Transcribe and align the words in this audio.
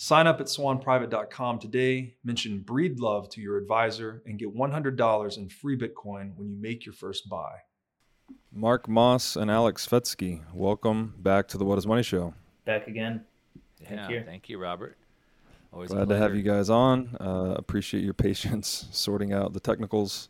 Sign 0.00 0.28
up 0.28 0.40
at 0.40 0.46
swanprivate.com 0.46 1.58
today, 1.58 2.14
mention 2.22 2.62
Breedlove 2.64 3.28
to 3.30 3.40
your 3.40 3.56
advisor, 3.58 4.22
and 4.26 4.38
get 4.38 4.56
$100 4.56 5.36
in 5.36 5.48
free 5.48 5.76
Bitcoin 5.76 6.36
when 6.36 6.48
you 6.48 6.56
make 6.56 6.86
your 6.86 6.92
first 6.92 7.28
buy. 7.28 7.56
Mark 8.52 8.86
Moss 8.88 9.34
and 9.34 9.50
Alex 9.50 9.88
Svetski, 9.88 10.40
welcome 10.54 11.14
back 11.18 11.48
to 11.48 11.58
the 11.58 11.64
What 11.64 11.78
is 11.78 11.86
Money 11.86 12.04
Show. 12.04 12.32
Back 12.64 12.86
again. 12.86 13.24
Thank 13.82 13.90
yeah, 13.90 14.08
you. 14.08 14.22
Thank 14.24 14.48
you, 14.48 14.58
Robert. 14.58 14.96
Always 15.72 15.90
Glad 15.90 16.08
to 16.10 16.16
have 16.16 16.36
you 16.36 16.42
guys 16.42 16.70
on. 16.70 17.16
Uh, 17.18 17.54
appreciate 17.56 18.04
your 18.04 18.14
patience 18.14 18.86
sorting 18.92 19.32
out 19.32 19.52
the 19.52 19.60
technicals 19.60 20.28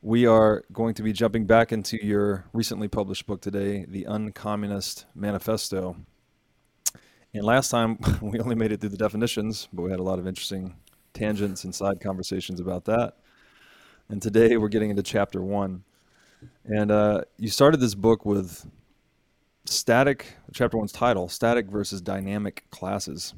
we 0.00 0.26
are 0.26 0.62
going 0.72 0.94
to 0.94 1.02
be 1.02 1.12
jumping 1.12 1.44
back 1.44 1.72
into 1.72 1.96
your 2.00 2.44
recently 2.52 2.86
published 2.86 3.26
book 3.26 3.40
today, 3.40 3.84
The 3.88 4.04
Uncommunist 4.04 5.06
Manifesto. 5.16 5.96
And 7.36 7.44
last 7.44 7.70
time 7.70 7.98
we 8.22 8.40
only 8.40 8.54
made 8.54 8.72
it 8.72 8.80
through 8.80 8.90
the 8.90 8.96
definitions, 8.96 9.68
but 9.72 9.82
we 9.82 9.90
had 9.90 10.00
a 10.00 10.04
lot 10.04 10.18
of 10.18 10.26
interesting 10.26 10.74
tangents 11.12 11.64
and 11.64 11.74
side 11.74 12.00
conversations 12.00 12.60
about 12.60 12.86
that. 12.86 13.14
And 14.08 14.22
today 14.22 14.56
we're 14.56 14.68
getting 14.68 14.90
into 14.90 15.02
chapter 15.02 15.42
one. 15.42 15.84
And 16.64 16.90
uh, 16.90 17.22
you 17.36 17.48
started 17.48 17.80
this 17.80 17.94
book 17.94 18.24
with 18.24 18.66
static, 19.66 20.36
chapter 20.54 20.78
one's 20.78 20.92
title, 20.92 21.28
Static 21.28 21.66
versus 21.66 22.00
Dynamic 22.00 22.64
Classes. 22.70 23.34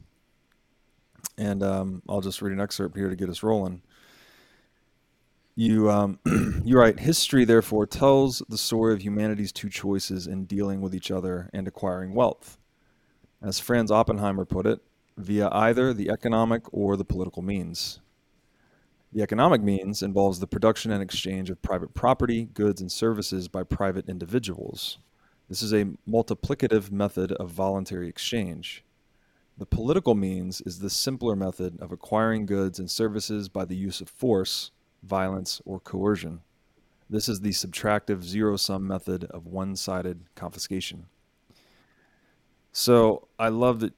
And 1.37 1.63
um, 1.63 2.03
I'll 2.09 2.21
just 2.21 2.41
read 2.41 2.53
an 2.53 2.61
excerpt 2.61 2.97
here 2.97 3.09
to 3.09 3.17
get 3.17 3.29
us 3.29 3.43
rolling. 3.43 3.83
You, 5.57 5.91
um, 5.91 6.21
you 6.65 6.79
write, 6.79 7.01
history 7.01 7.45
therefore 7.45 7.87
tells 7.87 8.43
the 8.49 8.59
story 8.59 8.93
of 8.93 9.03
humanity's 9.03 9.51
two 9.51 9.69
choices 9.69 10.29
in 10.29 10.45
dealing 10.45 10.81
with 10.81 10.95
each 10.95 11.11
other 11.11 11.51
and 11.53 11.67
acquiring 11.67 12.15
wealth. 12.15 12.59
As 13.41 13.61
Franz 13.61 13.91
Oppenheimer 13.91 14.45
put 14.45 14.67
it, 14.67 14.81
via 15.17 15.49
either 15.51 15.93
the 15.93 16.11
economic 16.11 16.63
or 16.73 16.97
the 16.97 17.05
political 17.05 17.43
means. 17.43 18.01
The 19.13 19.23
economic 19.23 19.63
means 19.63 20.03
involves 20.03 20.39
the 20.39 20.47
production 20.47 20.91
and 20.91 21.03
exchange 21.03 21.51
of 21.51 21.63
private 21.63 21.95
property, 21.95 22.45
goods, 22.53 22.81
and 22.81 22.91
services 22.93 23.49
by 23.49 23.63
private 23.63 24.09
individuals. 24.09 24.99
This 25.49 25.63
is 25.63 25.73
a 25.73 25.87
multiplicative 26.09 26.91
method 26.91 27.33
of 27.33 27.51
voluntary 27.51 28.09
exchange. 28.09 28.85
The 29.57 29.67
political 29.67 30.15
means 30.15 30.61
is 30.61 30.79
the 30.79 30.91
simpler 30.91 31.35
method 31.35 31.81
of 31.81 31.91
acquiring 31.91 32.47
goods 32.47 32.79
and 32.79 32.91
services 32.91 33.49
by 33.49 33.65
the 33.65 33.77
use 33.77 34.01
of 34.01 34.09
force 34.09 34.71
violence, 35.03 35.61
or 35.65 35.81
coercion. 35.81 36.41
This 37.11 37.29
is 37.29 37.41
the 37.41 37.51
subtractive 37.51 38.23
zero 38.23 38.57
sum 38.57 38.87
method 38.87 39.25
of 39.25 39.47
one 39.47 39.77
sided 39.77 40.25
confiscation. 40.35 41.07
So 42.73 43.29
I 43.39 43.49
love 43.49 43.81
that 43.81 43.93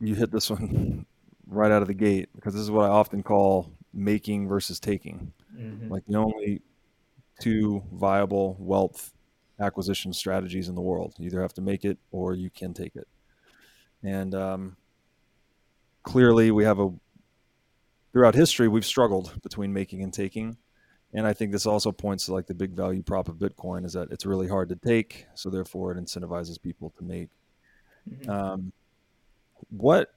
you 0.00 0.14
hit 0.14 0.30
this 0.30 0.50
one 0.50 1.06
right 1.46 1.70
out 1.70 1.82
of 1.82 1.88
the 1.88 1.94
gate 1.94 2.28
because 2.34 2.54
this 2.54 2.62
is 2.62 2.70
what 2.70 2.84
I 2.86 2.88
often 2.88 3.22
call 3.22 3.72
making 3.92 4.48
versus 4.48 4.80
taking. 4.80 5.32
Mm-hmm. 5.56 5.90
Like 5.90 6.04
the 6.06 6.16
only 6.16 6.62
two 7.40 7.82
viable 7.92 8.56
wealth 8.58 9.12
acquisition 9.58 10.12
strategies 10.12 10.68
in 10.68 10.74
the 10.74 10.80
world. 10.80 11.14
You 11.18 11.26
either 11.26 11.42
have 11.42 11.54
to 11.54 11.62
make 11.62 11.84
it 11.84 11.98
or 12.10 12.34
you 12.34 12.50
can 12.50 12.74
take 12.74 12.96
it. 12.96 13.08
And 14.02 14.34
um, 14.34 14.76
clearly, 16.02 16.50
we 16.50 16.64
have 16.64 16.78
a 16.78 16.92
throughout 18.16 18.34
history 18.34 18.66
we've 18.66 18.86
struggled 18.86 19.34
between 19.42 19.74
making 19.74 20.02
and 20.02 20.10
taking 20.10 20.56
and 21.12 21.26
i 21.26 21.34
think 21.34 21.52
this 21.52 21.66
also 21.66 21.92
points 21.92 22.24
to 22.24 22.32
like 22.32 22.46
the 22.46 22.54
big 22.54 22.70
value 22.70 23.02
prop 23.02 23.28
of 23.28 23.34
bitcoin 23.34 23.84
is 23.84 23.92
that 23.92 24.10
it's 24.10 24.24
really 24.24 24.48
hard 24.48 24.70
to 24.70 24.76
take 24.76 25.26
so 25.34 25.50
therefore 25.50 25.92
it 25.92 26.02
incentivizes 26.02 26.58
people 26.58 26.94
to 26.96 27.04
make 27.04 27.28
mm-hmm. 28.08 28.30
um, 28.30 28.72
what 29.70 30.12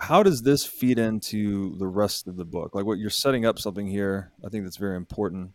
how 0.00 0.22
does 0.22 0.42
this 0.42 0.64
feed 0.64 0.98
into 0.98 1.76
the 1.78 1.86
rest 1.86 2.28
of 2.28 2.36
the 2.36 2.44
book 2.44 2.74
like 2.74 2.84
what 2.84 2.98
you're 2.98 3.10
setting 3.10 3.44
up 3.44 3.58
something 3.58 3.86
here 3.86 4.30
i 4.44 4.48
think 4.48 4.64
that's 4.64 4.76
very 4.76 4.96
important 4.96 5.52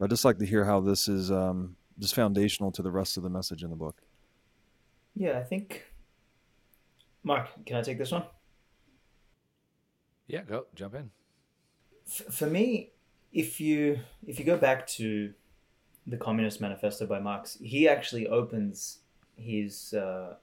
i'd 0.00 0.10
just 0.10 0.24
like 0.24 0.38
to 0.38 0.46
hear 0.46 0.64
how 0.64 0.80
this 0.80 1.08
is 1.08 1.30
um, 1.30 1.76
just 1.98 2.14
foundational 2.14 2.70
to 2.72 2.82
the 2.82 2.90
rest 2.90 3.16
of 3.16 3.22
the 3.22 3.30
message 3.30 3.62
in 3.62 3.70
the 3.70 3.76
book 3.76 3.96
yeah 5.14 5.38
i 5.38 5.42
think 5.42 5.84
mark 7.22 7.48
can 7.64 7.76
i 7.76 7.82
take 7.82 7.98
this 7.98 8.12
one 8.12 8.24
yeah, 10.28 10.42
go 10.42 10.66
jump 10.74 10.94
in. 10.94 11.10
F- 12.06 12.34
for 12.34 12.46
me, 12.46 12.90
if 13.32 13.60
you 13.60 14.00
if 14.26 14.38
you 14.38 14.44
go 14.44 14.56
back 14.56 14.86
to 14.88 15.34
the 16.06 16.16
Communist 16.16 16.60
Manifesto 16.60 17.06
by 17.06 17.20
Marx, 17.20 17.58
he 17.60 17.88
actually 17.88 18.26
opens 18.26 18.98
his 19.36 19.94
uh, 19.94 20.34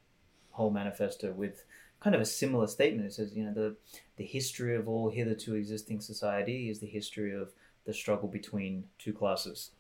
whole 0.51 0.71
manifesto 0.71 1.31
with 1.31 1.63
kind 1.99 2.15
of 2.15 2.21
a 2.21 2.25
similar 2.25 2.67
statement. 2.67 3.07
It 3.07 3.13
says, 3.13 3.35
you 3.35 3.45
know, 3.45 3.53
the 3.53 3.75
the 4.17 4.25
history 4.25 4.75
of 4.75 4.87
all 4.87 5.09
hitherto 5.09 5.55
existing 5.55 6.01
society 6.01 6.69
is 6.69 6.79
the 6.79 6.87
history 6.87 7.33
of 7.33 7.51
the 7.85 7.93
struggle 7.93 8.27
between 8.27 8.85
two 8.99 9.13
classes. 9.13 9.71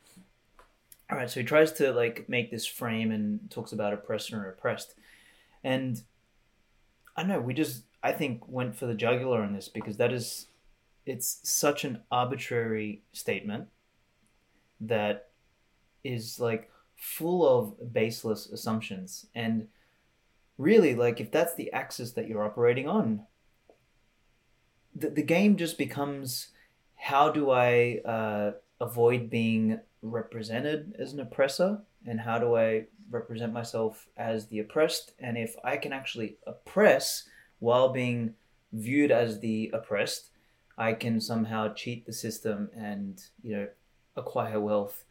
All 1.11 1.17
right, 1.17 1.29
so 1.29 1.41
he 1.41 1.45
tries 1.45 1.71
to 1.73 1.91
like 1.91 2.27
make 2.27 2.49
this 2.49 2.65
frame 2.65 3.11
and 3.11 3.49
talks 3.51 3.71
about 3.71 3.93
oppressor 3.93 4.37
and 4.37 4.47
oppressed, 4.47 4.95
and 5.63 6.01
I 7.15 7.21
don't 7.21 7.29
know. 7.29 7.39
We 7.41 7.53
just 7.53 7.83
I 8.01 8.11
think 8.11 8.47
went 8.47 8.75
for 8.75 8.85
the 8.85 8.95
jugular 8.95 9.41
on 9.41 9.53
this 9.53 9.69
because 9.69 9.97
that 9.97 10.11
is 10.11 10.47
it's 11.05 11.39
such 11.43 11.83
an 11.83 11.99
arbitrary 12.09 13.03
statement 13.11 13.67
that 14.79 15.29
is 16.03 16.39
like 16.39 16.69
full 17.03 17.45
of 17.45 17.93
baseless 17.93 18.47
assumptions. 18.47 19.25
And 19.35 19.67
really 20.57 20.95
like 20.95 21.19
if 21.19 21.31
that's 21.31 21.55
the 21.55 21.71
axis 21.73 22.13
that 22.13 22.27
you're 22.27 22.43
operating 22.43 22.87
on 22.87 23.25
the, 24.95 25.09
the 25.09 25.23
game 25.23 25.57
just 25.57 25.77
becomes 25.77 26.47
how 26.95 27.29
do 27.29 27.51
i 27.51 27.99
uh, 28.05 28.51
avoid 28.79 29.29
being 29.29 29.79
represented 30.01 30.95
as 30.99 31.13
an 31.13 31.19
oppressor? 31.19 31.79
And 32.05 32.19
how 32.21 32.37
do 32.37 32.55
i 32.55 32.85
represent 33.09 33.51
myself 33.53 34.07
as 34.17 34.47
the 34.47 34.59
oppressed? 34.59 35.13
And 35.19 35.37
if 35.37 35.55
i 35.63 35.77
can 35.77 35.91
actually 35.91 36.37
oppress 36.47 37.27
while 37.59 37.89
being 37.89 38.35
viewed 38.71 39.11
as 39.11 39.39
the 39.39 39.71
oppressed, 39.73 40.29
I 40.77 40.93
can 40.93 41.21
somehow 41.21 41.73
cheat 41.73 42.05
the 42.05 42.13
system 42.13 42.69
and 42.75 43.21
you 43.41 43.55
know 43.55 43.67
acquire 44.15 44.59
wealth 44.59 45.03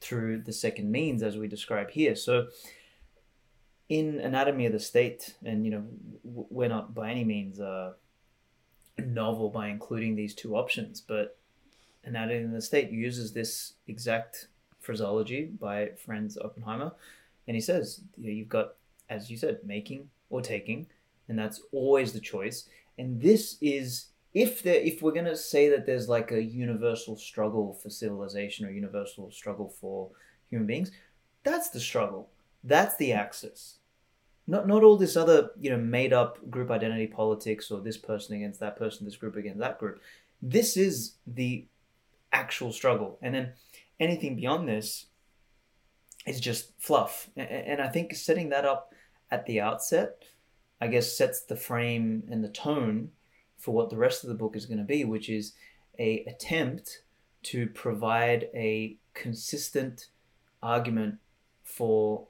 through 0.00 0.42
the 0.42 0.52
second 0.52 0.90
means 0.90 1.22
as 1.22 1.36
we 1.36 1.48
describe 1.48 1.90
here. 1.90 2.14
So 2.14 2.48
in 3.88 4.20
Anatomy 4.20 4.66
of 4.66 4.72
the 4.72 4.80
State, 4.80 5.34
and 5.44 5.64
you 5.64 5.70
know 5.70 5.84
we're 6.24 6.68
not 6.68 6.94
by 6.94 7.10
any 7.10 7.24
means 7.24 7.60
uh, 7.60 7.92
novel 8.98 9.50
by 9.50 9.68
including 9.68 10.14
these 10.14 10.34
two 10.34 10.56
options, 10.56 11.00
but 11.00 11.38
Anatomy 12.04 12.44
of 12.44 12.52
the 12.52 12.62
State 12.62 12.90
uses 12.90 13.32
this 13.32 13.74
exact 13.86 14.48
phraseology 14.80 15.44
by 15.44 15.90
Franz 16.04 16.36
Oppenheimer, 16.38 16.92
and 17.46 17.54
he 17.54 17.60
says 17.60 18.00
you 18.16 18.26
know, 18.26 18.34
you've 18.34 18.48
got, 18.48 18.74
as 19.08 19.30
you 19.30 19.36
said, 19.36 19.60
making 19.64 20.10
or 20.30 20.42
taking, 20.42 20.86
and 21.28 21.38
that's 21.38 21.62
always 21.72 22.12
the 22.12 22.20
choice. 22.20 22.68
And 22.98 23.20
this 23.22 23.56
is 23.60 24.06
if 24.34 24.62
there 24.62 24.80
if 24.80 25.02
we're 25.02 25.12
gonna 25.12 25.36
say 25.36 25.68
that 25.70 25.86
there's 25.86 26.08
like 26.08 26.32
a 26.32 26.42
universal 26.42 27.16
struggle 27.16 27.74
for 27.74 27.90
civilization 27.90 28.66
or 28.66 28.70
universal 28.70 29.30
struggle 29.30 29.68
for 29.68 30.10
human 30.50 30.66
beings, 30.66 30.90
that's 31.42 31.70
the 31.70 31.80
struggle. 31.80 32.30
That's 32.64 32.96
the 32.96 33.12
axis. 33.12 33.78
Not 34.46 34.66
not 34.66 34.82
all 34.82 34.96
this 34.96 35.16
other, 35.16 35.50
you 35.58 35.70
know, 35.70 35.78
made 35.78 36.12
up 36.12 36.50
group 36.50 36.70
identity 36.70 37.06
politics 37.06 37.70
or 37.70 37.80
this 37.80 37.98
person 37.98 38.36
against 38.36 38.60
that 38.60 38.76
person, 38.76 39.04
this 39.04 39.16
group 39.16 39.36
against 39.36 39.60
that 39.60 39.78
group. 39.78 40.00
This 40.40 40.76
is 40.76 41.14
the 41.26 41.66
actual 42.32 42.72
struggle. 42.72 43.18
And 43.22 43.34
then 43.34 43.52
anything 43.98 44.36
beyond 44.36 44.68
this 44.68 45.06
is 46.26 46.40
just 46.40 46.72
fluff. 46.78 47.28
And 47.36 47.80
I 47.80 47.88
think 47.88 48.14
setting 48.14 48.50
that 48.50 48.64
up 48.64 48.92
at 49.30 49.46
the 49.46 49.60
outset, 49.60 50.22
I 50.80 50.88
guess, 50.88 51.16
sets 51.16 51.42
the 51.42 51.56
frame 51.56 52.24
and 52.30 52.42
the 52.42 52.48
tone 52.48 53.10
for 53.68 53.72
what 53.72 53.90
the 53.90 53.98
rest 53.98 54.24
of 54.24 54.28
the 54.30 54.34
book 54.34 54.56
is 54.56 54.64
going 54.64 54.78
to 54.78 54.82
be, 54.84 55.04
which 55.04 55.28
is 55.28 55.52
a 55.98 56.24
attempt 56.24 57.02
to 57.42 57.66
provide 57.66 58.48
a 58.54 58.96
consistent 59.12 60.06
argument 60.62 61.16
for 61.62 62.28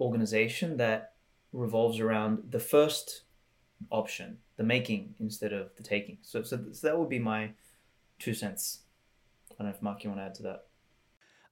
organization 0.00 0.76
that 0.76 1.14
revolves 1.52 1.98
around 1.98 2.38
the 2.50 2.60
first 2.60 3.22
option, 3.90 4.38
the 4.58 4.62
making 4.62 5.16
instead 5.18 5.52
of 5.52 5.74
the 5.76 5.82
taking. 5.82 6.18
So, 6.22 6.44
so, 6.44 6.56
so 6.70 6.86
that 6.86 6.96
would 6.96 7.08
be 7.08 7.18
my 7.18 7.50
two 8.20 8.32
cents. 8.32 8.82
I 9.50 9.64
don't 9.64 9.66
know 9.66 9.74
if 9.74 9.82
Mark, 9.82 10.04
you 10.04 10.10
want 10.10 10.20
to 10.20 10.26
add 10.26 10.34
to 10.36 10.42
that. 10.44 10.65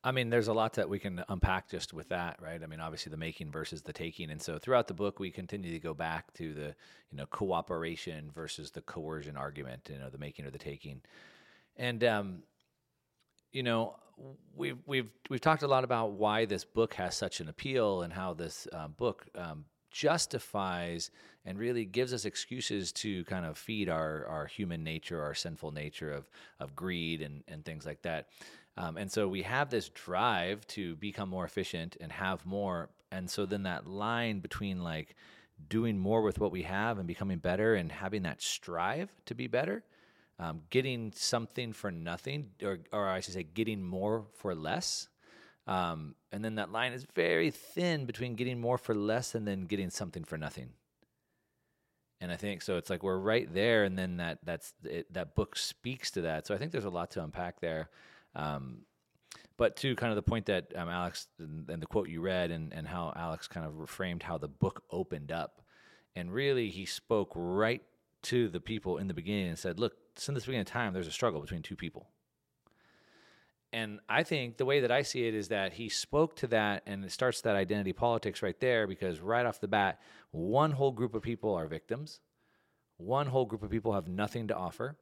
I 0.06 0.12
mean, 0.12 0.29
there's 0.29 0.49
a 0.49 0.53
lot 0.53 0.75
that 0.75 0.91
we 0.91 0.99
can 0.99 1.25
unpack 1.31 1.71
just 1.71 1.95
with 1.95 2.11
that, 2.11 2.37
right? 2.39 2.62
I 2.62 2.67
mean, 2.67 2.79
obviously 2.79 3.09
the 3.09 3.17
making 3.17 3.51
versus 3.51 3.81
the 3.81 3.93
taking, 3.93 4.31
and 4.31 4.41
so 4.41 4.59
throughout 4.59 4.87
the 4.87 4.95
book, 4.95 5.19
we 5.19 5.31
continue 5.31 5.73
to 5.73 5.79
go 5.79 5.95
back 5.95 6.35
to 6.35 6.53
the 6.53 6.75
you 7.11 7.17
know 7.17 7.25
cooperation 7.27 8.31
versus 8.35 8.71
the 8.71 8.83
coercion 8.83 9.39
argument, 9.39 9.89
you 9.91 9.99
know, 9.99 10.11
the 10.11 10.19
making 10.19 10.45
or 10.45 10.51
the 10.51 10.59
taking, 10.59 11.01
and 11.79 12.05
um, 12.05 12.43
you 13.51 13.62
know, 13.62 13.97
we've 14.55 14.77
we've 14.87 15.11
we've 15.31 15.41
talked 15.41 15.62
a 15.62 15.69
lot 15.69 15.85
about 15.85 16.12
why 16.12 16.45
this 16.45 16.65
book 16.67 16.93
has 16.95 17.17
such 17.17 17.41
an 17.41 17.49
appeal 17.49 18.03
and 18.03 18.12
how 18.12 18.35
this 18.35 18.69
um, 18.75 18.93
book 18.99 19.27
um, 19.37 19.65
justifies 19.91 21.11
and 21.47 21.59
really 21.59 21.85
gives 21.85 22.12
us 22.12 22.25
excuses 22.25 22.93
to 22.93 23.25
kind 23.25 23.47
of 23.47 23.57
feed 23.57 23.89
our 23.89 24.27
our 24.27 24.47
human 24.47 24.85
nature, 24.85 25.23
our 25.23 25.35
sinful 25.35 25.71
nature 25.71 26.12
of 26.12 26.29
of 26.61 26.77
greed 26.77 27.23
and 27.23 27.43
and 27.49 27.65
things 27.65 27.87
like 27.87 28.03
that. 28.03 28.29
Um, 28.76 28.97
and 28.97 29.11
so 29.11 29.29
we 29.29 29.43
have 29.43 29.71
this 29.71 29.88
drive 29.88 30.67
to 30.69 30.97
become 30.97 31.29
more 31.29 31.44
efficient 31.44 31.97
and 32.00 32.11
have 32.11 32.44
more. 32.44 32.91
And 33.12 33.31
so 33.31 33.47
then 33.47 33.62
that 33.65 33.87
line 33.87 34.41
between 34.41 34.82
like 34.82 35.15
doing 35.69 35.99
more 35.99 36.23
with 36.23 36.41
what 36.41 36.50
we 36.50 36.62
have 36.62 36.99
and 36.99 37.06
becoming 37.06 37.38
better 37.38 37.75
and 37.75 37.93
having 37.93 38.23
that 38.23 38.43
strive 38.43 39.11
to 39.26 39.35
be 39.35 39.47
better, 39.47 39.85
um, 40.41 40.62
getting 40.71 41.12
something 41.15 41.73
for 41.73 41.93
nothing, 41.93 42.50
or, 42.62 42.81
or 42.93 43.09
I 43.09 43.21
should 43.21 43.35
say, 43.35 43.44
getting 43.44 43.82
more 43.82 44.25
for 44.35 44.55
less. 44.55 45.09
Um, 45.67 46.17
and 46.32 46.44
then 46.44 46.56
that 46.56 46.73
line 46.73 46.93
is 46.93 47.06
very 47.15 47.50
thin 47.50 48.05
between 48.06 48.35
getting 48.35 48.61
more 48.61 48.76
for 48.76 48.94
less 48.94 49.35
and 49.35 49.47
then 49.47 49.67
getting 49.67 49.91
something 49.91 50.25
for 50.25 50.37
nothing. 50.37 50.71
And 52.21 52.32
I 52.32 52.37
think 52.37 52.62
so. 52.62 52.76
It's 52.76 52.91
like 52.91 53.03
we're 53.03 53.19
right 53.19 53.53
there, 53.53 53.85
and 53.85 53.99
then 53.99 54.17
that 54.17 54.38
that's 54.44 54.73
it, 54.85 55.12
that 55.12 55.35
book 55.35 55.56
speaks 55.56 56.11
to 56.12 56.23
that. 56.23 56.47
So 56.47 56.55
I 56.55 56.59
think 56.59 56.73
there's 56.73 56.85
a 56.85 56.91
lot 56.91 57.11
to 57.12 57.23
unpack 57.23 57.61
there. 57.61 57.91
Um, 58.35 58.83
but 59.57 59.77
to 59.77 59.95
kind 59.95 60.11
of 60.11 60.17
the 60.17 60.23
point 60.23 60.47
that 60.47 60.73
um, 60.75 60.89
Alex 60.89 61.29
and, 61.39 61.81
the 61.81 61.87
quote 61.87 62.09
you 62.09 62.21
read, 62.21 62.51
and, 62.51 62.73
and 62.73 62.87
how 62.89 63.13
Alex 63.15 63.47
kind 63.47 63.65
of 63.67 63.75
reframed 63.75 64.23
how 64.23 64.39
the 64.39 64.49
book 64.49 64.83
opened 64.91 65.31
up, 65.31 65.63
and 66.17 66.33
really 66.33 66.71
he 66.71 66.87
spoke 66.87 67.33
right 67.35 67.83
to 68.23 68.49
the 68.49 68.61
people 68.61 68.99
in 68.99 69.07
the 69.07 69.15
beginning 69.15 69.49
and 69.49 69.59
said, 69.59 69.79
"Look, 69.79 69.95
since 70.17 70.37
the 70.41 70.47
beginning 70.47 70.63
of 70.63 70.67
time, 70.67 70.93
there's 70.93 71.07
a 71.07 71.13
struggle 71.13 71.41
between 71.41 71.63
two 71.63 71.77
people." 71.77 72.09
And 73.73 73.99
I 74.09 74.23
think 74.23 74.57
the 74.57 74.65
way 74.65 74.81
that 74.81 74.93
I 74.93 75.03
see 75.03 75.27
it 75.27 75.35
is 75.35 75.49
that 75.49 75.73
he 75.73 75.89
spoke 75.89 76.37
to 76.37 76.47
that, 76.49 76.85
and 76.87 77.05
it 77.05 77.11
starts 77.11 77.41
that 77.41 77.57
identity 77.57 77.93
politics 77.93 78.41
right 78.41 78.59
there, 78.61 78.87
because 78.87 79.21
right 79.21 79.45
off 79.45 79.61
the 79.61 79.67
bat, 79.67 80.01
one 80.31 80.71
whole 80.71 80.93
group 80.93 81.13
of 81.13 81.23
people 81.23 81.53
are 81.55 81.67
victims, 81.67 82.21
one 82.99 83.27
whole 83.27 83.45
group 83.45 83.65
of 83.65 83.71
people 83.71 83.93
have 83.93 84.07
nothing 84.07 84.47
to 84.47 84.57
offer, 84.57 84.97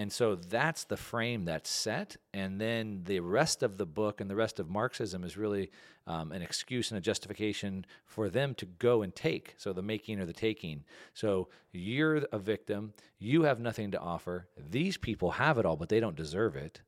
and 0.00 0.10
so 0.10 0.34
that's 0.34 0.84
the 0.84 0.96
frame 0.96 1.44
that's 1.44 1.68
set. 1.68 2.16
And 2.32 2.58
then 2.58 3.02
the 3.04 3.20
rest 3.20 3.62
of 3.62 3.76
the 3.76 3.84
book 3.84 4.22
and 4.22 4.30
the 4.30 4.34
rest 4.34 4.58
of 4.58 4.70
Marxism 4.70 5.24
is 5.24 5.36
really 5.36 5.70
um, 6.06 6.32
an 6.32 6.40
excuse 6.40 6.90
and 6.90 6.96
a 6.96 7.02
justification 7.02 7.84
for 8.06 8.30
them 8.30 8.54
to 8.54 8.64
go 8.64 9.02
and 9.02 9.14
take. 9.14 9.56
So 9.58 9.74
the 9.74 9.82
making 9.82 10.18
or 10.18 10.24
the 10.24 10.32
taking. 10.32 10.84
So 11.12 11.48
you're 11.70 12.24
a 12.32 12.38
victim. 12.38 12.94
You 13.18 13.42
have 13.42 13.60
nothing 13.60 13.90
to 13.90 14.00
offer. 14.00 14.48
These 14.70 14.96
people 14.96 15.32
have 15.32 15.58
it 15.58 15.66
all, 15.66 15.76
but 15.76 15.90
they 15.90 16.00
don't 16.00 16.16
deserve 16.16 16.56
it. 16.56 16.80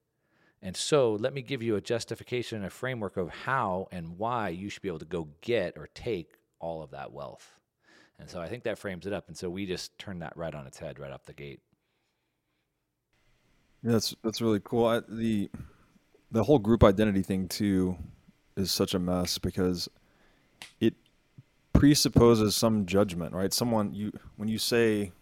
And 0.62 0.74
so 0.74 1.12
let 1.12 1.34
me 1.34 1.42
give 1.42 1.62
you 1.62 1.76
a 1.76 1.82
justification 1.82 2.56
and 2.56 2.66
a 2.66 2.70
framework 2.70 3.18
of 3.18 3.28
how 3.28 3.88
and 3.92 4.16
why 4.16 4.48
you 4.48 4.70
should 4.70 4.80
be 4.80 4.88
able 4.88 5.00
to 5.00 5.04
go 5.04 5.28
get 5.42 5.76
or 5.76 5.90
take 5.92 6.38
all 6.60 6.82
of 6.82 6.92
that 6.92 7.12
wealth. 7.12 7.60
And 8.18 8.30
so 8.30 8.40
I 8.40 8.48
think 8.48 8.62
that 8.62 8.78
frames 8.78 9.04
it 9.04 9.12
up. 9.12 9.28
And 9.28 9.36
so 9.36 9.50
we 9.50 9.66
just 9.66 9.98
turn 9.98 10.20
that 10.20 10.34
right 10.34 10.54
on 10.54 10.66
its 10.66 10.78
head 10.78 10.98
right 10.98 11.12
off 11.12 11.26
the 11.26 11.34
gate. 11.34 11.60
That's 13.82 14.14
that's 14.22 14.40
really 14.40 14.60
cool. 14.62 14.86
I, 14.86 15.00
the 15.08 15.50
the 16.30 16.44
whole 16.44 16.58
group 16.58 16.84
identity 16.84 17.22
thing 17.22 17.48
too 17.48 17.96
is 18.56 18.70
such 18.70 18.94
a 18.94 18.98
mess 18.98 19.38
because 19.38 19.88
it 20.80 20.94
presupposes 21.72 22.54
some 22.54 22.86
judgment, 22.86 23.34
right? 23.34 23.52
Someone 23.52 23.92
you 23.94 24.12
when 24.36 24.48
you 24.48 24.58
say, 24.58 25.12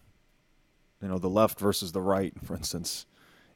you 1.03 1.09
know, 1.09 1.19
the 1.19 1.29
left 1.29 1.59
versus 1.59 1.93
the 1.93 2.03
right, 2.03 2.33
for 2.45 2.55
instance, 2.55 3.07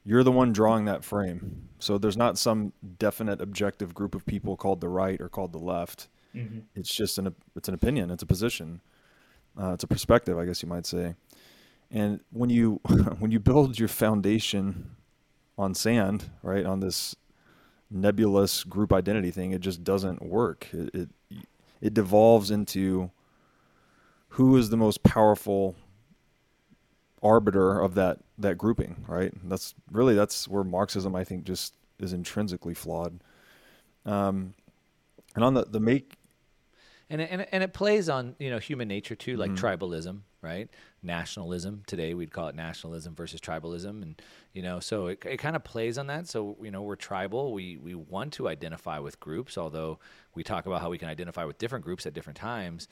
you're 0.05 0.23
the 0.23 0.33
one 0.33 0.53
drawing 0.53 0.85
that 0.87 1.05
frame. 1.05 1.69
So 1.79 1.99
there's 1.99 2.17
not 2.17 2.39
some 2.39 2.73
definite 2.99 3.41
objective 3.41 3.95
group 3.95 4.15
of 4.15 4.25
people 4.27 4.57
called 4.57 4.81
the 4.81 4.89
right 4.89 5.21
or 5.21 5.29
called 5.29 5.53
the 5.53 5.59
left. 5.59 6.09
Mm-hmm. 6.35 6.61
It's 6.75 6.95
just 6.95 7.19
an 7.19 7.35
it's 7.57 7.69
an 7.69 7.75
opinion. 7.75 8.11
It's 8.11 8.23
a 8.23 8.27
position. 8.27 8.81
Uh, 9.61 9.73
it's 9.73 9.85
a 9.85 9.87
perspective, 9.87 10.37
I 10.37 10.47
guess 10.47 10.63
you 10.63 10.69
might 10.69 10.85
say. 10.85 11.15
And 11.95 12.21
when 12.31 12.51
you 12.51 12.81
when 13.19 13.31
you 13.31 13.41
build 13.41 13.79
your 13.79 13.89
foundation 13.89 14.97
on 15.57 15.75
sand, 15.75 16.31
right, 16.43 16.67
on 16.67 16.81
this 16.81 17.17
nebulous 17.91 18.65
group 18.65 18.93
identity 18.93 19.31
thing, 19.31 19.53
it 19.53 19.61
just 19.61 19.85
doesn't 19.85 20.21
work. 20.21 20.67
It 20.73 20.91
it, 20.93 21.09
it 21.81 21.95
devolves 21.95 22.51
into 22.51 23.11
who 24.31 24.57
is 24.57 24.71
the 24.71 24.77
most 24.77 25.05
powerful 25.05 25.77
arbiter 27.23 27.79
of 27.79 27.95
that 27.95 28.19
that 28.39 28.59
grouping, 28.59 29.05
right? 29.07 29.33
That's 29.49 29.75
really 29.93 30.17
that's 30.17 30.49
where 30.49 30.65
Marxism, 30.65 31.15
I 31.15 31.23
think, 31.23 31.45
just 31.45 31.75
is 32.01 32.13
intrinsically 32.13 32.75
flawed. 32.75 33.21
Um, 34.05 34.55
and 35.37 35.45
on 35.45 35.55
the 35.55 35.65
the 35.65 35.81
make 35.81 36.17
and 37.09 37.21
it, 37.21 37.29
and 37.31 37.41
it, 37.43 37.49
and 37.53 37.63
it 37.63 37.73
plays 37.73 38.09
on 38.09 38.35
you 38.41 38.51
know 38.51 38.59
human 38.59 38.89
nature 38.89 39.15
too, 39.15 39.37
like 39.37 39.53
mm-hmm. 39.53 39.65
tribalism, 39.65 40.21
right? 40.45 40.69
Nationalism. 41.03 41.83
Today 41.87 42.15
we'd 42.15 42.31
call 42.31 42.49
it 42.49 42.55
nationalism 42.55 43.15
versus 43.15 43.41
tribalism, 43.41 44.03
and 44.03 44.23
you 44.53 44.63
know, 44.63 44.79
so 44.79 45.09
it, 45.09 45.23
it 45.25 45.39
kind 45.39 45.57
of 45.57 45.65
plays 45.65 45.99
on 45.99 46.07
that. 46.09 46.29
So 46.29 46.57
you 46.63 46.71
know, 46.71 46.83
we're 46.83 46.97
tribal. 46.97 47.53
We 47.53 47.79
we 47.79 47.95
want 47.95 48.35
to 48.35 48.49
identify 48.49 48.99
with 48.99 49.19
groups, 49.19 49.57
although 49.57 49.99
we 50.35 50.45
talk 50.45 50.67
about 50.67 50.83
how 50.83 50.91
we 50.91 50.99
can 50.99 51.09
identify 51.09 51.45
with 51.45 51.59
different 51.59 51.85
groups 51.85 52.07
at 52.07 52.13
different 52.13 52.37
times. 52.37 52.87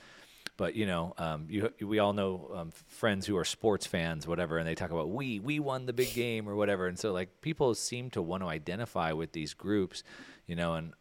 But 0.57 0.75
you 0.75 0.87
know, 0.87 1.15
um, 1.19 1.47
you, 1.49 1.73
we 1.81 1.99
all 1.99 2.13
know 2.13 2.51
um, 2.55 2.71
friends 2.89 3.27
who 3.27 3.37
are 3.37 3.45
sports 3.45 3.87
fans, 3.87 4.27
whatever, 4.27 4.59
and 4.59 4.67
they 4.67 4.75
talk 4.75 4.91
about 4.91 5.11
we 5.11 5.39
we 5.39 5.61
won 5.61 5.87
the 5.87 5.93
big 5.93 6.13
game 6.15 6.49
or 6.49 6.57
whatever, 6.57 6.87
and 6.89 6.99
so 6.99 7.13
like 7.13 7.41
people 7.41 7.75
seem 7.75 8.11
to 8.11 8.23
want 8.23 8.43
to 8.43 8.49
identify 8.49 9.13
with 9.13 9.33
these 9.33 9.55
groups, 9.55 10.03
you 10.47 10.57
know, 10.57 10.75
and 10.75 10.93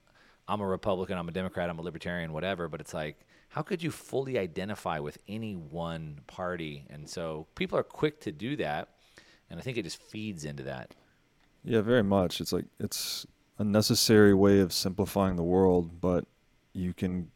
I'm 0.48 0.62
a 0.62 0.68
Republican, 0.68 1.18
I'm 1.18 1.30
a 1.30 1.32
Democrat, 1.32 1.70
I'm 1.70 1.80
a 1.80 1.82
Libertarian, 1.82 2.34
whatever. 2.34 2.68
But 2.68 2.82
it's 2.82 2.94
like, 2.94 3.20
how 3.52 3.62
could 3.62 3.84
you 3.84 3.92
fully 3.92 4.38
identify 4.38 5.00
with 5.00 5.18
any 5.28 5.56
one 5.56 6.22
party? 6.26 6.86
And 6.90 7.08
so 7.08 7.48
people 7.56 7.78
are 7.78 7.84
quick 7.84 8.22
to 8.22 8.32
do 8.32 8.56
that, 8.56 8.88
and 9.50 9.60
I 9.60 9.64
think 9.64 9.78
it 9.78 9.84
just 9.84 10.02
feeds 10.02 10.46
into 10.46 10.64
that. 10.64 10.96
Yeah, 11.64 11.82
very 11.82 12.04
much. 12.04 12.40
It's 12.40 12.54
like 12.54 12.66
it's 12.80 13.28
a 13.60 13.66
necessary 13.66 14.34
way 14.34 14.62
of 14.62 14.72
simplifying 14.72 15.36
the 15.36 15.44
world, 15.44 16.00
but 16.00 16.26
you 16.72 16.94
can 16.94 17.30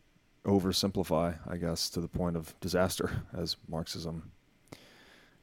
oversimplify, 0.46 1.38
I 1.48 1.58
guess, 1.58 1.90
to 1.92 2.00
the 2.00 2.08
point 2.08 2.38
of 2.38 2.58
disaster, 2.62 3.24
as 3.38 3.58
Marxism 3.68 4.32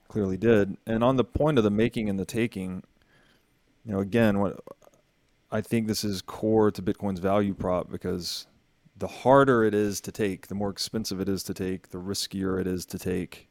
clearly 0.08 0.38
did. 0.38 0.78
And 0.86 1.04
on 1.04 1.16
the 1.16 1.24
point 1.24 1.58
of 1.58 1.64
the 1.64 1.70
making 1.70 2.08
and 2.08 2.18
the 2.18 2.24
taking, 2.24 2.82
you 3.84 3.92
know, 3.92 4.00
again, 4.00 4.38
what 4.38 4.58
I 5.50 5.60
think 5.60 5.86
this 5.86 6.02
is 6.02 6.22
core 6.22 6.70
to 6.70 6.80
Bitcoin's 6.80 7.20
value 7.20 7.52
prop 7.52 7.90
because 7.90 8.46
the 9.02 9.08
harder 9.08 9.64
it 9.64 9.74
is 9.74 10.00
to 10.00 10.12
take, 10.12 10.46
the 10.46 10.54
more 10.54 10.70
expensive 10.70 11.20
it 11.20 11.28
is 11.28 11.42
to 11.42 11.52
take, 11.52 11.88
the 11.88 11.98
riskier 11.98 12.60
it 12.60 12.68
is 12.68 12.86
to 12.86 12.96
take, 12.96 13.48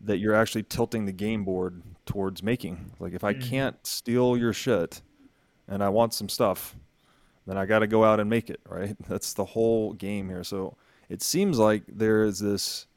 that 0.00 0.18
you're 0.18 0.34
actually 0.34 0.64
tilting 0.64 1.06
the 1.06 1.12
game 1.12 1.44
board 1.44 1.80
towards 2.06 2.42
making. 2.42 2.90
Like 2.98 3.12
if 3.12 3.22
I 3.22 3.34
mm. 3.34 3.40
can't 3.40 3.86
steal 3.86 4.36
your 4.36 4.52
shit 4.52 5.00
and 5.68 5.80
I 5.80 5.90
want 5.90 6.12
some 6.12 6.28
stuff, 6.28 6.74
then 7.46 7.56
I 7.56 7.66
got 7.66 7.78
to 7.78 7.86
go 7.86 8.02
out 8.02 8.18
and 8.18 8.28
make 8.28 8.50
it, 8.50 8.58
right? 8.68 8.96
That's 9.08 9.32
the 9.32 9.44
whole 9.44 9.92
game 9.92 10.28
here. 10.28 10.42
So 10.42 10.76
it 11.08 11.22
seems 11.22 11.56
like 11.60 11.84
there 11.86 12.24
is 12.24 12.40
this, 12.40 12.88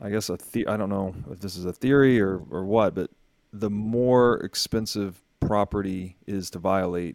I 0.00 0.10
guess, 0.10 0.28
a 0.28 0.38
the- 0.50 0.66
I 0.66 0.76
don't 0.76 0.90
know 0.90 1.14
if 1.30 1.38
this 1.38 1.54
is 1.54 1.66
a 1.66 1.72
theory 1.72 2.20
or, 2.20 2.42
or 2.50 2.64
what, 2.64 2.96
but 2.96 3.12
the 3.52 3.70
more 3.70 4.38
expensive 4.38 5.22
property 5.38 6.16
is 6.26 6.50
to 6.50 6.58
violate, 6.58 7.14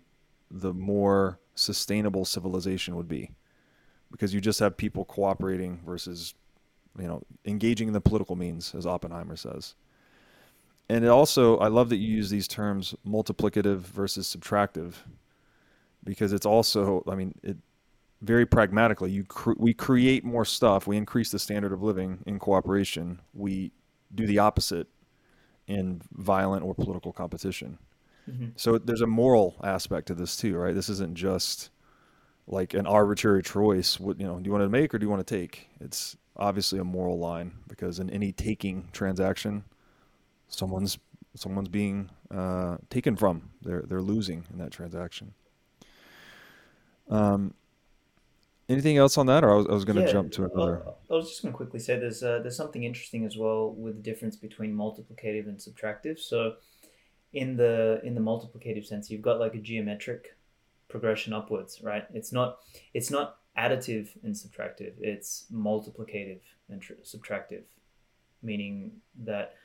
the 0.49 0.73
more 0.73 1.41
sustainable 1.55 2.25
civilization 2.25 2.95
would 2.95 3.07
be. 3.07 3.31
Because 4.11 4.33
you 4.33 4.41
just 4.41 4.59
have 4.59 4.77
people 4.77 5.05
cooperating 5.05 5.81
versus, 5.85 6.35
you 6.99 7.07
know, 7.07 7.23
engaging 7.45 7.87
in 7.87 7.93
the 7.93 8.01
political 8.01 8.35
means, 8.35 8.75
as 8.75 8.85
Oppenheimer 8.85 9.35
says. 9.35 9.75
And 10.89 11.03
it 11.03 11.07
also, 11.07 11.57
I 11.57 11.67
love 11.67 11.89
that 11.89 11.97
you 11.97 12.07
use 12.07 12.29
these 12.29 12.47
terms 12.47 12.93
multiplicative 13.07 13.79
versus 13.79 14.33
subtractive 14.35 14.93
because 16.03 16.33
it's 16.33 16.45
also, 16.45 17.03
I 17.09 17.15
mean, 17.15 17.33
it 17.41 17.57
very 18.21 18.45
pragmatically, 18.45 19.11
you 19.11 19.23
cr- 19.23 19.53
we 19.57 19.73
create 19.73 20.23
more 20.23 20.45
stuff, 20.45 20.87
we 20.87 20.97
increase 20.97 21.29
the 21.31 21.39
standard 21.39 21.71
of 21.71 21.81
living 21.81 22.19
in 22.25 22.39
cooperation, 22.39 23.19
we 23.33 23.71
do 24.13 24.25
the 24.25 24.39
opposite 24.39 24.87
in 25.67 26.01
violent 26.11 26.63
or 26.63 26.73
political 26.73 27.11
competition. 27.11 27.77
Mm-hmm. 28.29 28.49
So 28.55 28.77
there's 28.77 29.01
a 29.01 29.07
moral 29.07 29.55
aspect 29.63 30.07
to 30.07 30.15
this 30.15 30.37
too, 30.37 30.55
right? 30.55 30.73
This 30.75 30.89
isn't 30.89 31.15
just 31.15 31.69
like 32.47 32.73
an 32.73 32.87
arbitrary 32.87 33.43
choice. 33.43 33.99
What 33.99 34.19
you 34.19 34.25
know, 34.25 34.39
do 34.39 34.47
you 34.47 34.51
want 34.51 34.63
to 34.63 34.69
make 34.69 34.93
or 34.93 34.99
do 34.99 35.05
you 35.05 35.09
want 35.09 35.25
to 35.25 35.37
take? 35.39 35.69
It's 35.79 36.17
obviously 36.37 36.79
a 36.79 36.83
moral 36.83 37.19
line 37.19 37.53
because 37.67 37.99
in 37.99 38.09
any 38.09 38.31
taking 38.31 38.89
transaction, 38.93 39.65
someone's 40.47 40.97
someone's 41.35 41.69
being 41.69 42.09
uh, 42.31 42.77
taken 42.89 43.15
from. 43.15 43.51
They're 43.61 43.83
they're 43.83 44.01
losing 44.01 44.45
in 44.51 44.59
that 44.59 44.71
transaction. 44.71 45.33
Um, 47.09 47.53
anything 48.69 48.97
else 48.97 49.17
on 49.17 49.25
that, 49.27 49.43
or 49.43 49.51
I 49.51 49.55
was, 49.55 49.67
I 49.67 49.73
was 49.73 49.85
going 49.85 49.97
to 49.97 50.03
Yeah, 50.03 50.11
jump 50.11 50.31
to 50.33 50.45
another. 50.45 50.83
I, 50.85 51.13
I 51.13 51.15
was 51.15 51.29
just 51.29 51.41
going 51.41 51.53
to 51.53 51.57
quickly 51.57 51.79
say 51.79 51.99
there's 51.99 52.23
uh, 52.23 52.39
there's 52.41 52.57
something 52.57 52.83
interesting 52.83 53.25
as 53.25 53.37
well 53.37 53.71
with 53.73 53.95
the 53.95 54.01
difference 54.01 54.35
between 54.35 54.75
multiplicative 54.75 55.47
and 55.47 55.57
subtractive. 55.57 56.19
So, 56.19 56.55
in 57.33 57.57
the 57.57 57.99
in 58.03 58.15
the 58.15 58.21
multiplicative 58.21 58.85
sense, 58.85 59.09
you've 59.09 59.21
got 59.21 59.39
like 59.39 59.55
a 59.55 59.59
geometric 59.59 60.35
progression 60.89 61.33
upwards, 61.33 61.81
right? 61.81 62.05
It's 62.13 62.31
not 62.31 62.59
it's 62.93 63.09
not 63.11 63.37
additive 63.57 64.09
and 64.23 64.33
subtractive. 64.35 64.93
It's 64.99 65.45
multiplicative 65.53 66.39
and 66.69 66.81
tr- 66.81 66.93
subtractive, 67.03 67.63
meaning 68.41 68.93
that 69.23 69.55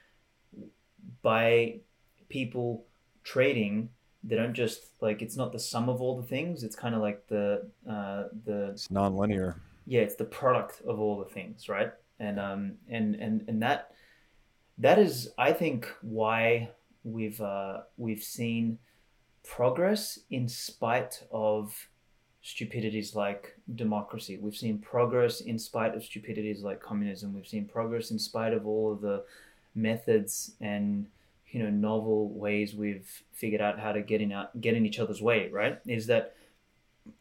by 1.22 1.78
people 2.28 2.84
trading 3.24 3.88
they 4.24 4.34
don't 4.36 4.54
just 4.54 4.86
like 5.00 5.22
it's 5.22 5.36
not 5.36 5.52
the 5.52 5.58
sum 5.58 5.88
of 5.88 6.00
all 6.02 6.16
the 6.20 6.26
things 6.26 6.64
it's 6.64 6.74
kind 6.76 6.94
of 6.94 7.00
like 7.00 7.26
the 7.28 7.66
uh, 7.88 8.24
the 8.44 8.70
It's 8.70 8.90
non-linear. 8.90 9.56
yeah 9.86 10.00
it's 10.00 10.16
the 10.16 10.24
product 10.24 10.82
of 10.86 10.98
all 10.98 11.18
the 11.18 11.24
things 11.26 11.68
right 11.68 11.92
and 12.18 12.38
um 12.40 12.72
and 12.88 13.14
and 13.14 13.44
and 13.48 13.62
that 13.62 13.92
that 14.78 14.98
is 14.98 15.30
i 15.38 15.52
think 15.52 15.88
why 16.02 16.68
we've 17.04 17.40
uh 17.40 17.80
we've 17.96 18.22
seen 18.22 18.78
progress 19.44 20.18
in 20.30 20.48
spite 20.48 21.22
of 21.30 21.88
stupidities 22.42 23.14
like 23.14 23.58
democracy. 23.74 24.38
We've 24.40 24.56
seen 24.56 24.78
progress 24.78 25.40
in 25.40 25.58
spite 25.58 25.94
of 25.94 26.04
stupidities 26.04 26.62
like 26.62 26.80
communism. 26.80 27.34
We've 27.34 27.46
seen 27.46 27.66
progress 27.66 28.10
in 28.10 28.18
spite 28.18 28.52
of 28.52 28.66
all 28.66 28.92
of 28.92 29.00
the 29.00 29.24
methods 29.74 30.52
and 30.60 31.06
you 31.50 31.62
know 31.62 31.70
novel 31.70 32.30
ways 32.30 32.74
we've 32.74 33.22
figured 33.32 33.60
out 33.60 33.78
how 33.78 33.92
to 33.92 34.02
get 34.02 34.20
in 34.20 34.32
out, 34.32 34.60
get 34.60 34.74
in 34.74 34.84
each 34.86 34.98
other's 34.98 35.22
way 35.22 35.48
right? 35.50 35.78
Is 35.86 36.06
that 36.06 36.34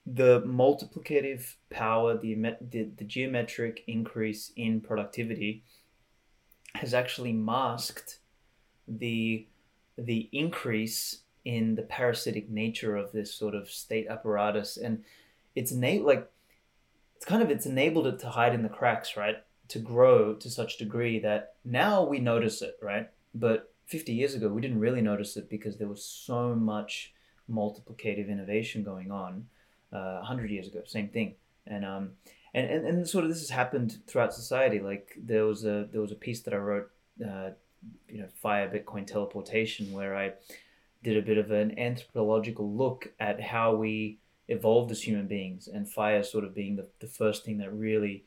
the 0.06 0.42
multiplicative 0.42 1.56
power, 1.70 2.18
the, 2.18 2.34
the 2.70 2.90
the 2.98 3.06
geometric 3.06 3.84
increase 3.88 4.52
in 4.56 4.82
productivity, 4.82 5.64
has 6.76 6.94
actually 6.94 7.34
masked 7.34 8.20
the 8.88 9.46
the 9.98 10.30
increase 10.32 11.22
in 11.46 11.76
the 11.76 11.82
parasitic 11.82 12.50
nature 12.50 12.96
of 12.96 13.12
this 13.12 13.34
sort 13.34 13.56
of 13.56 13.70
state 13.70 14.08
apparatus, 14.10 14.78
and 14.78 15.04
it's 15.56 15.72
ena- 15.72 16.04
like 16.04 16.30
it's 17.16 17.26
kind 17.26 17.42
of 17.42 17.50
it's 17.50 17.66
enabled 17.66 18.08
it 18.08 18.20
to 18.20 18.30
hide 18.30 18.54
in 18.54 18.64
the 18.64 18.70
cracks, 18.70 19.18
right? 19.18 19.38
To 19.70 19.80
grow 19.80 20.34
to 20.36 20.50
such 20.50 20.78
degree 20.78 21.20
that 21.20 21.56
now 21.66 22.04
we 22.04 22.20
notice 22.20 22.62
it, 22.62 22.78
right? 22.82 23.10
But 23.34 23.74
50 23.86 24.14
years 24.14 24.34
ago, 24.34 24.50
we 24.50 24.62
didn't 24.62 24.80
really 24.80 25.02
notice 25.02 25.38
it 25.38 25.50
because 25.50 25.78
there 25.78 25.88
was 25.88 26.04
so 26.04 26.54
much 26.54 27.14
multiplicative 27.50 28.30
innovation 28.30 28.84
going 28.84 29.12
on 29.12 29.48
uh, 29.94 30.18
100 30.18 30.52
years 30.52 30.68
ago 30.68 30.82
same 30.86 31.08
thing 31.08 31.36
and 31.66 31.86
um 31.86 32.12
and, 32.54 32.70
and 32.70 32.86
and 32.86 33.08
sort 33.08 33.24
of 33.24 33.30
this 33.30 33.40
has 33.40 33.50
happened 33.50 34.00
throughout 34.08 34.34
society 34.34 34.80
like 34.80 35.14
there 35.18 35.46
was 35.46 35.66
a 35.66 35.88
there 35.92 36.02
was 36.02 36.12
a 36.12 36.16
piece 36.16 36.42
that 36.42 36.54
i 36.54 36.58
wrote 36.58 36.90
uh, 37.26 37.50
you 38.08 38.20
know 38.20 38.28
via 38.42 38.68
bitcoin 38.70 39.06
teleportation 39.06 39.92
where 39.92 40.16
i 40.16 40.32
did 41.04 41.18
a 41.18 41.22
bit 41.22 41.38
of 41.38 41.52
an 41.52 41.78
anthropological 41.80 42.72
look 42.72 43.14
at 43.20 43.40
how 43.40 43.76
we 43.76 44.20
evolved 44.48 44.92
as 44.92 45.02
human 45.02 45.28
beings 45.28 45.68
and 45.68 45.90
fire 45.90 46.24
sort 46.24 46.44
of 46.44 46.56
being 46.56 46.76
the, 46.76 46.88
the 47.00 47.08
first 47.08 47.46
thing 47.46 47.58
that 47.58 47.72
really 47.74 48.24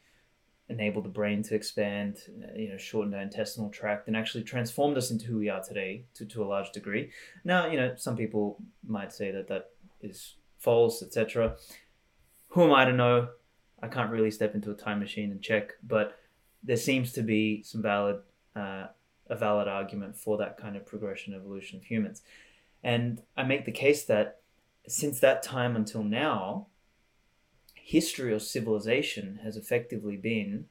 enabled 0.69 1.05
the 1.05 1.09
brain 1.09 1.43
to 1.43 1.55
expand 1.55 2.19
uh, 2.45 2.57
you 2.57 2.69
know 2.69 2.77
shortened 2.77 3.15
our 3.15 3.23
intestinal 3.23 3.71
tract 3.71 4.07
and 4.07 4.17
actually 4.17 4.45
transformed 4.45 4.97
us 4.97 5.11
into 5.11 5.27
who 5.27 5.39
we 5.39 5.49
are 5.49 5.63
today 5.63 6.05
to, 6.15 6.25
to 6.25 6.45
a 6.45 6.47
large 6.47 6.71
degree 6.73 7.11
now 7.45 7.67
you 7.67 7.77
know 7.77 7.93
some 7.97 8.17
people 8.17 8.57
might 8.87 9.13
say 9.13 9.31
that 9.31 9.49
that 9.49 9.71
is 10.01 10.37
false, 10.61 11.03
etc. 11.03 11.57
Who 12.49 12.65
am 12.65 12.73
I 12.73 12.85
to 12.85 12.93
know? 12.93 13.29
I 13.83 13.89
can't 13.89 14.11
really 14.11 14.31
step 14.31 14.55
into 14.55 14.71
a 14.71 14.75
time 14.75 15.01
machine 15.01 15.31
and 15.33 15.43
check, 15.43 15.73
but 15.83 16.19
there 16.63 16.77
seems 16.77 17.13
to 17.13 17.23
be 17.23 17.63
some 17.63 17.83
valid, 17.83 18.21
uh, 18.55 18.89
a 19.31 19.37
valid 19.37 19.69
argument 19.69 20.17
for 20.17 20.37
that 20.37 20.59
kind 20.59 20.77
of 20.77 20.85
progression 20.85 21.33
evolution 21.33 21.79
of 21.79 21.85
humans. 21.85 22.23
And 22.83 23.23
I 23.37 23.45
make 23.45 23.65
the 23.65 23.73
case 23.73 24.05
that 24.05 24.41
since 24.89 25.21
that 25.21 25.43
time 25.43 25.77
until 25.77 26.03
now, 26.03 26.67
history 27.75 28.33
or 28.33 28.39
civilization 28.39 29.41
has 29.43 29.57
effectively 29.57 30.17
been 30.17 30.67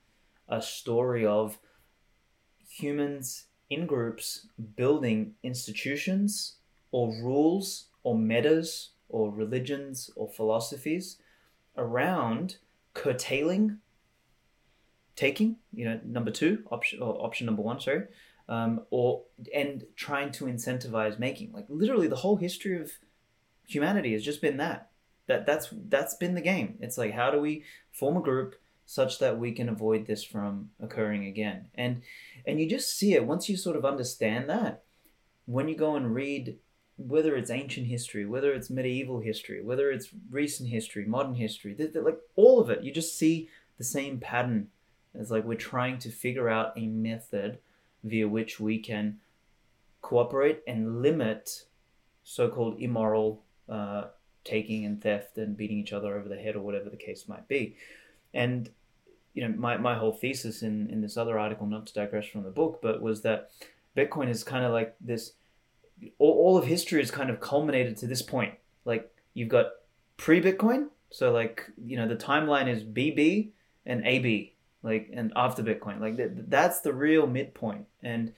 a 0.47 0.61
story 0.61 1.25
of 1.25 1.57
humans 2.67 3.45
in 3.69 3.85
groups 3.85 4.47
building 4.75 5.35
institutions 5.43 6.55
or 6.91 7.09
rules 7.21 7.85
or 8.03 8.17
metas 8.17 8.89
or 9.07 9.31
religions 9.31 10.09
or 10.15 10.27
philosophies 10.27 11.17
around 11.77 12.57
curtailing 12.93 13.77
taking 15.15 15.57
you 15.73 15.85
know 15.85 15.99
number 16.05 16.31
two 16.31 16.63
option 16.71 17.01
or 17.01 17.13
option 17.23 17.45
number 17.45 17.61
one 17.61 17.79
sorry 17.79 18.03
um, 18.49 18.81
or 18.89 19.23
and 19.53 19.85
trying 19.95 20.31
to 20.33 20.45
incentivize 20.45 21.19
making 21.19 21.53
like 21.53 21.65
literally 21.69 22.07
the 22.07 22.17
whole 22.17 22.35
history 22.35 22.79
of 22.79 22.91
humanity 23.67 24.11
has 24.11 24.23
just 24.23 24.41
been 24.41 24.57
that 24.57 24.89
that 25.27 25.45
that's 25.45 25.69
that's 25.87 26.15
been 26.15 26.35
the 26.35 26.41
game 26.41 26.75
it's 26.81 26.97
like 26.97 27.13
how 27.13 27.31
do 27.31 27.39
we 27.39 27.63
form 27.91 28.17
a 28.17 28.21
group 28.21 28.55
such 28.85 29.19
that 29.19 29.37
we 29.37 29.51
can 29.51 29.69
avoid 29.69 30.07
this 30.07 30.23
from 30.23 30.71
occurring 30.81 31.25
again 31.25 31.67
and 31.75 32.01
and 32.45 32.59
you 32.59 32.67
just 32.67 32.97
see 32.97 33.13
it 33.13 33.25
once 33.25 33.47
you 33.47 33.55
sort 33.55 33.77
of 33.77 33.85
understand 33.85 34.49
that 34.49 34.83
when 35.45 35.69
you 35.69 35.75
go 35.75 35.95
and 35.95 36.13
read 36.13 36.57
whether 36.99 37.37
it's 37.37 37.49
ancient 37.49 37.87
history, 37.87 38.25
whether 38.25 38.51
it's 38.51 38.69
medieval 38.69 39.21
history, 39.21 39.63
whether 39.63 39.89
it's 39.89 40.09
recent 40.29 40.67
history, 40.67 41.05
modern 41.05 41.35
history, 41.35 41.73
they're, 41.73 41.87
they're 41.87 42.03
like 42.03 42.19
all 42.35 42.59
of 42.59 42.69
it, 42.69 42.83
you 42.83 42.91
just 42.91 43.17
see 43.17 43.47
the 43.77 43.85
same 43.85 44.19
pattern. 44.19 44.67
It's 45.15 45.31
like 45.31 45.45
we're 45.45 45.55
trying 45.55 45.97
to 45.99 46.09
figure 46.09 46.49
out 46.49 46.73
a 46.77 46.87
method 46.87 47.59
via 48.03 48.27
which 48.27 48.59
we 48.59 48.79
can 48.79 49.19
cooperate 50.01 50.61
and 50.67 51.01
limit 51.01 51.65
so-called 52.23 52.79
immoral 52.79 53.41
uh, 53.67 54.05
taking 54.43 54.85
and 54.85 55.01
theft 55.01 55.37
and 55.37 55.57
beating 55.57 55.77
each 55.77 55.93
other 55.93 56.17
over 56.17 56.29
the 56.29 56.37
head 56.37 56.55
or 56.55 56.61
whatever 56.61 56.89
the 56.89 56.97
case 56.97 57.27
might 57.27 57.47
be. 57.47 57.75
And 58.33 58.69
you 59.33 59.47
know, 59.47 59.53
my, 59.57 59.77
my 59.77 59.95
whole 59.95 60.11
thesis 60.11 60.63
in, 60.63 60.89
in 60.89 61.01
this 61.01 61.17
other 61.17 61.37
article, 61.37 61.67
not 61.67 61.87
to 61.87 61.93
digress 61.93 62.27
from 62.27 62.43
the 62.43 62.49
book, 62.49 62.79
but 62.81 63.01
was 63.01 63.21
that 63.21 63.51
Bitcoin 63.95 64.29
is 64.29 64.43
kind 64.43 64.65
of 64.65 64.71
like 64.71 64.95
this 64.99 65.33
all, 66.17 66.31
all 66.31 66.57
of 66.57 66.65
history 66.65 67.01
is 67.01 67.11
kind 67.11 67.29
of 67.29 67.39
culminated 67.39 67.97
to 67.97 68.07
this 68.07 68.21
point. 68.21 68.53
Like 68.85 69.13
you've 69.33 69.49
got 69.49 69.67
pre-Bitcoin, 70.17 70.87
so 71.09 71.31
like 71.31 71.69
you 71.83 71.97
know 71.97 72.07
the 72.07 72.15
timeline 72.15 72.67
is 72.67 72.83
BB 72.83 73.49
and 73.85 74.05
AB, 74.05 74.55
like 74.83 75.09
and 75.13 75.31
after 75.35 75.63
Bitcoin, 75.63 75.99
like 75.99 76.17
th- 76.17 76.31
that's 76.47 76.81
the 76.81 76.93
real 76.93 77.27
midpoint. 77.27 77.85
And 78.03 78.33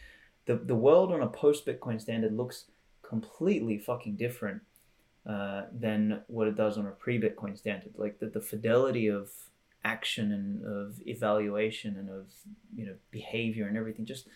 the 0.45 0.55
the 0.55 0.75
world 0.75 1.11
on 1.11 1.21
a 1.21 1.27
post-Bitcoin 1.27 2.01
standard 2.01 2.35
looks 2.35 2.65
completely 3.01 3.77
fucking 3.77 4.15
different 4.15 4.61
uh, 5.27 5.63
than 5.71 6.21
what 6.27 6.47
it 6.47 6.55
does 6.55 6.77
on 6.77 6.87
a 6.87 6.91
pre-Bitcoin 6.91 7.57
standard. 7.57 7.93
Like 7.95 8.19
the, 8.19 8.27
the 8.27 8.41
fidelity 8.41 9.07
of 9.07 9.29
action 9.83 10.31
and 10.31 10.63
of 10.65 11.01
evaluation 11.07 11.97
and 11.97 12.09
of 12.09 12.27
you 12.75 12.85
know 12.85 12.95
behavior 13.11 13.67
and 13.67 13.77
everything 13.77 14.05
just 14.05 14.27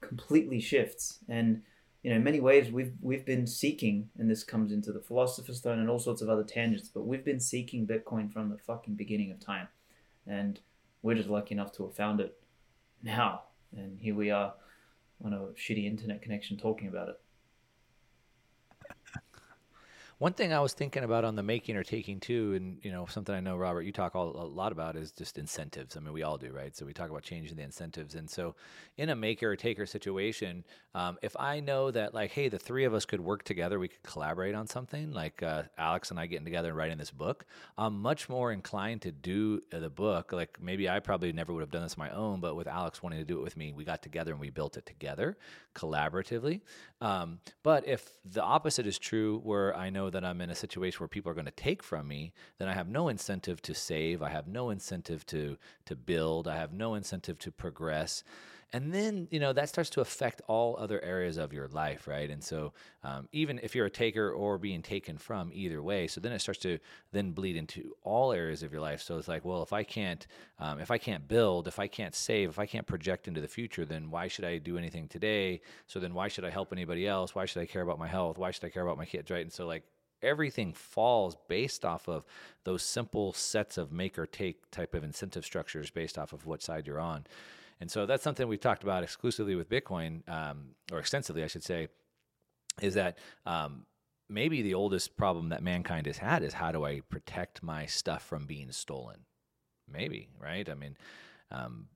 completely 0.00 0.60
shifts 0.60 1.18
and 1.28 1.62
you 2.02 2.10
know, 2.10 2.16
in 2.16 2.24
many 2.24 2.40
ways, 2.40 2.70
we've 2.70 2.94
we've 3.00 3.24
been 3.24 3.46
seeking, 3.46 4.10
and 4.18 4.28
this 4.28 4.42
comes 4.42 4.72
into 4.72 4.92
the 4.92 5.00
philosopher's 5.00 5.58
stone 5.58 5.78
and 5.78 5.88
all 5.88 6.00
sorts 6.00 6.20
of 6.20 6.28
other 6.28 6.42
tangents. 6.42 6.88
But 6.88 7.06
we've 7.06 7.24
been 7.24 7.40
seeking 7.40 7.86
Bitcoin 7.86 8.32
from 8.32 8.50
the 8.50 8.58
fucking 8.58 8.94
beginning 8.94 9.30
of 9.30 9.38
time, 9.38 9.68
and 10.26 10.58
we're 11.02 11.14
just 11.14 11.28
lucky 11.28 11.54
enough 11.54 11.72
to 11.72 11.84
have 11.84 11.94
found 11.94 12.20
it 12.20 12.36
now. 13.02 13.42
And 13.76 13.98
here 13.98 14.14
we 14.14 14.30
are 14.30 14.54
on 15.24 15.32
a 15.32 15.38
shitty 15.58 15.86
internet 15.86 16.22
connection 16.22 16.56
talking 16.56 16.88
about 16.88 17.08
it. 17.08 17.20
One 20.22 20.34
thing 20.34 20.52
I 20.52 20.60
was 20.60 20.72
thinking 20.72 21.02
about 21.02 21.24
on 21.24 21.34
the 21.34 21.42
making 21.42 21.76
or 21.76 21.82
taking 21.82 22.20
too, 22.20 22.54
and 22.54 22.78
you 22.80 22.92
know 22.92 23.06
something 23.06 23.34
I 23.34 23.40
know 23.40 23.56
Robert 23.56 23.82
you 23.82 23.90
talk 23.90 24.14
all, 24.14 24.28
a 24.28 24.46
lot 24.46 24.70
about 24.70 24.94
is 24.94 25.10
just 25.10 25.36
incentives. 25.36 25.96
I 25.96 26.00
mean 26.00 26.12
we 26.12 26.22
all 26.22 26.38
do, 26.38 26.52
right? 26.52 26.76
So 26.76 26.86
we 26.86 26.92
talk 26.92 27.10
about 27.10 27.24
changing 27.24 27.56
the 27.56 27.64
incentives, 27.64 28.14
and 28.14 28.30
so 28.30 28.54
in 28.96 29.08
a 29.08 29.16
maker 29.16 29.50
or 29.50 29.56
taker 29.56 29.84
situation, 29.84 30.62
um, 30.94 31.18
if 31.22 31.34
I 31.40 31.58
know 31.58 31.90
that 31.90 32.14
like 32.14 32.30
hey 32.30 32.48
the 32.48 32.60
three 32.60 32.84
of 32.84 32.94
us 32.94 33.04
could 33.04 33.20
work 33.20 33.42
together, 33.42 33.80
we 33.80 33.88
could 33.88 34.04
collaborate 34.04 34.54
on 34.54 34.68
something 34.68 35.10
like 35.10 35.42
uh, 35.42 35.64
Alex 35.76 36.12
and 36.12 36.20
I 36.20 36.26
getting 36.26 36.44
together 36.44 36.68
and 36.68 36.76
writing 36.76 36.98
this 36.98 37.10
book, 37.10 37.44
I'm 37.76 38.00
much 38.00 38.28
more 38.28 38.52
inclined 38.52 39.02
to 39.02 39.10
do 39.10 39.60
the 39.72 39.90
book. 39.90 40.32
Like 40.32 40.56
maybe 40.62 40.88
I 40.88 41.00
probably 41.00 41.32
never 41.32 41.52
would 41.52 41.62
have 41.62 41.72
done 41.72 41.82
this 41.82 41.96
on 41.98 42.06
my 42.06 42.14
own, 42.14 42.38
but 42.38 42.54
with 42.54 42.68
Alex 42.68 43.02
wanting 43.02 43.18
to 43.18 43.24
do 43.24 43.40
it 43.40 43.42
with 43.42 43.56
me, 43.56 43.72
we 43.72 43.82
got 43.84 44.04
together 44.04 44.30
and 44.30 44.40
we 44.40 44.50
built 44.50 44.76
it 44.76 44.86
together 44.86 45.36
collaboratively. 45.74 46.60
Um, 47.00 47.40
but 47.64 47.88
if 47.88 48.08
the 48.24 48.42
opposite 48.42 48.86
is 48.86 48.98
true, 48.98 49.40
where 49.42 49.76
I 49.76 49.90
know 49.90 50.10
that 50.12 50.24
I'm 50.24 50.40
in 50.40 50.50
a 50.50 50.54
situation 50.54 51.00
where 51.00 51.08
people 51.08 51.30
are 51.30 51.34
going 51.34 51.44
to 51.46 51.50
take 51.50 51.82
from 51.82 52.08
me, 52.08 52.32
then 52.58 52.68
I 52.68 52.74
have 52.74 52.88
no 52.88 53.08
incentive 53.08 53.60
to 53.62 53.74
save. 53.74 54.22
I 54.22 54.30
have 54.30 54.46
no 54.46 54.70
incentive 54.70 55.26
to 55.26 55.56
to 55.86 55.96
build. 55.96 56.48
I 56.48 56.56
have 56.56 56.72
no 56.72 56.94
incentive 56.94 57.38
to 57.40 57.52
progress. 57.52 58.22
And 58.74 58.92
then, 58.92 59.28
you 59.30 59.38
know, 59.38 59.52
that 59.52 59.68
starts 59.68 59.90
to 59.90 60.00
affect 60.00 60.40
all 60.48 60.76
other 60.78 61.02
areas 61.04 61.36
of 61.36 61.52
your 61.52 61.68
life, 61.68 62.08
right? 62.08 62.30
And 62.30 62.42
so, 62.42 62.72
um, 63.04 63.28
even 63.30 63.60
if 63.62 63.74
you're 63.74 63.84
a 63.84 63.90
taker 63.90 64.30
or 64.30 64.56
being 64.56 64.80
taken 64.80 65.18
from, 65.18 65.50
either 65.52 65.82
way, 65.82 66.06
so 66.06 66.22
then 66.22 66.32
it 66.32 66.38
starts 66.38 66.60
to 66.60 66.78
then 67.12 67.32
bleed 67.32 67.56
into 67.56 67.94
all 68.02 68.32
areas 68.32 68.62
of 68.62 68.72
your 68.72 68.80
life. 68.80 69.02
So 69.02 69.18
it's 69.18 69.28
like, 69.28 69.44
well, 69.44 69.62
if 69.62 69.74
I 69.74 69.82
can't, 69.82 70.26
um, 70.58 70.80
if 70.80 70.90
I 70.90 70.96
can't 70.96 71.28
build, 71.28 71.68
if 71.68 71.78
I 71.78 71.86
can't 71.86 72.14
save, 72.14 72.48
if 72.48 72.58
I 72.58 72.64
can't 72.64 72.86
project 72.86 73.28
into 73.28 73.42
the 73.42 73.48
future, 73.48 73.84
then 73.84 74.10
why 74.10 74.26
should 74.28 74.46
I 74.46 74.56
do 74.56 74.78
anything 74.78 75.06
today? 75.06 75.60
So 75.86 76.00
then, 76.00 76.14
why 76.14 76.28
should 76.28 76.46
I 76.46 76.50
help 76.50 76.72
anybody 76.72 77.06
else? 77.06 77.34
Why 77.34 77.44
should 77.44 77.60
I 77.60 77.66
care 77.66 77.82
about 77.82 77.98
my 77.98 78.08
health? 78.08 78.38
Why 78.38 78.52
should 78.52 78.64
I 78.64 78.70
care 78.70 78.82
about 78.82 78.96
my 78.96 79.04
kids, 79.04 79.30
right? 79.30 79.42
And 79.42 79.52
so, 79.52 79.66
like, 79.66 79.84
everything 80.22 80.72
falls 80.72 81.36
based 81.48 81.84
off 81.84 82.08
of 82.08 82.24
those 82.64 82.82
simple 82.82 83.32
sets 83.32 83.78
of 83.78 83.92
make 83.92 84.18
or 84.18 84.26
take 84.26 84.70
type 84.70 84.94
of 84.94 85.04
incentive 85.04 85.44
structures 85.44 85.90
based 85.90 86.18
off 86.18 86.32
of 86.32 86.46
what 86.46 86.62
side 86.62 86.86
you're 86.86 87.00
on. 87.00 87.24
And 87.80 87.90
so 87.90 88.06
that's 88.06 88.22
something 88.22 88.46
we've 88.46 88.60
talked 88.60 88.84
about 88.84 89.02
exclusively 89.02 89.56
with 89.56 89.68
Bitcoin, 89.68 90.28
um, 90.28 90.76
or 90.92 90.98
extensively, 91.00 91.42
I 91.42 91.48
should 91.48 91.64
say, 91.64 91.88
is 92.80 92.94
that 92.94 93.18
um, 93.44 93.86
maybe 94.28 94.62
the 94.62 94.74
oldest 94.74 95.16
problem 95.16 95.48
that 95.48 95.62
mankind 95.62 96.06
has 96.06 96.18
had 96.18 96.42
is 96.42 96.54
how 96.54 96.70
do 96.70 96.84
I 96.84 97.00
protect 97.00 97.62
my 97.62 97.86
stuff 97.86 98.24
from 98.24 98.46
being 98.46 98.70
stolen? 98.70 99.20
Maybe, 99.90 100.28
right? 100.40 100.68
I 100.68 100.74
mean, 100.74 100.96
um, 101.50 101.88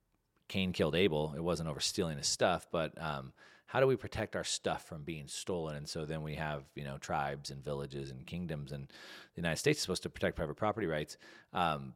Cain 0.48 0.72
killed 0.72 0.94
Abel. 0.94 1.34
It 1.36 1.42
wasn't 1.42 1.68
over 1.68 1.80
stealing 1.80 2.18
his 2.18 2.26
stuff, 2.26 2.66
but 2.70 2.92
um, 3.00 3.32
how 3.66 3.80
do 3.80 3.86
we 3.86 3.96
protect 3.96 4.36
our 4.36 4.44
stuff 4.44 4.86
from 4.86 5.02
being 5.02 5.26
stolen? 5.26 5.76
And 5.76 5.88
so 5.88 6.04
then 6.04 6.22
we 6.22 6.36
have, 6.36 6.64
you 6.74 6.84
know, 6.84 6.98
tribes 6.98 7.50
and 7.50 7.62
villages 7.62 8.10
and 8.10 8.26
kingdoms, 8.26 8.72
and 8.72 8.88
the 8.88 9.40
United 9.40 9.58
States 9.58 9.78
is 9.78 9.82
supposed 9.82 10.04
to 10.04 10.10
protect 10.10 10.36
private 10.36 10.56
property 10.56 10.86
rights. 10.86 11.16
Um, 11.52 11.94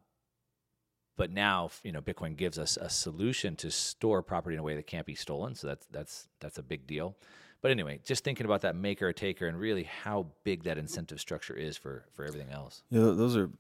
but 1.17 1.31
now, 1.31 1.71
you 1.83 1.93
know, 1.93 2.01
Bitcoin 2.01 2.37
gives 2.37 2.59
us 2.59 2.77
a 2.77 2.89
solution 2.89 3.55
to 3.57 3.71
store 3.71 4.23
property 4.23 4.55
in 4.57 4.61
a 4.61 4.63
way 4.63 4.75
that 4.75 4.87
can't 4.87 5.07
be 5.07 5.15
stolen. 5.15 5.55
So 5.55 5.67
that's 5.67 5.87
that's 5.91 6.29
that's 6.41 6.59
a 6.59 6.63
big 6.63 6.87
deal. 6.87 7.17
But 7.63 7.71
anyway, 7.71 8.01
just 8.05 8.25
thinking 8.25 8.47
about 8.47 8.63
that 8.63 8.75
maker 8.75 9.09
or 9.09 9.13
taker 9.13 9.47
and 9.47 9.59
really 9.59 9.85
how 9.85 10.29
big 10.45 10.65
that 10.65 10.79
incentive 10.79 11.21
structure 11.21 11.55
is 11.55 11.77
for 11.77 12.05
for 12.13 12.25
everything 12.25 12.51
else. 12.51 12.83
Yeah, 12.91 13.01
those 13.01 13.37
are 13.37 13.51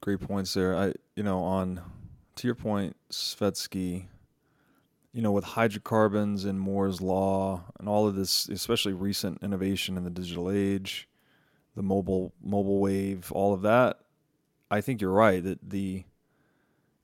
great 0.00 0.20
points 0.20 0.54
there. 0.54 0.74
I, 0.74 0.94
you 1.16 1.22
know, 1.22 1.40
on 1.40 1.82
to 2.36 2.48
your 2.48 2.54
point, 2.54 2.96
Svetski, 3.12 4.06
you 5.12 5.22
know, 5.22 5.32
with 5.32 5.44
hydrocarbons 5.44 6.44
and 6.44 6.60
Moore's 6.60 7.00
law 7.00 7.64
and 7.78 7.88
all 7.88 8.06
of 8.06 8.14
this, 8.14 8.48
especially 8.48 8.92
recent 8.92 9.42
innovation 9.42 9.96
in 9.96 10.04
the 10.04 10.10
digital 10.10 10.50
age, 10.50 11.08
the 11.74 11.82
mobile 11.82 12.32
mobile 12.42 12.78
wave, 12.78 13.32
all 13.32 13.52
of 13.52 13.62
that, 13.62 14.00
I 14.70 14.80
think 14.80 15.00
you're 15.00 15.10
right 15.12 15.42
that 15.42 15.70
the 15.70 16.04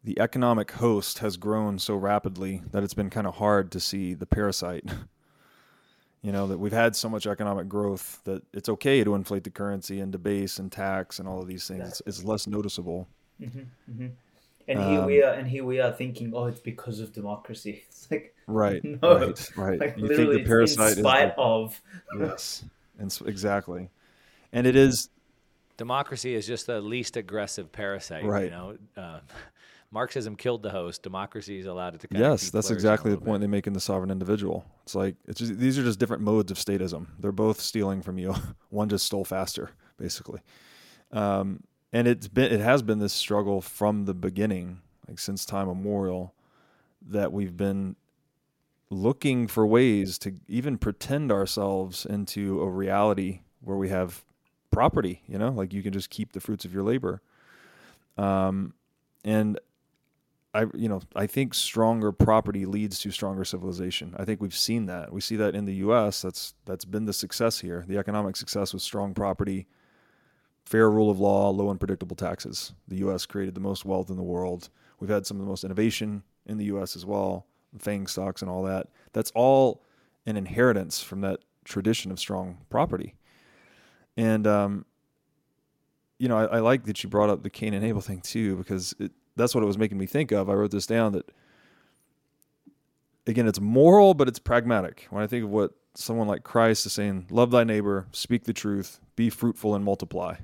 the 0.04 0.20
economic 0.20 0.70
host 0.72 1.18
has 1.18 1.36
grown 1.36 1.80
so 1.80 1.96
rapidly 1.96 2.62
that 2.70 2.84
it's 2.84 2.94
been 2.94 3.10
kind 3.10 3.26
of 3.26 3.36
hard 3.36 3.72
to 3.72 3.80
see 3.80 4.14
the 4.14 4.26
parasite. 4.26 4.84
you 6.22 6.30
know 6.32 6.46
that 6.46 6.58
we've 6.58 6.72
had 6.72 6.94
so 6.94 7.08
much 7.08 7.26
economic 7.26 7.68
growth 7.68 8.20
that 8.24 8.42
it's 8.52 8.68
okay 8.68 9.02
to 9.02 9.14
inflate 9.14 9.44
the 9.44 9.50
currency 9.50 10.00
and 10.00 10.12
debase 10.12 10.58
and 10.58 10.70
tax 10.70 11.18
and 11.18 11.28
all 11.28 11.40
of 11.40 11.48
these 11.48 11.66
things. 11.66 11.88
It's, 11.88 12.02
it's, 12.06 12.24
less 12.24 12.46
noticeable. 12.46 13.08
Mm-hmm, 13.40 13.58
mm-hmm. 13.90 14.06
And 14.68 14.78
um, 14.78 14.90
here 14.90 15.04
we 15.04 15.22
are, 15.22 15.32
and 15.32 15.46
here 15.46 15.64
we 15.64 15.80
are 15.80 15.92
thinking, 15.92 16.32
oh, 16.34 16.46
it's 16.46 16.60
because 16.60 17.00
of 17.00 17.12
democracy. 17.12 17.84
It's 17.88 18.10
like 18.10 18.34
right, 18.46 18.82
no, 18.84 19.18
right, 19.18 19.50
right. 19.56 19.80
Like, 19.80 19.98
you 19.98 20.08
think 20.08 20.30
the 20.30 20.44
parasite 20.44 20.92
in 20.98 21.04
spite 21.04 21.28
is 21.28 21.34
of 21.36 21.82
yes, 22.18 22.64
and 22.98 23.18
exactly, 23.26 23.90
and 24.52 24.66
it 24.66 24.76
is 24.76 25.08
democracy 25.76 26.34
is 26.34 26.46
just 26.46 26.66
the 26.66 26.80
least 26.80 27.16
aggressive 27.16 27.70
parasite. 27.72 28.24
Right. 28.24 28.44
You 28.44 28.50
know, 28.50 28.76
uh, 28.96 29.20
Marxism 29.90 30.36
killed 30.36 30.62
the 30.62 30.70
host. 30.70 31.02
Democracy 31.02 31.58
is 31.58 31.66
allowed 31.66 31.94
it 31.94 32.00
to. 32.00 32.08
yes, 32.10 32.50
that's 32.50 32.70
exactly 32.70 33.10
the 33.10 33.18
point 33.18 33.40
bit. 33.40 33.46
they 33.46 33.50
make 33.50 33.66
in 33.66 33.72
the 33.72 33.80
sovereign 33.80 34.10
individual. 34.10 34.64
It's 34.82 34.94
like 34.94 35.16
it's 35.26 35.40
just, 35.40 35.58
these 35.58 35.78
are 35.78 35.82
just 35.82 35.98
different 35.98 36.22
modes 36.22 36.50
of 36.50 36.58
statism. 36.58 37.06
They're 37.18 37.32
both 37.32 37.60
stealing 37.60 38.02
from 38.02 38.18
you. 38.18 38.34
One 38.70 38.88
just 38.88 39.06
stole 39.06 39.24
faster, 39.24 39.70
basically. 39.96 40.40
Um, 41.12 41.62
and 41.96 42.06
it's 42.06 42.28
been 42.28 42.52
it 42.52 42.60
has 42.60 42.82
been 42.82 42.98
this 42.98 43.14
struggle 43.14 43.62
from 43.62 44.04
the 44.04 44.12
beginning, 44.12 44.82
like 45.08 45.18
since 45.18 45.46
time 45.46 45.66
immemorial, 45.66 46.34
that 47.00 47.32
we've 47.32 47.56
been 47.56 47.96
looking 48.90 49.46
for 49.46 49.66
ways 49.66 50.18
to 50.18 50.34
even 50.46 50.76
pretend 50.76 51.32
ourselves 51.32 52.04
into 52.04 52.60
a 52.60 52.68
reality 52.68 53.40
where 53.62 53.78
we 53.78 53.88
have 53.88 54.26
property. 54.70 55.22
You 55.26 55.38
know, 55.38 55.48
like 55.48 55.72
you 55.72 55.82
can 55.82 55.94
just 55.94 56.10
keep 56.10 56.32
the 56.32 56.40
fruits 56.40 56.66
of 56.66 56.74
your 56.74 56.82
labor. 56.82 57.22
Um, 58.18 58.74
and 59.24 59.58
I, 60.52 60.66
you 60.74 60.90
know, 60.90 61.00
I 61.14 61.26
think 61.26 61.54
stronger 61.54 62.12
property 62.12 62.66
leads 62.66 62.98
to 63.00 63.10
stronger 63.10 63.46
civilization. 63.46 64.14
I 64.18 64.26
think 64.26 64.42
we've 64.42 64.54
seen 64.54 64.84
that. 64.84 65.14
We 65.14 65.22
see 65.22 65.36
that 65.36 65.54
in 65.54 65.64
the 65.64 65.76
U.S. 65.76 66.20
That's 66.20 66.52
that's 66.66 66.84
been 66.84 67.06
the 67.06 67.14
success 67.14 67.60
here. 67.60 67.86
The 67.88 67.96
economic 67.96 68.36
success 68.36 68.74
with 68.74 68.82
strong 68.82 69.14
property, 69.14 69.66
fair 70.66 70.90
rule 70.90 71.10
of 71.10 71.18
law, 71.18 71.50
low 71.50 71.70
unpredictable 71.70 72.16
taxes. 72.16 72.72
The 72.88 72.96
U.S. 72.96 73.24
created 73.24 73.54
the 73.54 73.60
most 73.60 73.84
wealth 73.84 74.10
in 74.10 74.16
the 74.16 74.22
world. 74.22 74.68
We've 74.98 75.10
had 75.10 75.26
some 75.26 75.38
of 75.38 75.42
the 75.42 75.48
most 75.48 75.64
innovation 75.64 76.22
in 76.44 76.58
the 76.58 76.66
U.S. 76.66 76.96
as 76.96 77.06
well, 77.06 77.46
FANG 77.78 78.08
stocks 78.08 78.42
and 78.42 78.50
all 78.50 78.62
that. 78.64 78.88
That's 79.12 79.30
all 79.34 79.82
an 80.26 80.36
inheritance 80.36 81.00
from 81.00 81.20
that 81.20 81.40
tradition 81.64 82.10
of 82.10 82.18
strong 82.18 82.58
property. 82.68 83.14
And, 84.16 84.46
um, 84.46 84.84
you 86.18 86.28
know, 86.28 86.38
I, 86.38 86.56
I, 86.56 86.58
like 86.60 86.84
that 86.84 87.02
you 87.02 87.10
brought 87.10 87.30
up 87.30 87.42
the 87.42 87.50
Cain 87.50 87.74
and 87.74 87.84
Abel 87.84 88.00
thing 88.00 88.20
too, 88.20 88.56
because 88.56 88.94
it, 88.98 89.12
that's 89.36 89.54
what 89.54 89.62
it 89.62 89.66
was 89.66 89.78
making 89.78 89.98
me 89.98 90.06
think 90.06 90.32
of. 90.32 90.48
I 90.48 90.54
wrote 90.54 90.70
this 90.70 90.86
down 90.86 91.12
that, 91.12 91.30
again, 93.26 93.46
it's 93.46 93.60
moral, 93.60 94.14
but 94.14 94.26
it's 94.26 94.38
pragmatic. 94.38 95.06
When 95.10 95.22
I 95.22 95.26
think 95.26 95.44
of 95.44 95.50
what 95.50 95.72
someone 95.94 96.26
like 96.26 96.42
Christ 96.42 96.86
is 96.86 96.92
saying, 96.92 97.26
love 97.30 97.50
thy 97.50 97.64
neighbor, 97.64 98.06
speak 98.12 98.44
the 98.44 98.52
truth, 98.52 99.00
be 99.14 99.28
fruitful 99.30 99.74
and 99.74 99.84
multiply. 99.84 100.36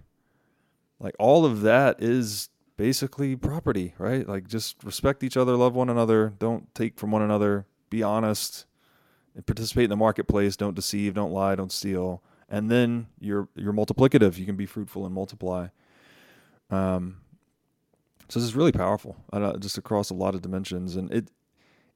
Like 1.03 1.17
all 1.19 1.45
of 1.45 1.63
that 1.63 2.01
is 2.01 2.49
basically 2.77 3.35
property, 3.37 3.95
right? 3.99 4.27
Like 4.27 4.47
just 4.47 4.83
respect 4.85 5.23
each 5.25 5.37
other, 5.37 5.57
love 5.57 5.75
one 5.75 5.91
another, 5.91 6.33
don't 6.39 6.73
take 6.75 6.99
from 6.99 7.11
one 7.11 7.23
another, 7.23 7.67
be 7.91 8.03
honest, 8.03 8.67
and 9.35 9.45
participate 9.45 9.85
in 9.85 9.91
the 9.91 9.97
marketplace, 9.97 10.57
don't 10.57 10.75
deceive, 10.75 11.15
don't 11.15 11.33
lie, 11.33 11.57
don't 11.57 11.73
steal. 11.73 12.23
And 12.49 12.71
then 12.71 13.09
you're 13.19 13.49
you're 13.57 13.73
multiplicative. 13.73 14.39
You 14.39 14.47
can 14.47 14.57
be 14.57 14.67
fruitful 14.67 15.05
and 15.05 15.15
multiply. 15.15 15.69
Um, 16.71 17.19
so 18.29 18.39
this 18.39 18.47
is 18.47 18.55
really 18.55 18.73
powerful, 18.73 19.17
uh, 19.33 19.57
just 19.59 19.79
across 19.79 20.11
a 20.11 20.15
lot 20.15 20.35
of 20.35 20.43
dimensions, 20.43 20.97
and 20.97 21.13
it 21.13 21.31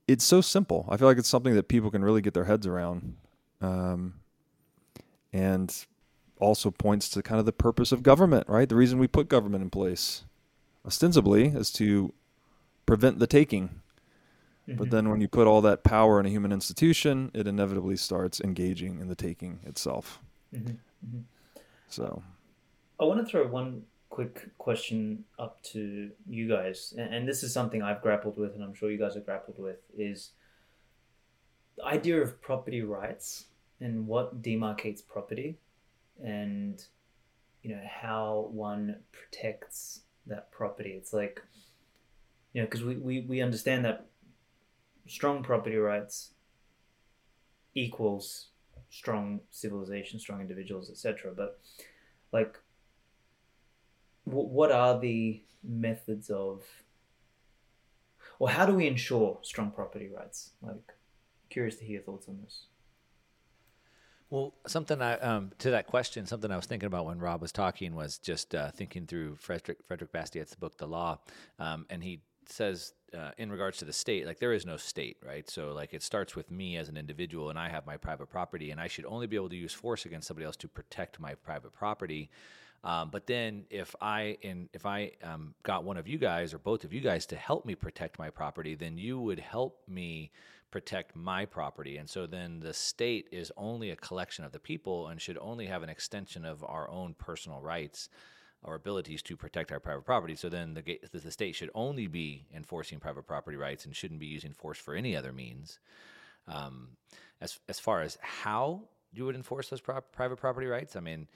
it's 0.08 0.24
so 0.24 0.40
simple. 0.40 0.86
I 0.88 0.96
feel 0.96 1.08
like 1.08 1.18
it's 1.18 1.28
something 1.28 1.54
that 1.54 1.68
people 1.68 1.90
can 1.90 2.02
really 2.02 2.20
get 2.22 2.34
their 2.34 2.44
heads 2.44 2.66
around, 2.66 3.16
um, 3.60 4.14
and 5.32 5.86
also 6.38 6.70
points 6.70 7.08
to 7.10 7.22
kind 7.22 7.38
of 7.38 7.46
the 7.46 7.52
purpose 7.52 7.92
of 7.92 8.02
government, 8.02 8.48
right? 8.48 8.68
The 8.68 8.76
reason 8.76 8.98
we 8.98 9.08
put 9.08 9.28
government 9.28 9.62
in 9.62 9.70
place, 9.70 10.24
ostensibly, 10.84 11.46
is 11.48 11.70
to 11.72 12.12
prevent 12.84 13.18
the 13.18 13.26
taking. 13.26 13.80
Mm-hmm. 14.68 14.78
But 14.78 14.90
then 14.90 15.08
when 15.08 15.20
you 15.20 15.28
put 15.28 15.46
all 15.46 15.60
that 15.62 15.84
power 15.84 16.18
in 16.20 16.26
a 16.26 16.28
human 16.28 16.52
institution, 16.52 17.30
it 17.34 17.46
inevitably 17.46 17.96
starts 17.96 18.40
engaging 18.40 19.00
in 19.00 19.08
the 19.08 19.14
taking 19.14 19.60
itself. 19.64 20.20
Mm-hmm. 20.54 20.72
Mm-hmm. 21.06 21.20
So, 21.88 22.22
I 22.98 23.04
want 23.04 23.20
to 23.20 23.26
throw 23.26 23.46
one 23.46 23.82
quick 24.10 24.48
question 24.58 25.24
up 25.38 25.62
to 25.62 26.10
you 26.28 26.48
guys, 26.48 26.94
and 26.96 27.28
this 27.28 27.42
is 27.42 27.52
something 27.52 27.82
I've 27.82 28.02
grappled 28.02 28.38
with, 28.38 28.54
and 28.54 28.64
I'm 28.64 28.74
sure 28.74 28.90
you 28.90 28.98
guys 28.98 29.14
have 29.14 29.24
grappled 29.24 29.58
with, 29.58 29.76
is 29.96 30.30
the 31.76 31.84
idea 31.84 32.20
of 32.20 32.40
property 32.40 32.82
rights 32.82 33.46
and 33.80 34.06
what 34.06 34.42
demarcates 34.42 35.06
property 35.06 35.58
and 36.22 36.84
you 37.62 37.74
know 37.74 37.82
how 37.88 38.48
one 38.52 38.96
protects 39.12 40.00
that 40.26 40.50
property. 40.50 40.90
It's 40.90 41.12
like 41.12 41.42
you 42.52 42.62
know 42.62 42.66
because 42.66 42.84
we, 42.84 42.96
we 42.96 43.20
we 43.20 43.40
understand 43.40 43.84
that 43.84 44.06
strong 45.06 45.42
property 45.42 45.76
rights 45.76 46.32
equals 47.74 48.48
strong 48.88 49.40
civilization 49.50 50.18
strong 50.18 50.40
individuals 50.40 50.90
etc 50.90 51.32
but 51.36 51.60
like 52.32 52.58
w- 54.26 54.48
what 54.48 54.72
are 54.72 54.98
the 54.98 55.42
methods 55.62 56.30
of 56.30 56.62
or 58.38 58.50
how 58.50 58.66
do 58.66 58.74
we 58.74 58.86
ensure 58.86 59.38
strong 59.42 59.70
property 59.70 60.08
rights? 60.14 60.52
Like 60.62 60.94
curious 61.48 61.76
to 61.76 61.84
hear 61.84 61.94
your 61.94 62.02
thoughts 62.02 62.28
on 62.28 62.38
this 62.42 62.66
Well, 64.28 64.54
something 64.66 65.00
I 65.00 65.18
um, 65.18 65.52
to 65.58 65.70
that 65.70 65.86
question, 65.86 66.26
something 66.26 66.50
I 66.50 66.56
was 66.56 66.66
thinking 66.66 66.88
about 66.88 67.06
when 67.06 67.20
Rob 67.20 67.40
was 67.40 67.52
talking 67.52 67.94
was 67.94 68.18
just 68.18 68.54
uh, 68.56 68.72
thinking 68.72 69.06
through 69.06 69.36
Frederick 69.36 69.78
Frederick 69.86 70.10
Bastiat's 70.10 70.54
book, 70.56 70.76
The 70.78 70.86
Law, 70.86 71.20
um, 71.60 71.86
and 71.90 72.02
he 72.02 72.20
says 72.48 72.94
uh, 73.16 73.30
in 73.38 73.52
regards 73.52 73.78
to 73.78 73.84
the 73.84 73.92
state, 73.92 74.26
like 74.26 74.40
there 74.40 74.52
is 74.52 74.66
no 74.66 74.76
state, 74.76 75.16
right? 75.24 75.48
So 75.48 75.72
like 75.72 75.94
it 75.94 76.02
starts 76.02 76.34
with 76.34 76.50
me 76.50 76.76
as 76.76 76.88
an 76.88 76.96
individual, 76.96 77.50
and 77.50 77.58
I 77.58 77.68
have 77.68 77.86
my 77.86 77.96
private 77.96 78.28
property, 78.28 78.72
and 78.72 78.80
I 78.80 78.88
should 78.88 79.04
only 79.06 79.28
be 79.28 79.36
able 79.36 79.48
to 79.50 79.56
use 79.56 79.72
force 79.72 80.04
against 80.06 80.26
somebody 80.26 80.44
else 80.44 80.56
to 80.56 80.68
protect 80.68 81.20
my 81.20 81.34
private 81.34 81.72
property. 81.72 82.28
Um, 82.82 83.10
but 83.10 83.26
then 83.28 83.64
if 83.70 83.94
I 84.00 84.38
in 84.42 84.68
if 84.72 84.86
I 84.86 85.12
um, 85.22 85.54
got 85.62 85.84
one 85.84 85.96
of 85.96 86.08
you 86.08 86.18
guys 86.18 86.52
or 86.52 86.58
both 86.58 86.82
of 86.82 86.92
you 86.92 87.00
guys 87.00 87.26
to 87.26 87.36
help 87.36 87.64
me 87.64 87.76
protect 87.76 88.18
my 88.18 88.30
property, 88.30 88.74
then 88.74 88.98
you 88.98 89.20
would 89.20 89.38
help 89.38 89.82
me 89.86 90.32
protect 90.76 91.16
my 91.16 91.46
property. 91.46 91.96
And 91.96 92.06
so 92.06 92.26
then 92.26 92.60
the 92.60 92.74
state 92.74 93.30
is 93.32 93.50
only 93.56 93.88
a 93.88 93.96
collection 93.96 94.44
of 94.44 94.52
the 94.52 94.58
people 94.58 95.08
and 95.08 95.18
should 95.18 95.38
only 95.40 95.64
have 95.64 95.82
an 95.82 95.88
extension 95.88 96.44
of 96.44 96.62
our 96.62 96.86
own 96.90 97.14
personal 97.14 97.62
rights 97.62 98.10
or 98.62 98.74
abilities 98.74 99.22
to 99.22 99.38
protect 99.38 99.72
our 99.72 99.80
private 99.80 100.04
property. 100.04 100.36
So 100.36 100.50
then 100.50 100.74
the, 100.74 101.00
the 101.10 101.30
state 101.30 101.54
should 101.54 101.70
only 101.74 102.08
be 102.08 102.44
enforcing 102.54 103.00
private 103.00 103.26
property 103.26 103.56
rights 103.56 103.86
and 103.86 103.96
shouldn't 103.96 104.20
be 104.20 104.26
using 104.26 104.52
force 104.52 104.76
for 104.76 104.94
any 104.94 105.16
other 105.16 105.32
means. 105.32 105.78
Um, 106.46 106.88
as 107.40 107.58
as 107.70 107.80
far 107.80 108.02
as 108.02 108.18
how 108.20 108.82
you 109.14 109.24
would 109.24 109.34
enforce 109.34 109.70
those 109.70 109.80
private 109.80 110.36
property 110.36 110.66
rights, 110.66 110.94
I 110.94 111.00
mean, 111.00 111.26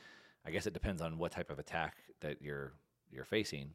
I 0.45 0.51
guess 0.51 0.67
it 0.67 0.75
depends 0.75 1.01
on 1.01 1.17
what 1.17 1.33
type 1.33 1.49
of 1.49 1.59
attack 1.59 1.95
that 2.21 2.43
you're 2.43 2.75
you're 3.11 3.25
facing. 3.25 3.71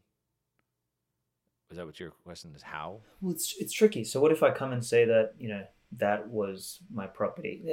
Is 1.71 1.77
that 1.77 1.85
what 1.85 1.99
your 1.99 2.11
question 2.11 2.53
is? 2.55 2.61
How? 2.61 2.99
Well, 3.21 3.33
it's 3.33 3.55
it's 3.59 3.73
tricky. 3.73 4.03
So 4.03 4.21
what 4.21 4.31
if 4.31 4.43
I 4.43 4.51
come 4.51 4.71
and 4.71 4.85
say 4.85 5.05
that 5.05 5.33
you 5.39 5.49
know 5.49 5.63
that 5.97 6.27
was 6.29 6.79
my 6.93 7.07
property? 7.07 7.63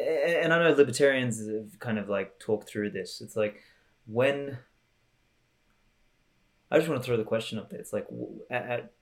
And 0.43 0.53
I 0.53 0.59
know 0.59 0.75
libertarians 0.75 1.47
have 1.47 1.79
kind 1.79 1.99
of 1.99 2.09
like 2.09 2.39
talked 2.39 2.69
through 2.69 2.91
this. 2.91 3.21
It's 3.21 3.37
like 3.37 3.61
when 4.07 4.59
I 6.71 6.79
just 6.79 6.89
want 6.89 7.03
to 7.03 7.07
throw 7.07 7.19
the 7.19 7.25
question 7.25 7.59
up 7.59 7.69
there. 7.69 7.79
It's 7.79 7.93
like 7.93 8.07
at, 8.51 8.67
at 8.67 8.93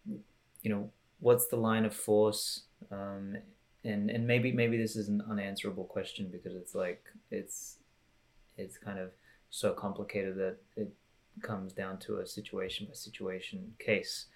you 0.63 0.71
know 0.71 0.91
what's 1.21 1.47
the 1.47 1.57
line 1.57 1.85
of 1.85 1.95
force? 1.95 2.65
Um, 2.91 3.37
and 3.85 4.11
and 4.11 4.27
maybe 4.27 4.51
maybe 4.51 4.77
this 4.77 4.97
is 4.97 5.09
an 5.09 5.23
unanswerable 5.31 5.85
question 5.85 6.29
because 6.33 6.57
it's 6.57 6.75
like 6.75 7.05
it's 7.31 7.79
it's 8.59 8.77
kind 8.77 8.99
of 8.99 9.11
so 9.51 9.73
complicated 9.73 10.37
that 10.37 10.57
it 10.77 10.93
comes 11.43 11.73
down 11.73 11.99
to 11.99 12.19
a 12.19 12.27
situation 12.27 12.87
by 12.87 12.95
situation 12.95 13.73
case. 13.79 14.27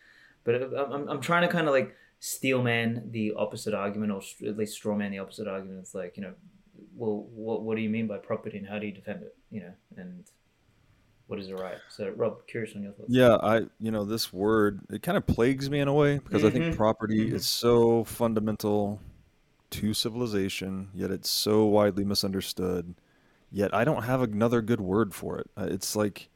But 0.44 0.56
I'm, 0.62 0.92
I'm, 0.92 1.08
I'm 1.08 1.20
trying 1.20 1.42
to 1.42 1.48
kind 1.48 1.66
of 1.66 1.74
like 1.74 1.94
steel 2.20 2.62
man 2.62 3.08
the 3.10 3.32
opposite 3.36 3.74
argument, 3.74 4.12
or 4.12 4.20
at 4.48 4.56
least 4.56 4.74
straw 4.74 4.94
man 4.94 5.10
the 5.10 5.18
opposite 5.18 5.48
argument. 5.48 5.80
It's 5.80 5.94
like, 5.94 6.16
you 6.16 6.22
know, 6.22 6.34
well, 6.96 7.26
what, 7.34 7.62
what 7.62 7.76
do 7.76 7.82
you 7.82 7.90
mean 7.90 8.06
by 8.06 8.18
property 8.18 8.58
and 8.58 8.66
how 8.66 8.78
do 8.78 8.86
you 8.86 8.92
defend 8.92 9.22
it? 9.22 9.36
You 9.50 9.60
know, 9.60 9.72
and 9.96 10.24
what 11.26 11.38
is 11.38 11.48
a 11.48 11.54
right? 11.54 11.78
So, 11.88 12.12
Rob, 12.16 12.46
curious 12.46 12.76
on 12.76 12.82
your 12.82 12.92
thoughts. 12.92 13.10
Yeah, 13.10 13.36
I 13.42 13.66
you 13.80 13.90
know 13.90 14.04
this 14.04 14.32
word 14.32 14.80
it 14.90 15.02
kind 15.02 15.16
of 15.16 15.26
plagues 15.26 15.70
me 15.70 15.80
in 15.80 15.88
a 15.88 15.92
way 15.92 16.18
because 16.18 16.44
I 16.44 16.50
think 16.50 16.66
Mhm. 16.66 16.76
property 16.76 17.30
Mhm. 17.30 17.34
is 17.34 17.46
so 17.46 18.04
fundamental 18.04 19.00
to 19.70 19.94
civilization, 19.94 20.90
yet 20.94 21.10
it's 21.10 21.30
so 21.30 21.64
widely 21.64 22.04
misunderstood. 22.04 22.94
Yet 23.50 23.74
I 23.74 23.84
don't 23.84 24.02
have 24.04 24.22
another 24.22 24.62
good 24.62 24.80
word 24.80 25.14
for 25.14 25.38
it. 25.38 25.50
Uh, 25.56 25.68
It's 25.70 25.96
like 25.96 26.28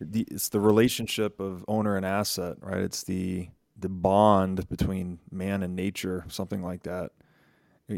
the 0.00 0.26
it's 0.30 0.48
the 0.48 0.60
relationship 0.60 1.40
of 1.40 1.64
owner 1.68 1.96
and 1.96 2.06
asset, 2.06 2.56
right? 2.60 2.78
It's 2.78 3.02
the 3.02 3.48
the 3.78 3.88
bond 3.88 4.68
between 4.68 5.20
man 5.30 5.62
and 5.62 5.74
nature, 5.74 6.24
something 6.28 6.62
like 6.62 6.82
that. 6.82 7.12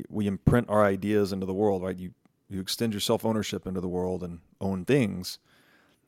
We, 0.08 0.26
imprint 0.26 0.70
our 0.70 0.82
ideas 0.82 1.32
into 1.32 1.44
the 1.44 1.52
world, 1.52 1.82
right? 1.82 1.98
You 1.98 2.12
you 2.48 2.60
extend 2.60 2.92
your 2.92 3.00
self 3.00 3.24
ownership 3.24 3.66
into 3.66 3.80
the 3.80 3.88
world 3.88 4.22
and 4.22 4.40
own 4.60 4.84
things 4.84 5.38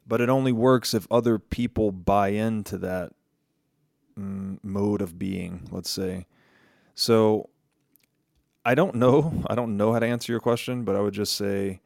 but 0.07 0.21
it 0.21 0.29
only 0.29 0.53
works 0.53 0.95
if 0.95 1.07
other 1.11 1.39
people 1.39 1.91
buy 1.91 2.29
into 2.29 2.79
that 2.79 3.13
mm, 4.19 4.59
mode 4.63 5.01
of 5.01 5.19
being 5.19 5.67
let's 5.71 5.91
say 5.91 6.27
so 6.95 7.49
i 8.65 8.75
don't 8.75 8.95
know 8.95 9.43
i 9.49 9.55
don't 9.55 9.77
know 9.77 9.93
how 9.93 9.99
to 9.99 10.07
answer 10.07 10.33
your 10.33 10.41
question 10.41 10.85
but 10.85 10.97
i 10.97 11.01
would 11.01 11.15
just 11.15 11.35
say 11.35 11.81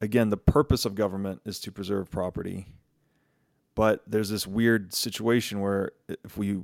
again 0.00 0.30
the 0.30 0.36
purpose 0.36 0.84
of 0.84 0.94
government 0.94 1.40
is 1.44 1.60
to 1.60 1.72
preserve 1.72 2.10
property 2.10 2.66
but 3.74 4.02
there's 4.06 4.30
this 4.30 4.46
weird 4.46 4.94
situation 4.94 5.60
where 5.60 5.92
if 6.08 6.36
we 6.36 6.60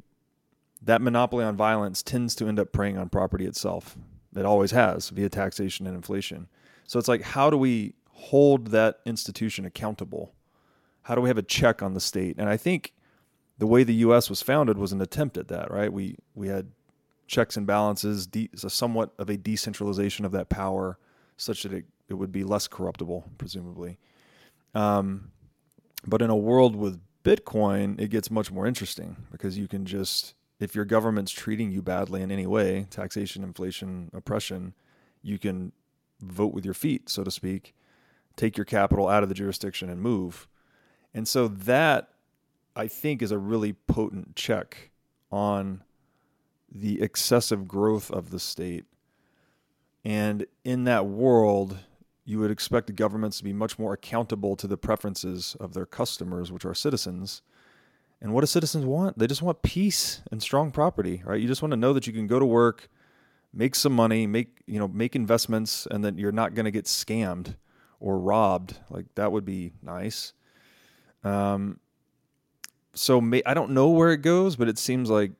that 0.83 1.01
monopoly 1.01 1.45
on 1.45 1.57
violence 1.57 2.03
tends 2.03 2.35
to 2.35 2.47
end 2.47 2.59
up 2.59 2.73
preying 2.73 2.99
on 2.99 3.09
property 3.09 3.47
itself 3.47 3.97
it 4.35 4.45
always 4.45 4.71
has 4.71 5.09
via 5.11 5.29
taxation 5.29 5.87
and 5.87 5.97
inflation 5.97 6.49
so 6.85 6.99
it's 6.99 7.09
like 7.09 7.23
how 7.23 7.51
do 7.51 7.57
we 7.57 7.95
hold 8.11 8.69
that 8.69 9.01
institution 9.05 9.65
accountable 9.65 10.33
how 11.07 11.15
do 11.15 11.21
we 11.21 11.29
have 11.29 11.39
a 11.39 11.43
check 11.43 11.85
on 11.85 11.95
the 11.95 12.01
state? 12.01 12.35
And 12.37 12.49
I 12.49 12.57
think 12.57 12.93
the 13.59 13.67
way 13.67 13.85
the 13.85 13.95
U.S. 13.95 14.29
was 14.29 14.43
founded 14.43 14.77
was 14.77 14.91
an 14.91 15.01
attempt 15.01 15.39
at 15.39 15.47
that, 15.49 15.71
right? 15.71 15.93
We 15.93 16.17
we 16.35 16.49
had 16.49 16.73
checks 17.29 17.57
and 17.57 17.65
balances, 17.65 18.27
de- 18.27 18.51
so 18.57 18.67
somewhat 18.67 19.13
of 19.17 19.31
a 19.31 19.37
decentralization 19.37 20.25
of 20.25 20.33
that 20.33 20.49
power, 20.49 20.99
such 21.37 21.63
that 21.63 21.73
it, 21.73 21.85
it 22.09 22.15
would 22.15 22.33
be 22.33 22.43
less 22.43 22.67
corruptible, 22.67 23.25
presumably. 23.39 24.01
Um, 24.75 25.31
but 26.07 26.23
in 26.23 26.31
a 26.31 26.37
world 26.37 26.77
with 26.77 27.01
Bitcoin, 27.25 28.01
it 28.01 28.09
gets 28.09 28.31
much 28.31 28.53
more 28.53 28.67
interesting 28.67 29.17
because 29.33 29.59
you 29.59 29.67
can 29.67 29.85
just, 29.85 30.35
if 30.61 30.75
your 30.75 30.85
government's 30.85 31.33
treating 31.33 31.73
you 31.73 31.83
badly 31.83 32.23
in 32.23 32.31
any 32.31 32.47
way, 32.47 32.87
taxation, 32.91 33.43
inflation, 33.43 34.11
oppression, 34.15 34.75
you 35.23 35.39
can 35.39 35.73
vote 36.21 36.55
with 36.55 36.65
your 36.65 36.75
feet, 36.75 37.09
so 37.09 37.25
to 37.25 37.31
speak, 37.31 37.75
take 38.37 38.57
your 38.57 38.65
capital 38.65 39.09
out 39.09 39.23
of 39.23 39.29
the 39.29 39.35
jurisdiction 39.35 39.91
and 39.91 40.01
move. 40.01 40.47
And 41.13 41.27
so 41.27 41.49
that 41.49 42.11
I 42.77 42.87
think 42.87 43.23
is 43.23 43.33
a 43.33 43.39
really 43.39 43.73
potent 43.73 44.37
check 44.37 44.91
on 45.33 45.83
the 46.71 47.01
excessive 47.01 47.67
growth 47.67 48.11
of 48.11 48.31
the 48.31 48.39
state. 48.39 48.85
And 50.05 50.47
in 50.63 50.85
that 50.85 51.07
world, 51.07 51.79
you 52.27 52.41
would 52.41 52.51
expect 52.51 52.95
governments 52.97 53.39
to 53.39 53.45
be 53.45 53.53
much 53.53 53.79
more 53.79 53.93
accountable 53.93 54.57
to 54.57 54.67
the 54.67 54.77
preferences 54.77 55.57
of 55.61 55.73
their 55.73 55.87
customers, 55.87 56.51
which 56.51 56.65
are 56.65 56.75
citizens. 56.75 57.41
And 58.21 58.35
what 58.35 58.41
do 58.41 58.47
citizens 58.49 58.85
want? 58.85 59.19
They 59.19 59.29
just 59.29 59.43
want 59.43 59.63
peace 59.63 60.23
and 60.31 60.43
strong 60.43 60.73
property, 60.73 61.23
right? 61.25 61.41
You 61.41 61.47
just 61.47 61.63
want 61.63 61.71
to 61.71 61.77
know 61.77 61.93
that 61.93 62.07
you 62.07 62.13
can 62.13 62.27
go 62.27 62.41
to 62.41 62.45
work, 62.45 62.91
make 63.55 63.77
some 63.77 63.93
money, 63.93 64.27
make, 64.27 64.59
you 64.67 64.81
know, 64.81 64.89
make 64.89 65.15
investments 65.15 65.87
and 65.89 66.05
that 66.05 66.19
you're 66.19 66.33
not 66.33 66.55
going 66.55 66.65
to 66.65 66.73
get 66.73 66.87
scammed 66.87 67.55
or 68.01 68.19
robbed. 68.19 68.77
Like 68.91 69.07
that 69.15 69.31
would 69.31 69.45
be 69.45 69.73
nice. 69.81 70.33
Um, 71.23 71.79
so 72.93 73.21
may, 73.21 73.43
I 73.47 73.55
don't 73.55 73.71
know 73.71 73.91
where 73.91 74.11
it 74.11 74.23
goes, 74.23 74.57
but 74.57 74.69
it 74.69 74.79
seems 74.79 75.11
like 75.11 75.31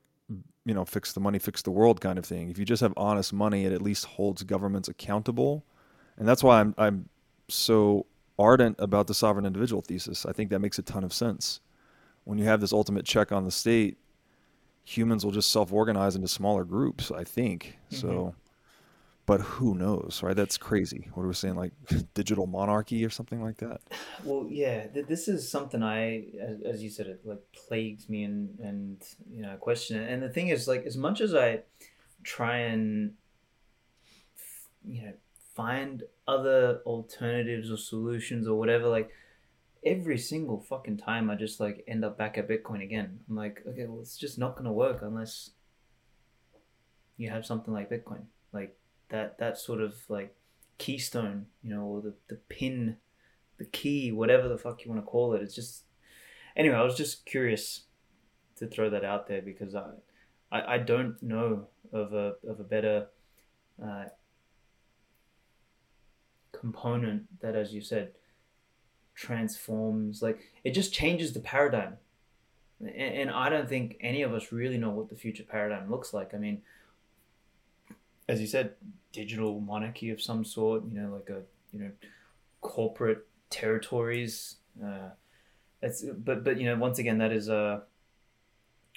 you 0.67 0.75
know, 0.75 0.85
fix 0.85 1.13
the 1.13 1.21
money, 1.21 1.39
fix 1.39 1.63
the 1.63 1.71
world 1.71 2.01
kind 2.01 2.19
of 2.19 2.27
thing. 2.27 2.51
If 2.51 2.59
you 2.59 2.65
just 2.65 2.83
have 2.83 2.93
honest 2.97 3.33
money, 3.33 3.65
it 3.65 3.73
at 3.73 3.81
least 3.81 4.05
holds 4.05 4.43
governments 4.43 4.89
accountable, 4.89 5.65
and 6.19 6.27
that's 6.27 6.43
why 6.43 6.61
I'm 6.61 6.75
I'm 6.79 7.09
so 7.49 8.07
ardent 8.39 8.77
about 8.79 9.07
the 9.07 9.15
sovereign 9.15 9.47
individual 9.47 9.83
thesis. 9.83 10.27
I 10.27 10.33
think 10.33 10.51
that 10.51 10.61
makes 10.61 10.79
a 10.79 10.83
ton 10.83 11.05
of 11.05 11.13
sense. 11.13 11.61
When 12.25 12.39
you 12.39 12.45
have 12.45 12.61
this 12.61 12.73
ultimate 12.73 13.05
check 13.05 13.33
on 13.33 13.45
the 13.45 13.51
state, 13.51 13.99
humans 14.85 15.25
will 15.25 15.33
just 15.33 15.51
self-organize 15.51 16.17
into 16.17 16.29
smaller 16.29 16.65
groups. 16.65 17.11
I 17.11 17.25
think 17.25 17.79
so. 17.91 18.09
Mm-hmm. 18.09 18.39
But 19.27 19.41
who 19.41 19.75
knows, 19.75 20.21
right? 20.23 20.37
That's 20.37 20.57
crazy. 20.57 21.09
What 21.15 21.25
are 21.25 21.27
we 21.27 21.35
saying, 21.35 21.57
like 21.57 21.73
digital 22.15 22.47
monarchy 22.47 23.05
or 23.05 23.11
something 23.11 23.43
like 23.43 23.57
that? 23.57 23.81
Well, 24.23 24.47
yeah, 24.49 24.87
th- 24.87 25.07
this 25.07 25.27
is 25.27 25.51
something 25.51 25.83
I, 25.83 26.27
as, 26.41 26.61
as 26.63 26.83
you 26.83 26.91
said, 26.91 27.09
it 27.09 27.23
like 27.25 27.43
plagues 27.53 28.09
me 28.09 28.23
and 28.23 28.57
and 28.61 29.03
you 29.29 29.43
know 29.43 29.53
I 29.53 29.57
question 29.57 30.01
it. 30.01 30.13
And 30.13 30.23
the 30.23 30.29
thing 30.29 30.49
is, 30.49 30.69
like, 30.69 30.87
as 30.87 30.97
much 30.97 31.21
as 31.21 31.35
I 31.35 31.63
try 32.23 32.59
and 32.59 33.15
you 34.85 35.03
know 35.03 35.13
find 35.57 36.03
other 36.29 36.83
alternatives 36.85 37.71
or 37.71 37.79
solutions 37.79 38.47
or 38.47 38.59
whatever, 38.59 38.89
like 38.89 39.11
every 39.85 40.19
single 40.19 40.61
fucking 40.61 40.99
time 40.99 41.31
I 41.31 41.35
just 41.35 41.59
like 41.59 41.83
end 41.89 42.05
up 42.05 42.19
back 42.19 42.37
at 42.37 42.49
Bitcoin 42.49 42.83
again. 42.83 43.21
I'm 43.29 43.37
like, 43.37 43.63
okay, 43.67 43.87
well, 43.87 44.01
it's 44.01 44.19
just 44.19 44.39
not 44.39 44.57
gonna 44.57 44.73
work 44.73 45.01
unless 45.01 45.51
you 47.17 47.31
have 47.31 47.47
something 47.47 47.73
like 47.73 47.91
Bitcoin, 47.91 48.25
like 48.53 48.77
that 49.09 49.39
that 49.39 49.57
sort 49.59 49.81
of 49.81 49.95
like 50.09 50.37
keystone, 50.77 51.47
you 51.63 51.75
know, 51.75 51.83
or 51.83 52.03
the, 52.03 52.15
the 52.29 52.35
pin, 52.35 52.99
the 53.57 53.65
key, 53.65 54.13
whatever 54.13 54.49
the 54.49 54.59
fuck 54.59 54.85
you 54.85 54.91
want 54.91 55.03
to 55.03 55.11
call 55.11 55.33
it. 55.33 55.41
It's 55.43 55.55
just 55.55 55.85
anyway. 56.55 56.77
I 56.77 56.83
was 56.83 56.97
just 56.97 57.25
curious 57.25 57.85
to 58.57 58.67
throw 58.67 58.91
that 58.91 59.05
out 59.05 59.27
there 59.27 59.41
because 59.41 59.75
I 59.75 59.93
I, 60.53 60.75
I 60.75 60.79
don't 60.79 61.23
know 61.23 61.69
of 61.93 62.13
a 62.13 62.35
of 62.47 62.61
a 62.61 62.65
better 62.65 63.07
uh, 63.83 64.05
component 66.59 67.41
that, 67.41 67.55
as 67.55 67.73
you 67.75 67.81
said, 67.81 68.13
transforms. 69.15 70.23
Like 70.23 70.53
it 70.65 70.73
just 70.73 70.93
changes 70.93 71.33
the 71.33 71.41
paradigm, 71.41 71.97
and, 72.81 72.91
and 72.91 73.31
I 73.31 73.49
don't 73.49 73.69
think 73.69 73.97
any 74.01 74.23
of 74.23 74.33
us 74.35 74.53
really 74.53 74.79
know 74.79 74.91
what 74.91 75.09
the 75.09 75.17
future 75.17 75.45
paradigm 75.45 75.91
looks 75.91 76.13
like. 76.13 76.35
I 76.35 76.39
mean, 76.39 76.63
as 78.29 78.41
you 78.41 78.47
said, 78.47 78.75
digital 79.13 79.61
monarchy 79.61 80.11
of 80.11 80.21
some 80.21 80.45
sort. 80.45 80.85
You 80.87 81.01
know, 81.01 81.13
like 81.13 81.31
a 81.31 81.43
you 81.73 81.85
know 81.85 81.91
corporate 82.61 83.27
territories. 83.51 84.57
Uh, 84.83 85.11
but 86.19 86.45
but 86.45 86.59
you 86.59 86.67
know 86.67 86.77
once 86.77 86.99
again 86.99 87.19
that 87.19 87.33
is 87.33 87.49
a 87.49 87.83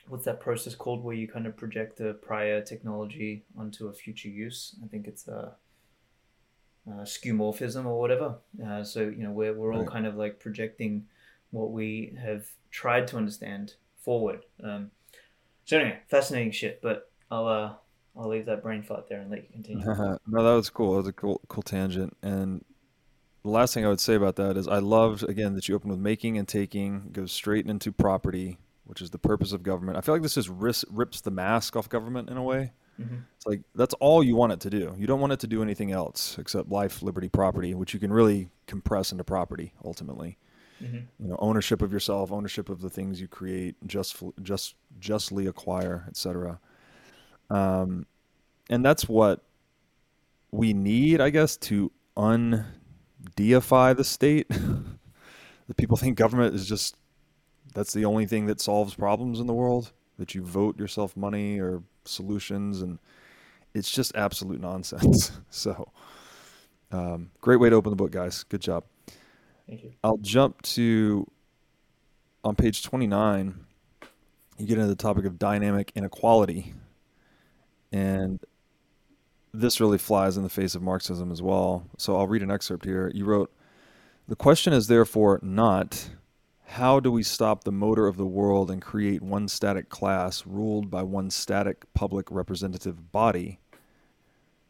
what's 0.10 0.26
that 0.26 0.39
process 0.39 0.76
called 0.76 1.04
where 1.04 1.15
you 1.15 1.28
kind 1.28 1.45
of 1.45 1.56
project 1.56 2.02
a 2.02 2.13
prior 2.13 2.62
technology 2.62 3.43
onto 3.58 3.88
a 3.88 3.93
future 3.93 4.28
use? 4.28 4.76
I 4.84 4.88
think 4.88 5.08
it's 5.08 5.28
a, 5.28 5.54
a 6.88 7.04
skeuomorphism 7.04 7.86
or 7.86 8.00
whatever. 8.00 8.36
Uh, 8.65 8.84
so 8.84 9.02
you 9.02 9.24
know 9.24 9.32
we're 9.32 9.54
we're 9.54 9.74
all 9.74 9.82
right. 9.82 9.89
kind 9.89 10.06
of 10.06 10.15
like 10.15 10.39
projecting 10.39 11.06
what 11.52 11.72
we 11.72 12.15
have 12.22 12.48
tried 12.72 13.08
to 13.08 13.18
understand 13.18 13.74
forward. 13.98 14.46
Um, 14.63 14.92
so 15.65 15.78
anyway, 15.78 16.00
fascinating 16.08 16.52
shit. 16.52 16.82
But 16.82 17.12
I'll 17.30 17.48
uh, 17.48 17.74
I'll 18.18 18.30
leave 18.30 18.46
that 18.46 18.63
brain 18.63 18.84
fart 18.84 19.08
there 19.08 19.22
and 19.22 19.30
let 19.30 19.44
you 19.44 19.50
continue. 19.52 19.86
no, 20.28 20.44
that 20.44 20.56
was 20.56 20.70
cool. 20.70 20.94
That 20.94 21.00
was 21.00 21.08
a 21.08 21.13
cool 21.13 21.42
cool 21.48 21.63
tangent. 21.63 22.15
And 22.22 22.63
the 23.44 23.50
last 23.50 23.74
thing 23.74 23.86
I 23.86 23.89
would 23.89 24.00
say 24.00 24.15
about 24.15 24.36
that 24.38 24.58
is 24.58 24.68
I 24.68 24.80
loved 24.80 25.24
again 25.28 25.56
that 25.56 25.68
you 25.68 25.76
open 25.76 25.89
with 25.89 26.00
making 26.00 26.38
and 26.38 26.48
taking, 26.48 27.10
goes 27.12 27.32
straight 27.32 27.68
into 27.68 27.92
property, 27.92 28.58
which 28.84 29.02
is 29.02 29.12
the 29.12 29.20
purpose 29.20 29.54
of 29.54 29.63
government. 29.63 29.98
I 29.98 30.02
feel 30.02 30.15
like 30.15 30.22
this 30.22 30.36
just 30.36 30.50
rips, 30.50 30.84
rips 30.89 31.22
the 31.22 31.32
mask 31.32 31.76
off 31.76 31.88
government 31.88 32.30
in 32.30 32.38
a 32.38 32.44
way. 32.44 32.74
Mm-hmm. 33.00 33.16
It's 33.36 33.46
like 33.46 33.62
that's 33.76 33.94
all 33.96 34.24
you 34.24 34.36
want 34.36 34.52
it 34.52 34.60
to 34.62 34.70
do. 34.70 34.94
You 34.98 35.08
don't 35.08 35.22
want 35.22 35.34
it 35.34 35.40
to 35.42 35.48
do 35.48 35.62
anything 35.62 35.92
else 35.92 36.38
except 36.38 36.70
life, 36.70 37.02
liberty, 37.02 37.30
property, 37.30 37.74
which 37.74 37.94
you 37.94 38.00
can 38.00 38.12
really 38.12 38.50
compress 38.68 39.12
into 39.12 39.24
property 39.24 39.74
ultimately. 39.86 40.38
Mm-hmm. 40.84 40.98
You 41.20 41.30
know, 41.30 41.38
ownership 41.40 41.82
of 41.82 41.92
yourself, 41.92 42.32
ownership 42.32 42.70
of 42.70 42.82
the 42.82 42.90
things 42.90 43.22
you 43.22 43.28
create, 43.28 43.76
just 43.88 44.18
just 44.42 44.76
justly 45.00 45.48
acquire, 45.48 46.06
etc. 46.08 46.60
Um, 47.50 48.06
and 48.70 48.84
that's 48.84 49.08
what 49.08 49.44
we 50.52 50.74
need, 50.74 51.22
I 51.22 51.30
guess, 51.30 51.58
to 51.58 51.92
undeify 52.18 53.96
the 53.96 54.04
state. 54.04 54.50
the 55.68 55.76
people 55.76 55.98
think 55.98 56.18
government 56.18 56.56
is 56.56 56.68
just 56.68 56.96
that's 57.74 57.94
the 57.94 58.06
only 58.06 58.26
thing 58.26 58.48
that 58.48 58.60
solves 58.60 58.96
problems 58.96 59.40
in 59.40 59.48
the 59.48 59.54
world 59.54 59.92
that 60.18 60.36
you 60.36 60.44
vote 60.44 60.78
yourself 60.78 61.16
money 61.16 61.60
or 61.60 61.82
solutions 62.10 62.82
and 62.82 63.00
it's 63.74 63.89
just 63.89 64.15
absolute 64.15 64.60
nonsense. 64.60 65.32
So 65.52 65.91
um, 66.91 67.32
great 67.41 67.60
way 67.60 67.69
to 67.69 67.76
open 67.76 67.89
the 67.89 67.95
book 67.95 68.12
guys. 68.12 68.43
Good 68.43 68.62
job. 68.62 68.84
Thank 69.67 69.84
you. 69.84 69.93
I'll 70.04 70.17
jump 70.17 70.62
to 70.62 71.26
on 72.43 72.56
page 72.56 72.84
29 72.84 73.65
you 74.60 74.65
get 74.65 74.78
into 74.78 74.89
the 74.89 74.95
topic 74.95 75.26
of 75.26 75.39
dynamic 75.39 75.91
inequality. 75.95 76.74
And 77.91 78.39
this 79.54 79.80
really 79.80 79.98
flies 79.98 80.38
in 80.38 80.43
the 80.43 80.50
face 80.50 80.76
of 80.76 80.82
marxism 80.82 81.32
as 81.32 81.41
well. 81.41 81.88
So 81.98 82.17
i'll 82.17 82.28
read 82.28 82.43
an 82.43 82.52
excerpt 82.52 82.86
here. 82.86 83.10
You 83.13 83.26
wrote 83.26 83.52
the 84.28 84.36
question 84.36 84.74
is 84.74 84.88
therefore 84.88 85.39
not 85.41 86.10
how 86.73 86.99
do 86.99 87.12
we 87.12 87.23
stop 87.23 87.63
the 87.63 87.71
motor 87.71 88.05
of 88.05 88.15
the 88.15 88.27
world 88.27 88.69
and 88.69 88.79
create 88.79 89.23
one 89.23 89.47
static 89.47 89.89
class 89.89 90.45
ruled 90.45 90.91
by 90.91 91.01
one 91.01 91.32
static 91.32 91.84
public 91.95 92.29
representative 92.29 93.12
body? 93.12 93.60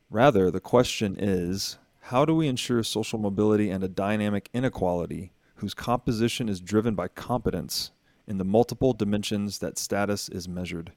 Rather, 0.10 0.50
the 0.50 0.62
question 0.62 1.18
is 1.20 1.78
how 2.04 2.24
do 2.24 2.34
we 2.34 2.48
ensure 2.48 2.84
social 2.84 3.20
mobility 3.20 3.70
and 3.70 3.84
a 3.84 3.90
dynamic 3.90 4.50
inequality 4.54 5.34
whose 5.56 5.74
composition 5.74 6.48
is 6.48 6.62
driven 6.62 6.96
by 6.96 7.10
competence 7.10 7.92
in 8.26 8.38
the 8.38 8.46
multiple 8.46 8.94
dimensions 8.94 9.60
that 9.60 9.78
status 9.78 10.30
is 10.30 10.48
measured? 10.48 10.94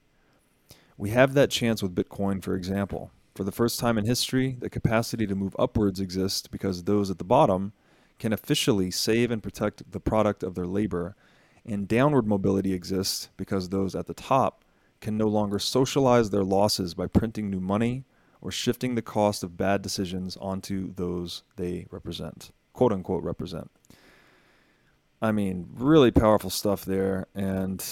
We 0.96 1.10
have 1.10 1.34
that 1.34 1.50
chance 1.50 1.82
with 1.82 1.96
Bitcoin, 1.96 2.40
for 2.40 2.54
example. 2.54 3.10
For 3.34 3.42
the 3.42 3.50
first 3.50 3.80
time 3.80 3.98
in 3.98 4.04
history, 4.04 4.56
the 4.60 4.70
capacity 4.70 5.26
to 5.26 5.34
move 5.34 5.56
upwards 5.58 5.98
exists 5.98 6.46
because 6.46 6.84
those 6.84 7.10
at 7.10 7.18
the 7.18 7.24
bottom 7.24 7.72
can 8.22 8.32
officially 8.32 8.88
save 8.88 9.32
and 9.32 9.42
protect 9.42 9.90
the 9.90 9.98
product 9.98 10.44
of 10.44 10.54
their 10.54 10.64
labor, 10.64 11.16
and 11.66 11.88
downward 11.88 12.24
mobility 12.24 12.72
exists 12.72 13.28
because 13.36 13.68
those 13.68 13.96
at 13.96 14.06
the 14.06 14.14
top 14.14 14.64
can 15.00 15.18
no 15.18 15.26
longer 15.26 15.58
socialize 15.58 16.30
their 16.30 16.44
losses 16.44 16.94
by 16.94 17.08
printing 17.08 17.50
new 17.50 17.58
money 17.58 18.04
or 18.40 18.52
shifting 18.52 18.94
the 18.94 19.02
cost 19.02 19.42
of 19.42 19.56
bad 19.56 19.82
decisions 19.82 20.36
onto 20.36 20.94
those 20.94 21.42
they 21.56 21.84
represent, 21.90 22.52
quote 22.72 22.92
unquote, 22.92 23.24
represent. 23.24 23.72
I 25.20 25.32
mean, 25.32 25.70
really 25.74 26.12
powerful 26.12 26.50
stuff 26.50 26.84
there. 26.84 27.26
And 27.34 27.84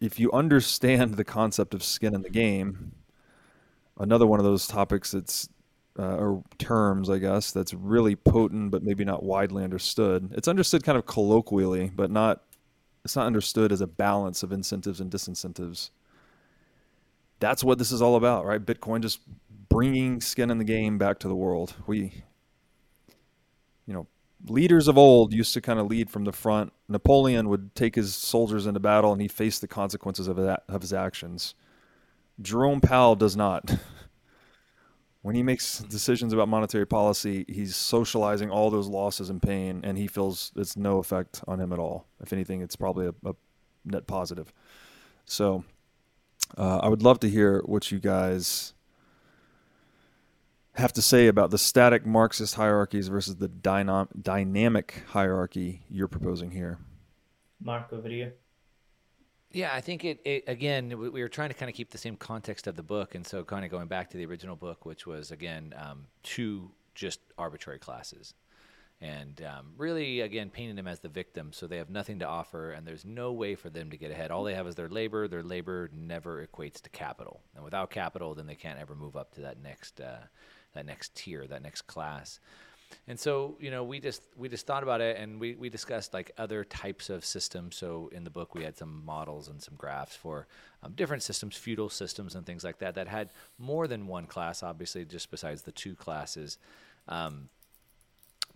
if 0.00 0.20
you 0.20 0.30
understand 0.30 1.14
the 1.14 1.24
concept 1.24 1.74
of 1.74 1.82
skin 1.82 2.14
in 2.14 2.22
the 2.22 2.30
game, 2.30 2.92
another 3.98 4.28
one 4.28 4.38
of 4.38 4.44
those 4.44 4.68
topics 4.68 5.10
that's 5.10 5.48
uh, 5.98 6.16
or 6.16 6.42
terms, 6.58 7.08
I 7.08 7.18
guess, 7.18 7.52
that's 7.52 7.72
really 7.74 8.16
potent 8.16 8.70
but 8.70 8.82
maybe 8.82 9.04
not 9.04 9.22
widely 9.22 9.64
understood. 9.64 10.32
It's 10.32 10.48
understood 10.48 10.84
kind 10.84 10.98
of 10.98 11.06
colloquially, 11.06 11.90
but 11.94 12.10
not 12.10 12.42
it's 13.04 13.16
not 13.16 13.26
understood 13.26 13.70
as 13.70 13.80
a 13.80 13.86
balance 13.86 14.42
of 14.42 14.50
incentives 14.50 15.00
and 15.00 15.10
disincentives. 15.10 15.90
That's 17.38 17.62
what 17.62 17.78
this 17.78 17.92
is 17.92 18.02
all 18.02 18.16
about, 18.16 18.44
right? 18.44 18.64
Bitcoin 18.64 19.00
just 19.00 19.20
bringing 19.68 20.20
skin 20.20 20.50
in 20.50 20.58
the 20.58 20.64
game 20.64 20.98
back 20.98 21.20
to 21.20 21.28
the 21.28 21.36
world. 21.36 21.74
We 21.86 22.24
you 23.86 23.94
know, 23.94 24.06
leaders 24.48 24.88
of 24.88 24.98
old 24.98 25.32
used 25.32 25.54
to 25.54 25.60
kind 25.60 25.78
of 25.78 25.86
lead 25.86 26.10
from 26.10 26.24
the 26.24 26.32
front. 26.32 26.72
Napoleon 26.88 27.48
would 27.48 27.74
take 27.74 27.94
his 27.94 28.14
soldiers 28.14 28.66
into 28.66 28.80
battle 28.80 29.12
and 29.12 29.22
he 29.22 29.28
faced 29.28 29.60
the 29.60 29.68
consequences 29.68 30.28
of 30.28 30.36
that 30.36 30.64
of 30.68 30.82
his 30.82 30.92
actions. 30.92 31.54
Jerome 32.40 32.80
Powell 32.80 33.16
does 33.16 33.36
not. 33.36 33.76
when 35.26 35.34
he 35.34 35.42
makes 35.42 35.80
decisions 35.80 36.32
about 36.32 36.46
monetary 36.46 36.86
policy, 36.86 37.44
he's 37.48 37.74
socializing 37.74 38.48
all 38.48 38.70
those 38.70 38.86
losses 38.86 39.28
and 39.28 39.42
pain, 39.42 39.80
and 39.82 39.98
he 39.98 40.06
feels 40.06 40.52
it's 40.54 40.76
no 40.76 40.98
effect 40.98 41.42
on 41.48 41.58
him 41.58 41.72
at 41.72 41.80
all. 41.80 42.06
If 42.20 42.32
anything, 42.32 42.60
it's 42.60 42.76
probably 42.76 43.08
a, 43.08 43.28
a 43.28 43.34
net 43.84 44.06
positive. 44.06 44.52
So, 45.24 45.64
uh, 46.56 46.78
I 46.78 46.88
would 46.88 47.02
love 47.02 47.18
to 47.20 47.28
hear 47.28 47.60
what 47.64 47.90
you 47.90 47.98
guys 47.98 48.74
have 50.74 50.92
to 50.92 51.02
say 51.02 51.26
about 51.26 51.50
the 51.50 51.58
static 51.58 52.06
Marxist 52.06 52.54
hierarchies 52.54 53.08
versus 53.08 53.34
the 53.34 53.48
dynam- 53.48 54.22
dynamic 54.22 55.02
hierarchy 55.08 55.82
you're 55.90 56.06
proposing 56.06 56.52
here. 56.52 56.78
Mark, 57.60 57.92
over 57.92 58.08
to 58.08 58.14
you. 58.14 58.30
Yeah, 59.56 59.72
I 59.72 59.80
think 59.80 60.04
it, 60.04 60.20
it, 60.26 60.44
again. 60.48 60.90
We 60.98 61.22
were 61.22 61.30
trying 61.30 61.48
to 61.48 61.54
kind 61.54 61.70
of 61.70 61.74
keep 61.74 61.90
the 61.90 61.96
same 61.96 62.14
context 62.14 62.66
of 62.66 62.76
the 62.76 62.82
book, 62.82 63.14
and 63.14 63.26
so 63.26 63.42
kind 63.42 63.64
of 63.64 63.70
going 63.70 63.88
back 63.88 64.10
to 64.10 64.18
the 64.18 64.26
original 64.26 64.54
book, 64.54 64.84
which 64.84 65.06
was 65.06 65.30
again 65.30 65.74
um, 65.78 66.08
two 66.22 66.70
just 66.94 67.20
arbitrary 67.38 67.78
classes, 67.78 68.34
and 69.00 69.40
um, 69.40 69.72
really 69.78 70.20
again 70.20 70.50
painting 70.50 70.76
them 70.76 70.86
as 70.86 71.00
the 71.00 71.08
victim, 71.08 71.54
so 71.54 71.66
they 71.66 71.78
have 71.78 71.88
nothing 71.88 72.18
to 72.18 72.26
offer, 72.26 72.72
and 72.72 72.86
there's 72.86 73.06
no 73.06 73.32
way 73.32 73.54
for 73.54 73.70
them 73.70 73.88
to 73.88 73.96
get 73.96 74.10
ahead. 74.10 74.30
All 74.30 74.44
they 74.44 74.52
have 74.52 74.66
is 74.66 74.74
their 74.74 74.90
labor. 74.90 75.26
Their 75.26 75.42
labor 75.42 75.88
never 75.90 76.46
equates 76.46 76.82
to 76.82 76.90
capital, 76.90 77.40
and 77.54 77.64
without 77.64 77.88
capital, 77.88 78.34
then 78.34 78.46
they 78.46 78.56
can't 78.56 78.78
ever 78.78 78.94
move 78.94 79.16
up 79.16 79.32
to 79.36 79.40
that 79.40 79.62
next 79.62 80.02
uh, 80.02 80.18
that 80.74 80.84
next 80.84 81.14
tier, 81.14 81.46
that 81.46 81.62
next 81.62 81.86
class. 81.86 82.40
And 83.08 83.18
so, 83.18 83.56
you 83.60 83.70
know, 83.70 83.84
we 83.84 84.00
just 84.00 84.22
we 84.36 84.48
just 84.48 84.66
thought 84.66 84.82
about 84.82 85.00
it, 85.00 85.16
and 85.16 85.40
we 85.40 85.54
we 85.54 85.68
discussed 85.68 86.12
like 86.12 86.32
other 86.38 86.64
types 86.64 87.08
of 87.08 87.24
systems. 87.24 87.76
So 87.76 88.10
in 88.12 88.24
the 88.24 88.30
book, 88.30 88.54
we 88.54 88.64
had 88.64 88.76
some 88.76 89.04
models 89.04 89.48
and 89.48 89.62
some 89.62 89.74
graphs 89.76 90.16
for 90.16 90.46
um, 90.82 90.92
different 90.92 91.22
systems, 91.22 91.56
feudal 91.56 91.88
systems, 91.88 92.34
and 92.34 92.44
things 92.44 92.64
like 92.64 92.78
that 92.78 92.96
that 92.96 93.08
had 93.08 93.30
more 93.58 93.86
than 93.86 94.06
one 94.06 94.26
class. 94.26 94.62
Obviously, 94.62 95.04
just 95.04 95.30
besides 95.30 95.62
the 95.62 95.72
two 95.72 95.94
classes. 95.94 96.58
Um, 97.08 97.48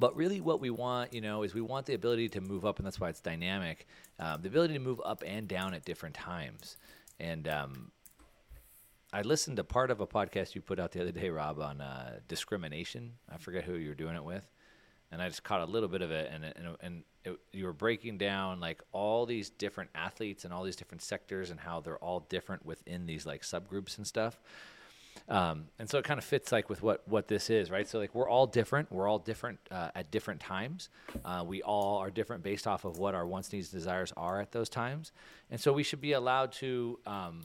but 0.00 0.16
really, 0.16 0.40
what 0.40 0.60
we 0.60 0.70
want, 0.70 1.12
you 1.12 1.20
know, 1.20 1.42
is 1.42 1.54
we 1.54 1.60
want 1.60 1.86
the 1.86 1.94
ability 1.94 2.30
to 2.30 2.40
move 2.40 2.64
up, 2.64 2.78
and 2.78 2.86
that's 2.86 2.98
why 2.98 3.10
it's 3.10 3.20
dynamic. 3.20 3.86
Um, 4.18 4.42
the 4.42 4.48
ability 4.48 4.74
to 4.74 4.80
move 4.80 5.00
up 5.04 5.22
and 5.26 5.46
down 5.46 5.74
at 5.74 5.84
different 5.84 6.14
times, 6.14 6.76
and 7.20 7.46
um, 7.46 7.92
I 9.12 9.22
listened 9.22 9.56
to 9.56 9.64
part 9.64 9.90
of 9.90 10.00
a 10.00 10.06
podcast 10.06 10.54
you 10.54 10.60
put 10.60 10.78
out 10.78 10.92
the 10.92 11.00
other 11.00 11.12
day, 11.12 11.30
Rob, 11.30 11.58
on 11.58 11.80
uh, 11.80 12.20
discrimination. 12.28 13.14
I 13.32 13.38
forget 13.38 13.64
who 13.64 13.74
you 13.74 13.88
were 13.88 13.94
doing 13.94 14.14
it 14.14 14.24
with, 14.24 14.44
and 15.10 15.20
I 15.20 15.28
just 15.28 15.42
caught 15.42 15.62
a 15.62 15.64
little 15.66 15.88
bit 15.88 16.02
of 16.02 16.10
it, 16.12 16.30
and 16.32 16.44
and, 16.44 16.76
and 16.80 17.02
it, 17.24 17.36
you 17.52 17.64
were 17.64 17.72
breaking 17.72 18.18
down 18.18 18.60
like 18.60 18.82
all 18.92 19.26
these 19.26 19.50
different 19.50 19.90
athletes 19.94 20.44
and 20.44 20.54
all 20.54 20.62
these 20.62 20.76
different 20.76 21.02
sectors 21.02 21.50
and 21.50 21.58
how 21.58 21.80
they're 21.80 21.98
all 21.98 22.20
different 22.28 22.64
within 22.64 23.06
these 23.06 23.26
like 23.26 23.42
subgroups 23.42 23.98
and 23.98 24.06
stuff. 24.06 24.38
Um, 25.28 25.66
and 25.78 25.88
so 25.88 25.98
it 25.98 26.04
kind 26.04 26.18
of 26.18 26.24
fits 26.24 26.52
like 26.52 26.68
with 26.68 26.82
what 26.82 27.06
what 27.08 27.26
this 27.26 27.50
is, 27.50 27.68
right? 27.68 27.88
So 27.88 27.98
like 27.98 28.14
we're 28.14 28.28
all 28.28 28.46
different. 28.46 28.92
We're 28.92 29.08
all 29.08 29.18
different 29.18 29.58
uh, 29.72 29.90
at 29.94 30.12
different 30.12 30.40
times. 30.40 30.88
Uh, 31.24 31.44
we 31.44 31.62
all 31.62 31.98
are 31.98 32.10
different 32.10 32.44
based 32.44 32.68
off 32.68 32.84
of 32.84 32.98
what 32.98 33.16
our 33.16 33.26
wants, 33.26 33.52
needs, 33.52 33.70
desires 33.70 34.12
are 34.16 34.40
at 34.40 34.52
those 34.52 34.68
times. 34.68 35.10
And 35.50 35.60
so 35.60 35.72
we 35.72 35.82
should 35.82 36.00
be 36.00 36.12
allowed 36.12 36.52
to 36.52 37.00
um, 37.06 37.40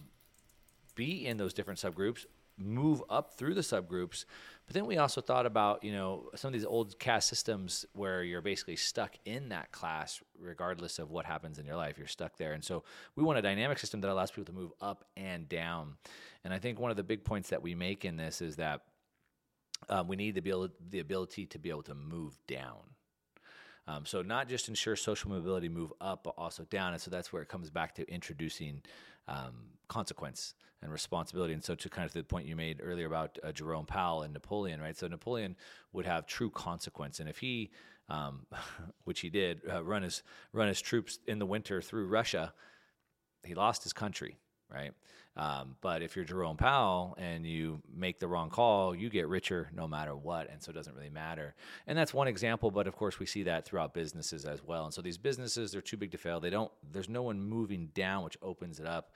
be 0.96 1.26
in 1.26 1.38
those 1.38 1.54
different 1.54 1.80
subgroups, 1.80 2.26
move 2.58 3.04
up 3.10 3.38
through 3.38 3.54
the 3.54 3.62
subgroups. 3.62 4.26
But 4.66 4.74
then 4.74 4.86
we 4.86 4.98
also 4.98 5.22
thought 5.22 5.46
about, 5.46 5.84
you 5.84 5.92
know, 5.92 6.30
some 6.36 6.50
of 6.50 6.54
these 6.54 6.66
old 6.66 6.98
caste 6.98 7.28
systems 7.28 7.86
where 7.94 8.24
you're 8.24 8.42
basically 8.42 8.78
stuck 8.78 9.16
in 9.26 9.50
that 9.50 9.72
class 9.72 10.22
regardless 10.40 10.98
of 10.98 11.12
what 11.12 11.26
happens 11.26 11.60
in 11.60 11.66
your 11.66 11.76
life. 11.76 11.98
You're 11.98 12.08
stuck 12.08 12.38
there. 12.38 12.54
And 12.54 12.64
so 12.64 12.84
we 13.16 13.24
want 13.24 13.38
a 13.38 13.42
dynamic 13.42 13.78
system 13.78 14.02
that 14.02 14.10
allows 14.10 14.32
people 14.32 14.46
to 14.46 14.60
move 14.60 14.72
up 14.82 15.06
and 15.16 15.48
down. 15.48 15.98
And 16.44 16.54
I 16.54 16.60
think 16.60 16.80
one 16.80 16.92
of 16.92 16.98
the 16.98 17.04
big 17.04 17.24
points 17.24 17.50
that 17.50 17.62
we 17.62 17.76
make 17.76 18.06
in 18.06 18.18
this 18.18 18.42
is 18.42 18.56
that 18.56 18.82
um, 19.90 20.08
we 20.08 20.16
need 20.16 20.36
the, 20.36 20.40
ability, 20.40 20.74
the 20.90 21.00
ability 21.00 21.46
to 21.48 21.60
be 21.60 21.70
able 21.70 21.84
to 21.84 21.96
move 21.96 22.38
down. 22.48 22.80
Um, 23.88 24.06
so 24.06 24.24
not 24.24 24.48
just 24.48 24.68
ensure 24.68 24.96
social 24.96 25.30
mobility 25.30 25.70
move 25.70 25.94
up, 26.02 26.24
but 26.24 26.34
also 26.38 26.64
down. 26.64 26.94
And 26.94 27.02
so 27.02 27.12
that's 27.12 27.32
where 27.32 27.44
it 27.44 27.50
comes 27.50 27.70
back 27.70 27.94
to 27.96 28.12
introducing 28.12 28.82
um, 29.28 29.54
consequence 29.88 30.54
and 30.82 30.92
responsibility. 30.92 31.54
And 31.54 31.64
so, 31.64 31.76
to 31.76 31.90
kind 31.90 32.06
of 32.06 32.14
the 32.14 32.24
point 32.24 32.48
you 32.48 32.56
made 32.56 32.82
earlier 32.84 33.08
about 33.08 33.38
uh, 33.44 33.52
Jerome 33.52 33.86
Powell 33.86 34.22
and 34.24 34.34
Napoleon, 34.34 34.82
right? 34.82 34.98
So 34.98 35.08
Napoleon 35.08 35.56
would 35.94 36.06
have 36.06 36.28
true 36.28 36.50
consequence, 36.50 37.20
and 37.20 37.30
if 37.30 37.40
he, 37.40 37.72
um, 38.10 38.46
which 39.04 39.22
he 39.22 39.30
did, 39.30 39.62
uh, 39.72 39.84
run 39.84 40.04
his 40.04 40.24
run 40.54 40.68
his 40.68 40.82
troops 40.82 41.20
in 41.28 41.40
the 41.40 41.46
winter 41.46 41.82
through 41.82 42.08
Russia, 42.08 42.54
he 43.44 43.56
lost 43.56 43.84
his 43.84 43.94
country, 43.94 44.38
right? 44.72 44.92
Um, 45.38 45.76
but 45.82 46.02
if 46.02 46.16
you're 46.16 46.24
Jerome 46.24 46.56
Powell 46.56 47.16
and 47.18 47.46
you 47.46 47.82
make 47.94 48.20
the 48.20 48.28
wrong 48.28 48.50
call, 48.50 48.96
you 48.96 49.10
get 49.10 49.28
richer 49.28 49.70
no 49.76 49.88
matter 49.88 50.16
what, 50.16 50.50
and 50.50 50.64
so 50.64 50.70
it 50.70 50.74
doesn't 50.74 50.96
really 50.96 51.10
matter. 51.10 51.56
And 51.88 51.98
that's 51.98 52.14
one 52.14 52.28
example, 52.28 52.72
but 52.72 52.88
of 52.88 52.96
course 52.96 53.20
we 53.20 53.26
see 53.26 53.44
that 53.44 53.66
throughout 53.66 53.94
businesses 53.94 54.46
as 54.46 54.64
well. 54.64 54.86
And 54.86 54.94
so 54.94 55.02
these 55.02 55.18
businesses 55.18 55.74
they're 55.74 55.82
too 55.82 55.98
big 55.98 56.12
to 56.12 56.18
fail. 56.18 56.40
They 56.40 56.50
don't. 56.50 56.72
There's 56.90 57.10
no 57.10 57.22
one 57.22 57.42
moving 57.42 57.90
down, 57.94 58.24
which 58.24 58.38
opens 58.42 58.80
it 58.80 58.88
up. 58.88 59.12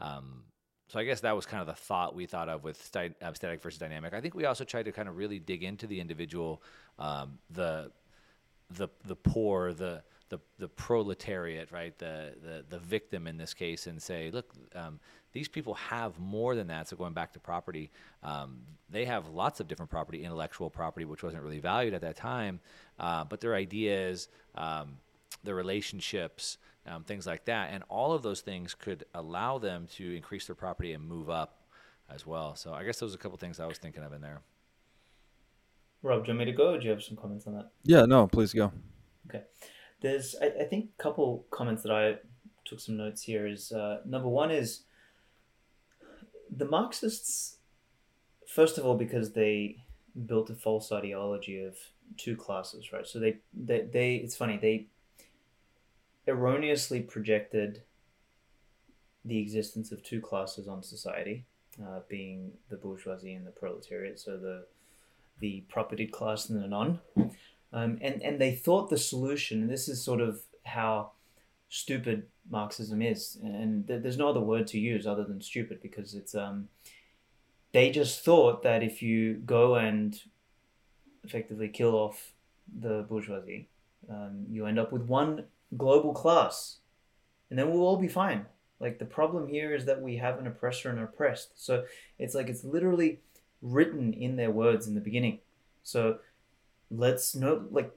Um, 0.00 0.44
so 0.88 0.98
I 0.98 1.04
guess 1.04 1.20
that 1.20 1.36
was 1.36 1.44
kind 1.44 1.60
of 1.60 1.66
the 1.66 1.74
thought 1.74 2.14
we 2.14 2.24
thought 2.24 2.48
of 2.48 2.64
with 2.64 2.78
uh, 2.96 3.34
static 3.34 3.60
versus 3.60 3.78
dynamic. 3.78 4.14
I 4.14 4.22
think 4.22 4.34
we 4.34 4.46
also 4.46 4.64
tried 4.64 4.86
to 4.86 4.92
kind 4.92 5.06
of 5.06 5.18
really 5.18 5.38
dig 5.38 5.62
into 5.62 5.86
the 5.86 6.00
individual, 6.00 6.62
um, 6.98 7.38
the 7.50 7.92
the 8.70 8.88
the 9.04 9.16
poor, 9.16 9.74
the 9.74 10.02
the 10.28 10.38
the 10.58 10.68
proletariat, 10.68 11.70
right? 11.72 11.96
The 11.98 12.34
the 12.42 12.64
the 12.68 12.78
victim 12.78 13.26
in 13.26 13.36
this 13.36 13.54
case, 13.54 13.86
and 13.86 14.02
say, 14.02 14.30
look, 14.30 14.52
um, 14.74 15.00
these 15.32 15.48
people 15.48 15.74
have 15.74 16.18
more 16.18 16.54
than 16.54 16.66
that. 16.68 16.88
So 16.88 16.96
going 16.96 17.12
back 17.12 17.32
to 17.34 17.38
property, 17.38 17.90
um, 18.22 18.60
they 18.90 19.04
have 19.04 19.28
lots 19.28 19.60
of 19.60 19.68
different 19.68 19.90
property, 19.90 20.24
intellectual 20.24 20.70
property, 20.70 21.04
which 21.04 21.22
wasn't 21.22 21.42
really 21.42 21.60
valued 21.60 21.94
at 21.94 22.00
that 22.00 22.16
time, 22.16 22.60
uh, 22.98 23.24
but 23.24 23.40
their 23.40 23.54
ideas, 23.54 24.28
um, 24.54 24.96
their 25.44 25.54
relationships 25.54 26.58
um, 26.88 27.04
things 27.04 27.26
like 27.26 27.44
that. 27.44 27.70
And 27.72 27.84
all 27.88 28.12
of 28.12 28.22
those 28.22 28.40
things 28.40 28.74
could 28.74 29.04
allow 29.14 29.58
them 29.58 29.86
to 29.96 30.16
increase 30.16 30.46
their 30.46 30.56
property 30.56 30.92
and 30.92 31.06
move 31.06 31.30
up 31.30 31.62
as 32.10 32.26
well. 32.26 32.56
So 32.56 32.72
I 32.72 32.84
guess 32.84 32.98
those 32.98 33.12
are 33.12 33.16
a 33.16 33.18
couple 33.18 33.38
things 33.38 33.60
I 33.60 33.66
was 33.66 33.78
thinking 33.78 34.02
of 34.02 34.12
in 34.12 34.20
there. 34.20 34.40
Rob, 36.02 36.24
do 36.24 36.32
you 36.32 36.38
want 36.38 36.46
me 36.46 36.52
to 36.52 36.56
go 36.56 36.74
or 36.74 36.78
do 36.78 36.84
you 36.84 36.90
have 36.90 37.02
some 37.02 37.16
comments 37.16 37.46
on 37.46 37.54
that? 37.54 37.70
Yeah, 37.82 38.04
no, 38.04 38.26
please 38.26 38.52
go. 38.52 38.72
Okay. 39.28 39.42
There's, 40.00 40.34
I, 40.40 40.46
I 40.60 40.64
think, 40.64 40.90
a 40.98 41.02
couple 41.02 41.46
comments 41.50 41.82
that 41.82 41.92
I 41.92 42.16
took 42.64 42.80
some 42.80 42.96
notes 42.96 43.22
here 43.22 43.46
is 43.46 43.72
uh, 43.72 44.00
number 44.04 44.28
one 44.28 44.50
is 44.50 44.82
the 46.54 46.64
Marxists, 46.64 47.56
first 48.46 48.78
of 48.78 48.86
all, 48.86 48.96
because 48.96 49.32
they 49.32 49.82
built 50.26 50.50
a 50.50 50.54
false 50.54 50.90
ideology 50.92 51.62
of 51.62 51.76
two 52.16 52.36
classes, 52.36 52.92
right? 52.92 53.06
So 53.06 53.18
they, 53.18 53.38
they, 53.52 53.82
they 53.82 54.14
it's 54.16 54.36
funny, 54.36 54.58
they 54.60 54.86
erroneously 56.26 57.00
projected 57.00 57.82
the 59.24 59.38
existence 59.38 59.92
of 59.92 60.02
two 60.02 60.20
classes 60.20 60.68
on 60.68 60.82
society, 60.82 61.44
uh, 61.82 62.00
being 62.08 62.52
the 62.70 62.76
bourgeoisie 62.76 63.34
and 63.34 63.46
the 63.46 63.50
proletariat, 63.50 64.18
so 64.18 64.36
the 64.36 64.66
the 65.40 65.64
propertied 65.68 66.10
class 66.10 66.48
and 66.48 66.62
the 66.62 66.66
non. 66.66 67.00
Um, 67.72 67.98
and, 68.00 68.22
and 68.22 68.40
they 68.40 68.54
thought 68.54 68.88
the 68.88 68.98
solution, 68.98 69.62
and 69.62 69.70
this 69.70 69.88
is 69.88 70.02
sort 70.02 70.20
of 70.20 70.40
how 70.64 71.10
stupid 71.68 72.26
Marxism 72.50 73.02
is, 73.02 73.38
and 73.42 73.86
th- 73.86 74.02
there's 74.02 74.16
no 74.16 74.28
other 74.28 74.40
word 74.40 74.66
to 74.68 74.78
use 74.78 75.06
other 75.06 75.24
than 75.24 75.40
stupid 75.40 75.82
because 75.82 76.14
it's 76.14 76.34
um, 76.34 76.68
they 77.72 77.90
just 77.90 78.24
thought 78.24 78.62
that 78.62 78.82
if 78.82 79.02
you 79.02 79.34
go 79.34 79.74
and 79.74 80.22
effectively 81.24 81.68
kill 81.68 81.94
off 81.94 82.32
the 82.80 83.04
bourgeoisie, 83.08 83.68
um, 84.08 84.46
you 84.48 84.64
end 84.64 84.78
up 84.78 84.92
with 84.92 85.02
one 85.02 85.44
global 85.76 86.14
class, 86.14 86.78
and 87.50 87.58
then 87.58 87.70
we'll 87.70 87.82
all 87.82 87.98
be 87.98 88.08
fine. 88.08 88.46
Like 88.80 88.98
the 88.98 89.04
problem 89.04 89.48
here 89.48 89.74
is 89.74 89.84
that 89.86 90.00
we 90.00 90.16
have 90.16 90.38
an 90.38 90.46
oppressor 90.46 90.88
and 90.88 91.00
oppressed. 91.00 91.62
So 91.62 91.84
it's 92.18 92.34
like 92.34 92.48
it's 92.48 92.64
literally 92.64 93.20
written 93.60 94.12
in 94.12 94.36
their 94.36 94.50
words 94.50 94.86
in 94.86 94.94
the 94.94 95.00
beginning. 95.00 95.40
So 95.82 96.18
let's 96.90 97.34
know 97.34 97.66
like 97.70 97.92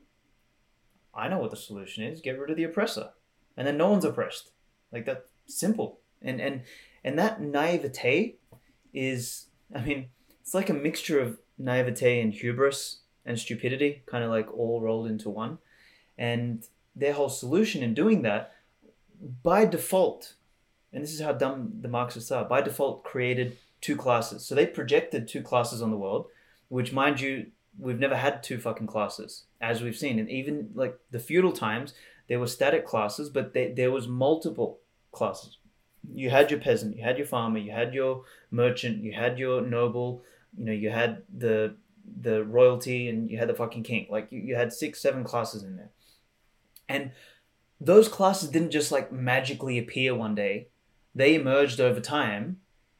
I 1.13 1.27
know 1.27 1.39
what 1.39 1.51
the 1.51 1.57
solution 1.57 2.03
is, 2.03 2.21
get 2.21 2.39
rid 2.39 2.49
of 2.49 2.57
the 2.57 2.63
oppressor. 2.63 3.09
And 3.57 3.67
then 3.67 3.77
no 3.77 3.89
one's 3.89 4.05
oppressed. 4.05 4.51
Like 4.91 5.05
that 5.05 5.27
simple. 5.45 5.99
And 6.21 6.39
and 6.39 6.61
and 7.03 7.17
that 7.19 7.41
naivete 7.41 8.35
is 8.93 9.47
I 9.73 9.81
mean, 9.81 10.07
it's 10.41 10.53
like 10.53 10.69
a 10.69 10.73
mixture 10.73 11.19
of 11.19 11.39
naivete 11.57 12.21
and 12.21 12.33
hubris 12.33 13.01
and 13.25 13.37
stupidity, 13.37 14.03
kind 14.05 14.23
of 14.23 14.29
like 14.29 14.51
all 14.53 14.81
rolled 14.81 15.07
into 15.07 15.29
one. 15.29 15.59
And 16.17 16.63
their 16.95 17.13
whole 17.13 17.29
solution 17.29 17.83
in 17.83 17.93
doing 17.93 18.21
that, 18.23 18.53
by 19.43 19.65
default, 19.65 20.33
and 20.91 21.03
this 21.03 21.13
is 21.13 21.21
how 21.21 21.33
dumb 21.33 21.73
the 21.81 21.87
Marxists 21.87 22.31
are, 22.31 22.43
by 22.43 22.61
default 22.61 23.03
created 23.03 23.57
two 23.79 23.95
classes. 23.95 24.45
So 24.45 24.55
they 24.55 24.65
projected 24.65 25.27
two 25.27 25.41
classes 25.41 25.81
on 25.81 25.91
the 25.91 25.97
world, 25.97 26.27
which, 26.69 26.91
mind 26.91 27.21
you, 27.21 27.47
we've 27.77 27.99
never 27.99 28.15
had 28.15 28.43
two 28.43 28.59
fucking 28.59 28.87
classes, 28.87 29.45
as 29.59 29.81
we've 29.81 29.97
seen. 29.97 30.19
And 30.19 30.29
even 30.29 30.71
like 30.73 30.97
the 31.11 31.19
feudal 31.19 31.51
times, 31.51 31.93
there 32.27 32.39
were 32.39 32.47
static 32.47 32.85
classes, 32.85 33.29
but 33.29 33.53
they, 33.53 33.71
there 33.71 33.91
was 33.91 34.07
multiple 34.07 34.79
classes. 35.11 35.57
You 36.13 36.29
had 36.29 36.49
your 36.49 36.59
peasant, 36.59 36.97
you 36.97 37.03
had 37.03 37.17
your 37.17 37.27
farmer, 37.27 37.59
you 37.59 37.71
had 37.71 37.93
your 37.93 38.23
merchant, 38.49 39.03
you 39.03 39.13
had 39.13 39.37
your 39.37 39.61
noble, 39.61 40.23
you 40.57 40.65
know, 40.65 40.71
you 40.71 40.89
had 40.89 41.23
the 41.35 41.75
the 42.19 42.43
royalty, 42.43 43.07
and 43.07 43.29
you 43.29 43.37
had 43.37 43.47
the 43.47 43.53
fucking 43.53 43.83
king. 43.83 44.07
Like 44.09 44.27
you, 44.31 44.39
you 44.39 44.55
had 44.55 44.73
six, 44.73 44.99
seven 45.01 45.23
classes 45.23 45.63
in 45.63 45.77
there. 45.77 45.91
And 46.89 47.11
those 47.79 48.07
classes 48.07 48.49
didn't 48.49 48.71
just 48.71 48.91
like 48.91 49.11
magically 49.11 49.77
appear 49.77 50.13
one 50.15 50.35
day. 50.35 50.67
They 51.15 51.35
emerged 51.35 51.79
over 51.79 51.99
time 51.99 52.57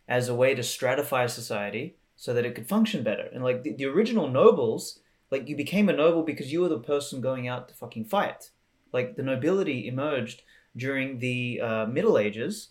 as 0.07 0.29
a 0.29 0.35
way 0.35 0.55
to 0.55 0.61
stratify 0.61 1.29
society 1.29 1.97
so 2.21 2.35
that 2.35 2.45
it 2.45 2.53
could 2.53 2.69
function 2.69 3.01
better. 3.01 3.27
And 3.33 3.43
like 3.43 3.63
the, 3.63 3.73
the 3.73 3.87
original 3.87 4.29
nobles, 4.29 4.99
like 5.31 5.49
you 5.49 5.55
became 5.55 5.89
a 5.89 5.93
noble 5.93 6.21
because 6.21 6.53
you 6.53 6.61
were 6.61 6.69
the 6.69 6.77
person 6.77 7.19
going 7.19 7.47
out 7.47 7.67
to 7.67 7.73
fucking 7.73 8.05
fight. 8.05 8.51
Like 8.93 9.15
the 9.15 9.23
nobility 9.23 9.87
emerged 9.87 10.43
during 10.77 11.17
the 11.17 11.59
uh, 11.59 11.85
Middle 11.87 12.19
Ages 12.19 12.69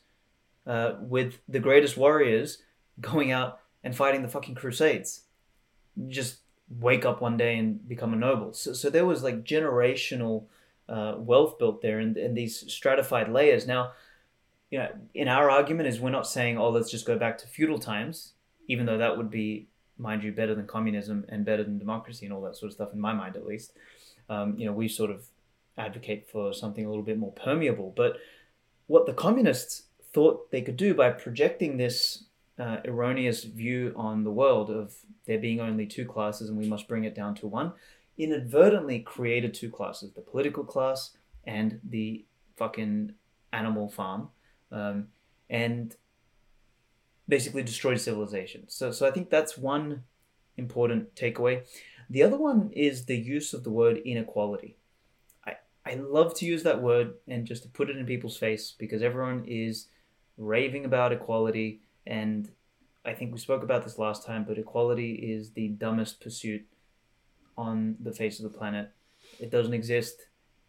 uh, 0.68 0.92
with 1.00 1.40
the 1.48 1.58
greatest 1.58 1.96
warriors 1.96 2.58
going 3.00 3.32
out 3.32 3.58
and 3.82 3.96
fighting 3.96 4.22
the 4.22 4.28
fucking 4.28 4.54
Crusades. 4.54 5.22
Just 6.06 6.42
wake 6.68 7.04
up 7.04 7.20
one 7.20 7.36
day 7.36 7.58
and 7.58 7.88
become 7.88 8.12
a 8.12 8.16
noble. 8.16 8.52
So, 8.52 8.72
so 8.72 8.88
there 8.88 9.04
was 9.04 9.24
like 9.24 9.42
generational 9.42 10.44
uh, 10.88 11.14
wealth 11.18 11.58
built 11.58 11.82
there 11.82 11.98
and, 11.98 12.16
and 12.16 12.36
these 12.36 12.72
stratified 12.72 13.28
layers. 13.28 13.66
Now, 13.66 13.94
you 14.70 14.78
know, 14.78 14.90
in 15.12 15.26
our 15.26 15.50
argument 15.50 15.88
is 15.88 15.98
we're 15.98 16.10
not 16.10 16.28
saying, 16.28 16.56
oh, 16.56 16.70
let's 16.70 16.92
just 16.92 17.04
go 17.04 17.18
back 17.18 17.36
to 17.38 17.48
feudal 17.48 17.80
times, 17.80 18.34
even 18.70 18.86
though 18.86 18.98
that 18.98 19.16
would 19.16 19.30
be, 19.30 19.66
mind 19.98 20.22
you, 20.22 20.30
better 20.30 20.54
than 20.54 20.64
communism 20.64 21.24
and 21.28 21.44
better 21.44 21.64
than 21.64 21.76
democracy 21.76 22.24
and 22.24 22.32
all 22.32 22.40
that 22.42 22.56
sort 22.56 22.70
of 22.70 22.74
stuff, 22.74 22.92
in 22.92 23.00
my 23.00 23.12
mind 23.12 23.34
at 23.34 23.44
least. 23.44 23.72
Um, 24.28 24.54
you 24.56 24.64
know, 24.64 24.72
we 24.72 24.86
sort 24.86 25.10
of 25.10 25.24
advocate 25.76 26.28
for 26.30 26.52
something 26.52 26.86
a 26.86 26.88
little 26.88 27.02
bit 27.02 27.18
more 27.18 27.32
permeable. 27.32 27.92
But 27.96 28.18
what 28.86 29.06
the 29.06 29.12
communists 29.12 29.82
thought 30.12 30.52
they 30.52 30.62
could 30.62 30.76
do 30.76 30.94
by 30.94 31.10
projecting 31.10 31.78
this 31.78 32.26
uh, 32.60 32.76
erroneous 32.84 33.42
view 33.42 33.92
on 33.96 34.22
the 34.22 34.30
world 34.30 34.70
of 34.70 34.94
there 35.26 35.38
being 35.38 35.60
only 35.60 35.86
two 35.86 36.04
classes 36.04 36.48
and 36.48 36.56
we 36.56 36.68
must 36.68 36.86
bring 36.86 37.04
it 37.04 37.14
down 37.14 37.34
to 37.34 37.46
one 37.46 37.72
inadvertently 38.18 38.98
created 38.98 39.54
two 39.54 39.70
classes 39.70 40.12
the 40.12 40.20
political 40.20 40.62
class 40.62 41.16
and 41.44 41.80
the 41.88 42.22
fucking 42.56 43.14
animal 43.52 43.88
farm 43.88 44.28
um, 44.72 45.08
and 45.48 45.96
basically 47.30 47.62
destroyed 47.62 48.00
civilization 48.00 48.64
so 48.68 48.90
so 48.90 49.06
i 49.06 49.10
think 49.10 49.30
that's 49.30 49.56
one 49.56 50.02
important 50.56 51.14
takeaway 51.14 51.62
the 52.10 52.22
other 52.22 52.36
one 52.36 52.70
is 52.72 53.06
the 53.06 53.16
use 53.16 53.54
of 53.54 53.64
the 53.64 53.70
word 53.70 53.96
inequality 54.04 54.76
i 55.46 55.54
i 55.86 55.94
love 55.94 56.34
to 56.34 56.44
use 56.44 56.62
that 56.62 56.82
word 56.82 57.14
and 57.28 57.46
just 57.46 57.62
to 57.62 57.68
put 57.68 57.88
it 57.88 57.96
in 57.96 58.04
people's 58.04 58.36
face 58.36 58.74
because 58.78 59.02
everyone 59.02 59.44
is 59.46 59.86
raving 60.36 60.84
about 60.84 61.12
equality 61.12 61.80
and 62.06 62.50
I 63.04 63.14
think 63.14 63.32
we 63.32 63.38
spoke 63.38 63.62
about 63.62 63.84
this 63.84 63.98
last 63.98 64.26
time, 64.26 64.44
but 64.44 64.58
equality 64.58 65.14
is 65.14 65.52
the 65.52 65.68
dumbest 65.68 66.20
pursuit 66.20 66.66
on 67.56 67.96
the 68.00 68.12
face 68.12 68.38
of 68.38 68.50
the 68.50 68.56
planet. 68.56 68.90
It 69.38 69.50
doesn't 69.50 69.72
exist 69.72 70.26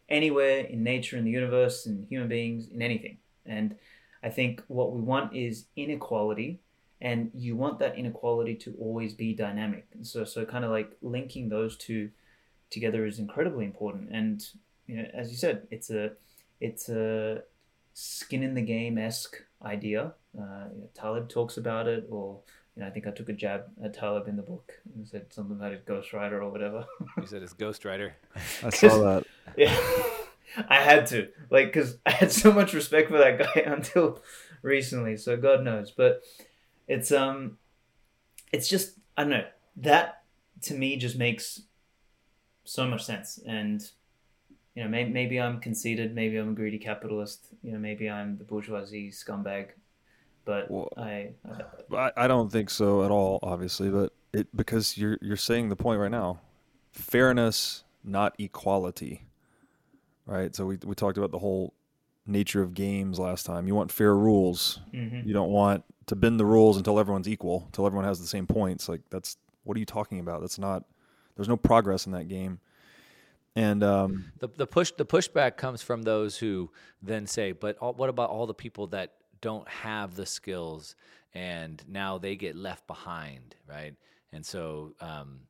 anywhere 0.08 0.60
in 0.60 0.82
nature, 0.82 1.16
in 1.16 1.24
the 1.24 1.30
universe, 1.30 1.86
in 1.86 2.06
human 2.08 2.28
beings, 2.28 2.68
in 2.68 2.80
anything. 2.80 3.18
And 3.44 3.76
I 4.22 4.30
think 4.30 4.62
what 4.68 4.92
we 4.92 5.00
want 5.00 5.34
is 5.34 5.66
inequality, 5.76 6.60
and 7.00 7.30
you 7.34 7.56
want 7.56 7.78
that 7.80 7.98
inequality 7.98 8.54
to 8.56 8.74
always 8.78 9.14
be 9.14 9.34
dynamic. 9.34 9.86
And 9.92 10.06
so, 10.06 10.24
so 10.24 10.44
kind 10.44 10.64
of 10.64 10.70
like 10.70 10.96
linking 11.02 11.48
those 11.48 11.76
two 11.76 12.10
together 12.70 13.06
is 13.06 13.18
incredibly 13.18 13.64
important. 13.64 14.10
And 14.10 14.44
you 14.86 14.96
know, 14.96 15.08
as 15.14 15.30
you 15.30 15.36
said, 15.36 15.66
it's 15.70 15.90
a 15.90 16.12
it's 16.60 16.88
a 16.88 17.42
skin 17.94 18.42
in 18.42 18.54
the 18.54 18.62
game 18.62 18.98
esque 18.98 19.36
idea. 19.64 20.12
Uh, 20.36 20.68
you 20.72 20.80
know, 20.80 20.88
Taleb 20.94 21.28
talks 21.28 21.56
about 21.56 21.86
it, 21.88 22.06
or 22.10 22.40
you 22.76 22.82
know, 22.82 22.88
I 22.88 22.90
think 22.90 23.06
I 23.06 23.10
took 23.10 23.28
a 23.28 23.32
jab 23.32 23.64
at 23.84 23.94
Taleb 23.94 24.28
in 24.28 24.36
the 24.36 24.42
book 24.42 24.72
and 24.94 25.06
said 25.06 25.32
something 25.32 25.56
about 25.56 25.72
his 25.72 25.82
ghostwriter 25.82 26.40
or 26.40 26.50
whatever. 26.50 26.86
You 27.18 27.26
said 27.26 27.42
it's 27.42 27.54
ghostwriter. 27.54 28.12
I 28.64 28.70
saw 28.70 28.98
that. 28.98 29.24
yeah, 29.56 29.76
I 30.68 30.76
had 30.76 31.06
to 31.08 31.28
like 31.50 31.72
because 31.72 31.98
I 32.06 32.10
had 32.12 32.32
so 32.32 32.52
much 32.52 32.72
respect 32.72 33.10
for 33.10 33.18
that 33.18 33.38
guy 33.38 33.60
until 33.66 34.20
recently. 34.62 35.16
So 35.16 35.36
God 35.36 35.64
knows, 35.64 35.90
but 35.90 36.22
it's 36.88 37.12
um, 37.12 37.58
it's 38.52 38.68
just 38.68 38.98
I 39.16 39.22
don't 39.22 39.30
know 39.30 39.46
that 39.76 40.22
to 40.62 40.74
me 40.74 40.96
just 40.96 41.16
makes 41.16 41.62
so 42.64 42.86
much 42.86 43.04
sense 43.04 43.40
and 43.46 43.82
you 44.74 44.82
know, 44.82 44.88
maybe, 44.88 45.10
maybe 45.10 45.40
I'm 45.40 45.60
conceited, 45.60 46.14
maybe 46.14 46.38
I'm 46.38 46.50
a 46.50 46.54
greedy 46.54 46.78
capitalist, 46.78 47.46
you 47.62 47.72
know, 47.72 47.78
maybe 47.78 48.08
I'm 48.08 48.38
the 48.38 48.44
bourgeoisie 48.44 49.10
scumbag, 49.10 49.68
but 50.44 50.70
Well, 50.70 50.88
I, 50.96 51.32
I, 51.92 51.96
I, 51.96 52.12
I 52.16 52.26
don't 52.26 52.50
think 52.50 52.70
so 52.70 53.04
at 53.04 53.10
all, 53.10 53.38
obviously, 53.42 53.90
but 53.90 54.12
it 54.32 54.48
because 54.56 54.96
you're 54.96 55.18
you're 55.20 55.36
saying 55.36 55.68
the 55.68 55.76
point 55.76 56.00
right 56.00 56.10
now. 56.10 56.40
Fairness, 56.92 57.84
not 58.02 58.34
equality. 58.38 59.26
Right? 60.26 60.54
So 60.54 60.66
we 60.66 60.78
we 60.84 60.94
talked 60.94 61.18
about 61.18 61.30
the 61.30 61.38
whole 61.38 61.74
nature 62.26 62.62
of 62.62 62.74
games 62.74 63.18
last 63.18 63.44
time. 63.46 63.66
You 63.66 63.74
want 63.74 63.90
fair 63.90 64.14
rules. 64.16 64.80
mhm. 64.94 65.26
You 65.26 65.32
don't 65.32 65.50
want 65.50 65.84
to 66.06 66.16
bend 66.16 66.38
the 66.38 66.46
rules 66.46 66.76
until 66.76 66.98
everyone's 66.98 67.28
equal, 67.28 67.64
until 67.66 67.86
everyone 67.86 68.04
has 68.06 68.20
the 68.20 68.26
same 68.26 68.46
points. 68.46 68.88
Like 68.88 69.02
that's 69.10 69.36
what 69.64 69.76
are 69.76 69.80
you 69.80 69.86
talking 69.86 70.20
about? 70.20 70.40
That's 70.40 70.58
not 70.58 70.84
there's 71.36 71.48
no 71.48 71.56
progress 71.56 72.06
in 72.06 72.12
that 72.12 72.28
game. 72.28 72.60
And 73.54 73.82
um 73.82 74.32
The, 74.38 74.48
the 74.48 74.66
push 74.66 74.92
the 74.92 75.04
pushback 75.04 75.56
comes 75.56 75.82
from 75.82 76.02
those 76.02 76.38
who 76.38 76.70
then 77.02 77.26
say, 77.26 77.52
but 77.52 77.76
all, 77.78 77.92
what 77.94 78.08
about 78.08 78.30
all 78.30 78.46
the 78.46 78.54
people 78.54 78.86
that 78.88 79.14
don't 79.40 79.68
have 79.68 80.14
the 80.14 80.26
skills 80.26 80.94
and 81.34 81.82
now 81.88 82.18
they 82.18 82.36
get 82.36 82.54
left 82.56 82.86
behind, 82.86 83.56
right? 83.68 83.94
And 84.32 84.46
so, 84.46 84.94
um, 85.00 85.40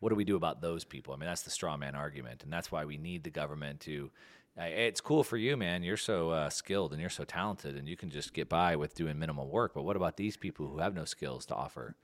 what 0.00 0.10
do 0.10 0.14
we 0.14 0.24
do 0.24 0.36
about 0.36 0.60
those 0.60 0.84
people? 0.84 1.14
I 1.14 1.16
mean, 1.16 1.28
that's 1.28 1.42
the 1.42 1.50
straw 1.50 1.76
man 1.76 1.94
argument, 1.94 2.42
and 2.42 2.52
that's 2.52 2.70
why 2.70 2.84
we 2.84 2.96
need 2.96 3.24
the 3.24 3.30
government 3.30 3.80
to. 3.80 4.10
Uh, 4.58 4.64
it's 4.64 5.02
cool 5.02 5.22
for 5.22 5.36
you, 5.36 5.56
man. 5.56 5.82
You're 5.82 5.98
so 5.98 6.30
uh, 6.30 6.48
skilled 6.48 6.92
and 6.92 7.00
you're 7.00 7.10
so 7.10 7.24
talented, 7.24 7.76
and 7.76 7.86
you 7.86 7.96
can 7.96 8.08
just 8.08 8.32
get 8.32 8.48
by 8.48 8.76
with 8.76 8.94
doing 8.94 9.18
minimal 9.18 9.48
work. 9.48 9.74
But 9.74 9.82
what 9.82 9.96
about 9.96 10.16
these 10.16 10.36
people 10.36 10.66
who 10.66 10.78
have 10.78 10.94
no 10.94 11.04
skills 11.04 11.44
to 11.46 11.54
offer? 11.54 11.94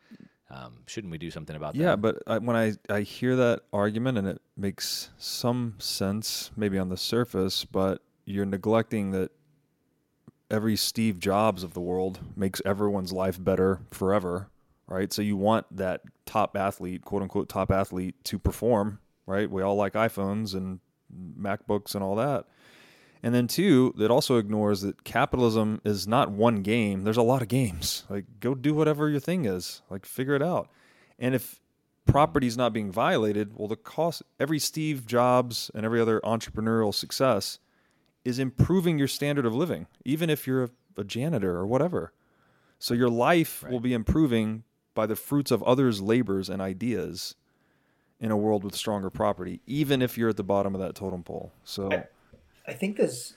Um, 0.51 0.81
shouldn't 0.87 1.11
we 1.11 1.17
do 1.17 1.31
something 1.31 1.57
about 1.57 1.75
Yeah, 1.75 1.97
that? 1.97 2.03
but 2.03 2.23
I, 2.27 2.39
when 2.39 2.57
I, 2.57 2.75
I 2.91 3.01
hear 3.01 3.37
that 3.37 3.63
argument 3.73 4.19
and 4.19 4.29
it 4.29 4.43
makes 4.55 5.09
some 5.17 5.77
sense, 5.79 6.51
maybe 6.55 6.79
on 6.79 6.91
the 6.91 6.99
surface, 6.99 7.65
but 7.65 8.03
you're 8.27 8.45
neglecting 8.45 9.13
that 9.13 9.31
every 10.51 10.77
Steve 10.77 11.19
Jobs 11.19 11.63
of 11.63 11.73
the 11.73 11.81
world 11.81 12.21
makes 12.37 12.61
everyone's 12.67 13.15
life 13.15 13.43
better 13.43 13.81
forever, 13.91 14.51
right? 14.93 15.13
So 15.13 15.23
you 15.23 15.37
want 15.37 15.67
that 15.77 16.03
top 16.27 16.57
athlete, 16.57 17.05
quote 17.05 17.23
unquote 17.23 17.49
top 17.49 17.71
athlete, 17.71 18.23
to 18.25 18.39
perform, 18.39 18.99
right? 19.27 19.51
We 19.51 19.63
all 19.63 19.77
like 19.77 19.95
iPhones 19.95 20.55
and 20.55 20.81
MacBooks 21.39 21.95
and 21.95 22.05
all 22.05 22.17
that. 22.17 22.45
And 23.23 23.35
then 23.35 23.47
two, 23.47 23.95
that 23.99 24.11
also 24.11 24.37
ignores 24.37 24.83
that 24.83 25.05
capitalism 25.05 25.81
is 25.85 26.09
not 26.09 26.31
one 26.31 26.63
game. 26.63 27.05
There's 27.05 27.17
a 27.17 27.23
lot 27.23 27.41
of 27.41 27.49
games. 27.49 28.05
Like 28.11 28.25
go 28.41 28.55
do 28.55 28.75
whatever 28.75 29.09
your 29.09 29.21
thing 29.21 29.45
is. 29.45 29.81
Like 29.89 30.05
figure 30.05 30.35
it 30.35 30.43
out. 30.43 30.69
And 31.19 31.35
if 31.35 31.61
property 32.05 32.49
is 32.49 32.57
not 32.57 32.73
being 32.73 32.91
violated, 32.91 33.57
well 33.57 33.69
the 33.69 33.77
cost 33.77 34.23
every 34.39 34.59
Steve 34.59 35.07
Jobs 35.07 35.71
and 35.75 35.87
every 35.87 36.01
other 36.01 36.21
entrepreneurial 36.25 36.95
success 36.95 37.59
is 38.25 38.39
improving 38.39 38.99
your 38.99 39.09
standard 39.09 39.47
of 39.47 39.55
living, 39.55 39.87
even 40.05 40.29
if 40.29 40.47
you're 40.47 40.65
a, 40.65 40.71
a 40.99 41.05
janitor 41.05 41.57
or 41.57 41.67
whatever. 41.67 42.13
So 42.79 42.95
your 42.95 43.09
life 43.09 43.65
will 43.69 43.81
be 43.81 43.93
improving 43.93 44.65
by 44.95 45.07
the 45.07 45.17
fruits 45.17 45.51
of 45.51 45.63
others' 45.63 46.01
labors 46.01 46.49
and 46.49 46.61
ideas 46.61 47.35
in 48.21 48.31
a 48.31 48.37
world 48.37 48.63
with 48.65 48.75
stronger 48.75 49.11
property, 49.11 49.61
even 49.67 50.01
if 50.03 50.17
you're 50.17 50.29
at 50.29 50.37
the 50.37 50.45
bottom 50.45 50.75
of 50.75 50.81
that 50.81 50.95
totem 50.95 51.23
pole. 51.23 51.53
So 51.65 51.91
I- 51.93 52.07
I 52.67 52.73
think 52.75 52.97
there's 52.97 53.35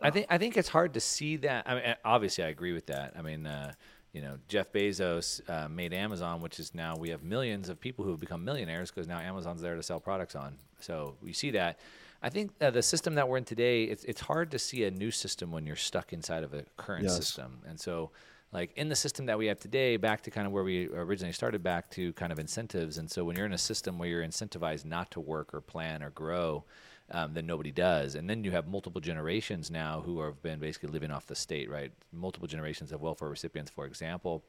I 0.00 0.10
think 0.10 0.26
I 0.30 0.38
think 0.38 0.56
it's 0.56 0.68
hard 0.68 0.94
to 0.94 1.00
see 1.00 1.36
that. 1.38 1.68
I 1.68 1.74
mean, 1.74 1.94
obviously, 2.04 2.42
I 2.44 2.48
agree 2.48 2.72
with 2.72 2.86
that. 2.86 3.12
I 3.16 3.22
mean, 3.22 3.46
uh, 3.46 3.72
you 4.12 4.20
know, 4.20 4.38
Jeff 4.48 4.72
Bezos 4.72 5.40
uh, 5.48 5.68
made 5.68 5.92
Amazon, 5.94 6.40
which 6.40 6.58
is 6.58 6.74
now 6.74 6.96
we 6.96 7.10
have 7.10 7.22
millions 7.22 7.68
of 7.68 7.80
people 7.80 8.04
who 8.04 8.10
have 8.10 8.18
become 8.20 8.44
millionaires 8.44 8.90
because 8.90 9.06
now 9.06 9.18
Amazon's 9.20 9.60
there 9.62 9.76
to 9.76 9.82
sell 9.82 10.00
products 10.00 10.34
on. 10.34 10.58
So 10.80 11.16
we 11.22 11.32
see 11.32 11.52
that. 11.52 11.78
I 12.20 12.30
think 12.30 12.50
uh, 12.60 12.70
the 12.70 12.82
system 12.82 13.14
that 13.14 13.28
we're 13.28 13.38
in 13.38 13.44
today, 13.44 13.84
it's 13.84 14.02
it's 14.04 14.20
hard 14.22 14.50
to 14.52 14.58
see 14.58 14.84
a 14.84 14.90
new 14.90 15.10
system 15.12 15.50
when 15.52 15.66
you're 15.66 15.76
stuck 15.76 16.12
inside 16.12 16.42
of 16.42 16.52
a 16.52 16.64
current 16.76 17.04
Yes. 17.04 17.16
system, 17.16 17.60
and 17.66 17.78
so. 17.80 18.10
Like 18.52 18.72
in 18.76 18.88
the 18.88 18.96
system 18.96 19.26
that 19.26 19.38
we 19.38 19.46
have 19.46 19.58
today, 19.58 19.96
back 19.96 20.22
to 20.22 20.30
kind 20.30 20.46
of 20.46 20.52
where 20.52 20.62
we 20.62 20.88
originally 20.88 21.32
started, 21.32 21.62
back 21.62 21.90
to 21.92 22.12
kind 22.12 22.32
of 22.32 22.38
incentives. 22.38 22.98
And 22.98 23.10
so 23.10 23.24
when 23.24 23.36
you're 23.36 23.46
in 23.46 23.54
a 23.54 23.58
system 23.58 23.98
where 23.98 24.08
you're 24.08 24.22
incentivized 24.22 24.84
not 24.84 25.10
to 25.12 25.20
work 25.20 25.54
or 25.54 25.62
plan 25.62 26.02
or 26.02 26.10
grow, 26.10 26.64
um, 27.10 27.32
then 27.32 27.46
nobody 27.46 27.72
does. 27.72 28.14
And 28.14 28.28
then 28.28 28.44
you 28.44 28.50
have 28.50 28.68
multiple 28.68 29.00
generations 29.00 29.70
now 29.70 30.02
who 30.04 30.20
have 30.20 30.42
been 30.42 30.58
basically 30.58 30.90
living 30.90 31.10
off 31.10 31.26
the 31.26 31.34
state, 31.34 31.70
right? 31.70 31.92
Multiple 32.12 32.46
generations 32.46 32.92
of 32.92 33.00
welfare 33.00 33.28
recipients, 33.28 33.70
for 33.70 33.86
example. 33.86 34.44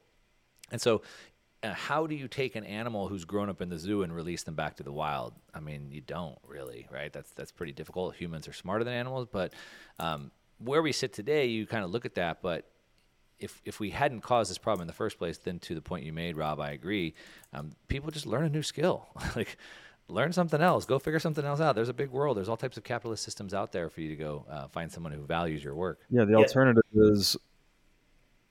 And 0.70 0.80
so, 0.80 1.02
uh, 1.62 1.72
how 1.72 2.06
do 2.06 2.14
you 2.14 2.28
take 2.28 2.56
an 2.56 2.64
animal 2.64 3.08
who's 3.08 3.24
grown 3.24 3.48
up 3.48 3.62
in 3.62 3.70
the 3.70 3.78
zoo 3.78 4.02
and 4.02 4.14
release 4.14 4.42
them 4.42 4.54
back 4.54 4.76
to 4.76 4.82
the 4.82 4.92
wild? 4.92 5.32
I 5.54 5.60
mean, 5.60 5.90
you 5.90 6.02
don't 6.02 6.38
really, 6.46 6.86
right? 6.92 7.12
That's 7.12 7.30
that's 7.30 7.52
pretty 7.52 7.72
difficult. 7.72 8.16
Humans 8.16 8.48
are 8.48 8.52
smarter 8.52 8.84
than 8.84 8.92
animals, 8.92 9.28
but 9.30 9.54
um, 9.98 10.30
where 10.58 10.82
we 10.82 10.92
sit 10.92 11.14
today, 11.14 11.46
you 11.46 11.66
kind 11.66 11.84
of 11.84 11.90
look 11.90 12.04
at 12.04 12.14
that. 12.16 12.42
But 12.42 12.66
if 13.38 13.60
if 13.64 13.80
we 13.80 13.90
hadn't 13.90 14.20
caused 14.22 14.50
this 14.50 14.58
problem 14.58 14.82
in 14.82 14.86
the 14.86 14.92
first 14.92 15.18
place, 15.18 15.38
then 15.38 15.58
to 15.60 15.74
the 15.74 15.82
point 15.82 16.04
you 16.04 16.12
made, 16.12 16.36
Rob, 16.36 16.60
I 16.60 16.70
agree. 16.70 17.14
Um, 17.52 17.72
people 17.88 18.10
just 18.10 18.26
learn 18.26 18.44
a 18.44 18.48
new 18.48 18.62
skill, 18.62 19.08
like 19.36 19.56
learn 20.08 20.32
something 20.32 20.60
else, 20.60 20.84
go 20.84 20.98
figure 20.98 21.18
something 21.18 21.44
else 21.44 21.60
out. 21.60 21.74
There's 21.74 21.88
a 21.88 21.94
big 21.94 22.10
world. 22.10 22.36
There's 22.36 22.48
all 22.48 22.56
types 22.56 22.76
of 22.76 22.84
capitalist 22.84 23.24
systems 23.24 23.54
out 23.54 23.72
there 23.72 23.88
for 23.88 24.00
you 24.00 24.08
to 24.10 24.16
go 24.16 24.44
uh, 24.50 24.68
find 24.68 24.90
someone 24.90 25.12
who 25.12 25.24
values 25.24 25.64
your 25.64 25.74
work. 25.74 26.00
Yeah, 26.10 26.24
the 26.24 26.32
Yeah. 26.32 26.38
alternative 26.38 26.82
is 26.94 27.36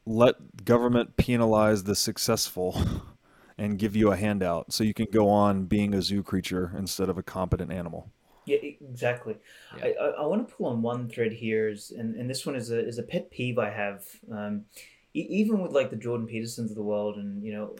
let 0.06 0.66
government 0.66 1.16
penalize 1.16 1.84
the 1.84 1.96
successful 1.96 2.82
and 3.58 3.78
give 3.80 3.96
you 3.96 4.12
a 4.12 4.18
handout 4.18 4.74
so 4.74 4.84
you 4.84 4.94
can 4.94 5.08
go 5.12 5.30
on 5.30 5.66
being 5.66 5.94
a 5.94 6.02
zoo 6.02 6.24
creature 6.24 6.74
instead 6.78 7.10
of 7.10 7.18
a 7.18 7.24
competent 7.24 7.72
animal. 7.72 8.12
Yeah, 8.46 8.58
exactly. 8.62 9.36
Yeah. 9.78 9.86
I, 9.86 10.04
I, 10.04 10.08
I 10.10 10.26
want 10.26 10.48
to 10.48 10.54
pull 10.54 10.68
on 10.68 10.82
one 10.82 11.10
thread 11.10 11.32
here, 11.32 11.70
is, 11.70 11.92
and, 11.92 12.16
and 12.16 12.30
this 12.30 12.46
one 12.46 12.56
is 12.56 12.72
a 12.72 12.86
is 12.86 12.98
a 12.98 13.04
pet 13.04 13.32
peeve 13.32 13.58
I 13.58 13.70
have. 13.70 14.06
Um, 14.32 14.66
e- 15.14 15.28
even 15.30 15.60
with 15.60 15.72
like 15.72 15.90
the 15.90 15.96
Jordan 15.96 16.28
Petersons 16.28 16.72
of 16.72 16.76
the 16.76 16.84
world, 16.84 17.18
and 17.18 17.44
you 17.44 17.54
know, 17.54 17.76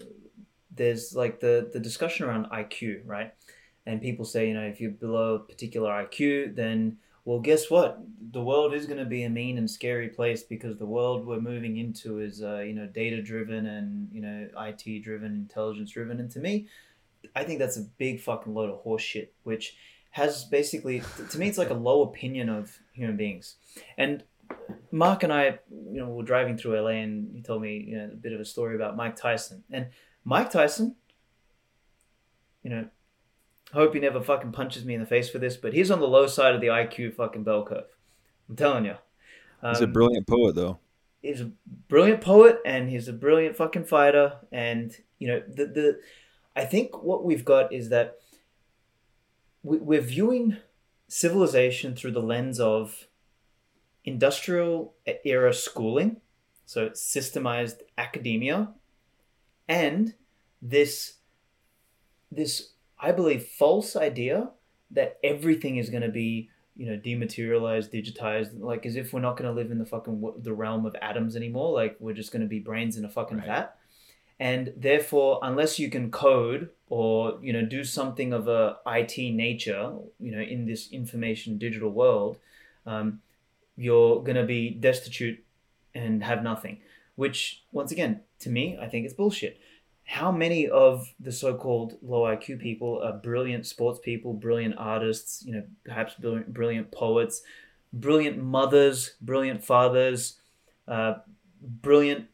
there's 0.76 1.16
like 1.16 1.40
the 1.40 1.70
the 1.72 1.80
discussion 1.80 2.26
around 2.26 2.48
IQ, 2.52 3.02
right? 3.06 3.34
And 3.86 4.02
people 4.02 4.24
say, 4.24 4.48
you 4.48 4.54
know, 4.54 4.64
if 4.64 4.80
you're 4.80 4.92
below 4.92 5.36
a 5.36 5.40
particular 5.40 5.90
IQ, 5.92 6.56
then 6.56 6.98
well, 7.26 7.40
guess 7.40 7.70
what? 7.70 8.00
The 8.32 8.44
world 8.44 8.74
is 8.74 8.86
going 8.86 9.00
to 9.00 9.06
be 9.06 9.24
a 9.24 9.30
mean 9.30 9.58
and 9.58 9.70
scary 9.70 10.10
place 10.10 10.44
because 10.44 10.78
the 10.78 10.86
world 10.86 11.26
we're 11.26 11.40
moving 11.40 11.78
into 11.78 12.20
is, 12.20 12.44
uh, 12.44 12.60
you 12.60 12.74
know, 12.74 12.86
data 12.86 13.22
driven 13.22 13.66
and 13.66 14.10
you 14.12 14.22
know, 14.22 14.50
IT 14.58 15.04
driven, 15.04 15.34
intelligence 15.34 15.92
driven. 15.92 16.20
And 16.20 16.30
to 16.32 16.40
me, 16.40 16.68
I 17.36 17.44
think 17.44 17.60
that's 17.60 17.78
a 17.78 17.84
big 17.98 18.20
fucking 18.20 18.54
load 18.54 18.70
of 18.70 18.84
horseshit, 18.84 19.30
which 19.44 19.76
has 20.14 20.46
basically 20.46 21.02
to 21.32 21.38
me 21.40 21.48
it's 21.48 21.58
like 21.58 21.70
a 21.72 21.74
low 21.90 22.02
opinion 22.04 22.50
of 22.50 22.80
human 22.94 23.18
beings. 23.18 23.56
And 23.98 24.24
mark 24.92 25.24
and 25.24 25.34
i 25.34 25.46
you 25.92 26.00
know 26.00 26.10
were 26.10 26.22
driving 26.24 26.58
through 26.58 26.80
la 26.80 26.88
and 26.88 27.34
he 27.36 27.42
told 27.42 27.62
me 27.62 27.78
you 27.90 27.98
know 27.98 28.06
a 28.12 28.16
bit 28.16 28.34
of 28.34 28.40
a 28.40 28.46
story 28.46 28.76
about 28.76 28.96
mike 28.96 29.16
tyson. 29.16 29.64
And 29.72 29.88
mike 30.24 30.52
tyson 30.52 30.96
you 32.62 32.70
know 32.70 32.88
hope 33.74 33.94
he 33.96 34.00
never 34.00 34.22
fucking 34.22 34.52
punches 34.52 34.86
me 34.86 34.94
in 34.94 35.00
the 35.00 35.08
face 35.08 35.30
for 35.30 35.40
this 35.40 35.58
but 35.58 35.74
he's 35.74 35.90
on 35.90 36.00
the 36.00 36.08
low 36.08 36.28
side 36.28 36.54
of 36.54 36.62
the 36.62 36.68
iq 36.68 37.16
fucking 37.16 37.44
bell 37.44 37.66
curve. 37.66 37.90
I'm 38.50 38.56
telling 38.56 38.86
you 38.86 38.96
He's 39.70 39.82
a 39.82 39.86
Um, 39.86 39.94
brilliant 39.94 40.28
poet, 40.28 40.56
though. 40.56 40.80
he's 41.22 41.42
a 41.42 41.52
brilliant 41.88 42.22
poet 42.22 42.60
and 42.66 42.90
he's 42.90 43.08
a 43.08 43.14
brilliant 43.14 43.56
fucking 43.56 43.86
fighter. 43.86 44.40
And 44.52 44.96
you 45.20 45.28
know 45.30 45.40
the 45.48 45.66
the 45.66 46.00
i 46.56 46.66
think 46.66 47.02
what 47.02 47.24
we've 47.24 47.46
got 47.46 47.72
is 47.74 47.90
that 47.90 48.20
we're 49.64 50.02
viewing 50.02 50.58
civilization 51.08 51.96
through 51.96 52.12
the 52.12 52.22
lens 52.22 52.60
of 52.60 53.08
industrial 54.06 54.94
era 55.24 55.54
schooling 55.54 56.18
so 56.66 56.90
systemized 56.90 57.78
academia 57.98 58.74
and 59.68 60.14
this 60.62 61.16
this 62.32 62.72
I 63.00 63.12
believe 63.12 63.46
false 63.46 63.96
idea 63.96 64.52
that 64.92 65.18
everything 65.24 65.78
is 65.78 65.90
going 65.90 66.04
to 66.04 66.10
be 66.10 66.50
you 66.76 66.86
know 66.88 66.98
dematerialized 66.98 67.94
digitized 67.94 68.60
like 68.60 68.86
as 68.86 68.96
if 68.96 69.14
we're 69.14 69.22
not 69.22 69.38
going 69.38 69.50
to 69.50 69.56
live 69.56 69.72
in 69.72 69.78
the 69.78 69.86
fucking 69.86 70.34
the 70.40 70.54
realm 70.54 70.86
of 70.86 70.96
atoms 71.02 71.36
anymore 71.36 71.72
like 71.74 71.96
we're 72.00 72.14
just 72.14 72.32
going 72.32 72.42
to 72.42 72.48
be 72.48 72.60
brains 72.60 72.98
in 72.98 73.06
a 73.06 73.10
fucking 73.10 73.38
Right. 73.38 73.48
vat 73.48 73.78
and 74.44 74.74
therefore 74.76 75.40
unless 75.42 75.80
you 75.80 75.90
can 75.90 76.12
code 76.12 76.70
or 76.90 77.40
you 77.42 77.54
know 77.54 77.66
do 77.66 77.82
something 77.82 78.34
of 78.34 78.50
a 78.50 78.78
IT 78.86 79.18
nature 79.18 79.94
you 80.20 80.32
know 80.36 80.42
in 80.42 80.66
this 80.66 80.92
information 80.92 81.58
digital 81.58 81.90
world 81.90 82.38
um, 82.86 83.22
you're 83.78 84.22
going 84.22 84.36
to 84.36 84.44
be 84.44 84.70
destitute 84.70 85.42
and 85.96 86.22
have 86.22 86.44
nothing 86.44 86.78
which 87.16 87.64
once 87.72 87.92
again 87.94 88.20
to 88.40 88.50
me 88.50 88.78
I 88.80 88.88
think 88.88 89.06
is 89.06 89.14
bullshit. 89.14 89.60
How 90.06 90.34
many 90.34 90.68
of 90.68 91.14
the 91.18 91.32
so-called 91.32 91.98
low 92.02 92.24
IQ 92.24 92.60
people 92.60 93.02
are 93.02 93.14
brilliant 93.14 93.66
sports 93.66 94.02
people, 94.04 94.34
brilliant 94.34 94.76
artists, 94.78 95.46
you 95.46 95.54
know, 95.54 95.64
perhaps 95.86 96.16
brilliant, 96.16 96.54
brilliant 96.54 96.92
poets, 96.92 97.42
brilliant 97.94 98.38
mothers, 98.38 99.16
brilliant 99.22 99.64
fathers, 99.64 100.40
uh, 100.90 101.14
brilliant 101.62 102.26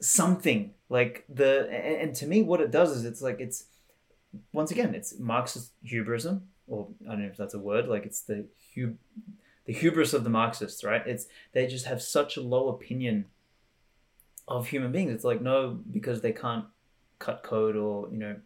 something 0.00 0.74
like 0.92 1.24
the 1.26 1.70
and, 1.70 2.14
to 2.16 2.26
me 2.26 2.42
what 2.42 2.60
it 2.60 2.70
does 2.70 2.94
is 2.94 3.06
it's 3.06 3.22
like 3.22 3.40
it's 3.40 3.64
once 4.52 4.70
again 4.70 4.94
it's 4.94 5.18
Marxist 5.18 5.72
hubrism. 5.82 6.42
Or 6.66 6.88
I 7.08 7.12
don't 7.12 7.22
know 7.22 7.28
if 7.28 7.36
that's 7.38 7.54
a 7.54 7.58
word. 7.58 7.88
Like 7.88 8.04
it's 8.04 8.20
the 8.20 8.46
hub 8.76 8.96
the 9.64 9.72
hubris 9.72 10.12
of 10.12 10.22
the 10.22 10.28
Marxists 10.28 10.84
right? 10.84 11.02
It's 11.06 11.26
they 11.52 11.66
just 11.66 11.86
have 11.86 12.02
such 12.02 12.36
a 12.36 12.42
low 12.42 12.68
opinion 12.68 13.24
of 14.46 14.68
human 14.68 14.92
beings. 14.92 15.14
It's 15.14 15.24
like 15.24 15.40
no 15.40 15.80
because 15.90 16.20
they 16.20 16.32
can't 16.32 16.66
cut 17.18 17.42
code 17.42 17.74
or 17.74 18.10
you 18.10 18.18
know 18.18 18.36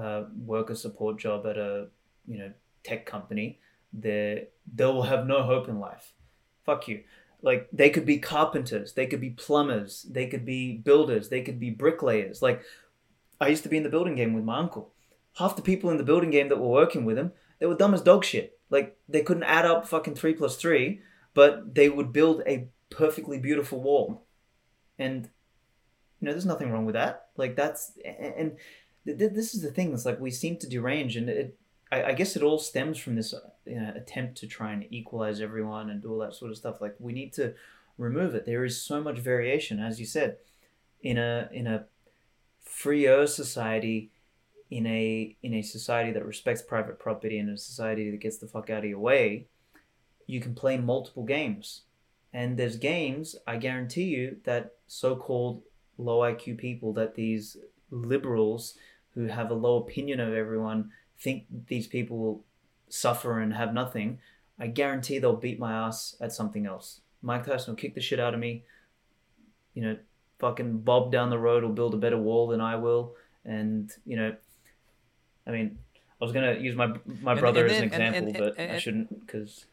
uh, 0.00 0.24
work 0.38 0.70
a 0.70 0.76
support 0.76 1.18
job 1.18 1.46
at 1.46 1.58
a 1.58 1.88
you 2.26 2.38
know 2.38 2.50
tech 2.82 3.04
company 3.04 3.58
they 3.92 4.48
they 4.74 4.86
will 4.86 5.02
have 5.02 5.26
no 5.26 5.42
hope 5.42 5.68
in 5.68 5.78
life. 5.78 6.14
Fuck 6.64 6.88
you 6.88 7.04
like 7.44 7.68
they 7.72 7.90
could 7.90 8.06
be 8.06 8.18
carpenters 8.18 8.94
they 8.94 9.06
could 9.06 9.20
be 9.20 9.30
plumbers 9.30 10.06
they 10.10 10.26
could 10.26 10.46
be 10.46 10.78
builders 10.78 11.28
they 11.28 11.42
could 11.42 11.60
be 11.60 11.70
bricklayers. 11.70 12.42
Like 12.42 12.62
i 13.40 13.48
used 13.48 13.62
to 13.64 13.68
be 13.68 13.76
in 13.76 13.82
the 13.82 13.90
building 13.90 14.16
game 14.16 14.32
with 14.34 14.44
my 14.44 14.58
uncle. 14.58 14.92
Half 15.36 15.56
the 15.56 15.62
people 15.62 15.90
in 15.90 15.98
the 15.98 16.04
building 16.04 16.30
game 16.30 16.48
that 16.48 16.58
were 16.58 16.68
working 16.68 17.04
with 17.04 17.18
him 17.18 17.32
they 17.60 17.66
were 17.66 17.76
dumb 17.76 17.94
as 17.94 18.00
dog 18.00 18.24
shit. 18.24 18.58
Like 18.70 18.96
they 19.08 19.22
couldn't 19.22 19.44
add 19.44 19.66
up 19.66 19.86
fucking 19.86 20.14
three 20.14 20.34
plus 20.34 20.56
three 20.56 21.00
but 21.34 21.74
they 21.74 21.88
would 21.88 22.12
build 22.12 22.42
a 22.46 22.68
perfectly 22.90 23.38
beautiful 23.38 23.80
wall. 23.80 24.24
And 24.98 25.28
you 26.20 26.26
know 26.26 26.32
there's 26.32 26.46
nothing 26.46 26.72
wrong 26.72 26.86
with 26.86 26.94
that. 26.94 27.28
Like 27.36 27.56
that's 27.56 27.92
and 28.04 28.56
th- 29.04 29.18
th- 29.18 29.32
this 29.32 29.54
is 29.54 29.62
the 29.62 29.70
thing 29.70 29.92
it's 29.92 30.06
like 30.06 30.18
we 30.18 30.30
seem 30.30 30.56
to 30.58 30.68
derange 30.68 31.16
and 31.16 31.28
it 31.28 31.58
I, 31.92 32.04
I 32.04 32.12
guess 32.12 32.36
it 32.36 32.42
all 32.42 32.58
stems 32.58 32.98
from 32.98 33.16
this 33.16 33.34
you 33.66 33.80
know, 33.80 33.92
attempt 33.94 34.36
to 34.38 34.46
try 34.46 34.72
and 34.72 34.86
equalize 34.90 35.40
everyone 35.40 35.90
and 35.90 36.02
do 36.02 36.12
all 36.12 36.18
that 36.18 36.34
sort 36.34 36.50
of 36.50 36.56
stuff 36.56 36.80
like 36.80 36.94
we 36.98 37.12
need 37.12 37.32
to 37.34 37.54
remove 37.98 38.34
it. 38.34 38.46
There 38.46 38.64
is 38.64 38.80
so 38.80 39.00
much 39.02 39.18
variation 39.18 39.80
as 39.80 40.00
you 40.00 40.06
said. 40.06 40.38
In 41.02 41.18
a 41.18 41.48
in 41.52 41.66
a 41.66 41.84
freer 42.62 43.26
society 43.26 44.10
in 44.70 44.86
a 44.86 45.36
in 45.42 45.54
a 45.54 45.62
society 45.62 46.10
that 46.12 46.24
respects 46.24 46.62
private 46.62 46.98
property 46.98 47.38
in 47.38 47.48
a 47.48 47.58
society 47.58 48.10
that 48.10 48.20
gets 48.20 48.38
the 48.38 48.46
fuck 48.46 48.70
out 48.70 48.84
of 48.84 48.90
your 48.90 48.98
way 48.98 49.46
you 50.26 50.40
can 50.40 50.54
play 50.54 50.78
multiple 50.78 51.24
games. 51.24 51.82
And 52.32 52.56
there's 52.56 52.76
games 52.76 53.36
i 53.46 53.56
guarantee 53.56 54.04
you 54.04 54.38
that 54.44 54.74
so-called 54.86 55.62
low 55.98 56.20
IQ 56.20 56.58
people 56.58 56.92
that 56.94 57.14
these 57.14 57.56
liberals 57.90 58.74
who 59.14 59.26
have 59.26 59.50
a 59.50 59.54
low 59.54 59.76
opinion 59.76 60.18
of 60.20 60.34
everyone 60.34 60.90
think 61.18 61.44
these 61.68 61.86
people 61.86 62.44
suffer 62.94 63.40
and 63.40 63.52
have 63.52 63.74
nothing. 63.74 64.18
I 64.58 64.68
guarantee 64.68 65.18
they'll 65.18 65.36
beat 65.36 65.58
my 65.58 65.72
ass 65.72 66.16
at 66.20 66.32
something 66.32 66.64
else. 66.64 67.00
Mike 67.22 67.44
Tyson 67.44 67.72
will 67.72 67.76
kick 67.76 67.94
the 67.94 68.00
shit 68.00 68.20
out 68.20 68.34
of 68.34 68.40
me. 68.40 68.64
You 69.74 69.82
know, 69.82 69.96
fucking 70.38 70.78
Bob 70.78 71.10
down 71.10 71.30
the 71.30 71.38
road 71.38 71.64
will 71.64 71.72
build 71.72 71.94
a 71.94 71.98
better 71.98 72.18
wall 72.18 72.46
than 72.46 72.60
I 72.60 72.76
will. 72.76 73.14
And, 73.44 73.90
you 74.06 74.16
know, 74.16 74.34
I 75.46 75.50
mean, 75.50 75.78
I 76.20 76.24
was 76.24 76.32
going 76.32 76.54
to 76.54 76.62
use 76.62 76.76
my 76.76 76.86
my 77.20 77.32
And- 77.32 77.40
brother 77.40 77.66
and 77.66 77.74
as 77.74 77.82
an 77.82 77.88
then- 77.88 78.00
and- 78.00 78.28
example, 78.28 78.28
and- 78.28 78.54
but 78.56 78.62
and- 78.62 78.72
I 78.72 78.78
shouldn't 78.78 79.26
because. 79.26 79.66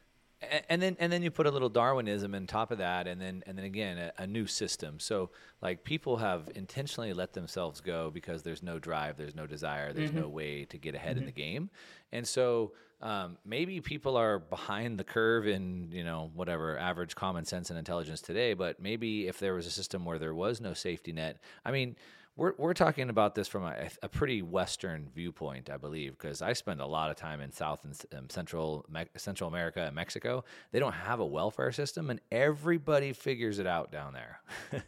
And 0.67 0.82
then 0.82 0.97
and 0.99 1.13
then 1.13 1.22
you 1.22 1.30
put 1.30 1.45
a 1.45 1.51
little 1.51 1.69
darwinism 1.69 2.34
on 2.34 2.47
top 2.47 2.72
of 2.72 2.80
that 2.80 3.05
and 3.05 3.22
then 3.22 3.43
and 3.45 3.55
then 3.55 3.63
again 3.63 3.99
a, 3.99 4.11
a 4.17 4.26
new 4.26 4.47
system 4.47 4.99
so 4.99 5.30
like 5.61 5.84
people 5.84 6.17
have 6.17 6.49
intentionally 6.55 7.13
let 7.13 7.34
themselves 7.34 7.80
go 7.80 8.09
because 8.09 8.41
there's 8.41 8.63
no 8.63 8.80
drive 8.80 9.17
there's 9.17 9.36
no 9.36 9.45
desire 9.45 9.93
there's 9.93 10.09
mm-hmm. 10.09 10.22
no 10.22 10.28
way 10.28 10.65
to 10.65 10.80
get 10.80 10.95
ahead 10.95 11.11
in 11.11 11.17
mm-hmm. 11.17 11.26
the 11.28 11.32
game 11.32 11.69
and 12.11 12.28
so 12.28 12.72
um, 13.02 13.38
maybe 13.45 13.82
people 13.82 14.16
are 14.16 14.39
behind 14.39 14.99
the 14.99 15.04
curve 15.04 15.47
in 15.47 15.89
you 15.91 16.04
know 16.04 16.32
whatever 16.34 16.78
average 16.78 17.16
common 17.16 17.45
sense 17.45 17.70
and 17.70 17.80
intelligence 17.80 18.22
today 18.22 18.54
but 18.54 18.80
maybe 18.80 19.28
if 19.28 19.39
there 19.39 19.54
was 19.54 19.66
a 19.68 19.72
system 19.72 20.06
where 20.06 20.20
there 20.20 20.36
was 20.36 20.62
no 20.62 20.74
safety 20.74 21.12
net 21.12 21.39
i 21.66 21.72
mean 21.72 21.95
we're, 22.38 22.54
we're 22.58 22.74
talking 22.74 23.10
about 23.10 23.36
this 23.36 23.47
from 23.47 23.66
a, 23.66 23.89
a 24.02 24.08
pretty 24.08 24.41
Western 24.41 25.10
viewpoint, 25.14 25.70
I 25.70 25.78
believe, 25.78 26.18
because 26.18 26.41
I 26.41 26.54
spend 26.54 26.80
a 26.80 26.86
lot 26.86 27.10
of 27.12 27.18
time 27.18 27.41
in 27.41 27.52
South 27.52 27.84
and 27.84 27.93
um, 28.18 28.30
Central 28.30 28.86
Me- 28.89 29.06
Central 29.18 29.49
America 29.49 29.82
and 29.82 29.93
Mexico. 29.93 30.43
They 30.72 30.80
don't 30.80 30.93
have 30.93 31.20
a 31.20 31.26
welfare 31.26 31.72
system, 31.72 32.10
and 32.10 32.22
everybody 32.32 33.12
figures 33.14 33.60
it 33.60 33.68
out 33.68 33.91
down 33.91 34.14
there. 34.14 34.41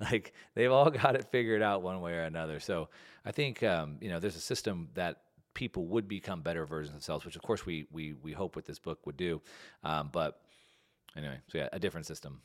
like 0.00 0.32
they've 0.54 0.72
all 0.72 0.90
got 0.90 1.16
it 1.16 1.26
figured 1.30 1.62
out 1.62 1.82
one 1.82 2.00
way 2.00 2.14
or 2.14 2.22
another. 2.22 2.60
So 2.60 2.88
I 3.24 3.32
think 3.32 3.62
um, 3.62 3.98
you 4.00 4.08
know 4.08 4.18
there's 4.18 4.36
a 4.36 4.40
system 4.40 4.88
that 4.94 5.18
people 5.54 5.86
would 5.86 6.08
become 6.08 6.42
better 6.42 6.64
versions 6.64 6.90
of 6.90 6.94
themselves, 6.94 7.24
which 7.24 7.36
of 7.36 7.42
course 7.42 7.66
we 7.66 7.86
we 7.92 8.14
we 8.22 8.32
hope 8.32 8.56
what 8.56 8.66
this 8.66 8.78
book 8.78 9.04
would 9.06 9.16
do. 9.16 9.40
Um, 9.84 10.10
but 10.12 10.40
anyway, 11.16 11.40
so 11.48 11.58
yeah, 11.58 11.68
a 11.72 11.78
different 11.78 12.06
system. 12.06 12.40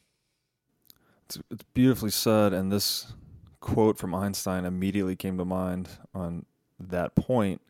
It's, 1.26 1.40
it's 1.50 1.64
beautifully 1.74 2.12
said, 2.12 2.54
and 2.54 2.72
this 2.72 3.14
quote 3.60 3.98
from 3.98 4.14
Einstein 4.14 4.66
immediately 4.66 5.16
came 5.16 5.38
to 5.38 5.46
mind 5.46 5.90
on 6.14 6.46
that 6.80 7.16
point. 7.16 7.62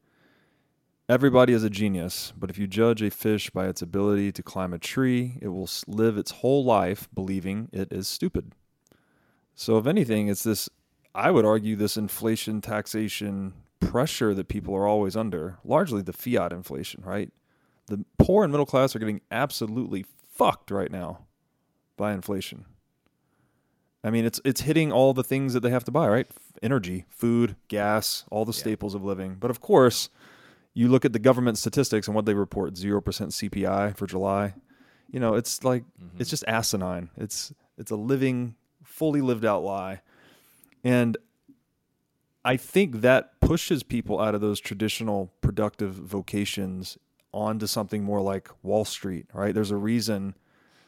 Everybody 1.08 1.54
is 1.54 1.64
a 1.64 1.70
genius, 1.70 2.34
but 2.36 2.50
if 2.50 2.58
you 2.58 2.66
judge 2.66 3.02
a 3.04 3.12
fish 3.12 3.52
by 3.52 3.68
its 3.68 3.82
ability 3.82 4.32
to 4.34 4.44
climb 4.44 4.74
a 4.74 4.80
tree, 4.80 5.38
it 5.40 5.50
will 5.50 5.70
live 5.88 6.18
its 6.18 6.32
whole 6.32 6.66
life 6.66 7.08
believing 7.14 7.70
it 7.72 7.92
is 7.92 8.08
stupid. 8.08 8.54
So, 9.54 9.78
if 9.78 9.86
anything, 9.86 10.28
it's 10.28 10.44
this, 10.44 10.68
I 11.14 11.30
would 11.30 11.46
argue, 11.46 11.76
this 11.76 11.96
inflation 11.96 12.60
taxation 12.60 13.54
pressure 13.92 14.34
that 14.34 14.48
people 14.48 14.76
are 14.76 14.88
always 14.88 15.16
under, 15.16 15.58
largely 15.64 16.02
the 16.02 16.14
fiat 16.14 16.52
inflation, 16.52 17.04
right? 17.06 17.32
The 17.88 18.04
poor 18.18 18.44
and 18.44 18.52
middle 18.52 18.66
class 18.66 18.96
are 18.96 19.00
getting 19.00 19.22
absolutely 19.32 20.06
fucked 20.30 20.72
right 20.72 20.92
now 20.92 21.26
by 21.98 22.14
inflation. 22.14 22.66
I 24.04 24.12
mean, 24.12 24.26
it's 24.26 24.40
it's 24.46 24.62
hitting 24.62 24.92
all 24.92 25.14
the 25.14 25.24
things 25.24 25.54
that 25.54 25.62
they 25.62 25.72
have 25.72 25.84
to 25.86 25.92
buy, 25.92 26.08
right? 26.08 26.28
Energy, 26.62 27.06
food, 27.10 27.56
gas, 27.68 28.24
all 28.30 28.46
the 28.46 28.52
Yeah. 28.54 28.60
staples 28.60 28.94
of 28.94 29.04
living. 29.04 29.38
But 29.40 29.50
of 29.50 29.62
course, 29.62 30.10
you 30.74 30.88
look 30.90 31.06
at 31.06 31.14
the 31.14 31.20
government 31.20 31.58
statistics 31.58 32.08
and 32.08 32.16
what 32.16 32.26
they 32.26 32.34
report, 32.36 32.76
0% 32.76 33.34
CPI 33.34 33.94
for 33.94 34.06
July. 34.06 34.54
You 35.10 35.20
know, 35.20 35.34
it's 35.36 35.64
like 35.64 35.84
mm-hmm. 35.84 36.18
it's 36.20 36.30
just 36.30 36.44
asinine. 36.48 37.10
It's 37.18 37.54
it's 37.78 37.92
a 37.92 37.96
living 37.96 38.56
fully 38.84 39.22
lived 39.22 39.46
out 39.46 39.64
lie. 39.64 40.02
And 40.84 41.18
I 42.46 42.58
think 42.58 43.02
that 43.02 43.42
pushes 43.42 43.82
people 43.82 44.22
out 44.22 44.36
of 44.36 44.42
those 44.42 44.60
traditional 44.60 45.34
productive 45.42 45.94
vocations 45.94 46.96
onto 47.34 47.66
something 47.66 48.04
more 48.04 48.22
like 48.22 48.50
Wall 48.62 48.86
Street, 48.86 49.26
right? 49.34 49.54
There's 49.54 49.72
a 49.72 49.78
reason 49.78 50.36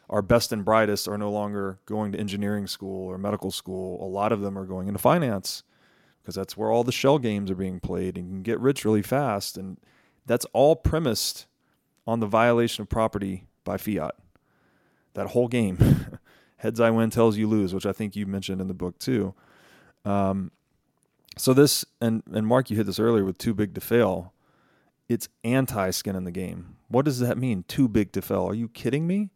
our 0.08 0.22
best 0.22 0.52
and 0.52 0.64
brightest 0.64 1.08
are 1.08 1.18
no 1.18 1.32
longer 1.32 1.80
going 1.88 2.12
to 2.12 2.20
engineering 2.20 2.68
school 2.68 3.08
or 3.08 3.18
medical 3.18 3.50
school. 3.50 4.02
A 4.06 4.08
lot 4.08 4.32
of 4.32 4.42
them 4.42 4.56
are 4.56 4.66
going 4.66 4.88
into 4.88 5.00
finance 5.00 5.64
because 6.22 6.36
that's 6.36 6.56
where 6.56 6.70
all 6.70 6.84
the 6.84 6.92
shell 6.92 7.18
games 7.18 7.50
are 7.50 7.56
being 7.56 7.80
played 7.80 8.18
and 8.18 8.28
you 8.28 8.34
can 8.34 8.44
get 8.44 8.60
rich 8.60 8.86
really 8.86 9.02
fast. 9.02 9.58
And 9.58 9.78
that's 10.28 10.46
all 10.54 10.76
premised 10.76 11.48
on 12.06 12.20
the 12.20 12.28
violation 12.28 12.84
of 12.84 12.90
property 12.90 13.48
by 13.64 13.78
fiat. 13.78 14.16
That 15.16 15.30
whole 15.30 15.48
game. 15.48 16.20
Heads 16.58 16.80
I 16.80 16.92
win, 16.92 17.10
tails 17.10 17.36
you 17.36 17.48
lose, 17.48 17.74
which 17.74 17.86
I 17.86 17.94
think 17.94 18.16
you 18.16 18.28
mentioned 18.28 18.62
in 18.62 18.68
the 18.68 18.74
book 18.76 19.00
too. 19.00 19.34
Um, 20.06 20.52
so 21.38 21.54
this 21.54 21.86
and 22.02 22.24
and 22.34 22.46
Mark, 22.46 22.70
you 22.70 22.78
hit 22.78 22.86
this 22.86 23.00
earlier 23.00 23.24
with 23.24 23.38
too 23.38 23.54
big 23.54 23.74
to 23.76 23.82
fail. 23.82 24.34
It's 25.08 25.30
anti 25.44 25.90
skin 25.92 26.16
in 26.16 26.26
the 26.26 26.32
game. 26.32 26.76
What 26.90 27.06
does 27.06 27.20
that 27.20 27.38
mean? 27.38 27.64
Too 27.68 27.88
big 27.88 28.12
to 28.14 28.22
fail? 28.22 28.46
Are 28.46 28.54
you 28.54 28.68
kidding 28.70 29.08
me? 29.08 29.30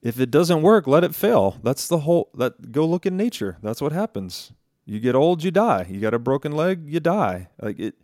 If 0.00 0.20
it 0.20 0.30
doesn't 0.30 0.62
work, 0.62 0.86
let 0.86 1.04
it 1.04 1.14
fail. 1.14 1.58
That's 1.62 1.88
the 1.88 1.98
whole 1.98 2.30
that 2.34 2.72
go 2.72 2.86
look 2.86 3.04
in 3.04 3.16
nature. 3.16 3.58
That's 3.62 3.82
what 3.82 3.92
happens. 3.92 4.52
You 4.84 5.00
get 5.00 5.14
old, 5.14 5.42
you 5.42 5.50
die. 5.50 5.86
You 5.88 6.00
got 6.00 6.14
a 6.14 6.18
broken 6.18 6.52
leg, 6.52 6.86
you 6.86 7.00
die. 7.00 7.48
Like 7.60 7.78
it 7.78 7.94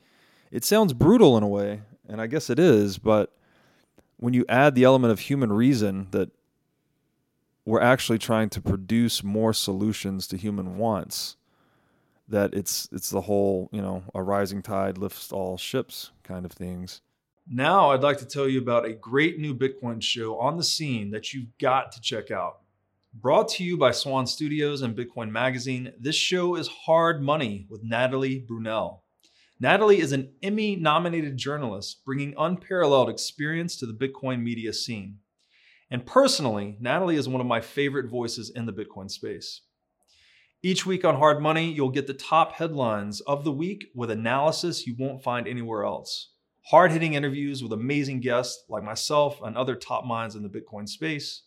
it 0.51 0.65
sounds 0.65 0.93
brutal 0.93 1.37
in 1.37 1.43
a 1.43 1.49
way, 1.49 1.83
and 2.09 2.21
I 2.21 2.27
guess 2.27 2.51
it 2.51 2.59
is, 2.59 2.99
but 2.99 3.35
when 4.17 4.35
you 4.35 4.45
add 4.49 4.75
the 4.75 4.85
element 4.85 5.13
of 5.13 5.21
human 5.21 5.53
reason 5.53 6.09
that 6.13 6.31
we're 7.65 7.81
actually 7.81 8.19
trying 8.19 8.51
to 8.51 8.61
produce 8.61 9.25
more 9.25 9.53
solutions 9.53 10.27
to 10.29 10.37
human 10.37 10.77
wants, 10.77 11.37
that 12.29 12.55
it's 12.55 12.89
it's 12.93 13.11
the 13.11 13.21
whole 13.21 13.69
you 13.73 13.83
know 13.83 14.03
a 14.15 14.23
rising 14.23 14.63
tide 14.63 14.99
lifts 14.99 15.33
all 15.33 15.57
ships 15.57 16.11
kind 16.23 16.45
of 16.45 16.53
things. 16.53 17.01
Now, 17.47 17.91
I'd 17.91 18.03
like 18.03 18.17
to 18.19 18.27
tell 18.27 18.49
you 18.49 18.59
about 18.59 18.87
a 18.87 18.95
great 18.95 19.39
new 19.39 19.55
Bitcoin 19.55 20.03
show 20.03 20.39
on 20.39 20.57
the 20.57 20.65
scene 20.65 21.11
that 21.11 21.35
you've 21.35 21.59
got 21.59 21.93
to 21.93 22.01
check 22.01 22.31
out. 22.31 22.61
Brought 23.13 23.49
to 23.51 23.65
you 23.65 23.77
by 23.77 23.91
Swan 23.91 24.27
Studios 24.27 24.81
and 24.81 24.97
Bitcoin 24.97 25.31
Magazine, 25.31 25.93
this 26.01 26.17
show 26.17 26.57
is 26.57 26.69
Hard 26.69 27.23
Money 27.23 27.67
with 27.69 27.85
Natalie 27.85 28.45
Brunell. 28.49 29.01
Natalie 29.61 30.01
is 30.01 30.13
an 30.13 30.33
Emmy 30.43 30.75
nominated 30.75 31.37
journalist 31.37 32.05
bringing 32.05 32.35
unparalleled 32.39 33.11
experience 33.11 33.77
to 33.77 33.87
the 33.87 33.93
Bitcoin 33.93 34.43
media 34.43 34.73
scene. 34.73 35.19
And 35.91 36.05
personally, 36.05 36.77
Natalie 36.81 37.17
is 37.17 37.29
one 37.29 37.41
of 37.41 37.47
my 37.47 37.61
favorite 37.61 38.11
voices 38.11 38.51
in 38.51 38.67
the 38.67 38.73
Bitcoin 38.73 39.11
space. 39.11 39.61
Each 40.65 40.87
week 40.87 41.05
on 41.05 41.17
Hard 41.17 41.43
Money, 41.43 41.71
you'll 41.71 41.91
get 41.91 42.07
the 42.07 42.15
top 42.15 42.53
headlines 42.53 43.21
of 43.21 43.45
the 43.45 43.53
week 43.53 43.89
with 43.95 44.11
analysis 44.11 44.87
you 44.87 44.97
won't 44.99 45.23
find 45.23 45.47
anywhere 45.47 45.85
else. 45.85 46.31
Hard 46.71 46.91
hitting 46.91 47.13
interviews 47.13 47.63
with 47.63 47.75
amazing 47.75 48.21
guests 48.21 48.65
like 48.71 48.83
myself 48.83 49.43
and 49.43 49.59
other 49.59 49.77
top 49.77 50.07
minds 50.07 50.35
in 50.35 50.43
the 50.43 50.49
Bitcoin 50.49 50.89
space. 50.89 51.43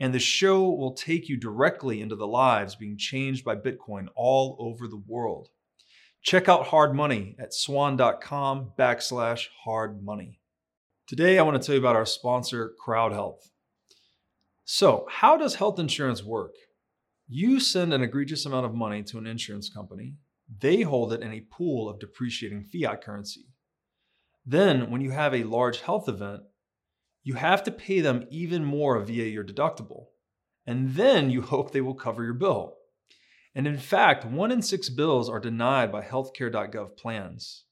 And 0.00 0.12
the 0.12 0.18
show 0.18 0.68
will 0.68 0.94
take 0.94 1.28
you 1.28 1.36
directly 1.36 2.00
into 2.00 2.16
the 2.16 2.26
lives 2.26 2.74
being 2.74 2.98
changed 2.98 3.44
by 3.44 3.54
Bitcoin 3.54 4.08
all 4.16 4.56
over 4.58 4.88
the 4.88 5.00
world. 5.06 5.50
Check 6.20 6.48
out 6.48 6.66
Hard 6.66 6.92
Money 6.92 7.36
at 7.38 7.54
swan.com 7.54 8.72
backslash 8.76 9.46
hard 9.62 10.02
money. 10.02 10.40
Today, 11.06 11.38
I 11.38 11.42
want 11.42 11.62
to 11.62 11.64
tell 11.64 11.76
you 11.76 11.80
about 11.80 11.94
our 11.94 12.04
sponsor, 12.04 12.72
Crowd 12.80 13.12
Health. 13.12 13.48
So, 14.64 15.06
how 15.08 15.36
does 15.36 15.54
health 15.54 15.78
insurance 15.78 16.24
work? 16.24 16.54
You 17.32 17.60
send 17.60 17.94
an 17.94 18.02
egregious 18.02 18.44
amount 18.44 18.66
of 18.66 18.74
money 18.74 19.04
to 19.04 19.18
an 19.18 19.28
insurance 19.28 19.68
company, 19.68 20.16
they 20.58 20.82
hold 20.82 21.12
it 21.12 21.22
in 21.22 21.32
a 21.32 21.46
pool 21.48 21.88
of 21.88 22.00
depreciating 22.00 22.64
fiat 22.64 23.04
currency. 23.04 23.46
Then, 24.44 24.90
when 24.90 25.00
you 25.00 25.12
have 25.12 25.32
a 25.32 25.44
large 25.44 25.80
health 25.80 26.08
event, 26.08 26.42
you 27.22 27.34
have 27.34 27.62
to 27.62 27.70
pay 27.70 28.00
them 28.00 28.26
even 28.30 28.64
more 28.64 28.98
via 28.98 29.26
your 29.26 29.44
deductible. 29.44 30.06
And 30.66 30.94
then 30.94 31.30
you 31.30 31.42
hope 31.42 31.70
they 31.70 31.80
will 31.80 31.94
cover 31.94 32.24
your 32.24 32.34
bill. 32.34 32.74
And 33.54 33.68
in 33.68 33.78
fact, 33.78 34.24
one 34.24 34.50
in 34.50 34.60
six 34.60 34.88
bills 34.88 35.28
are 35.28 35.38
denied 35.38 35.92
by 35.92 36.02
healthcare.gov 36.02 36.96
plans. 36.96 37.62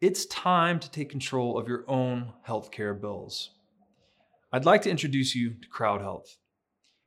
It's 0.00 0.24
time 0.26 0.78
to 0.78 0.88
take 0.88 1.10
control 1.10 1.58
of 1.58 1.66
your 1.66 1.84
own 1.88 2.32
healthcare 2.46 3.00
bills. 3.00 3.50
I'd 4.52 4.64
like 4.64 4.82
to 4.82 4.90
introduce 4.90 5.34
you 5.34 5.54
to 5.54 5.68
Crowd 5.68 6.00
Health. 6.00 6.36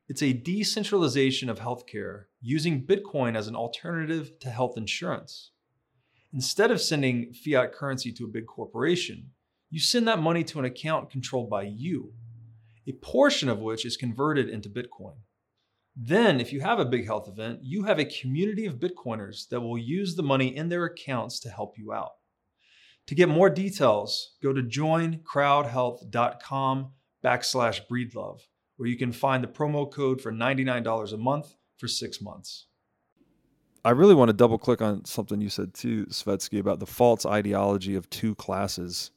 It's 0.08 0.22
a 0.22 0.32
decentralization 0.32 1.50
of 1.50 1.60
healthcare 1.60 2.24
using 2.40 2.86
Bitcoin 2.86 3.36
as 3.36 3.46
an 3.46 3.54
alternative 3.54 4.38
to 4.40 4.48
health 4.48 4.78
insurance. 4.78 5.50
Instead 6.32 6.70
of 6.70 6.80
sending 6.80 7.34
fiat 7.34 7.74
currency 7.74 8.10
to 8.12 8.24
a 8.24 8.28
big 8.28 8.46
corporation, 8.46 9.32
you 9.68 9.78
send 9.78 10.08
that 10.08 10.22
money 10.22 10.42
to 10.44 10.58
an 10.58 10.64
account 10.64 11.10
controlled 11.10 11.50
by 11.50 11.64
you, 11.64 12.14
a 12.86 12.92
portion 12.92 13.50
of 13.50 13.58
which 13.58 13.84
is 13.84 13.98
converted 13.98 14.48
into 14.48 14.70
Bitcoin. 14.70 15.16
Then, 15.94 16.40
if 16.40 16.54
you 16.54 16.62
have 16.62 16.78
a 16.78 16.86
big 16.86 17.04
health 17.04 17.28
event, 17.28 17.58
you 17.62 17.82
have 17.82 17.98
a 17.98 18.06
community 18.06 18.64
of 18.64 18.80
Bitcoiners 18.80 19.46
that 19.50 19.60
will 19.60 19.76
use 19.76 20.14
the 20.14 20.22
money 20.22 20.56
in 20.56 20.70
their 20.70 20.86
accounts 20.86 21.38
to 21.40 21.50
help 21.50 21.76
you 21.76 21.92
out. 21.92 22.12
To 23.08 23.14
get 23.14 23.28
more 23.28 23.50
details, 23.50 24.36
go 24.42 24.54
to 24.54 24.62
joincrowdhealth.com 24.62 26.92
backslash 27.22 27.82
breedlove 27.90 28.40
where 28.78 28.88
you 28.88 28.96
can 28.96 29.12
find 29.12 29.44
the 29.44 29.48
promo 29.48 29.90
code 29.90 30.22
for 30.22 30.32
$99 30.32 31.12
a 31.12 31.16
month 31.16 31.54
for 31.76 31.88
six 31.88 32.22
months. 32.22 32.66
I 33.84 33.90
really 33.90 34.14
want 34.14 34.28
to 34.28 34.32
double 34.32 34.56
click 34.56 34.80
on 34.80 35.04
something 35.04 35.40
you 35.40 35.48
said 35.48 35.74
too, 35.74 36.06
Svetski, 36.06 36.58
about 36.58 36.80
the 36.80 36.86
false 36.86 37.26
ideology 37.26 37.94
of 37.94 38.08
two 38.08 38.34
classes 38.34 39.10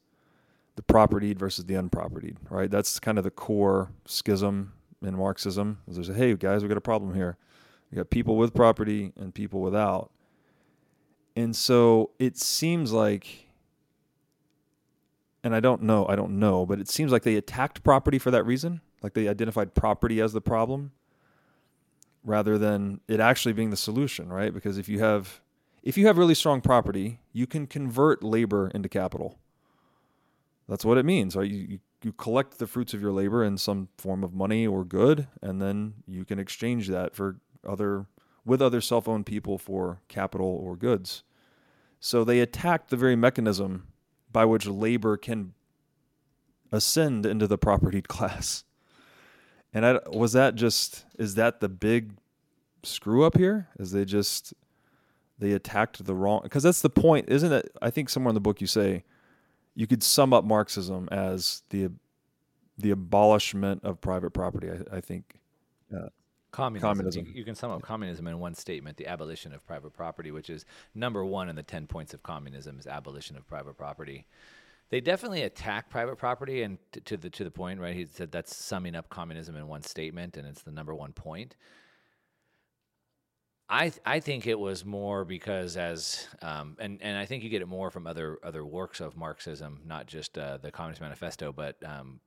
the 0.74 0.82
propertied 0.82 1.38
versus 1.38 1.66
the 1.66 1.74
unpropertied, 1.74 2.36
right? 2.48 2.70
That's 2.70 2.98
kind 2.98 3.18
of 3.18 3.24
the 3.24 3.30
core 3.30 3.90
schism 4.06 4.72
in 5.02 5.16
Marxism. 5.16 5.78
There's 5.86 6.08
a, 6.08 6.14
hey, 6.14 6.34
guys, 6.34 6.62
we 6.62 6.68
got 6.68 6.78
a 6.78 6.80
problem 6.80 7.14
here. 7.14 7.36
We 7.90 7.96
got 7.96 8.08
people 8.08 8.36
with 8.36 8.54
property 8.54 9.12
and 9.16 9.34
people 9.34 9.60
without. 9.60 10.10
And 11.36 11.54
so 11.54 12.12
it 12.18 12.38
seems 12.38 12.90
like, 12.90 13.48
and 15.44 15.54
I 15.54 15.60
don't 15.60 15.82
know, 15.82 16.06
I 16.08 16.16
don't 16.16 16.38
know, 16.38 16.64
but 16.64 16.80
it 16.80 16.88
seems 16.88 17.12
like 17.12 17.22
they 17.22 17.36
attacked 17.36 17.82
property 17.82 18.18
for 18.18 18.30
that 18.30 18.46
reason 18.46 18.80
like 19.02 19.14
they 19.14 19.28
identified 19.28 19.74
property 19.74 20.20
as 20.20 20.32
the 20.32 20.40
problem 20.40 20.92
rather 22.24 22.56
than 22.58 23.00
it 23.08 23.20
actually 23.20 23.52
being 23.52 23.70
the 23.70 23.76
solution, 23.76 24.32
right? 24.32 24.54
Because 24.54 24.78
if 24.78 24.88
you 24.88 25.00
have 25.00 25.40
if 25.82 25.98
you 25.98 26.06
have 26.06 26.16
really 26.16 26.34
strong 26.34 26.60
property, 26.60 27.20
you 27.32 27.46
can 27.46 27.66
convert 27.66 28.22
labor 28.22 28.68
into 28.68 28.88
capital. 28.88 29.38
That's 30.68 30.84
what 30.84 30.96
it 30.96 31.04
means. 31.04 31.34
Right? 31.34 31.50
You, 31.50 31.80
you, 32.02 32.12
collect 32.16 32.58
the 32.58 32.66
fruits 32.66 32.94
of 32.94 33.00
your 33.00 33.12
labor 33.12 33.44
in 33.44 33.56
some 33.56 33.88
form 33.96 34.24
of 34.24 34.34
money 34.34 34.66
or 34.66 34.84
good, 34.84 35.28
and 35.40 35.62
then 35.62 35.94
you 36.06 36.24
can 36.24 36.38
exchange 36.38 36.88
that 36.88 37.14
for 37.14 37.36
other 37.66 38.06
with 38.44 38.60
other 38.60 38.80
self-owned 38.80 39.24
people 39.24 39.56
for 39.56 40.00
capital 40.08 40.46
or 40.46 40.74
goods. 40.74 41.22
So 42.00 42.24
they 42.24 42.40
attacked 42.40 42.90
the 42.90 42.96
very 42.96 43.14
mechanism 43.14 43.86
by 44.32 44.44
which 44.44 44.66
labor 44.66 45.16
can 45.16 45.54
ascend 46.72 47.24
into 47.24 47.46
the 47.46 47.58
propertied 47.58 48.08
class. 48.08 48.64
And 49.74 49.86
I, 49.86 49.98
was 50.10 50.32
that 50.32 50.54
just 50.54 51.04
is 51.18 51.34
that 51.36 51.60
the 51.60 51.68
big 51.68 52.12
screw 52.82 53.24
up 53.24 53.36
here? 53.36 53.68
Is 53.78 53.92
they 53.92 54.04
just 54.04 54.54
they 55.38 55.52
attacked 55.52 56.04
the 56.04 56.14
wrong 56.14 56.40
because 56.42 56.62
that's 56.62 56.82
the 56.82 56.90
point, 56.90 57.28
isn't 57.28 57.52
it? 57.52 57.74
I 57.80 57.90
think 57.90 58.08
somewhere 58.08 58.30
in 58.30 58.34
the 58.34 58.40
book 58.40 58.60
you 58.60 58.66
say 58.66 59.04
you 59.74 59.86
could 59.86 60.02
sum 60.02 60.32
up 60.32 60.44
Marxism 60.44 61.08
as 61.10 61.62
the 61.70 61.90
the 62.78 62.90
abolishment 62.90 63.84
of 63.84 64.00
private 64.00 64.30
property. 64.30 64.68
I, 64.70 64.96
I 64.96 65.00
think. 65.00 65.38
Uh, 65.94 66.08
communism. 66.50 66.88
communism. 66.88 67.26
You, 67.26 67.32
you, 67.34 67.44
can 67.44 67.54
sum 67.54 67.70
up 67.70 67.82
communism 67.82 68.26
in 68.26 68.38
one 68.38 68.54
statement: 68.54 68.96
the 68.96 69.06
abolition 69.06 69.52
of 69.52 69.64
private 69.66 69.92
property, 69.92 70.30
which 70.30 70.50
is 70.50 70.64
number 70.94 71.24
one 71.24 71.48
in 71.48 71.56
the 71.56 71.62
ten 71.62 71.86
points 71.86 72.12
of 72.12 72.22
communism, 72.22 72.78
is 72.78 72.86
abolition 72.86 73.36
of 73.36 73.46
private 73.46 73.76
property 73.76 74.26
they 74.92 75.00
definitely 75.00 75.44
attack 75.44 75.88
private 75.88 76.16
property, 76.16 76.62
and 76.62 76.76
t- 76.92 77.00
to 77.00 77.16
the 77.16 77.30
to 77.30 77.44
the 77.44 77.50
point, 77.50 77.80
right? 77.80 77.96
He 77.96 78.04
said 78.04 78.30
that's 78.30 78.54
summing 78.54 78.94
up 78.94 79.08
communism 79.08 79.56
in 79.56 79.66
one 79.66 79.82
statement, 79.82 80.36
and 80.36 80.46
it's 80.46 80.62
the 80.62 80.70
number 80.70 80.94
one 80.94 81.14
point. 81.14 81.56
I 83.70 83.88
th- 83.88 84.02
I 84.04 84.20
think 84.20 84.46
it 84.46 84.58
was 84.58 84.84
more 84.84 85.24
because 85.24 85.78
as 85.78 86.28
um, 86.42 86.76
and 86.78 86.98
and 87.00 87.16
I 87.16 87.24
think 87.24 87.42
you 87.42 87.48
get 87.48 87.62
it 87.62 87.68
more 87.68 87.90
from 87.90 88.06
other 88.06 88.38
other 88.44 88.66
works 88.66 89.00
of 89.00 89.16
Marxism, 89.16 89.80
not 89.86 90.06
just 90.06 90.36
uh, 90.36 90.58
the 90.58 90.70
Communist 90.70 91.00
Manifesto, 91.00 91.52
but 91.52 91.76
um, 91.86 92.20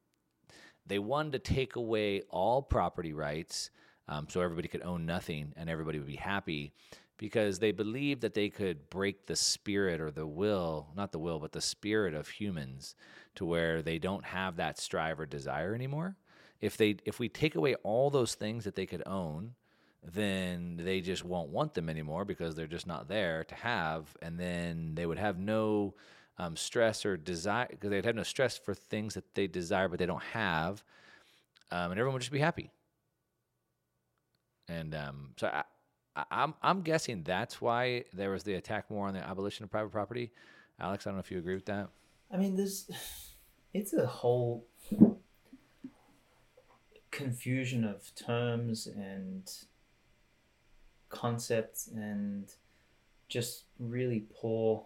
they 0.88 0.98
wanted 0.98 1.34
to 1.34 1.54
take 1.54 1.76
away 1.76 2.24
all 2.32 2.64
property 2.64 3.14
rights, 3.14 3.70
um, 4.08 4.26
so 4.28 4.42
everybody 4.42 4.70
could 4.70 4.82
own 4.82 5.06
nothing 5.06 5.54
and 5.56 5.70
everybody 5.70 6.00
would 6.00 6.08
be 6.08 6.16
happy 6.16 6.74
because 7.18 7.60
they 7.60 7.72
believed 7.72 8.22
that 8.22 8.34
they 8.34 8.50
could 8.50 8.90
break 8.90 9.26
the 9.26 9.36
spirit 9.36 10.02
or 10.02 10.12
the 10.12 10.28
will, 10.28 10.88
not 10.96 11.12
the 11.12 11.20
will, 11.20 11.40
but 11.40 11.52
the 11.52 11.62
spirit 11.62 12.14
of 12.14 12.28
humans 12.28 12.96
to 13.36 13.46
where 13.46 13.82
they 13.82 14.00
don't 14.00 14.26
have 14.26 14.58
that 14.58 14.80
strive 14.80 15.20
or 15.20 15.26
desire 15.26 15.74
anymore. 15.74 16.16
If 16.62 16.78
they 16.78 16.98
if 17.06 17.20
we 17.20 17.30
take 17.30 17.56
away 17.56 17.76
all 17.84 18.10
those 18.10 18.36
things 18.36 18.64
that 18.64 18.76
they 18.76 18.86
could 18.86 19.04
own, 19.06 19.56
then 20.14 20.80
they 20.84 21.02
just 21.02 21.26
won't 21.26 21.50
want 21.50 21.74
them 21.74 21.90
anymore 21.90 22.26
because 22.26 22.56
they're 22.56 22.68
just 22.68 22.88
not 22.88 23.08
there 23.08 23.44
to 23.46 23.56
have 23.56 24.16
and 24.22 24.40
then 24.40 24.94
they 24.96 25.06
would 25.06 25.18
have 25.18 25.40
no 25.40 25.94
um, 26.38 26.56
stress 26.56 27.06
or 27.06 27.18
desire 27.18 27.68
because 27.70 27.90
they'd 27.90 28.06
have 28.06 28.16
no 28.16 28.24
stress 28.24 28.58
for 28.58 28.74
things 28.74 29.14
that 29.16 29.34
they 29.34 29.48
desire 29.48 29.88
but 29.88 29.98
they 29.98 30.06
don't 30.06 30.24
have 30.24 30.84
um, 31.72 31.92
and 31.92 32.00
everyone 32.00 32.14
would 32.14 32.22
just 32.22 32.32
be 32.32 32.40
happy 32.40 32.70
and 34.68 34.94
um, 34.94 35.30
so 35.38 35.48
I, 35.48 35.64
I'm 36.32 36.54
I'm 36.62 36.82
guessing 36.82 37.24
that's 37.24 37.62
why 37.62 38.06
there 38.14 38.32
was 38.32 38.44
the 38.44 38.54
attack 38.54 38.90
more 38.90 39.08
on 39.08 39.14
the 39.14 39.26
abolition 39.26 39.64
of 39.64 39.72
private 39.72 39.92
property. 39.92 40.32
Alex, 40.80 41.06
I 41.06 41.10
don't 41.10 41.18
know 41.18 41.22
if 41.22 41.32
you 41.32 41.40
agree 41.40 41.56
with 41.56 41.66
that. 41.66 41.90
I 42.32 42.38
mean, 42.38 42.56
there's 42.56 42.90
it's 43.74 43.94
a 43.94 44.06
whole 44.06 44.66
confusion 47.12 47.86
of 47.86 48.14
terms 48.16 48.88
and 48.88 49.50
concepts 51.10 51.88
and 51.88 52.54
just 53.30 53.64
really 53.80 54.26
poor 54.42 54.86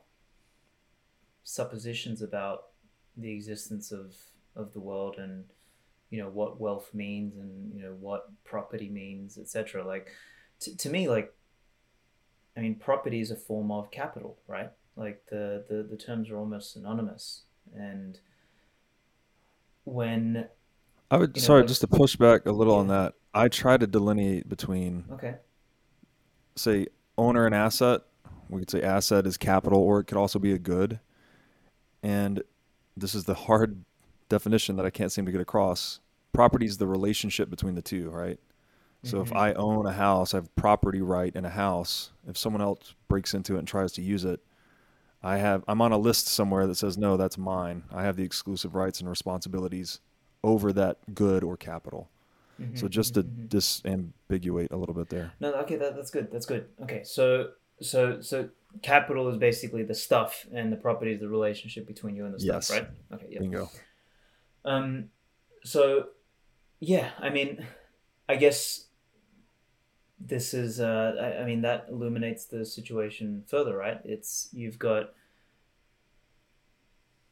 suppositions 1.43 2.21
about 2.21 2.65
the 3.17 3.31
existence 3.31 3.91
of 3.91 4.15
of 4.55 4.73
the 4.73 4.79
world 4.79 5.15
and 5.17 5.43
you 6.11 6.21
know 6.21 6.29
what 6.29 6.59
wealth 6.59 6.91
means 6.93 7.35
and 7.37 7.73
you 7.73 7.81
know 7.81 7.95
what 7.99 8.31
property 8.43 8.89
means 8.89 9.37
etc 9.37 9.83
like 9.83 10.09
to, 10.61 10.77
to 10.77 10.89
me, 10.89 11.07
like, 11.07 11.33
I 12.57 12.61
mean, 12.61 12.75
property 12.75 13.21
is 13.21 13.31
a 13.31 13.35
form 13.35 13.71
of 13.71 13.91
capital, 13.91 14.37
right? 14.47 14.71
Like 14.95 15.23
the, 15.29 15.63
the, 15.69 15.83
the 15.83 15.97
terms 15.97 16.29
are 16.29 16.37
almost 16.37 16.73
synonymous. 16.73 17.43
And 17.75 18.19
when 19.85 20.47
I 21.11 21.17
would 21.17 21.35
know, 21.35 21.41
sorry, 21.41 21.61
like, 21.61 21.69
just 21.69 21.81
to 21.81 21.87
push 21.87 22.15
back 22.15 22.45
a 22.45 22.51
little 22.51 22.73
yeah. 22.73 22.79
on 22.79 22.87
that. 22.87 23.13
I 23.33 23.47
try 23.47 23.77
to 23.77 23.85
delineate 23.85 24.49
between 24.49 25.05
okay, 25.11 25.35
say 26.55 26.87
owner 27.17 27.45
and 27.45 27.53
asset. 27.53 28.01
We 28.49 28.59
could 28.59 28.71
say 28.71 28.81
asset 28.81 29.27
is 29.27 29.37
capital, 29.37 29.79
or 29.79 29.99
it 29.99 30.05
could 30.05 30.17
also 30.17 30.39
be 30.39 30.51
a 30.51 30.57
good. 30.57 30.99
And 32.01 32.41
this 32.97 33.13
is 33.13 33.25
the 33.25 33.35
hard 33.35 33.83
definition 34.29 34.75
that 34.77 34.85
I 34.85 34.89
can't 34.89 35.11
seem 35.11 35.25
to 35.25 35.31
get 35.31 35.41
across. 35.41 35.99
Property 36.33 36.65
is 36.65 36.77
the 36.77 36.87
relationship 36.87 37.49
between 37.49 37.75
the 37.75 37.81
two, 37.81 38.09
right? 38.09 38.39
So 39.03 39.21
if 39.21 39.31
Mhm. 39.31 39.37
I 39.37 39.53
own 39.53 39.85
a 39.85 39.93
house, 39.93 40.33
I 40.33 40.37
have 40.37 40.53
property 40.55 41.01
right 41.01 41.33
in 41.35 41.45
a 41.45 41.49
house. 41.49 42.11
If 42.27 42.37
someone 42.37 42.61
else 42.61 42.95
breaks 43.07 43.33
into 43.33 43.55
it 43.55 43.59
and 43.59 43.67
tries 43.67 43.91
to 43.93 44.01
use 44.01 44.25
it, 44.25 44.41
I 45.23 45.37
have 45.37 45.63
I'm 45.67 45.81
on 45.81 45.91
a 45.91 45.97
list 45.97 46.27
somewhere 46.27 46.67
that 46.67 46.75
says 46.75 46.97
no, 46.97 47.17
that's 47.17 47.37
mine. 47.37 47.83
I 47.91 48.03
have 48.03 48.15
the 48.17 48.23
exclusive 48.23 48.75
rights 48.75 48.99
and 48.99 49.09
responsibilities 49.09 49.99
over 50.43 50.71
that 50.73 50.97
good 51.15 51.43
or 51.43 51.57
capital. 51.57 52.09
So 52.75 52.87
Mhm, 52.87 52.91
just 52.91 53.13
to 53.15 53.23
mhm, 53.23 53.29
mhm. 53.29 53.49
disambiguate 53.49 54.71
a 54.71 54.75
little 54.77 54.95
bit 54.95 55.09
there. 55.09 55.31
No, 55.39 55.53
okay, 55.55 55.77
that, 55.77 55.95
that's 55.95 56.11
good. 56.11 56.29
That's 56.31 56.45
good. 56.45 56.67
Okay, 56.83 57.03
so 57.03 57.51
so 57.81 58.19
so 58.21 58.49
capital 58.81 59.29
is 59.29 59.37
basically 59.37 59.83
the 59.83 59.95
stuff, 59.95 60.45
and 60.53 60.71
the 60.71 60.77
property 60.77 61.13
is 61.13 61.19
the 61.21 61.29
relationship 61.29 61.87
between 61.87 62.15
you 62.15 62.25
and 62.25 62.33
the 62.33 62.39
stuff, 62.39 62.69
right? 62.69 62.87
Okay, 63.13 63.27
yeah. 63.29 63.39
Bingo. 63.39 63.69
Um, 64.65 65.09
so 65.63 66.09
yeah, 66.79 67.11
I 67.19 67.29
mean, 67.29 67.65
I 68.27 68.35
guess 68.35 68.85
this 70.19 70.53
is. 70.53 70.79
Uh, 70.79 71.15
I, 71.19 71.41
I 71.41 71.45
mean, 71.45 71.61
that 71.61 71.87
illuminates 71.89 72.45
the 72.45 72.65
situation 72.65 73.43
further, 73.47 73.75
right? 73.75 73.99
It's 74.03 74.49
you've 74.51 74.79
got 74.79 75.13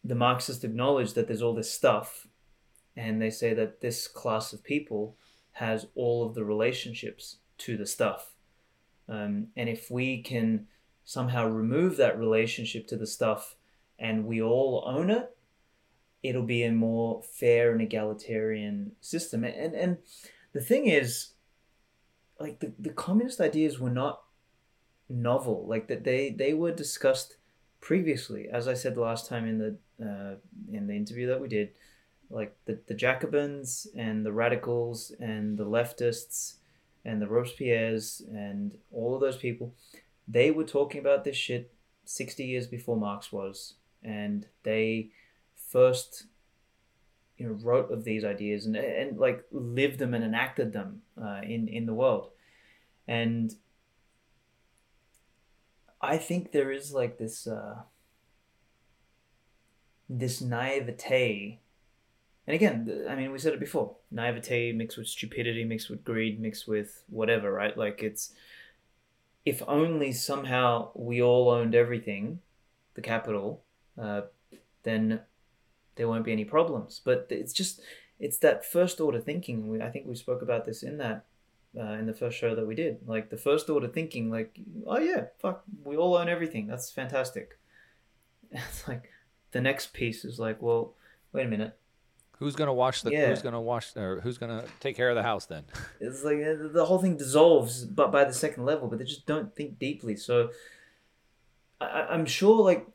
the 0.03 0.15
Marxists 0.15 0.63
acknowledge 0.63 1.13
that 1.13 1.27
there's 1.27 1.41
all 1.41 1.53
this 1.53 1.71
stuff, 1.71 2.27
and 2.95 3.21
they 3.21 3.29
say 3.29 3.53
that 3.53 3.81
this 3.81 4.07
class 4.07 4.53
of 4.53 4.63
people 4.63 5.17
has 5.53 5.87
all 5.95 6.25
of 6.25 6.35
the 6.35 6.45
relationships 6.45 7.37
to 7.57 7.77
the 7.77 7.85
stuff. 7.85 8.35
Um, 9.09 9.47
and 9.55 9.67
if 9.69 9.89
we 9.89 10.21
can 10.21 10.67
somehow 11.03 11.47
remove 11.47 11.97
that 11.97 12.19
relationship 12.19 12.87
to 12.87 12.97
the 12.97 13.07
stuff 13.07 13.55
and 13.97 14.25
we 14.25 14.41
all 14.41 14.83
own 14.85 15.09
it, 15.09 15.35
it'll 16.21 16.43
be 16.43 16.63
a 16.63 16.71
more 16.71 17.23
fair 17.23 17.71
and 17.71 17.81
egalitarian 17.81 18.91
system. 19.01 19.43
And, 19.43 19.73
and 19.73 19.97
the 20.53 20.61
thing 20.61 20.87
is, 20.87 21.29
like 22.39 22.59
the, 22.59 22.71
the 22.79 22.89
communist 22.89 23.41
ideas 23.41 23.79
were 23.79 23.89
not 23.89 24.23
novel. 25.09 25.65
Like 25.67 25.87
that 25.87 26.03
they 26.03 26.29
they 26.29 26.53
were 26.53 26.71
discussed 26.71 27.37
previously, 27.79 28.47
as 28.51 28.67
I 28.67 28.73
said 28.73 28.97
last 28.97 29.27
time 29.27 29.47
in 29.47 29.57
the 29.57 29.77
uh, 30.05 30.35
in 30.71 30.87
the 30.87 30.95
interview 30.95 31.27
that 31.27 31.41
we 31.41 31.47
did. 31.47 31.71
Like 32.29 32.57
the, 32.65 32.77
the 32.87 32.93
Jacobins 32.93 33.87
and 33.95 34.25
the 34.25 34.33
radicals 34.33 35.13
and 35.19 35.57
the 35.57 35.65
leftists 35.65 36.55
and 37.05 37.21
the 37.21 37.25
Robespierres 37.25 38.21
and 38.27 38.77
all 38.91 39.15
of 39.15 39.21
those 39.21 39.37
people, 39.37 39.73
they 40.27 40.51
were 40.51 40.65
talking 40.65 40.99
about 40.99 41.23
this 41.23 41.37
shit 41.37 41.73
60 42.03 42.43
years 42.43 42.67
before 42.67 42.97
Marx 42.97 43.31
was. 43.31 43.75
And 44.03 44.45
they 44.63 45.11
first 45.55 46.25
you 47.37 47.47
know 47.47 47.53
wrote 47.53 47.91
of 47.91 48.03
these 48.03 48.23
ideas 48.23 48.65
and, 48.65 48.75
and 48.75 49.17
like 49.17 49.43
lived 49.51 49.99
them 49.99 50.13
and 50.13 50.23
enacted 50.23 50.73
them 50.73 51.01
uh, 51.21 51.41
in 51.43 51.67
in 51.67 51.85
the 51.85 51.93
world. 51.93 52.29
And 53.07 53.55
i 55.99 56.17
think 56.17 56.51
there 56.51 56.71
is 56.71 56.93
like 56.93 57.17
this 57.17 57.47
uh, 57.47 57.77
this 60.09 60.41
naivete. 60.41 61.59
And 62.45 62.55
again 62.55 63.05
i 63.09 63.15
mean 63.15 63.31
we 63.31 63.39
said 63.39 63.53
it 63.53 63.59
before 63.59 63.95
naivete 64.11 64.71
mixed 64.71 64.97
with 64.97 65.07
stupidity 65.07 65.63
mixed 65.63 65.89
with 65.89 66.03
greed 66.03 66.39
mixed 66.39 66.67
with 66.67 67.03
whatever 67.09 67.51
right? 67.51 67.77
Like 67.77 68.01
it's 68.03 68.33
if 69.45 69.61
only 69.67 70.11
somehow 70.11 70.89
we 70.93 71.21
all 71.21 71.49
owned 71.49 71.75
everything 71.75 72.39
the 72.95 73.01
capital 73.01 73.63
uh, 73.97 74.21
then 74.83 75.21
there 75.97 76.07
won't 76.07 76.23
be 76.25 76.31
any 76.31 76.45
problems. 76.45 77.01
But 77.03 77.27
it's 77.29 77.53
just 77.53 77.81
it's 78.19 78.37
that 78.39 78.65
first 78.65 78.99
order 79.01 79.19
thinking. 79.19 79.67
We, 79.67 79.81
I 79.81 79.89
think 79.89 80.07
we 80.07 80.15
spoke 80.15 80.41
about 80.41 80.65
this 80.65 80.81
in 80.83 80.97
that 80.99 81.25
uh, 81.77 81.93
in 81.99 82.05
the 82.07 82.13
first 82.13 82.37
show 82.37 82.55
that 82.55 82.65
we 82.65 82.75
did. 82.75 82.99
Like 83.07 83.29
the 83.29 83.37
first 83.37 83.69
order 83.69 83.87
thinking, 83.87 84.31
like 84.31 84.57
oh 84.85 84.99
yeah, 84.99 85.25
fuck, 85.39 85.63
we 85.83 85.97
all 85.97 86.15
own 86.17 86.29
everything. 86.29 86.67
That's 86.67 86.89
fantastic. 86.91 87.57
It's 88.51 88.87
like 88.87 89.11
the 89.51 89.59
next 89.61 89.91
piece 89.93 90.23
is 90.23 90.39
like, 90.39 90.61
well, 90.61 90.93
wait 91.33 91.45
a 91.45 91.49
minute. 91.49 91.77
Who's 92.39 92.55
gonna 92.55 92.73
wash 92.73 93.01
the? 93.01 93.11
Yeah. 93.11 93.29
Who's 93.29 93.41
gonna 93.41 93.59
wash? 93.61 93.95
Or 93.97 94.21
who's 94.21 94.37
gonna 94.37 94.63
take 94.79 94.95
care 94.95 95.09
of 95.09 95.15
the 95.15 95.23
house 95.23 95.45
then? 95.47 95.63
It's 95.99 96.23
like 96.23 96.37
uh, 96.37 96.67
the 96.71 96.85
whole 96.85 96.99
thing 96.99 97.17
dissolves, 97.17 97.83
but 97.83 98.11
by 98.11 98.23
the 98.25 98.33
second 98.33 98.63
level. 98.65 98.87
But 98.87 98.99
they 98.99 99.05
just 99.05 99.25
don't 99.25 99.53
think 99.55 99.79
deeply. 99.79 100.15
So 100.15 100.51
I, 101.81 101.85
I- 101.85 102.13
I'm 102.13 102.25
sure, 102.25 102.63
like, 102.63 102.85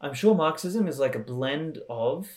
I'm 0.00 0.14
sure 0.14 0.34
Marxism 0.34 0.86
is 0.86 0.98
like 0.98 1.14
a 1.14 1.20
blend 1.20 1.78
of 1.88 2.28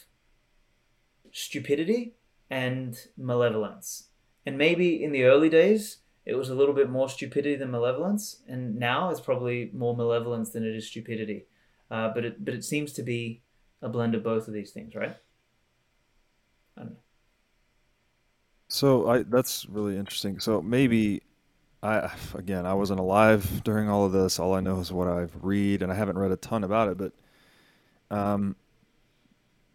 stupidity 1.31 2.15
and 2.49 2.97
malevolence. 3.17 4.09
And 4.45 4.57
maybe 4.57 5.03
in 5.03 5.11
the 5.11 5.23
early 5.23 5.49
days, 5.49 5.99
it 6.25 6.35
was 6.35 6.49
a 6.49 6.55
little 6.55 6.73
bit 6.73 6.89
more 6.89 7.09
stupidity 7.09 7.55
than 7.55 7.71
malevolence, 7.71 8.41
and 8.47 8.75
now 8.75 9.09
it's 9.09 9.19
probably 9.19 9.71
more 9.73 9.95
malevolence 9.95 10.51
than 10.51 10.63
it 10.63 10.75
is 10.75 10.87
stupidity. 10.87 11.45
Uh, 11.89 12.09
but 12.13 12.25
it 12.25 12.45
but 12.45 12.53
it 12.53 12.63
seems 12.63 12.93
to 12.93 13.03
be 13.03 13.41
a 13.81 13.89
blend 13.89 14.15
of 14.15 14.23
both 14.23 14.47
of 14.47 14.53
these 14.53 14.71
things, 14.71 14.95
right? 14.95 15.15
I 16.77 16.81
don't 16.81 16.91
know. 16.91 16.97
So 18.67 19.09
I 19.09 19.23
that's 19.23 19.65
really 19.67 19.97
interesting. 19.97 20.39
So 20.39 20.61
maybe 20.61 21.21
I 21.81 22.11
again 22.35 22.65
I 22.65 22.75
wasn't 22.75 22.99
alive 22.99 23.63
during 23.63 23.89
all 23.89 24.05
of 24.05 24.11
this. 24.11 24.39
All 24.39 24.53
I 24.53 24.61
know 24.61 24.79
is 24.79 24.91
what 24.91 25.07
I've 25.07 25.35
read, 25.41 25.81
and 25.81 25.91
I 25.91 25.95
haven't 25.95 26.17
read 26.17 26.31
a 26.31 26.37
ton 26.37 26.63
about 26.63 26.89
it. 26.89 26.97
But 26.97 27.13
um, 28.11 28.55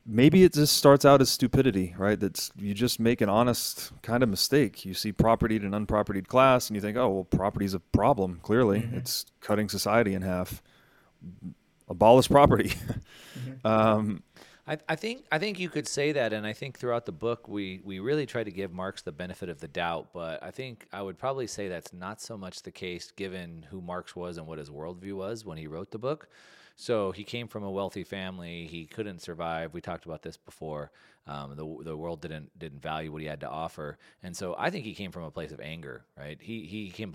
maybe 0.04 0.44
it 0.44 0.52
just 0.54 0.76
starts 0.76 1.04
out 1.04 1.20
as 1.20 1.28
stupidity, 1.30 1.94
right? 1.98 2.18
That's 2.20 2.52
you 2.56 2.74
just 2.74 3.00
make 3.00 3.20
an 3.20 3.28
honest 3.28 3.90
kind 4.02 4.22
of 4.22 4.28
mistake. 4.28 4.84
You 4.84 4.94
see 4.94 5.12
propertied 5.12 5.64
and 5.64 5.74
unpropertied 5.74 6.28
class, 6.28 6.68
and 6.68 6.76
you 6.76 6.80
think, 6.80 6.96
oh 6.96 7.08
well, 7.08 7.24
property's 7.24 7.74
a 7.74 7.80
problem. 7.80 8.38
Clearly, 8.42 8.82
Mhm. 8.82 8.94
it's 8.98 9.26
cutting 9.40 9.68
society 9.68 10.14
in 10.14 10.22
half. 10.22 10.62
Abolish 11.88 12.28
property. 12.28 12.72
um, 13.64 14.22
I, 14.66 14.78
I 14.88 14.96
think 14.96 15.24
I 15.30 15.38
think 15.38 15.60
you 15.60 15.68
could 15.68 15.86
say 15.86 16.12
that, 16.12 16.32
and 16.32 16.44
I 16.46 16.52
think 16.52 16.78
throughout 16.78 17.06
the 17.06 17.12
book 17.12 17.48
we 17.48 17.80
we 17.84 18.00
really 18.00 18.26
try 18.26 18.42
to 18.42 18.50
give 18.50 18.72
Marx 18.72 19.02
the 19.02 19.12
benefit 19.12 19.48
of 19.48 19.60
the 19.60 19.68
doubt. 19.68 20.08
But 20.12 20.42
I 20.42 20.50
think 20.50 20.86
I 20.92 21.00
would 21.02 21.16
probably 21.18 21.46
say 21.46 21.68
that's 21.68 21.92
not 21.92 22.20
so 22.20 22.36
much 22.36 22.62
the 22.62 22.72
case, 22.72 23.12
given 23.12 23.64
who 23.70 23.80
Marx 23.80 24.16
was 24.16 24.36
and 24.38 24.46
what 24.46 24.58
his 24.58 24.68
worldview 24.70 25.14
was 25.14 25.44
when 25.44 25.58
he 25.58 25.68
wrote 25.68 25.92
the 25.92 25.98
book. 25.98 26.28
So 26.76 27.10
he 27.10 27.24
came 27.24 27.48
from 27.48 27.64
a 27.64 27.70
wealthy 27.70 28.04
family. 28.04 28.66
He 28.66 28.84
couldn't 28.84 29.22
survive. 29.22 29.72
We 29.72 29.80
talked 29.80 30.04
about 30.04 30.22
this 30.22 30.36
before. 30.36 30.92
Um, 31.26 31.56
the 31.56 31.84
the 31.84 31.96
world 31.96 32.20
didn't 32.20 32.56
didn't 32.56 32.82
value 32.82 33.10
what 33.10 33.22
he 33.22 33.26
had 33.26 33.40
to 33.40 33.48
offer, 33.48 33.98
and 34.22 34.36
so 34.36 34.54
I 34.56 34.70
think 34.70 34.84
he 34.84 34.94
came 34.94 35.10
from 35.10 35.24
a 35.24 35.30
place 35.30 35.50
of 35.50 35.58
anger. 35.60 36.04
Right? 36.16 36.38
He 36.40 36.66
he 36.66 36.90
came 36.90 37.12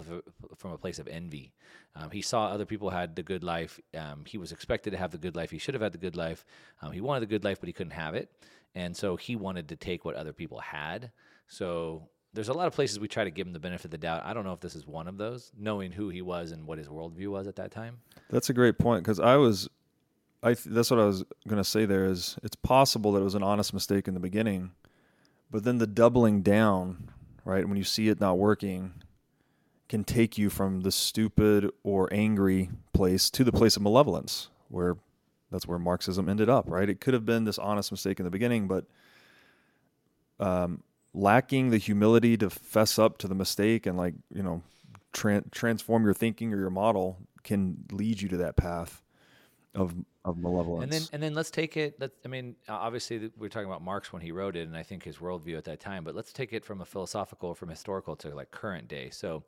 from 0.57 0.71
a 0.71 0.77
place 0.77 0.99
of 0.99 1.07
envy. 1.07 1.53
Um, 1.95 2.09
he 2.09 2.21
saw 2.21 2.47
other 2.47 2.65
people 2.65 2.89
had 2.89 3.15
the 3.15 3.23
good 3.23 3.43
life. 3.43 3.79
Um, 3.95 4.25
he 4.25 4.37
was 4.37 4.51
expected 4.51 4.91
to 4.91 4.97
have 4.97 5.11
the 5.11 5.17
good 5.17 5.35
life. 5.35 5.51
He 5.51 5.59
should 5.59 5.75
have 5.75 5.83
had 5.83 5.93
the 5.93 5.97
good 5.97 6.17
life. 6.17 6.43
Um, 6.81 6.91
he 6.91 6.99
wanted 6.99 7.21
the 7.21 7.27
good 7.27 7.43
life, 7.43 7.59
but 7.61 7.67
he 7.67 7.73
couldn't 7.73 7.91
have 7.91 8.15
it, 8.15 8.29
and 8.75 8.97
so 8.97 9.15
he 9.15 9.35
wanted 9.35 9.69
to 9.69 9.77
take 9.77 10.03
what 10.03 10.15
other 10.15 10.33
people 10.33 10.59
had. 10.59 11.11
So 11.47 12.09
there's 12.33 12.49
a 12.49 12.53
lot 12.53 12.67
of 12.67 12.73
places 12.73 12.99
we 12.99 13.07
try 13.07 13.23
to 13.23 13.31
give 13.31 13.45
him 13.45 13.53
the 13.53 13.59
benefit 13.59 13.85
of 13.85 13.91
the 13.91 13.97
doubt. 13.97 14.23
I 14.25 14.33
don't 14.33 14.45
know 14.45 14.53
if 14.53 14.59
this 14.59 14.75
is 14.75 14.87
one 14.87 15.07
of 15.07 15.17
those, 15.17 15.51
knowing 15.57 15.91
who 15.91 16.09
he 16.09 16.21
was 16.21 16.51
and 16.51 16.65
what 16.65 16.77
his 16.77 16.87
worldview 16.87 17.27
was 17.27 17.47
at 17.47 17.55
that 17.57 17.71
time. 17.71 17.97
That's 18.29 18.49
a 18.49 18.53
great 18.53 18.77
point 18.77 19.03
because 19.03 19.19
I 19.19 19.35
was, 19.35 19.69
I 20.41 20.53
th- 20.53 20.67
that's 20.73 20.89
what 20.89 20.99
I 20.99 21.05
was 21.05 21.23
gonna 21.47 21.63
say. 21.63 21.85
There 21.85 22.05
is, 22.05 22.37
it's 22.43 22.55
possible 22.55 23.11
that 23.13 23.21
it 23.21 23.25
was 23.25 23.35
an 23.35 23.43
honest 23.43 23.73
mistake 23.73 24.07
in 24.07 24.13
the 24.13 24.19
beginning, 24.19 24.71
but 25.49 25.63
then 25.63 25.77
the 25.77 25.87
doubling 25.87 26.41
down, 26.41 27.09
right? 27.43 27.67
When 27.67 27.77
you 27.77 27.83
see 27.83 28.07
it 28.07 28.21
not 28.21 28.37
working, 28.37 28.93
can 29.89 30.05
take 30.05 30.37
you 30.37 30.49
from 30.49 30.81
the 30.81 30.91
stupid 30.91 31.69
or 31.83 32.07
angry 32.13 32.69
place 32.93 33.29
to 33.31 33.43
the 33.43 33.51
place 33.51 33.75
of 33.75 33.81
malevolence, 33.81 34.47
where 34.69 34.95
that's 35.51 35.67
where 35.67 35.77
Marxism 35.77 36.29
ended 36.29 36.47
up, 36.47 36.63
right? 36.69 36.89
It 36.89 37.01
could 37.01 37.13
have 37.13 37.25
been 37.25 37.43
this 37.43 37.59
honest 37.59 37.91
mistake 37.91 38.21
in 38.21 38.23
the 38.23 38.31
beginning, 38.31 38.69
but 38.69 38.85
um, 40.39 40.81
lacking 41.13 41.69
the 41.69 41.77
humility 41.77 42.37
to 42.37 42.49
fess 42.49 42.97
up 42.97 43.17
to 43.17 43.27
the 43.27 43.35
mistake 43.35 43.85
and 43.85 43.97
like 43.97 44.13
you 44.33 44.41
know 44.41 44.61
tran 45.13 45.49
transform 45.51 46.05
your 46.05 46.13
thinking 46.13 46.53
or 46.53 46.57
your 46.57 46.69
model 46.69 47.17
can 47.43 47.83
lead 47.91 48.21
you 48.21 48.29
to 48.29 48.37
that 48.37 48.55
path 48.55 49.01
of 49.75 49.93
of 50.23 50.37
malevolence. 50.37 50.83
And 50.83 50.91
then, 50.91 51.01
and 51.13 51.23
then 51.23 51.33
let's 51.33 51.49
take 51.49 51.77
it. 51.77 51.95
Let's, 51.99 52.13
I 52.23 52.27
mean, 52.27 52.55
obviously, 52.69 53.31
we're 53.37 53.49
talking 53.49 53.67
about 53.67 53.81
Marx 53.81 54.13
when 54.13 54.21
he 54.21 54.31
wrote 54.31 54.55
it, 54.55 54.67
and 54.67 54.77
I 54.77 54.83
think 54.83 55.03
his 55.03 55.17
worldview 55.17 55.57
at 55.57 55.65
that 55.65 55.79
time. 55.79 56.03
But 56.03 56.15
let's 56.15 56.31
take 56.31 56.53
it 56.53 56.63
from 56.63 56.81
a 56.81 56.85
philosophical, 56.85 57.55
from 57.55 57.69
historical 57.69 58.15
to 58.17 58.35
like 58.35 58.51
current 58.51 58.87
day. 58.87 59.09
So, 59.09 59.43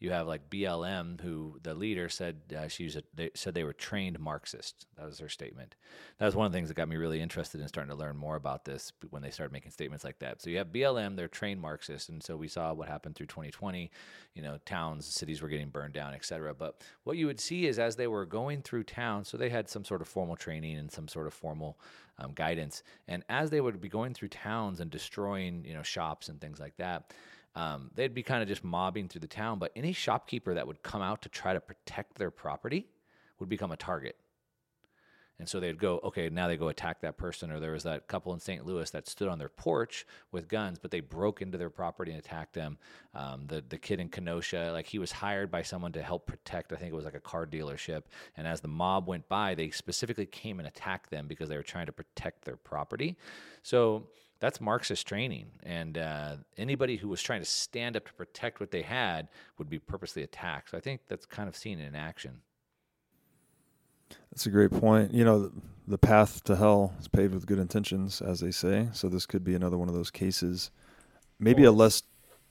you 0.00 0.12
have 0.12 0.26
like 0.26 0.48
BLM, 0.48 1.20
who 1.20 1.58
the 1.62 1.74
leader 1.74 2.08
said 2.08 2.36
uh, 2.56 2.68
she 2.68 2.86
a, 2.86 3.02
they 3.14 3.30
said 3.34 3.54
they 3.54 3.64
were 3.64 3.72
trained 3.72 4.18
Marxists. 4.20 4.86
That 4.96 5.06
was 5.06 5.18
her 5.18 5.28
statement. 5.28 5.74
That 6.18 6.26
was 6.26 6.36
one 6.36 6.46
of 6.46 6.52
the 6.52 6.56
things 6.56 6.68
that 6.68 6.76
got 6.76 6.88
me 6.88 6.96
really 6.96 7.20
interested 7.20 7.60
in 7.60 7.66
starting 7.66 7.90
to 7.90 7.96
learn 7.96 8.16
more 8.16 8.36
about 8.36 8.64
this 8.64 8.92
when 9.10 9.22
they 9.22 9.30
started 9.30 9.52
making 9.52 9.72
statements 9.72 10.04
like 10.04 10.20
that. 10.20 10.40
So 10.40 10.50
you 10.50 10.58
have 10.58 10.68
BLM, 10.68 11.16
they're 11.16 11.26
trained 11.26 11.60
Marxists, 11.60 12.08
and 12.08 12.22
so 12.22 12.36
we 12.36 12.46
saw 12.46 12.72
what 12.72 12.88
happened 12.88 13.16
through 13.16 13.26
2020. 13.26 13.90
You 14.34 14.42
know, 14.42 14.58
towns, 14.64 15.06
cities 15.06 15.42
were 15.42 15.48
getting 15.48 15.70
burned 15.70 15.94
down, 15.94 16.14
et 16.14 16.24
cetera. 16.24 16.54
But 16.54 16.80
what 17.02 17.16
you 17.16 17.26
would 17.26 17.40
see 17.40 17.66
is 17.66 17.78
as 17.80 17.96
they 17.96 18.06
were 18.06 18.24
going 18.24 18.62
through 18.62 18.84
town, 18.84 19.24
so 19.24 19.36
they 19.36 19.50
had 19.50 19.68
some 19.68 19.84
sort 19.84 20.00
of 20.00 20.06
formal 20.18 20.36
training 20.36 20.76
and 20.76 20.90
some 20.90 21.08
sort 21.08 21.26
of 21.26 21.34
formal 21.34 21.78
um, 22.18 22.32
guidance, 22.32 22.82
and 23.06 23.22
as 23.28 23.50
they 23.50 23.60
would 23.60 23.80
be 23.80 23.88
going 23.88 24.14
through 24.14 24.28
towns 24.28 24.80
and 24.80 24.90
destroying, 24.90 25.64
you 25.64 25.74
know, 25.74 25.82
shops 25.82 26.28
and 26.28 26.40
things 26.40 26.58
like 26.58 26.76
that 26.76 27.12
um, 27.54 27.90
they'd 27.94 28.14
be 28.14 28.22
kind 28.22 28.42
of 28.42 28.48
just 28.48 28.62
mobbing 28.62 29.08
through 29.08 29.20
the 29.20 29.26
town. 29.26 29.58
But 29.58 29.72
any 29.74 29.92
shopkeeper 29.92 30.54
that 30.54 30.66
would 30.66 30.82
come 30.82 31.02
out 31.02 31.22
to 31.22 31.28
try 31.28 31.52
to 31.52 31.60
protect 31.60 32.16
their 32.16 32.30
property 32.30 32.86
would 33.40 33.48
become 33.48 33.72
a 33.72 33.76
target. 33.76 34.16
And 35.38 35.48
so 35.48 35.60
they'd 35.60 35.78
go, 35.78 36.00
okay, 36.02 36.28
now 36.28 36.48
they 36.48 36.56
go 36.56 36.68
attack 36.68 37.00
that 37.02 37.16
person. 37.16 37.52
Or 37.52 37.60
there 37.60 37.72
was 37.72 37.84
that 37.84 38.08
couple 38.08 38.34
in 38.34 38.40
St. 38.40 38.66
Louis 38.66 38.90
that 38.90 39.06
stood 39.06 39.28
on 39.28 39.38
their 39.38 39.48
porch 39.48 40.04
with 40.32 40.48
guns, 40.48 40.78
but 40.80 40.90
they 40.90 41.00
broke 41.00 41.40
into 41.40 41.56
their 41.56 41.70
property 41.70 42.10
and 42.10 42.18
attacked 42.18 42.54
them. 42.54 42.78
Um, 43.14 43.44
the 43.46 43.62
the 43.68 43.78
kid 43.78 44.00
in 44.00 44.08
Kenosha, 44.08 44.70
like 44.72 44.86
he 44.86 44.98
was 44.98 45.12
hired 45.12 45.50
by 45.50 45.62
someone 45.62 45.92
to 45.92 46.02
help 46.02 46.26
protect. 46.26 46.72
I 46.72 46.76
think 46.76 46.92
it 46.92 46.96
was 46.96 47.04
like 47.04 47.14
a 47.14 47.20
car 47.20 47.46
dealership. 47.46 48.02
And 48.36 48.46
as 48.46 48.60
the 48.60 48.68
mob 48.68 49.06
went 49.06 49.28
by, 49.28 49.54
they 49.54 49.70
specifically 49.70 50.26
came 50.26 50.58
and 50.58 50.66
attacked 50.66 51.10
them 51.10 51.28
because 51.28 51.48
they 51.48 51.56
were 51.56 51.62
trying 51.62 51.86
to 51.86 51.92
protect 51.92 52.44
their 52.44 52.56
property. 52.56 53.16
So 53.62 54.08
that's 54.40 54.60
Marxist 54.60 55.06
training. 55.06 55.46
And 55.62 55.98
uh, 55.98 56.36
anybody 56.56 56.96
who 56.96 57.08
was 57.08 57.22
trying 57.22 57.40
to 57.40 57.46
stand 57.46 57.96
up 57.96 58.06
to 58.06 58.12
protect 58.14 58.60
what 58.60 58.70
they 58.70 58.82
had 58.82 59.28
would 59.58 59.68
be 59.68 59.78
purposely 59.78 60.22
attacked. 60.22 60.70
So 60.70 60.78
I 60.78 60.80
think 60.80 61.02
that's 61.08 61.26
kind 61.26 61.48
of 61.48 61.56
seen 61.56 61.78
in 61.78 61.94
action. 61.94 62.40
That's 64.30 64.46
a 64.46 64.50
great 64.50 64.70
point. 64.70 65.12
You 65.12 65.24
know, 65.24 65.50
the 65.86 65.98
path 65.98 66.44
to 66.44 66.56
hell 66.56 66.94
is 67.00 67.08
paved 67.08 67.34
with 67.34 67.46
good 67.46 67.58
intentions, 67.58 68.20
as 68.20 68.40
they 68.40 68.50
say. 68.50 68.88
So 68.92 69.08
this 69.08 69.26
could 69.26 69.42
be 69.42 69.54
another 69.54 69.78
one 69.78 69.88
of 69.88 69.94
those 69.94 70.10
cases. 70.10 70.70
Maybe 71.40 71.64
a 71.64 71.72
less 71.72 72.02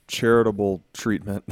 charitable 0.08 0.82
treatment. 0.92 1.44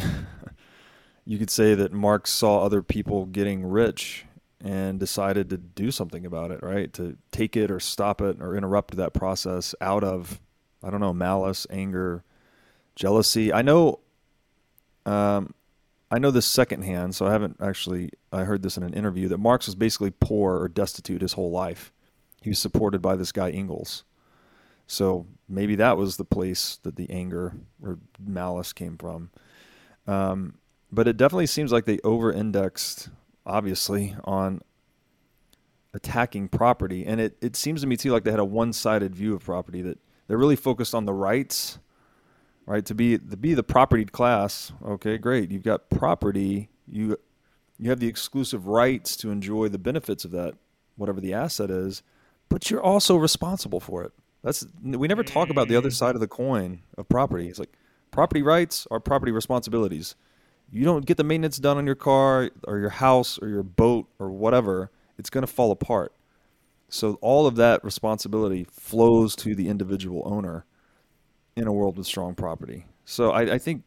you 1.25 1.39
could 1.39 1.51
say 1.51 1.75
that 1.75 1.93
Marx 1.93 2.31
saw 2.31 2.65
other 2.65 2.83
people 2.83 3.27
getting 3.27 3.65
rich 3.65 4.25
and 4.61 4.99
decided 4.99 5.51
to 5.51 5.59
do 5.59 5.91
something 5.91 6.27
about 6.27 6.51
it, 6.51 6.63
right? 6.63 6.93
To 6.95 7.17
take 7.31 7.57
it 7.57 7.71
or 7.71 7.79
stop 7.79 8.21
it 8.21 8.39
or 8.41 8.57
interrupt 8.57 8.97
that 8.97 9.13
process 9.13 9.75
out 9.81 10.03
of, 10.03 10.41
I 10.83 10.91
don't 10.91 11.01
know, 11.01 11.13
malice, 11.13 11.67
anger, 11.71 12.25
jealousy. 12.95 13.53
I 13.53 13.63
know, 13.63 14.01
um, 15.05 15.55
I 16.11 16.19
know 16.19 16.31
this 16.31 16.47
secondhand, 16.47 17.15
so 17.15 17.27
I 17.27 17.33
haven't 17.33 17.57
actually. 17.61 18.11
I 18.33 18.45
heard 18.45 18.63
this 18.63 18.77
in 18.77 18.83
an 18.83 18.95
interview 18.95 19.29
that 19.29 19.39
Marx 19.39 19.67
was 19.67 19.75
basically 19.75 20.13
poor 20.13 20.59
or 20.61 20.69
destitute 20.69 21.23
his 21.23 21.33
whole 21.33 21.51
life. 21.51 21.93
He 22.43 22.51
was 22.51 22.59
supported 22.59 23.03
by 23.03 23.17
this 23.17 23.33
guy 23.33 23.51
Engels, 23.51 24.05
so 24.87 25.27
maybe 25.49 25.75
that 25.77 25.97
was 25.97 26.17
the 26.17 26.25
place 26.25 26.79
that 26.85 26.97
the 26.97 27.11
anger 27.11 27.55
or 27.83 27.99
malice 28.21 28.73
came 28.73 28.97
from. 28.97 29.31
Um, 30.07 30.59
but 30.93 31.09
it 31.09 31.17
definitely 31.17 31.47
seems 31.47 31.73
like 31.73 31.85
they 31.85 31.99
over-indexed 32.05 33.09
obviously, 33.47 34.15
on 34.25 34.61
attacking 35.95 36.49
property. 36.49 37.07
And 37.07 37.21
it, 37.21 37.37
it 37.41 37.57
seems 37.57 37.81
to 37.81 37.87
me 37.87 37.97
too 37.97 38.11
like 38.11 38.25
they 38.25 38.33
had 38.33 38.41
a 38.41 38.45
one 38.45 38.73
sided 38.73 39.15
view 39.15 39.35
of 39.35 39.45
property 39.45 39.81
that 39.83 39.99
they're 40.27 40.37
really 40.37 40.57
focused 40.57 40.95
on 40.95 41.05
the 41.05 41.15
rights, 41.15 41.79
right? 42.67 42.85
To 42.87 42.95
be 42.95 43.19
to 43.19 43.37
be 43.37 43.55
the 43.55 43.63
propertied 43.63 44.13
class, 44.13 44.73
okay, 44.85 45.19
great. 45.19 45.51
You've 45.51 45.63
got 45.63 45.89
property, 45.91 46.69
you 46.87 47.19
you 47.79 47.91
have 47.91 48.01
the 48.01 48.09
exclusive 48.09 48.67
rights 48.67 49.17
to 49.19 49.31
enjoy 49.31 49.69
the 49.69 49.79
benefits 49.79 50.25
of 50.25 50.31
that, 50.33 50.55
whatever 50.97 51.21
the 51.21 51.33
asset 51.33 51.71
is, 51.71 52.03
but 52.49 52.71
you're 52.71 52.83
also 52.83 53.17
responsible 53.17 53.81
for 53.81 54.05
it. 54.05 54.13
That's 54.43 54.67
we 54.83 55.09
never 55.09 55.23
talk 55.23 55.51
about 55.51 55.69
the 55.69 55.77
other 55.77 55.91
mm. 55.91 55.95
side 55.95 56.15
of 56.15 56.21
the 56.21 56.29
coin 56.29 56.83
of 56.99 57.09
property. 57.09 57.49
It's 57.49 57.59
like 57.59 57.73
property 58.11 58.43
rights 58.43 58.87
are 58.91 59.01
property 59.01 59.33
responsibilities 59.33 60.15
you 60.71 60.85
don't 60.85 61.07
get 61.07 61.17
the 61.17 61.25
maintenance 61.25 61.59
done 61.59 61.77
on 61.77 61.87
your 61.87 61.95
car 61.95 62.51
or 62.67 62.79
your 62.79 62.91
house 62.91 63.39
or 63.41 63.49
your 63.49 63.63
boat 63.63 64.09
or 64.19 64.31
whatever, 64.31 64.91
it's 65.19 65.31
going 65.31 65.43
to 65.47 65.53
fall 65.53 65.71
apart. 65.71 66.13
So 66.89 67.19
all 67.21 67.47
of 67.47 67.57
that 67.57 67.85
responsibility 67.85 68.67
flows 68.71 69.35
to 69.37 69.55
the 69.55 69.69
individual 69.69 70.23
owner 70.25 70.65
in 71.57 71.67
a 71.67 71.73
world 71.73 71.97
with 71.97 72.07
strong 72.07 72.35
property. 72.35 72.87
So 73.05 73.31
I, 73.31 73.55
I 73.55 73.59
think 73.59 73.85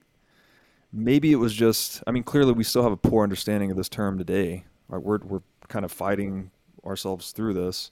maybe 0.92 1.32
it 1.32 1.38
was 1.38 1.54
just. 1.54 2.04
I 2.08 2.12
mean, 2.12 2.24
clearly 2.24 2.54
we 2.54 2.64
still 2.64 2.84
have 2.84 2.92
a 2.92 2.98
poor 2.98 3.24
understanding 3.24 3.72
of 3.72 3.78
this 3.78 3.90
term 3.90 4.18
today. 4.18 4.66
Right? 4.88 5.02
We're 5.02 5.20
we're 5.20 5.42
kind 5.68 5.86
of 5.86 5.92
fighting 5.92 6.52
ourselves 6.86 7.32
through 7.32 7.54
this. 7.54 7.92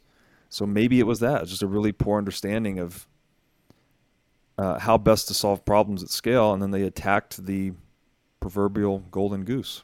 So 0.50 0.66
maybe 0.66 1.00
it 1.00 1.06
was 1.06 1.20
that, 1.20 1.46
just 1.46 1.62
a 1.62 1.68
really 1.68 1.92
poor 1.92 2.18
understanding 2.18 2.80
of 2.80 3.06
uh, 4.58 4.80
how 4.80 4.98
best 4.98 5.28
to 5.28 5.34
solve 5.34 5.66
problems 5.66 6.02
at 6.02 6.10
scale, 6.10 6.54
and 6.54 6.62
then 6.62 6.72
they 6.72 6.84
attacked 6.84 7.46
the 7.46 7.74
proverbial 8.40 9.00
golden 9.12 9.44
goose. 9.44 9.84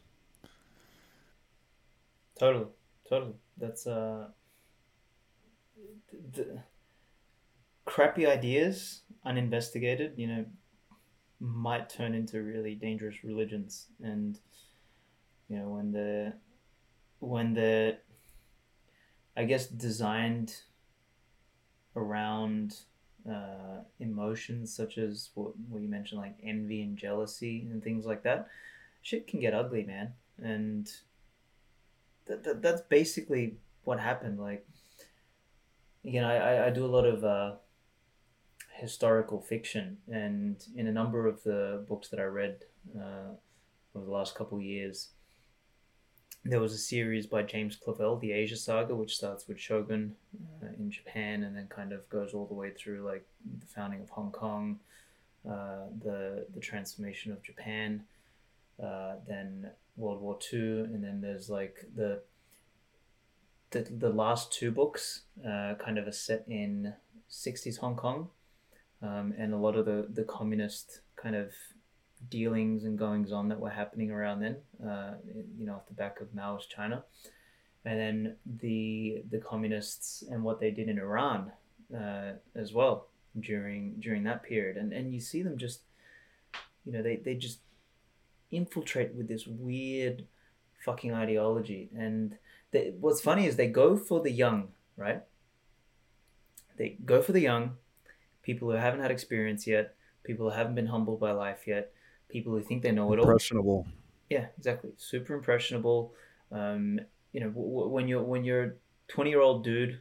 Totally, 2.39 2.68
totally. 3.08 3.34
That's 3.58 3.86
uh, 3.86 4.28
the 6.32 6.60
crappy 7.86 8.26
ideas, 8.26 9.02
uninvestigated. 9.26 10.14
You 10.18 10.28
know, 10.28 10.46
might 11.40 11.90
turn 11.90 12.14
into 12.14 12.42
really 12.42 12.76
dangerous 12.76 13.24
religions, 13.24 13.88
and 14.02 14.40
you 15.50 15.58
know 15.58 15.70
when 15.70 15.92
the 15.92 16.34
when 17.20 17.54
the 17.54 17.98
I 19.36 19.46
guess 19.46 19.68
designed 19.68 20.56
around 21.96 22.78
uh, 23.30 23.82
emotions 24.00 24.74
such 24.76 24.98
as 24.98 25.30
what, 25.34 25.58
what 25.70 25.82
you 25.82 25.88
mentioned, 25.88 26.22
like 26.22 26.36
envy 26.44 26.82
and 26.82 26.98
jealousy 26.98 27.68
and 27.70 27.84
things 27.84 28.06
like 28.06 28.24
that, 28.24 28.48
shit 29.02 29.28
can 29.28 29.40
get 29.40 29.54
ugly, 29.54 29.84
man. 29.84 30.14
And 30.42 30.90
th- 32.28 32.44
th- 32.44 32.58
that's 32.60 32.82
basically 32.82 33.58
what 33.84 34.00
happened. 34.00 34.40
Like, 34.40 34.68
again, 36.06 36.24
I, 36.24 36.68
I 36.68 36.70
do 36.70 36.86
a 36.86 36.88
lot 36.88 37.06
of 37.06 37.24
uh, 37.24 37.54
historical 38.84 39.40
fiction, 39.40 39.98
and 40.12 40.64
in 40.76 40.88
a 40.88 40.92
number 40.92 41.26
of 41.26 41.42
the 41.44 41.84
books 41.88 42.10
that 42.10 42.20
I 42.20 42.26
read 42.26 42.66
uh, 42.96 43.32
over 43.96 44.06
the 44.06 44.12
last 44.12 44.36
couple 44.36 44.58
of 44.58 44.64
years, 44.64 45.10
there 46.44 46.60
was 46.60 46.74
a 46.74 46.78
series 46.78 47.26
by 47.26 47.44
James 47.44 47.78
Clavell, 47.78 48.20
the 48.20 48.34
Asia 48.34 48.58
Saga, 48.58 48.94
which 48.94 49.16
starts 49.16 49.48
with 49.48 49.58
Shogun 49.58 50.16
uh, 50.62 50.68
in 50.78 50.92
Japan 50.92 51.44
and 51.44 51.56
then 51.56 51.68
kind 51.68 51.94
of 51.94 52.08
goes 52.10 52.34
all 52.34 52.46
the 52.46 52.54
way 52.54 52.72
through 52.72 53.06
like 53.06 53.26
the 53.62 53.66
founding 53.66 54.02
of 54.02 54.10
Hong 54.10 54.32
Kong, 54.32 54.80
uh, 55.50 55.88
the 56.04 56.46
the 56.54 56.60
transformation 56.60 57.32
of 57.32 57.42
Japan, 57.42 58.04
uh, 58.84 59.14
then 59.26 59.70
World 59.96 60.22
War 60.22 60.38
Two, 60.38 60.90
and 60.94 61.02
then 61.02 61.22
there's 61.22 61.50
like 61.50 61.86
the 61.96 62.22
the, 63.72 63.88
the 63.90 64.10
last 64.10 64.52
two 64.52 64.72
books 64.72 65.22
uh, 65.48 65.76
kind 65.80 65.98
of 65.98 66.06
are 66.06 66.12
set 66.12 66.44
in 66.48 66.94
60s 67.32 67.80
Hong 67.80 67.96
Kong, 67.96 68.30
um, 69.04 69.34
and 69.38 69.54
a 69.54 69.58
lot 69.58 69.76
of 69.76 69.86
the 69.86 70.08
the 70.14 70.24
communist 70.24 71.01
kind 71.16 71.36
of 71.36 71.51
dealings 72.30 72.86
and 72.86 72.97
goings 72.97 73.32
on 73.32 73.49
that 73.49 73.60
were 73.60 73.70
happening 73.70 74.10
around 74.10 74.39
then, 74.39 74.56
uh, 74.88 75.14
you 75.58 75.66
know, 75.66 75.76
off 75.76 75.88
the 75.88 75.93
back 75.93 76.22
of 76.22 76.34
Mao's 76.34 76.66
China, 76.66 77.04
and 77.86 77.99
then 77.99 78.36
the 78.45 79.24
the 79.30 79.39
communists 79.39 80.24
and 80.30 80.43
what 80.43 80.60
they 80.60 80.72
did 80.72 80.88
in 80.88 80.97
Iran 80.97 81.51
uh, 81.95 82.34
as 82.56 82.74
well 82.74 83.08
during 83.39 83.95
during 83.99 84.24
that 84.24 84.43
period, 84.43 84.78
and 84.78 84.93
and 84.93 85.14
you 85.14 85.20
see 85.20 85.43
them 85.43 85.58
just, 85.58 85.82
you 86.86 86.93
know, 86.93 87.04
they 87.04 87.18
they 87.18 87.36
just 87.36 87.60
infiltrate 88.51 89.14
with 89.16 89.28
this 89.28 89.45
weird 89.47 90.26
fucking 90.86 91.14
ideology, 91.14 91.89
and 91.97 92.38
they, 92.72 92.93
what's 92.99 93.22
funny 93.22 93.45
is 93.45 93.56
they 93.56 93.68
go 93.68 93.97
for 93.97 94.22
the 94.22 94.32
young, 94.32 94.70
right? 94.95 95.24
They 96.78 96.97
go 97.06 97.22
for 97.22 97.34
the 97.34 97.39
young, 97.39 97.78
people 98.44 98.70
who 98.70 98.76
haven't 98.76 99.02
had 99.02 99.12
experience 99.12 99.66
yet, 99.66 99.96
people 100.24 100.50
who 100.50 100.56
haven't 100.56 100.76
been 100.76 100.88
humbled 100.88 101.20
by 101.20 101.32
life 101.32 101.66
yet, 101.66 101.91
people 102.30 102.54
who 102.54 102.62
think 102.62 102.84
they 102.84 102.91
know 102.91 103.12
it 103.14 103.20
all. 103.20 103.26
Impressionable. 103.26 103.88
Yeah, 104.30 104.48
exactly. 104.58 104.91
Super 104.98 105.34
impressionable. 105.34 106.14
Um, 106.52 107.00
you 107.32 107.39
know, 107.39 107.50
w- 107.50 107.88
when 107.88 108.08
you're 108.08 108.24
when 108.24 108.44
you're 108.44 108.76
twenty 109.08 109.32
year 109.32 109.41
old 109.41 109.64
dude, 109.64 110.00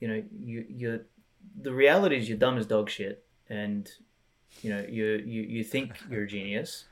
you 0.00 0.08
know, 0.08 0.22
you 0.38 0.66
you 0.68 1.00
the 1.60 1.72
reality 1.72 2.16
is 2.16 2.28
you're 2.28 2.38
dumb 2.38 2.58
as 2.58 2.66
dog 2.66 2.90
shit, 2.90 3.24
and 3.48 3.90
you 4.62 4.70
know 4.70 4.84
you 4.88 5.22
you 5.24 5.42
you 5.42 5.64
think 5.64 5.98
you're 6.10 6.24
a 6.24 6.28
genius. 6.28 6.84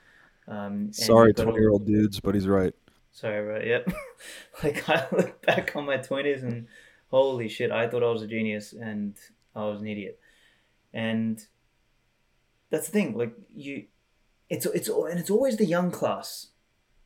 Um, 0.48 0.92
Sorry, 0.92 1.32
twenty 1.34 1.60
year 1.60 1.70
old 1.70 1.86
dudes, 1.86 2.20
but 2.20 2.34
he's 2.34 2.48
right. 2.48 2.74
Sorry, 3.12 3.42
bro. 3.42 3.60
Yep. 3.60 3.92
like 4.64 4.88
I 4.88 5.06
look 5.12 5.44
back 5.44 5.76
on 5.76 5.84
my 5.86 5.96
twenties 5.96 6.42
and 6.42 6.66
holy 7.10 7.48
shit, 7.48 7.70
I 7.70 7.88
thought 7.88 8.02
I 8.02 8.10
was 8.10 8.22
a 8.22 8.26
genius 8.26 8.72
and 8.72 9.16
I 9.54 9.64
was 9.66 9.80
an 9.80 9.88
idiot. 9.88 10.18
And 10.92 11.44
that's 12.70 12.86
the 12.86 12.92
thing. 12.92 13.16
Like 13.16 13.34
you, 13.54 13.86
it's 14.48 14.66
it's 14.66 14.88
and 14.88 15.18
it's 15.18 15.30
always 15.30 15.56
the 15.56 15.66
young 15.66 15.90
class, 15.90 16.48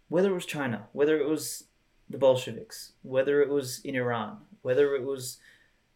whether 0.08 0.30
it 0.30 0.34
was 0.34 0.46
China, 0.46 0.86
whether 0.92 1.18
it 1.18 1.28
was 1.28 1.64
the 2.08 2.18
Bolsheviks, 2.18 2.92
whether 3.02 3.42
it 3.42 3.48
was 3.48 3.80
in 3.84 3.96
Iran, 3.96 4.38
whether 4.62 4.94
it 4.94 5.04
was, 5.04 5.38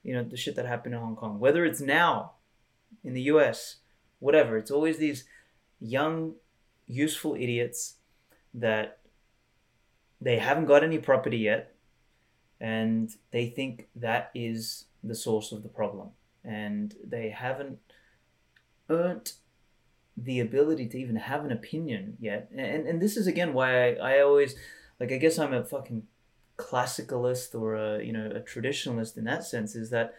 you 0.02 0.14
know, 0.14 0.24
the 0.24 0.36
shit 0.36 0.56
that 0.56 0.66
happened 0.66 0.94
in 0.94 1.00
Hong 1.00 1.16
Kong, 1.16 1.38
whether 1.38 1.64
it's 1.64 1.80
now 1.80 2.32
in 3.04 3.14
the 3.14 3.22
U.S., 3.22 3.76
whatever. 4.18 4.56
It's 4.56 4.70
always 4.70 4.98
these 4.98 5.24
young, 5.80 6.34
useful 6.86 7.34
idiots 7.34 7.96
that 8.54 8.98
they 10.20 10.38
haven't 10.38 10.66
got 10.66 10.82
any 10.82 10.98
property 10.98 11.38
yet 11.38 11.74
and 12.60 13.10
they 13.30 13.48
think 13.48 13.88
that 13.94 14.30
is 14.34 14.86
the 15.04 15.14
source 15.14 15.52
of 15.52 15.62
the 15.62 15.68
problem 15.68 16.10
and 16.48 16.94
they 17.04 17.28
haven't 17.28 17.78
earned 18.88 19.32
the 20.16 20.40
ability 20.40 20.88
to 20.88 20.98
even 20.98 21.16
have 21.16 21.44
an 21.44 21.52
opinion 21.52 22.16
yet. 22.18 22.50
And 22.56 22.86
and 22.86 23.00
this 23.00 23.16
is 23.16 23.26
again 23.26 23.52
why 23.52 23.90
I, 23.90 24.14
I 24.14 24.20
always 24.20 24.56
like 24.98 25.12
i 25.12 25.16
guess 25.16 25.38
i'm 25.38 25.54
a 25.54 25.64
fucking 25.64 26.02
classicalist 26.56 27.54
or 27.54 27.74
a 27.74 28.02
you 28.02 28.12
know 28.12 28.26
a 28.34 28.40
traditionalist 28.40 29.16
in 29.16 29.24
that 29.24 29.44
sense 29.44 29.76
is 29.76 29.90
that 29.90 30.14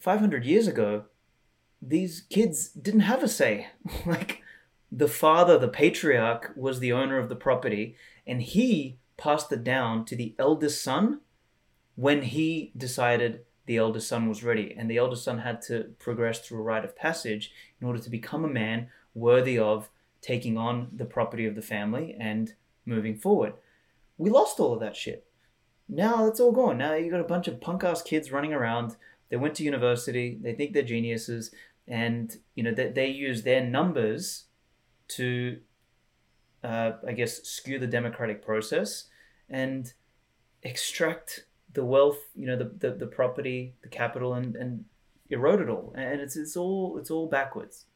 500 0.00 0.44
years 0.44 0.66
ago 0.66 1.04
these 1.80 2.20
kids 2.28 2.68
didn't 2.68 3.00
have 3.00 3.22
a 3.22 3.28
say. 3.28 3.68
Like 4.06 4.42
the 4.90 5.08
father 5.08 5.58
the 5.58 5.68
patriarch 5.68 6.52
was 6.54 6.78
the 6.78 6.92
owner 6.92 7.18
of 7.18 7.28
the 7.28 7.36
property 7.36 7.96
and 8.26 8.42
he 8.42 8.98
passed 9.16 9.50
it 9.52 9.64
down 9.64 10.04
to 10.04 10.16
the 10.16 10.34
eldest 10.38 10.82
son 10.82 11.20
when 11.94 12.22
he 12.22 12.72
decided 12.76 13.44
the 13.72 13.78
eldest 13.78 14.06
son 14.06 14.28
was 14.28 14.44
ready. 14.44 14.74
And 14.76 14.90
the 14.90 14.98
eldest 14.98 15.24
son 15.24 15.38
had 15.38 15.62
to 15.62 15.94
progress 15.98 16.40
through 16.40 16.58
a 16.58 16.62
rite 16.62 16.84
of 16.84 16.94
passage 16.94 17.52
in 17.80 17.86
order 17.86 17.98
to 18.00 18.10
become 18.10 18.44
a 18.44 18.48
man 18.48 18.88
worthy 19.14 19.58
of 19.58 19.88
taking 20.20 20.58
on 20.58 20.88
the 20.92 21.06
property 21.06 21.46
of 21.46 21.54
the 21.54 21.62
family 21.62 22.14
and 22.20 22.52
moving 22.84 23.16
forward. 23.16 23.54
We 24.18 24.28
lost 24.28 24.60
all 24.60 24.74
of 24.74 24.80
that 24.80 24.94
shit. 24.94 25.26
Now 25.88 26.26
it's 26.26 26.38
all 26.38 26.52
gone. 26.52 26.76
Now 26.76 26.92
you 26.92 27.10
got 27.10 27.20
a 27.20 27.24
bunch 27.24 27.48
of 27.48 27.62
punk 27.62 27.82
ass 27.82 28.02
kids 28.02 28.30
running 28.30 28.52
around. 28.52 28.96
They 29.30 29.36
went 29.38 29.54
to 29.54 29.64
university. 29.64 30.38
They 30.38 30.52
think 30.52 30.74
they're 30.74 30.82
geniuses, 30.82 31.50
and 31.88 32.36
you 32.54 32.62
know 32.62 32.74
they, 32.74 32.88
they 32.88 33.08
use 33.08 33.42
their 33.42 33.64
numbers 33.64 34.44
to, 35.16 35.60
uh, 36.62 36.92
I 37.06 37.12
guess, 37.12 37.42
skew 37.44 37.78
the 37.78 37.86
democratic 37.86 38.44
process 38.44 39.08
and 39.48 39.90
extract 40.62 41.46
the 41.74 41.84
wealth, 41.84 42.18
you 42.34 42.46
know, 42.46 42.56
the, 42.56 42.70
the, 42.78 42.94
the 42.94 43.06
property, 43.06 43.74
the 43.82 43.88
capital, 43.88 44.34
and, 44.34 44.56
and 44.56 44.84
erode 45.30 45.60
it 45.60 45.68
all. 45.68 45.94
And 45.96 46.20
it's 46.20 46.36
it's 46.36 46.56
all 46.56 46.98
it's 46.98 47.10
all 47.10 47.28
backwards. 47.28 47.86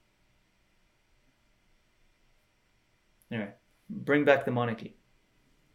Anyway, 3.31 3.51
bring 3.91 4.25
back 4.25 4.45
the 4.45 4.51
monarchy. 4.51 4.97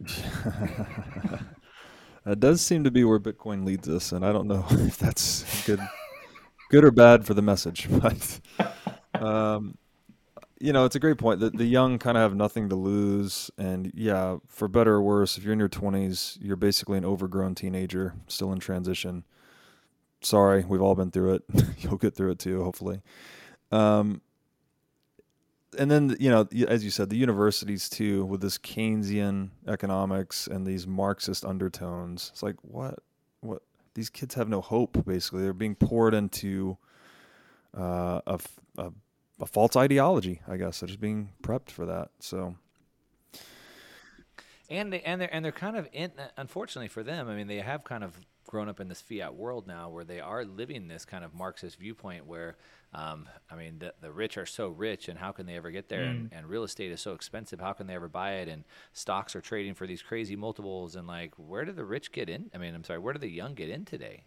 that 2.24 2.40
does 2.40 2.60
seem 2.60 2.84
to 2.84 2.90
be 2.90 3.04
where 3.04 3.20
Bitcoin 3.20 3.64
leads 3.64 3.88
us, 3.88 4.12
and 4.12 4.24
I 4.24 4.32
don't 4.32 4.48
know 4.48 4.64
if 4.70 4.96
that's 4.98 5.64
good, 5.66 5.80
good 6.70 6.84
or 6.84 6.90
bad 6.90 7.26
for 7.26 7.34
the 7.34 7.42
message. 7.42 7.88
But 8.00 8.40
um, 9.22 9.76
you 10.62 10.72
know, 10.72 10.84
it's 10.84 10.94
a 10.94 11.00
great 11.00 11.18
point. 11.18 11.40
The, 11.40 11.50
the 11.50 11.64
young 11.64 11.98
kind 11.98 12.16
of 12.16 12.22
have 12.22 12.36
nothing 12.36 12.68
to 12.68 12.76
lose. 12.76 13.50
And 13.58 13.90
yeah, 13.96 14.36
for 14.46 14.68
better 14.68 14.94
or 14.94 15.02
worse, 15.02 15.36
if 15.36 15.42
you're 15.42 15.52
in 15.52 15.58
your 15.58 15.68
20s, 15.68 16.38
you're 16.40 16.54
basically 16.54 16.98
an 16.98 17.04
overgrown 17.04 17.56
teenager, 17.56 18.14
still 18.28 18.52
in 18.52 18.60
transition. 18.60 19.24
Sorry, 20.20 20.64
we've 20.64 20.80
all 20.80 20.94
been 20.94 21.10
through 21.10 21.34
it. 21.34 21.42
You'll 21.78 21.96
get 21.96 22.14
through 22.14 22.30
it 22.30 22.38
too, 22.38 22.62
hopefully. 22.62 23.02
Um, 23.72 24.20
and 25.76 25.90
then, 25.90 26.16
you 26.20 26.30
know, 26.30 26.46
as 26.68 26.84
you 26.84 26.90
said, 26.90 27.10
the 27.10 27.16
universities 27.16 27.88
too, 27.88 28.24
with 28.24 28.40
this 28.40 28.56
Keynesian 28.56 29.50
economics 29.66 30.46
and 30.46 30.64
these 30.64 30.86
Marxist 30.86 31.44
undertones. 31.44 32.30
It's 32.32 32.42
like, 32.42 32.56
what? 32.62 33.00
What? 33.40 33.62
These 33.94 34.10
kids 34.10 34.36
have 34.36 34.48
no 34.48 34.60
hope, 34.60 35.04
basically. 35.04 35.42
They're 35.42 35.52
being 35.52 35.74
poured 35.74 36.14
into 36.14 36.78
uh, 37.76 38.20
a, 38.28 38.38
a 38.78 38.92
a 39.42 39.46
false 39.46 39.76
ideology, 39.76 40.40
I 40.48 40.56
guess. 40.56 40.80
They're 40.80 40.86
just 40.86 41.00
being 41.00 41.30
prepped 41.42 41.70
for 41.70 41.84
that. 41.84 42.10
So, 42.20 42.54
and 44.70 44.92
they 44.92 45.02
and 45.02 45.20
they're 45.20 45.34
and 45.34 45.44
they're 45.44 45.52
kind 45.52 45.76
of 45.76 45.88
in. 45.92 46.12
Unfortunately 46.36 46.88
for 46.88 47.02
them, 47.02 47.28
I 47.28 47.34
mean, 47.34 47.48
they 47.48 47.58
have 47.58 47.84
kind 47.84 48.04
of 48.04 48.16
grown 48.46 48.68
up 48.68 48.80
in 48.80 48.88
this 48.88 49.00
fiat 49.00 49.34
world 49.34 49.66
now, 49.66 49.90
where 49.90 50.04
they 50.04 50.20
are 50.20 50.44
living 50.44 50.86
this 50.86 51.04
kind 51.04 51.24
of 51.24 51.34
Marxist 51.34 51.78
viewpoint, 51.78 52.26
where 52.26 52.56
um, 52.94 53.26
I 53.50 53.56
mean, 53.56 53.78
the, 53.78 53.94
the 54.00 54.12
rich 54.12 54.36
are 54.36 54.46
so 54.46 54.68
rich, 54.68 55.08
and 55.08 55.18
how 55.18 55.32
can 55.32 55.46
they 55.46 55.56
ever 55.56 55.70
get 55.70 55.88
there? 55.88 56.02
Mm. 56.02 56.10
And, 56.10 56.32
and 56.32 56.46
real 56.46 56.62
estate 56.62 56.92
is 56.92 57.00
so 57.00 57.14
expensive. 57.14 57.58
How 57.58 57.72
can 57.72 57.86
they 57.86 57.94
ever 57.94 58.08
buy 58.08 58.34
it? 58.34 58.48
And 58.48 58.64
stocks 58.92 59.34
are 59.34 59.40
trading 59.40 59.74
for 59.74 59.86
these 59.86 60.02
crazy 60.02 60.36
multiples. 60.36 60.94
And 60.94 61.06
like, 61.06 61.32
where 61.36 61.64
do 61.64 61.72
the 61.72 61.84
rich 61.84 62.12
get 62.12 62.28
in? 62.28 62.50
I 62.54 62.58
mean, 62.58 62.74
I'm 62.74 62.84
sorry, 62.84 62.98
where 62.98 63.14
do 63.14 63.18
the 63.18 63.30
young 63.30 63.54
get 63.54 63.70
in 63.70 63.84
today? 63.84 64.24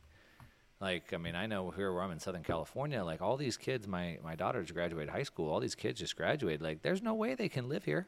Like, 0.81 1.13
I 1.13 1.17
mean, 1.17 1.35
I 1.35 1.45
know 1.45 1.71
here 1.71 1.93
where 1.93 2.03
I'm 2.03 2.11
in 2.11 2.19
Southern 2.19 2.43
California, 2.43 3.03
like 3.03 3.21
all 3.21 3.37
these 3.37 3.57
kids, 3.57 3.87
my, 3.87 4.17
my 4.23 4.35
daughter's 4.35 4.71
graduated 4.71 5.09
high 5.09 5.23
school, 5.23 5.49
all 5.49 5.59
these 5.59 5.75
kids 5.75 5.99
just 5.99 6.15
graduated. 6.15 6.61
Like, 6.61 6.81
there's 6.81 7.01
no 7.01 7.13
way 7.13 7.33
they 7.33 7.49
can 7.49 7.69
live 7.69 7.85
here. 7.85 8.07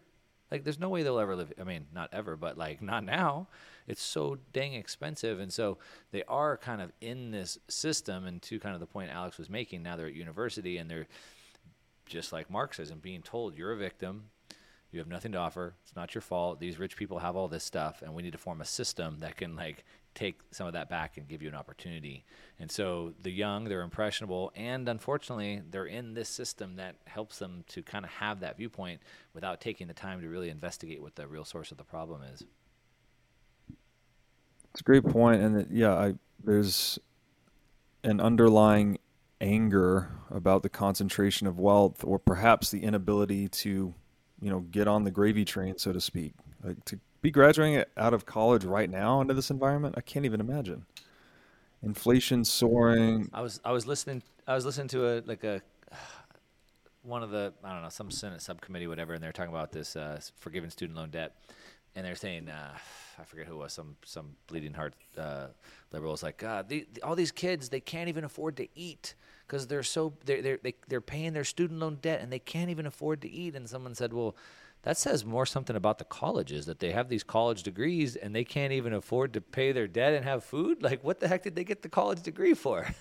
Like, 0.51 0.63
there's 0.63 0.80
no 0.80 0.89
way 0.89 1.03
they'll 1.03 1.20
ever 1.20 1.36
live. 1.36 1.51
I 1.59 1.63
mean, 1.63 1.88
not 1.93 2.09
ever, 2.13 2.36
but 2.38 2.57
like, 2.57 2.82
not 2.82 3.03
now. 3.03 3.47
It's 3.88 4.01
so 4.01 4.38
dang 4.53 4.74
expensive. 4.74 5.39
And 5.39 5.51
so 5.51 5.78
they 6.11 6.24
are 6.24 6.57
kind 6.57 6.82
of 6.82 6.91
in 7.01 7.32
this 7.32 7.57
system. 7.68 8.26
And 8.26 8.41
to 8.43 8.59
kind 8.59 8.74
of 8.74 8.80
the 8.80 8.86
point 8.86 9.11
Alex 9.11 9.38
was 9.38 9.49
making, 9.49 9.84
now 9.84 9.95
they're 9.95 10.07
at 10.07 10.13
university 10.13 10.78
and 10.78 10.89
they're 10.89 11.07
just 12.05 12.32
like 12.32 12.49
Marxism, 12.49 12.99
being 12.99 13.22
told 13.22 13.57
you're 13.57 13.74
a 13.74 13.78
victim. 13.78 14.26
You 14.91 14.99
have 14.99 15.07
nothing 15.07 15.34
to 15.34 15.38
offer. 15.38 15.76
It's 15.84 15.95
not 15.95 16.15
your 16.15 16.22
fault. 16.22 16.59
These 16.59 16.80
rich 16.80 16.95
people 16.95 17.20
have 17.20 17.36
all 17.36 17.49
this 17.49 17.63
stuff, 17.63 18.01
and 18.01 18.13
we 18.13 18.24
need 18.24 18.32
to 18.32 18.38
form 18.38 18.61
a 18.61 18.65
system 18.65 19.18
that 19.20 19.36
can 19.36 19.55
like 19.55 19.84
take 20.18 20.39
some 20.49 20.65
of 20.65 20.74
that 20.74 20.89
back 20.89 21.18
and 21.18 21.28
give 21.28 21.43
you 21.43 21.47
an 21.47 21.55
opportunity. 21.55 22.26
And 22.59 22.72
so 22.72 23.13
the 23.22 23.30
young, 23.30 23.65
they're 23.65 23.84
impressionable, 23.84 24.51
and 24.55 24.89
unfortunately, 24.89 25.61
they're 25.70 25.86
in 25.86 26.15
this 26.15 26.28
system 26.28 26.76
that 26.78 26.95
helps 27.05 27.38
them 27.38 27.63
to 27.70 27.84
kind 27.84 28.03
of 28.03 28.09
have 28.11 28.39
that 28.39 28.57
viewpoint 28.57 29.01
without 29.34 29.61
taking 29.61 29.88
the 29.88 29.93
time 29.93 30.22
to 30.22 30.28
really 30.28 30.49
investigate 30.49 31.01
what 31.01 31.15
the 31.15 31.28
real 31.28 31.45
source 31.45 31.72
of 31.72 31.78
the 31.78 31.84
problem 31.84 32.22
is. 32.34 32.43
It's 34.72 34.82
a 34.82 34.84
great 34.84 35.05
point, 35.05 35.41
and 35.41 35.68
yeah, 35.70 35.93
I, 35.93 36.15
there's 36.43 36.97
an 38.03 38.20
underlying 38.20 38.97
anger 39.39 40.09
about 40.32 40.63
the 40.63 40.70
concentration 40.70 41.45
of 41.45 41.59
wealth, 41.59 42.03
or 42.03 42.18
perhaps 42.18 42.72
the 42.72 42.84
inability 42.84 43.49
to, 43.49 43.93
you 44.41 44.49
know, 44.49 44.61
get 44.61 44.88
on 44.88 45.03
the 45.03 45.11
gravy 45.11 45.45
train, 45.45 45.78
so 45.78 45.93
to 45.93 46.01
speak, 46.01 46.34
like 46.63 46.84
to 46.86 46.99
be 47.22 47.32
graduating 47.32 47.84
out 47.95 48.13
of 48.13 48.26
college 48.26 48.63
right 48.63 48.89
now 48.89 49.22
into 49.22 49.34
this 49.34 49.49
environment, 49.49 49.95
I 49.97 50.01
can't 50.01 50.26
even 50.26 50.39
imagine. 50.39 50.86
Inflation 51.84 52.43
soaring. 52.43 53.30
I 53.34 53.41
was 53.41 53.59
I 53.63 53.72
was 53.72 53.86
listening 53.86 54.24
I 54.47 54.55
was 54.55 54.65
listening 54.65 54.88
to 54.89 55.07
a 55.07 55.22
like 55.26 55.43
a 55.43 55.61
one 57.03 57.24
of 57.24 57.30
the 57.30 57.53
I 57.63 57.74
don't 57.74 57.84
know 57.84 57.89
some 57.89 58.11
Senate 58.11 58.41
subcommittee 58.41 58.88
whatever, 58.88 59.13
and 59.13 59.24
they're 59.24 59.32
talking 59.32 59.53
about 59.53 59.72
this 59.72 59.95
uh, 59.95 60.20
forgiving 60.38 60.70
student 60.70 60.97
loan 60.97 61.11
debt, 61.11 61.36
and 61.95 62.05
they're 62.05 62.15
saying 62.15 62.49
uh, 62.49 62.78
I 63.20 63.24
forget 63.24 63.45
who 63.45 63.57
was 63.57 63.74
some 63.74 63.95
some 64.03 64.36
bleeding 64.47 64.74
heart 64.74 64.95
uh, 65.18 65.47
liberal 65.91 66.11
was 66.11 66.24
like 66.24 66.38
God, 66.38 66.70
the, 66.70 66.88
all 67.03 67.15
these 67.15 67.32
kids 67.32 67.70
they 67.70 67.80
can't 67.80 68.09
even 68.09 68.24
afford 68.24 68.57
to 68.57 68.68
eat 68.76 69.15
because 69.45 69.68
they're 69.68 69.84
so 69.84 70.13
they're 70.26 70.41
they're 70.41 70.59
they, 70.63 70.70
are 70.70 70.74
they 70.88 70.95
are 70.95 71.01
paying 71.01 71.34
their 71.34 71.43
student 71.43 71.80
loan 71.80 71.99
debt 72.01 72.22
and 72.22 72.32
they 72.32 72.39
can't 72.39 72.70
even 72.70 72.86
afford 72.86 73.22
to 73.22 73.30
eat, 73.30 73.55
and 73.55 73.70
someone 73.70 73.93
said, 73.93 74.13
well 74.13 74.36
that 74.84 74.97
says 74.97 75.25
more 75.25 75.45
something 75.45 75.75
about 75.75 75.97
the 75.97 76.05
colleges 76.05 76.65
that 76.65 76.80
they 76.80 76.91
have 76.91 77.09
these 77.09 77.23
college 77.23 77.63
degrees 77.63 78.15
and 78.15 78.34
they 78.34 78.43
can't 78.43 78.71
even 78.71 78.93
afford 78.93 79.34
to 79.34 79.41
pay 79.41 79.71
their 79.71 79.88
debt 79.88 80.13
and 80.13 80.23
have 80.23 80.43
food. 80.43 80.82
Like, 80.82 81.03
what 81.03 81.19
the 81.19 81.28
heck 81.28 81.43
did 81.43 81.55
they 81.55 81.63
get 81.63 81.82
the 81.82 81.89
college 81.89 82.21
degree 82.23 82.53
for? 82.53 82.88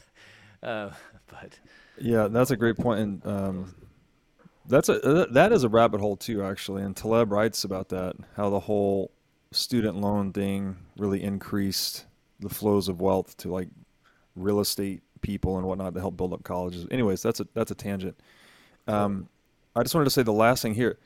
Uh, 0.62 0.90
but 1.28 1.60
yeah, 2.00 2.28
that's 2.28 2.50
a 2.50 2.56
great 2.56 2.76
point, 2.76 2.98
and 2.98 3.26
um, 3.26 3.74
that's 4.66 4.88
a 4.88 5.00
uh, 5.02 5.26
that 5.30 5.52
is 5.52 5.64
a 5.64 5.68
rabbit 5.68 6.00
hole 6.00 6.16
too, 6.16 6.42
actually. 6.42 6.82
And 6.82 6.96
Taleb 6.96 7.30
writes 7.30 7.64
about 7.64 7.90
that 7.90 8.16
how 8.36 8.48
the 8.48 8.58
whole 8.58 9.12
student 9.52 10.00
loan 10.00 10.32
thing 10.32 10.76
really 10.96 11.22
increased 11.22 12.06
the 12.40 12.48
flows 12.48 12.88
of 12.88 13.00
wealth 13.00 13.36
to 13.36 13.50
like 13.50 13.68
real 14.34 14.60
estate 14.60 15.02
people 15.20 15.56
and 15.58 15.66
whatnot 15.66 15.94
to 15.94 16.00
help 16.00 16.16
build 16.16 16.32
up 16.32 16.42
colleges. 16.42 16.86
Anyways, 16.90 17.22
that's 17.22 17.40
a 17.40 17.46
that's 17.54 17.70
a 17.70 17.74
tangent. 17.74 18.18
Um, 18.86 19.28
I 19.74 19.82
just 19.82 19.94
wanted 19.94 20.06
to 20.06 20.10
say 20.10 20.22
the 20.22 20.32
last 20.32 20.62
thing 20.62 20.74
here 20.74 20.98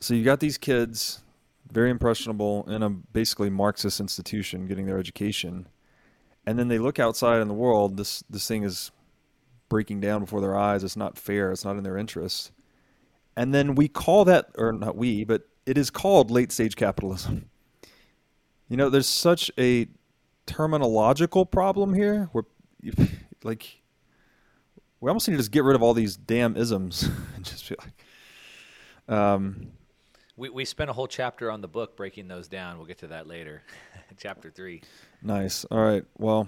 so 0.00 0.14
you 0.14 0.24
got 0.24 0.40
these 0.40 0.58
kids, 0.58 1.22
very 1.70 1.90
impressionable 1.90 2.64
in 2.68 2.82
a 2.82 2.90
basically 2.90 3.50
Marxist 3.50 4.00
institution, 4.00 4.66
getting 4.66 4.86
their 4.86 4.98
education, 4.98 5.68
and 6.46 6.58
then 6.58 6.68
they 6.68 6.78
look 6.78 6.98
outside 6.98 7.40
in 7.40 7.48
the 7.48 7.54
world. 7.54 7.96
This 7.96 8.24
this 8.30 8.46
thing 8.46 8.62
is 8.62 8.90
breaking 9.68 10.00
down 10.00 10.20
before 10.20 10.40
their 10.40 10.56
eyes. 10.56 10.82
It's 10.82 10.96
not 10.96 11.18
fair. 11.18 11.52
It's 11.52 11.64
not 11.64 11.76
in 11.76 11.82
their 11.82 11.96
interest. 11.96 12.52
And 13.36 13.54
then 13.54 13.74
we 13.74 13.86
call 13.88 14.24
that, 14.24 14.50
or 14.56 14.72
not 14.72 14.96
we, 14.96 15.24
but 15.24 15.42
it 15.66 15.78
is 15.78 15.90
called 15.90 16.30
late 16.30 16.50
stage 16.50 16.74
capitalism. 16.74 17.50
You 18.68 18.76
know, 18.76 18.90
there's 18.90 19.06
such 19.06 19.50
a 19.58 19.86
terminological 20.46 21.48
problem 21.48 21.94
here 21.94 22.28
where, 22.32 22.44
like, 23.44 23.82
we 25.00 25.08
almost 25.08 25.28
need 25.28 25.34
to 25.34 25.38
just 25.38 25.52
get 25.52 25.64
rid 25.64 25.76
of 25.76 25.82
all 25.82 25.94
these 25.94 26.16
damn 26.16 26.56
isms 26.56 27.08
and 27.36 27.44
just 27.44 27.68
be 27.68 27.76
like, 27.78 29.14
um, 29.16 29.68
we, 30.38 30.48
we 30.48 30.64
spent 30.64 30.88
a 30.88 30.92
whole 30.92 31.08
chapter 31.08 31.50
on 31.50 31.60
the 31.60 31.68
book 31.68 31.96
breaking 31.96 32.28
those 32.28 32.48
down. 32.48 32.78
We'll 32.78 32.86
get 32.86 32.98
to 32.98 33.08
that 33.08 33.26
later. 33.26 33.62
chapter 34.16 34.50
three. 34.50 34.82
Nice. 35.20 35.64
All 35.64 35.80
right. 35.80 36.04
Well, 36.16 36.46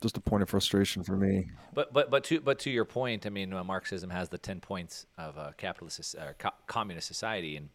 just 0.00 0.16
a 0.16 0.20
point 0.20 0.42
of 0.42 0.48
frustration 0.48 1.02
for 1.02 1.16
me. 1.16 1.50
But 1.74 1.92
but 1.92 2.10
but 2.10 2.24
to 2.24 2.40
but 2.40 2.58
to 2.60 2.70
your 2.70 2.86
point, 2.86 3.26
I 3.26 3.28
mean, 3.28 3.52
uh, 3.52 3.62
Marxism 3.62 4.10
has 4.10 4.30
the 4.30 4.38
ten 4.38 4.60
points 4.60 5.06
of 5.18 5.36
a 5.36 5.54
capitalist 5.56 6.16
uh, 6.18 6.32
co- 6.38 6.50
communist 6.66 7.06
society, 7.06 7.56
and 7.56 7.68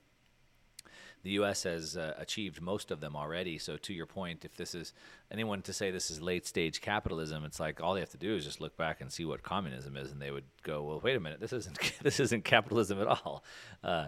the 1.21 1.31
U.S. 1.31 1.63
has 1.63 1.95
uh, 1.95 2.15
achieved 2.17 2.61
most 2.61 2.89
of 2.89 2.99
them 2.99 3.15
already. 3.15 3.59
So 3.59 3.77
to 3.77 3.93
your 3.93 4.07
point, 4.07 4.45
if 4.45 4.55
this 4.57 4.73
is 4.73 4.93
anyone 5.31 5.61
to 5.63 5.73
say 5.73 5.91
this 5.91 6.09
is 6.09 6.21
late 6.21 6.47
stage 6.47 6.81
capitalism, 6.81 7.45
it's 7.45 7.59
like 7.59 7.81
all 7.81 7.93
they 7.93 7.99
have 7.99 8.09
to 8.09 8.17
do 8.17 8.35
is 8.35 8.43
just 8.43 8.61
look 8.61 8.75
back 8.77 9.01
and 9.01 9.11
see 9.11 9.25
what 9.25 9.43
communism 9.43 9.95
is, 9.95 10.11
and 10.11 10.19
they 10.19 10.31
would 10.31 10.45
go, 10.63 10.81
well, 10.81 10.99
wait 11.03 11.15
a 11.15 11.19
minute, 11.19 11.39
this 11.39 11.53
isn't 11.53 11.77
this 12.01 12.19
isn't 12.19 12.43
capitalism 12.43 12.99
at 12.99 13.07
all. 13.07 13.43
Uh, 13.83 14.07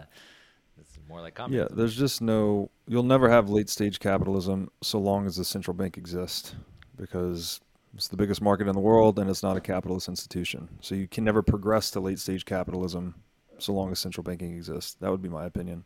it's 0.80 0.98
more 1.08 1.20
like 1.20 1.34
communism. 1.34 1.68
Yeah, 1.70 1.76
there's 1.76 1.96
just 1.96 2.20
no. 2.22 2.70
You'll 2.86 3.02
never 3.02 3.28
have 3.28 3.48
late 3.48 3.68
stage 3.68 4.00
capitalism 4.00 4.70
so 4.82 4.98
long 4.98 5.26
as 5.26 5.36
the 5.36 5.44
central 5.44 5.74
bank 5.74 5.96
exists, 5.98 6.54
because 6.96 7.60
it's 7.94 8.08
the 8.08 8.16
biggest 8.16 8.42
market 8.42 8.68
in 8.68 8.74
the 8.74 8.80
world 8.80 9.18
and 9.18 9.28
it's 9.30 9.42
not 9.42 9.56
a 9.56 9.60
capitalist 9.60 10.08
institution. 10.08 10.68
So 10.80 10.94
you 10.94 11.08
can 11.08 11.24
never 11.24 11.42
progress 11.42 11.90
to 11.92 12.00
late 12.00 12.18
stage 12.18 12.44
capitalism 12.44 13.14
so 13.58 13.72
long 13.72 13.90
as 13.90 13.98
central 13.98 14.22
banking 14.22 14.54
exists. 14.54 14.94
That 15.00 15.10
would 15.10 15.22
be 15.22 15.28
my 15.28 15.46
opinion. 15.46 15.84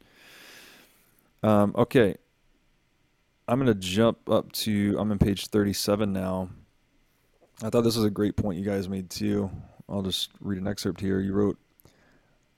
Um, 1.42 1.74
okay. 1.76 2.16
I'm 3.48 3.58
going 3.58 3.72
to 3.72 3.74
jump 3.74 4.28
up 4.28 4.52
to, 4.52 4.96
I'm 4.98 5.10
in 5.10 5.18
page 5.18 5.48
37 5.48 6.12
now. 6.12 6.50
I 7.62 7.70
thought 7.70 7.82
this 7.82 7.96
was 7.96 8.04
a 8.04 8.10
great 8.10 8.36
point 8.36 8.58
you 8.58 8.64
guys 8.64 8.88
made 8.88 9.10
too. 9.10 9.50
I'll 9.88 10.02
just 10.02 10.30
read 10.40 10.58
an 10.58 10.68
excerpt 10.68 11.00
here. 11.00 11.20
You 11.20 11.32
wrote, 11.32 11.58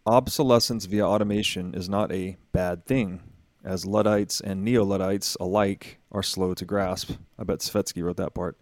Obsolescence 0.07 0.85
via 0.85 1.07
automation 1.07 1.75
is 1.75 1.89
not 1.89 2.13
a 2.13 2.37
bad 2.53 2.85
thing, 2.85 3.21
as 3.65 3.87
Luddites 3.87 4.41
and 4.41 4.63
Neo 4.63 4.85
Luddites 4.85 5.35
alike 5.41 5.99
are 6.13 6.23
slow 6.23 6.53
to 6.55 6.65
grasp. 6.67 7.13
I 7.39 7.45
bet 7.45 7.61
Svetski 7.61 8.03
wrote 8.03 8.19
that 8.19 8.35
part. 8.35 8.59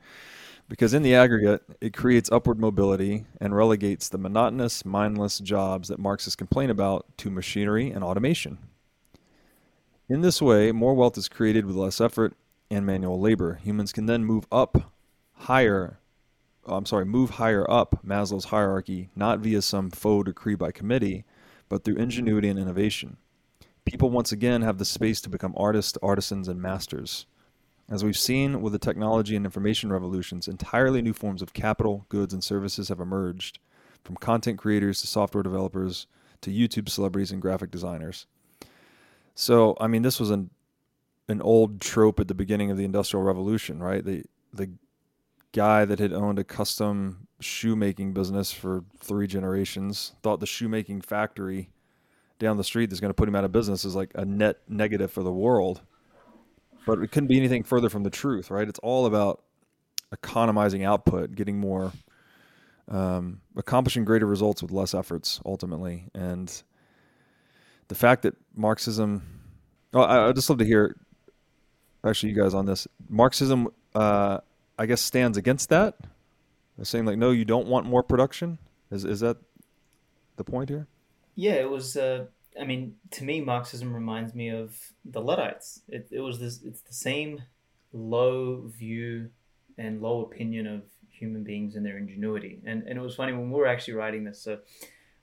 Because 0.68 0.94
in 0.94 1.02
the 1.02 1.16
aggregate, 1.16 1.62
it 1.80 1.92
creates 1.92 2.30
upward 2.30 2.60
mobility 2.60 3.26
and 3.40 3.56
relegates 3.56 4.08
the 4.08 4.18
monotonous, 4.18 4.84
mindless 4.84 5.40
jobs 5.40 5.88
that 5.88 5.98
Marxists 5.98 6.36
complain 6.36 6.70
about 6.70 7.06
to 7.18 7.30
machinery 7.30 7.90
and 7.90 8.04
automation. 8.04 8.58
In 10.08 10.20
this 10.20 10.40
way, 10.40 10.70
more 10.70 10.94
wealth 10.94 11.18
is 11.18 11.28
created 11.28 11.66
with 11.66 11.74
less 11.74 12.00
effort 12.00 12.34
and 12.70 12.86
manual 12.86 13.20
labor. 13.20 13.60
Humans 13.64 13.92
can 13.92 14.06
then 14.06 14.24
move 14.24 14.46
up 14.52 14.92
higher 15.32 15.98
Oh, 16.64 16.76
I'm 16.76 16.86
sorry, 16.86 17.04
move 17.04 17.30
higher 17.30 17.68
up 17.68 18.04
Maslow's 18.06 18.46
hierarchy, 18.46 19.10
not 19.16 19.40
via 19.40 19.62
some 19.62 19.90
faux 19.90 20.26
decree 20.26 20.54
by 20.54 20.70
committee, 20.70 21.24
but 21.68 21.82
through 21.82 21.96
ingenuity 21.96 22.48
and 22.48 22.58
innovation. 22.58 23.16
People 23.84 24.10
once 24.10 24.30
again 24.30 24.62
have 24.62 24.78
the 24.78 24.84
space 24.84 25.20
to 25.22 25.28
become 25.28 25.54
artists, 25.56 25.98
artisans, 26.02 26.46
and 26.46 26.62
masters. 26.62 27.26
As 27.88 28.04
we've 28.04 28.16
seen 28.16 28.62
with 28.62 28.72
the 28.72 28.78
technology 28.78 29.34
and 29.34 29.44
information 29.44 29.92
revolutions, 29.92 30.46
entirely 30.46 31.02
new 31.02 31.12
forms 31.12 31.42
of 31.42 31.52
capital, 31.52 32.06
goods, 32.08 32.32
and 32.32 32.44
services 32.44 32.88
have 32.88 33.00
emerged, 33.00 33.58
from 34.04 34.16
content 34.16 34.58
creators 34.58 35.00
to 35.00 35.08
software 35.08 35.42
developers 35.42 36.06
to 36.42 36.50
YouTube 36.50 36.88
celebrities 36.88 37.32
and 37.32 37.42
graphic 37.42 37.70
designers. 37.70 38.26
So, 39.34 39.76
I 39.80 39.88
mean, 39.88 40.02
this 40.02 40.20
was 40.20 40.30
an 40.30 40.50
an 41.28 41.40
old 41.40 41.80
trope 41.80 42.20
at 42.20 42.28
the 42.28 42.34
beginning 42.34 42.70
of 42.70 42.76
the 42.76 42.84
Industrial 42.84 43.22
Revolution, 43.24 43.82
right? 43.82 44.04
The 44.04 44.24
the 44.52 44.70
guy 45.52 45.84
that 45.84 45.98
had 45.98 46.12
owned 46.12 46.38
a 46.38 46.44
custom 46.44 47.28
shoemaking 47.40 48.12
business 48.12 48.52
for 48.52 48.84
three 48.98 49.26
generations 49.26 50.12
thought 50.22 50.40
the 50.40 50.46
shoemaking 50.46 51.00
factory 51.00 51.70
down 52.38 52.56
the 52.56 52.64
street 52.64 52.90
that's 52.90 53.00
going 53.00 53.10
to 53.10 53.14
put 53.14 53.28
him 53.28 53.34
out 53.34 53.44
of 53.44 53.52
business 53.52 53.84
is 53.84 53.94
like 53.94 54.10
a 54.14 54.24
net 54.24 54.58
negative 54.68 55.10
for 55.10 55.22
the 55.22 55.32
world. 55.32 55.80
But 56.84 56.98
it 56.98 57.12
couldn't 57.12 57.28
be 57.28 57.36
anything 57.36 57.62
further 57.62 57.88
from 57.88 58.02
the 58.02 58.10
truth, 58.10 58.50
right? 58.50 58.68
It's 58.68 58.80
all 58.80 59.06
about 59.06 59.42
economizing 60.10 60.84
output, 60.84 61.36
getting 61.36 61.60
more, 61.60 61.92
um, 62.88 63.40
accomplishing 63.56 64.04
greater 64.04 64.26
results 64.26 64.60
with 64.60 64.72
less 64.72 64.92
efforts 64.92 65.40
ultimately. 65.46 66.08
And 66.14 66.62
the 67.86 67.94
fact 67.94 68.22
that 68.22 68.34
Marxism, 68.56 69.22
oh, 69.94 70.00
I, 70.00 70.28
I 70.28 70.32
just 70.32 70.50
love 70.50 70.58
to 70.58 70.64
hear 70.64 70.96
actually 72.04 72.30
you 72.30 72.42
guys 72.42 72.54
on 72.54 72.66
this. 72.66 72.88
Marxism, 73.08 73.68
uh, 73.94 74.38
I 74.82 74.86
guess, 74.86 75.00
stands 75.00 75.38
against 75.38 75.68
that. 75.68 75.94
They're 76.76 76.84
saying 76.84 77.04
like, 77.04 77.16
no, 77.16 77.30
you 77.30 77.44
don't 77.44 77.68
want 77.68 77.86
more 77.86 78.02
production. 78.02 78.58
Is 78.90 79.04
is 79.04 79.20
that 79.20 79.36
the 80.34 80.42
point 80.42 80.70
here? 80.70 80.88
Yeah, 81.36 81.52
it 81.52 81.70
was. 81.70 81.96
Uh, 81.96 82.26
I 82.60 82.64
mean, 82.64 82.96
to 83.12 83.22
me, 83.22 83.40
Marxism 83.40 83.94
reminds 83.94 84.34
me 84.34 84.48
of 84.48 84.76
the 85.04 85.20
Luddites. 85.20 85.82
It, 85.88 86.08
it 86.10 86.18
was 86.18 86.40
this. 86.40 86.60
It's 86.64 86.80
the 86.80 86.94
same 86.94 87.42
low 87.92 88.62
view 88.76 89.30
and 89.78 90.02
low 90.02 90.22
opinion 90.22 90.66
of 90.66 90.82
human 91.10 91.44
beings 91.44 91.76
and 91.76 91.86
their 91.86 91.96
ingenuity. 91.96 92.60
And 92.64 92.82
and 92.82 92.98
it 92.98 93.02
was 93.02 93.14
funny 93.14 93.32
when 93.34 93.52
we 93.52 93.60
were 93.60 93.68
actually 93.68 93.94
writing 93.94 94.24
this. 94.24 94.42
So, 94.42 94.58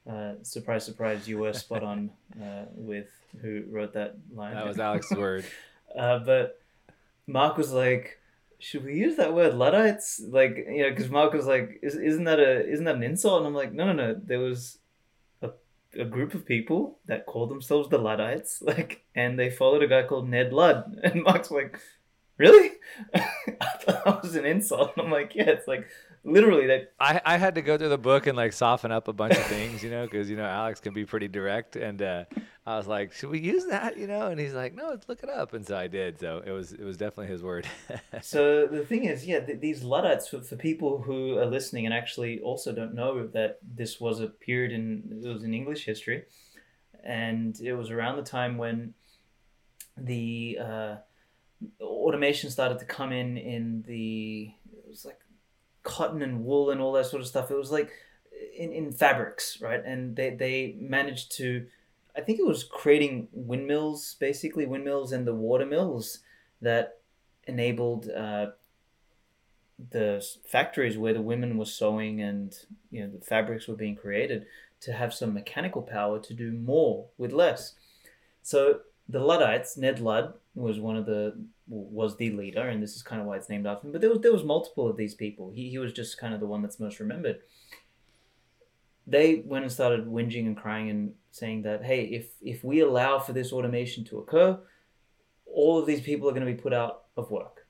uh, 0.09 0.35
surprise, 0.41 0.85
surprise, 0.85 1.27
you 1.27 1.37
were 1.37 1.51
spot 1.51 1.83
on 1.83 2.11
uh, 2.41 2.63
with 2.75 3.09
who 3.41 3.65
wrote 3.69 3.91
that 3.95 4.15
line. 4.33 4.55
That 4.55 4.65
was 4.65 4.79
Alex's 4.89 5.17
word. 5.17 5.43
Uh, 5.93 6.19
but 6.19 6.61
Mark 7.27 7.57
was 7.57 7.73
like, 7.73 8.18
should 8.59 8.83
we 8.83 8.95
use 8.95 9.15
that 9.15 9.33
word 9.33 9.53
Luddites? 9.53 10.21
Like, 10.27 10.57
you 10.69 10.83
know, 10.83 10.89
because 10.89 11.09
Mark 11.09 11.33
was 11.33 11.47
like, 11.47 11.79
Is, 11.81 11.95
isn't 11.95 12.25
that 12.25 12.39
a 12.39 12.67
isn't 12.67 12.85
that 12.85 12.95
an 12.95 13.03
insult? 13.03 13.39
And 13.39 13.47
I'm 13.47 13.53
like, 13.53 13.73
no, 13.73 13.85
no, 13.85 13.93
no. 13.93 14.21
There 14.21 14.39
was 14.39 14.79
a, 15.41 15.51
a 15.97 16.05
group 16.05 16.33
of 16.33 16.45
people 16.45 16.99
that 17.05 17.25
called 17.25 17.49
themselves 17.49 17.89
the 17.89 17.97
Luddites, 17.97 18.61
like, 18.65 19.05
and 19.15 19.39
they 19.39 19.49
followed 19.49 19.83
a 19.83 19.87
guy 19.87 20.03
called 20.03 20.29
Ned 20.29 20.53
Ludd. 20.53 20.99
And 21.03 21.23
Mark's 21.23 21.51
like, 21.51 21.79
really? 22.37 22.71
I 23.13 23.19
thought 23.79 24.05
that 24.05 24.23
was 24.23 24.35
an 24.35 24.45
insult. 24.45 24.91
And 24.97 25.05
I'm 25.05 25.11
like, 25.11 25.35
yeah, 25.35 25.49
it's 25.49 25.67
like 25.67 25.87
literally 26.23 26.67
that 26.67 26.93
I, 26.99 27.21
I 27.25 27.37
had 27.37 27.55
to 27.55 27.61
go 27.61 27.77
through 27.77 27.89
the 27.89 27.97
book 27.97 28.27
and 28.27 28.35
like 28.35 28.53
soften 28.53 28.91
up 28.91 29.07
a 29.07 29.13
bunch 29.13 29.35
of 29.35 29.43
things 29.45 29.83
you 29.83 29.89
know 29.89 30.03
because 30.03 30.29
you 30.29 30.35
know 30.35 30.45
alex 30.45 30.79
can 30.79 30.93
be 30.93 31.05
pretty 31.05 31.27
direct. 31.27 31.75
And 31.75 32.01
uh, 32.01 32.25
i 32.65 32.77
was 32.77 32.87
like 32.87 33.13
should 33.13 33.29
we 33.29 33.39
use 33.39 33.65
that? 33.65 33.97
You 33.97 34.07
know? 34.07 34.27
And 34.27 34.39
he's 34.39 34.53
like 34.53 34.75
no 34.75 34.89
let's 34.89 35.07
look 35.07 35.23
it 35.23 35.29
up. 35.29 35.53
And 35.53 35.65
so 35.65 35.77
i 35.77 35.87
did. 35.87 36.19
So 36.19 36.43
it 36.45 36.51
was 36.51 36.73
it 36.73 36.83
was 36.83 36.97
definitely 36.97 37.27
his 37.27 37.43
word. 37.43 37.67
So 38.21 38.67
the 38.67 38.85
thing 38.85 39.05
is 39.05 39.25
yeah 39.25 39.39
th- 39.39 39.59
these 39.59 39.83
luddites 39.83 40.27
for, 40.27 40.41
for 40.41 40.55
people 40.55 41.01
who 41.01 41.37
are 41.37 41.45
listening 41.45 41.85
and 41.85 41.93
actually 41.93 42.39
also 42.41 42.73
don't 42.73 42.93
know 42.93 43.27
that 43.27 43.59
this 43.63 43.99
was 43.99 44.19
a 44.19 44.27
period 44.27 44.71
in 44.71 45.21
it 45.23 45.27
was 45.27 45.43
in 45.43 45.53
english 45.53 45.85
history. 45.85 46.23
And 47.03 47.57
it 47.61 47.73
was 47.73 47.91
around 47.91 48.17
the 48.17 48.23
time 48.23 48.57
when 48.57 48.93
the 49.97 50.59
uh, 50.61 50.95
automation 51.81 52.49
started 52.49 52.79
to 52.79 52.85
come 52.85 53.11
in 53.11 53.37
in 53.37 53.83
the 53.87 54.51
it 54.71 54.85
was 54.87 55.05
like 55.05 55.19
cotton 55.89 56.21
and 56.21 56.45
wool 56.45 56.69
and 56.69 56.79
all 56.79 56.93
that 56.93 57.07
sort 57.07 57.21
of 57.21 57.27
stuff. 57.27 57.51
It 57.51 57.57
was 57.57 57.71
like 57.71 57.91
in, 58.55 58.71
in 58.71 58.91
fabrics, 58.91 59.59
right? 59.61 59.83
And 59.83 60.15
they, 60.15 60.29
they 60.29 60.75
managed 60.79 61.31
to, 61.37 61.65
I 62.15 62.21
think 62.21 62.39
it 62.39 62.45
was 62.45 62.63
creating 62.63 63.27
windmills, 63.31 64.15
basically 64.19 64.65
windmills 64.65 65.11
and 65.11 65.25
the 65.25 65.33
water 65.33 65.65
mills 65.65 66.19
that 66.61 66.99
enabled 67.47 68.09
uh, 68.09 68.47
the 69.91 70.25
factories 70.45 70.97
where 70.97 71.13
the 71.13 71.21
women 71.21 71.57
were 71.57 71.65
sewing 71.65 72.21
and 72.21 72.53
you 72.91 73.01
know 73.01 73.09
the 73.09 73.25
fabrics 73.25 73.67
were 73.67 73.75
being 73.75 73.95
created 73.95 74.45
to 74.81 74.91
have 74.91 75.13
some 75.13 75.33
mechanical 75.33 75.81
power 75.81 76.19
to 76.19 76.33
do 76.33 76.51
more 76.51 77.05
with 77.17 77.31
less. 77.31 77.75
So 78.41 78.81
the 79.07 79.19
Luddites, 79.19 79.77
Ned 79.77 79.99
Ludd 79.99 80.33
was 80.55 80.79
one 80.79 80.95
of 80.95 81.05
the 81.05 81.37
was 81.69 82.17
the 82.17 82.31
leader, 82.31 82.67
and 82.67 82.81
this 82.81 82.95
is 82.95 83.03
kind 83.03 83.21
of 83.21 83.27
why 83.27 83.37
it's 83.37 83.49
named 83.49 83.67
after 83.67 83.87
him. 83.87 83.91
But 83.91 84.01
there 84.01 84.09
was 84.09 84.19
there 84.19 84.33
was 84.33 84.43
multiple 84.43 84.87
of 84.87 84.97
these 84.97 85.13
people. 85.13 85.51
He 85.51 85.69
he 85.69 85.77
was 85.77 85.93
just 85.93 86.17
kind 86.17 86.33
of 86.33 86.39
the 86.39 86.47
one 86.47 86.61
that's 86.61 86.79
most 86.79 86.99
remembered. 86.99 87.39
They 89.05 89.41
went 89.45 89.63
and 89.63 89.71
started 89.71 90.07
whinging 90.07 90.45
and 90.45 90.57
crying 90.57 90.89
and 90.89 91.13
saying 91.31 91.63
that 91.63 91.85
hey, 91.85 92.03
if 92.05 92.31
if 92.41 92.63
we 92.63 92.79
allow 92.79 93.19
for 93.19 93.33
this 93.33 93.53
automation 93.53 94.03
to 94.05 94.19
occur, 94.19 94.59
all 95.45 95.79
of 95.79 95.85
these 95.85 96.01
people 96.01 96.27
are 96.27 96.33
going 96.33 96.45
to 96.45 96.51
be 96.51 96.61
put 96.61 96.73
out 96.73 97.03
of 97.15 97.29
work, 97.31 97.67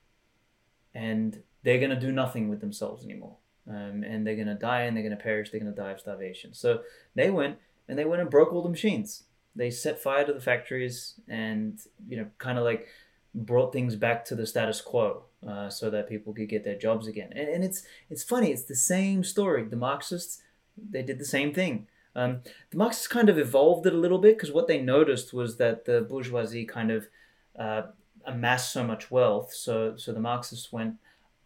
and 0.94 1.42
they're 1.62 1.78
going 1.78 1.90
to 1.90 2.00
do 2.00 2.12
nothing 2.12 2.48
with 2.48 2.60
themselves 2.60 3.04
anymore, 3.04 3.36
um, 3.68 4.02
and 4.02 4.26
they're 4.26 4.36
going 4.36 4.46
to 4.48 4.54
die 4.54 4.82
and 4.82 4.96
they're 4.96 5.04
going 5.04 5.16
to 5.16 5.22
perish. 5.22 5.50
They're 5.50 5.60
going 5.60 5.74
to 5.74 5.80
die 5.80 5.92
of 5.92 6.00
starvation. 6.00 6.54
So 6.54 6.80
they 7.14 7.30
went 7.30 7.58
and 7.88 7.98
they 7.98 8.04
went 8.04 8.22
and 8.22 8.30
broke 8.30 8.52
all 8.52 8.62
the 8.62 8.70
machines 8.70 9.24
they 9.54 9.70
set 9.70 10.00
fire 10.00 10.24
to 10.24 10.32
the 10.32 10.40
factories 10.40 11.14
and 11.28 11.78
you 12.08 12.16
know 12.16 12.26
kind 12.38 12.58
of 12.58 12.64
like 12.64 12.86
brought 13.34 13.72
things 13.72 13.96
back 13.96 14.24
to 14.24 14.34
the 14.34 14.46
status 14.46 14.80
quo 14.80 15.24
uh, 15.48 15.68
so 15.68 15.90
that 15.90 16.08
people 16.08 16.32
could 16.32 16.48
get 16.48 16.64
their 16.64 16.78
jobs 16.78 17.06
again 17.06 17.32
and, 17.34 17.48
and 17.48 17.64
it's 17.64 17.82
it's 18.08 18.24
funny 18.24 18.50
it's 18.50 18.64
the 18.64 18.76
same 18.76 19.22
story 19.24 19.64
the 19.64 19.76
marxists 19.76 20.42
they 20.76 21.02
did 21.02 21.18
the 21.18 21.24
same 21.24 21.52
thing 21.52 21.86
Um, 22.16 22.42
the 22.70 22.76
Marxists 22.76 23.06
kind 23.06 23.28
of 23.28 23.38
evolved 23.38 23.86
it 23.86 23.94
a 23.94 23.96
little 24.04 24.18
bit 24.18 24.36
because 24.36 24.52
what 24.52 24.66
they 24.66 24.80
noticed 24.82 25.32
was 25.32 25.56
that 25.58 25.84
the 25.84 26.00
bourgeoisie 26.00 26.66
kind 26.66 26.90
of 26.90 27.08
uh, 27.56 27.82
amassed 28.24 28.72
so 28.72 28.82
much 28.84 29.10
wealth. 29.10 29.54
So, 29.54 29.96
so 29.96 30.12
the 30.12 30.20
Marxists 30.20 30.72
went 30.72 30.94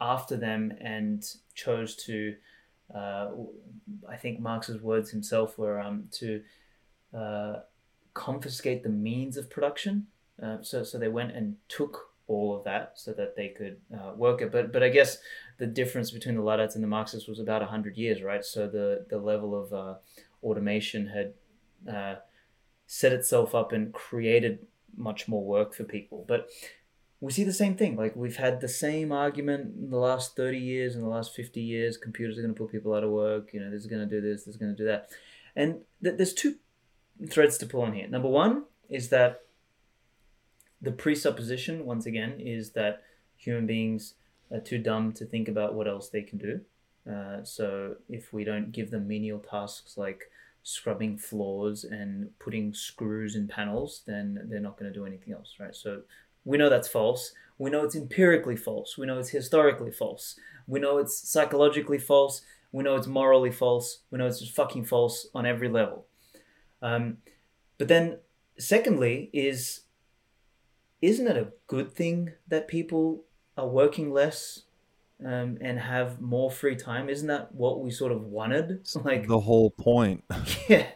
after 0.00 0.36
them 0.36 0.72
and 0.80 1.22
chose 1.54 1.94
to, 2.06 2.36
uh, 2.94 3.26
I 4.08 4.16
think 4.16 4.40
Marx's 4.40 4.80
words 4.80 5.10
himself 5.10 5.58
were 5.58 5.78
um, 5.80 6.08
to 6.12 6.42
uh, 7.12 7.56
confiscate 8.14 8.82
the 8.82 8.88
means 8.88 9.36
of 9.36 9.50
production. 9.50 10.06
Uh, 10.42 10.58
so, 10.62 10.82
so 10.82 10.98
they 10.98 11.08
went 11.08 11.32
and 11.32 11.56
took 11.68 12.10
all 12.26 12.56
of 12.56 12.64
that 12.64 12.92
so 12.96 13.12
that 13.12 13.36
they 13.36 13.48
could 13.48 13.76
uh, 13.94 14.12
work 14.16 14.40
it. 14.40 14.50
But, 14.50 14.72
but 14.72 14.82
I 14.82 14.88
guess 14.88 15.18
the 15.58 15.66
difference 15.66 16.10
between 16.10 16.36
the 16.36 16.42
Luddites 16.42 16.74
and 16.74 16.82
the 16.82 16.88
Marxists 16.88 17.28
was 17.28 17.38
about 17.38 17.62
hundred 17.62 17.96
years, 17.96 18.22
right? 18.22 18.44
So 18.44 18.66
the 18.66 19.06
the 19.08 19.18
level 19.18 19.54
of 19.54 19.72
uh, 19.72 19.94
automation 20.42 21.08
had 21.08 21.34
uh, 21.92 22.16
set 22.86 23.12
itself 23.12 23.54
up 23.54 23.72
and 23.72 23.92
created 23.92 24.66
much 24.96 25.28
more 25.28 25.44
work 25.44 25.74
for 25.74 25.84
people. 25.84 26.24
But 26.26 26.48
we 27.20 27.32
see 27.32 27.44
the 27.44 27.52
same 27.52 27.76
thing. 27.76 27.96
Like 27.96 28.14
we've 28.16 28.36
had 28.36 28.60
the 28.60 28.68
same 28.68 29.12
argument 29.12 29.74
in 29.76 29.90
the 29.90 29.98
last 29.98 30.36
30 30.36 30.58
years, 30.58 30.94
in 30.94 31.00
the 31.00 31.08
last 31.08 31.34
50 31.34 31.60
years. 31.60 31.96
Computers 31.96 32.38
are 32.38 32.42
going 32.42 32.54
to 32.54 32.58
put 32.58 32.72
people 32.72 32.94
out 32.94 33.04
of 33.04 33.10
work. 33.10 33.52
You 33.52 33.60
know, 33.60 33.70
this 33.70 33.80
is 33.80 33.86
going 33.86 34.06
to 34.06 34.20
do 34.20 34.20
this, 34.20 34.44
this 34.44 34.54
is 34.54 34.56
going 34.56 34.74
to 34.74 34.76
do 34.76 34.86
that. 34.86 35.08
And 35.56 35.80
th- 36.02 36.16
there's 36.16 36.34
two 36.34 36.56
threads 37.28 37.56
to 37.58 37.66
pull 37.66 37.82
on 37.82 37.92
here. 37.92 38.08
Number 38.08 38.28
one 38.28 38.64
is 38.90 39.08
that 39.08 39.42
the 40.84 40.92
presupposition, 40.92 41.86
once 41.86 42.06
again, 42.06 42.34
is 42.38 42.70
that 42.70 43.02
human 43.36 43.66
beings 43.66 44.14
are 44.52 44.60
too 44.60 44.78
dumb 44.78 45.12
to 45.12 45.24
think 45.24 45.48
about 45.48 45.74
what 45.74 45.88
else 45.88 46.08
they 46.08 46.22
can 46.22 46.38
do. 46.38 46.60
Uh, 47.10 47.42
so 47.42 47.96
if 48.08 48.32
we 48.32 48.44
don't 48.44 48.72
give 48.72 48.90
them 48.90 49.08
menial 49.08 49.38
tasks 49.38 49.96
like 49.96 50.30
scrubbing 50.62 51.18
floors 51.18 51.84
and 51.84 52.30
putting 52.38 52.72
screws 52.72 53.36
in 53.36 53.48
panels, 53.48 54.02
then 54.06 54.46
they're 54.48 54.60
not 54.60 54.78
going 54.78 54.90
to 54.90 54.98
do 54.98 55.06
anything 55.06 55.34
else, 55.34 55.54
right? 55.58 55.74
So 55.74 56.02
we 56.44 56.56
know 56.56 56.70
that's 56.70 56.88
false. 56.88 57.32
We 57.58 57.70
know 57.70 57.84
it's 57.84 57.94
empirically 57.94 58.56
false. 58.56 58.96
We 58.98 59.06
know 59.06 59.18
it's 59.18 59.30
historically 59.30 59.90
false. 59.90 60.36
We 60.66 60.80
know 60.80 60.98
it's 60.98 61.16
psychologically 61.28 61.98
false. 61.98 62.42
We 62.72 62.82
know 62.82 62.96
it's 62.96 63.06
morally 63.06 63.52
false. 63.52 64.00
We 64.10 64.18
know 64.18 64.26
it's 64.26 64.40
just 64.40 64.54
fucking 64.54 64.86
false 64.86 65.28
on 65.34 65.46
every 65.46 65.68
level. 65.68 66.06
Um, 66.82 67.18
but 67.78 67.88
then, 67.88 68.18
secondly, 68.58 69.30
is 69.32 69.83
isn't 71.04 71.26
it 71.26 71.36
a 71.36 71.52
good 71.66 71.92
thing 71.92 72.32
that 72.48 72.66
people 72.66 73.24
are 73.58 73.68
working 73.68 74.10
less 74.10 74.62
um, 75.22 75.58
and 75.60 75.78
have 75.78 76.20
more 76.20 76.50
free 76.50 76.76
time? 76.76 77.10
Isn't 77.10 77.28
that 77.28 77.54
what 77.54 77.80
we 77.80 77.90
sort 77.90 78.10
of 78.10 78.22
wanted? 78.24 78.88
Like 79.04 79.28
the 79.28 79.40
whole 79.40 79.70
point. 79.70 80.24
yeah, 80.68 80.86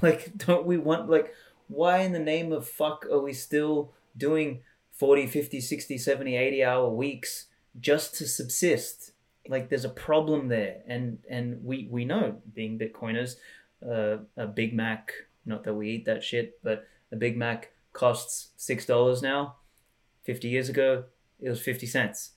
like 0.00 0.36
don't 0.38 0.64
we 0.64 0.78
want 0.78 1.10
like 1.10 1.34
why 1.68 1.98
in 1.98 2.12
the 2.12 2.18
name 2.18 2.52
of 2.52 2.66
fuck 2.66 3.04
are 3.06 3.20
we 3.20 3.32
still 3.34 3.92
doing 4.16 4.62
40, 4.92 5.26
50, 5.26 5.60
60, 5.60 5.98
70, 5.98 6.36
80 6.36 6.64
hour 6.64 6.88
weeks 6.88 7.46
just 7.78 8.14
to 8.16 8.26
subsist? 8.26 9.12
Like 9.46 9.68
there's 9.68 9.84
a 9.84 9.90
problem 9.90 10.48
there, 10.48 10.78
and 10.86 11.18
and 11.28 11.62
we 11.62 11.86
we 11.90 12.06
know 12.06 12.40
being 12.54 12.78
Bitcoiners, 12.78 13.36
uh, 13.86 14.18
a 14.38 14.46
Big 14.46 14.74
Mac. 14.74 15.12
Not 15.44 15.64
that 15.64 15.74
we 15.74 15.90
eat 15.90 16.06
that 16.06 16.22
shit, 16.22 16.62
but 16.62 16.86
a 17.12 17.16
Big 17.16 17.36
Mac 17.36 17.72
costs 18.00 18.52
six 18.56 18.86
dollars 18.86 19.20
now. 19.20 19.56
Fifty 20.24 20.48
years 20.48 20.68
ago, 20.68 21.04
it 21.38 21.50
was 21.50 21.60
fifty 21.60 21.86
cents. 21.86 22.32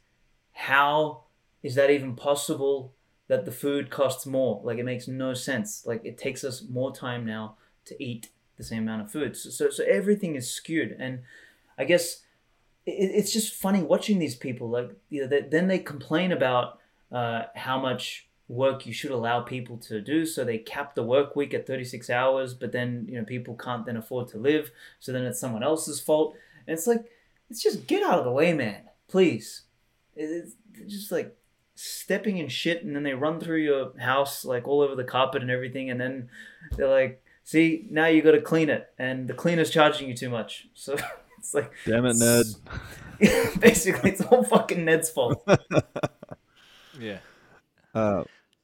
How 0.51 1.23
is 1.63 1.75
that 1.75 1.89
even 1.89 2.15
possible? 2.15 2.93
That 3.29 3.45
the 3.45 3.51
food 3.51 3.89
costs 3.89 4.25
more? 4.25 4.61
Like 4.63 4.77
it 4.77 4.83
makes 4.83 5.07
no 5.07 5.33
sense. 5.33 5.85
Like 5.85 6.01
it 6.03 6.17
takes 6.17 6.43
us 6.43 6.65
more 6.69 6.93
time 6.93 7.25
now 7.25 7.55
to 7.85 8.03
eat 8.03 8.29
the 8.57 8.63
same 8.63 8.83
amount 8.83 9.03
of 9.03 9.11
food. 9.11 9.37
So 9.37 9.49
so, 9.49 9.69
so 9.69 9.83
everything 9.85 10.35
is 10.35 10.51
skewed, 10.51 10.95
and 10.99 11.21
I 11.77 11.85
guess 11.85 12.23
it, 12.85 12.91
it's 12.91 13.31
just 13.31 13.53
funny 13.53 13.81
watching 13.81 14.19
these 14.19 14.35
people. 14.35 14.69
Like 14.69 14.91
you 15.09 15.21
know, 15.21 15.27
they, 15.27 15.41
then 15.41 15.67
they 15.67 15.79
complain 15.79 16.33
about 16.33 16.79
uh, 17.11 17.43
how 17.55 17.79
much 17.79 18.27
work 18.47 18.85
you 18.85 18.93
should 18.93 19.11
allow 19.11 19.41
people 19.41 19.77
to 19.77 20.01
do. 20.01 20.25
So 20.25 20.43
they 20.43 20.57
cap 20.57 20.95
the 20.95 21.03
work 21.03 21.35
week 21.35 21.53
at 21.53 21.65
36 21.65 22.09
hours 22.09 22.53
but 22.53 22.71
then 22.71 23.05
you 23.09 23.17
know 23.17 23.25
people 23.25 23.55
can't 23.55 23.85
then 23.85 23.97
afford 23.97 24.27
to 24.29 24.37
live. 24.37 24.71
So 24.99 25.11
then 25.11 25.23
it's 25.23 25.39
someone 25.39 25.63
else's 25.63 25.99
fault. 25.99 26.35
And 26.67 26.77
it's 26.77 26.87
like 26.87 27.05
it's 27.49 27.63
just 27.63 27.87
get 27.87 28.03
out 28.03 28.19
of 28.19 28.25
the 28.25 28.31
way 28.31 28.53
man. 28.53 28.83
Please. 29.07 29.63
It's 30.15 30.55
just 30.87 31.11
like 31.11 31.35
stepping 31.75 32.37
in 32.37 32.47
shit 32.47 32.83
and 32.83 32.95
then 32.95 33.03
they 33.03 33.13
run 33.13 33.39
through 33.39 33.57
your 33.57 33.97
house 33.99 34.45
like 34.45 34.67
all 34.67 34.81
over 34.81 34.95
the 34.95 35.03
carpet 35.03 35.41
and 35.41 35.49
everything 35.49 35.89
and 35.89 35.99
then 35.99 36.29
they're 36.77 36.87
like 36.87 37.23
see 37.43 37.87
now 37.89 38.05
you 38.05 38.21
got 38.21 38.31
to 38.31 38.41
clean 38.41 38.69
it. 38.69 38.91
And 38.99 39.27
the 39.27 39.33
cleaner's 39.33 39.69
charging 39.69 40.07
you 40.07 40.15
too 40.15 40.29
much. 40.29 40.67
So 40.73 40.95
it's 41.39 41.53
like 41.53 41.71
damn 41.85 42.05
it 42.05 42.17
ned. 42.17 42.45
basically 43.59 44.11
it's 44.11 44.21
all 44.21 44.43
fucking 44.43 44.83
ned's 44.83 45.09
fault. 45.09 45.47
Yeah 46.99 47.17
uh, 47.93 48.23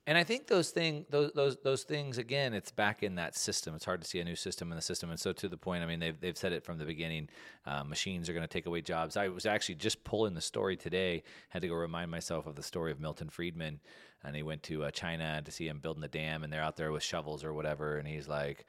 and 0.09 0.17
I 0.17 0.23
think 0.23 0.47
those 0.47 0.71
thing 0.71 1.05
those 1.11 1.31
those 1.33 1.57
those 1.63 1.83
things 1.83 2.17
again, 2.17 2.55
it's 2.55 2.71
back 2.71 3.03
in 3.03 3.13
that 3.15 3.35
system. 3.35 3.75
It's 3.75 3.85
hard 3.85 4.01
to 4.01 4.07
see 4.07 4.19
a 4.19 4.23
new 4.23 4.35
system 4.35 4.71
in 4.71 4.75
the 4.75 4.81
system, 4.81 5.11
and 5.11 5.19
so 5.19 5.31
to 5.33 5.47
the 5.47 5.55
point. 5.55 5.83
I 5.83 5.85
mean, 5.85 5.99
they've 5.99 6.19
they've 6.19 6.35
said 6.35 6.51
it 6.51 6.63
from 6.63 6.79
the 6.79 6.85
beginning. 6.85 7.29
Uh, 7.63 7.83
machines 7.83 8.27
are 8.27 8.33
going 8.33 8.43
to 8.43 8.47
take 8.47 8.65
away 8.65 8.81
jobs. 8.81 9.17
I 9.17 9.27
was 9.27 9.45
actually 9.45 9.75
just 9.75 10.03
pulling 10.03 10.33
the 10.33 10.41
story 10.41 10.75
today. 10.75 11.21
Had 11.49 11.61
to 11.61 11.67
go 11.67 11.75
remind 11.75 12.09
myself 12.09 12.47
of 12.47 12.55
the 12.55 12.63
story 12.63 12.91
of 12.91 12.99
Milton 12.99 13.29
Friedman, 13.29 13.79
and 14.23 14.35
he 14.35 14.41
went 14.41 14.63
to 14.63 14.85
uh, 14.85 14.89
China 14.89 15.43
to 15.45 15.51
see 15.51 15.67
him 15.67 15.79
building 15.79 16.01
the 16.01 16.07
dam, 16.07 16.43
and 16.43 16.51
they're 16.51 16.63
out 16.63 16.75
there 16.75 16.91
with 16.91 17.03
shovels 17.03 17.43
or 17.43 17.53
whatever, 17.53 17.97
and 17.99 18.07
he's 18.07 18.27
like, 18.27 18.65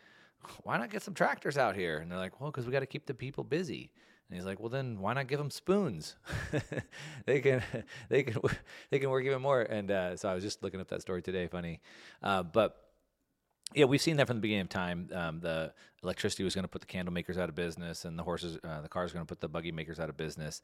"Why 0.65 0.77
not 0.77 0.91
get 0.91 1.03
some 1.03 1.15
tractors 1.15 1.57
out 1.57 1.75
here?" 1.75 2.01
And 2.01 2.13
they're 2.13 2.19
like, 2.19 2.39
"Well, 2.39 2.51
because 2.51 2.67
we 2.67 2.73
got 2.73 2.81
to 2.81 2.87
keep 2.87 3.07
the 3.07 3.15
people 3.15 3.45
busy." 3.45 3.93
And 4.31 4.39
he's 4.39 4.47
like, 4.47 4.61
"Well, 4.61 4.69
then 4.69 5.01
why 5.01 5.13
not 5.13 5.27
give 5.27 5.39
them 5.39 5.51
spoons? 5.51 6.15
they 7.27 7.41
can, 7.41 7.63
they 8.09 8.23
can, 8.23 8.41
they 8.91 9.01
can 9.01 9.11
work 9.11 9.25
even 9.25 9.43
more." 9.43 9.61
And 9.61 9.91
uh, 9.91 10.17
so 10.17 10.29
I 10.29 10.35
was 10.35 10.45
just 10.45 10.63
looking 10.63 10.81
up 10.81 10.89
that 10.89 11.03
story 11.03 11.21
today. 11.21 11.49
Funny, 11.49 11.81
uh, 12.23 12.45
but 12.45 12.77
yeah, 13.75 13.87
we've 13.87 14.01
seen 14.01 14.17
that 14.19 14.29
from 14.29 14.37
the 14.37 14.41
beginning 14.41 14.63
of 14.63 14.69
time. 14.69 15.09
Um, 15.13 15.41
the 15.41 15.73
electricity 16.05 16.45
was 16.45 16.55
going 16.55 16.65
to 16.65 16.69
put 16.69 16.81
the 16.81 16.87
candle 16.87 17.13
makers 17.13 17.39
out 17.39 17.49
of 17.49 17.57
business, 17.57 18.05
and 18.05 18.17
the 18.17 18.23
horses, 18.23 18.57
uh, 18.63 18.81
the 18.83 18.89
cars, 18.89 19.13
going 19.13 19.25
to 19.25 19.29
put 19.29 19.41
the 19.41 19.49
buggy 19.49 19.73
makers 19.73 19.99
out 19.99 20.09
of 20.09 20.17
business. 20.17 20.63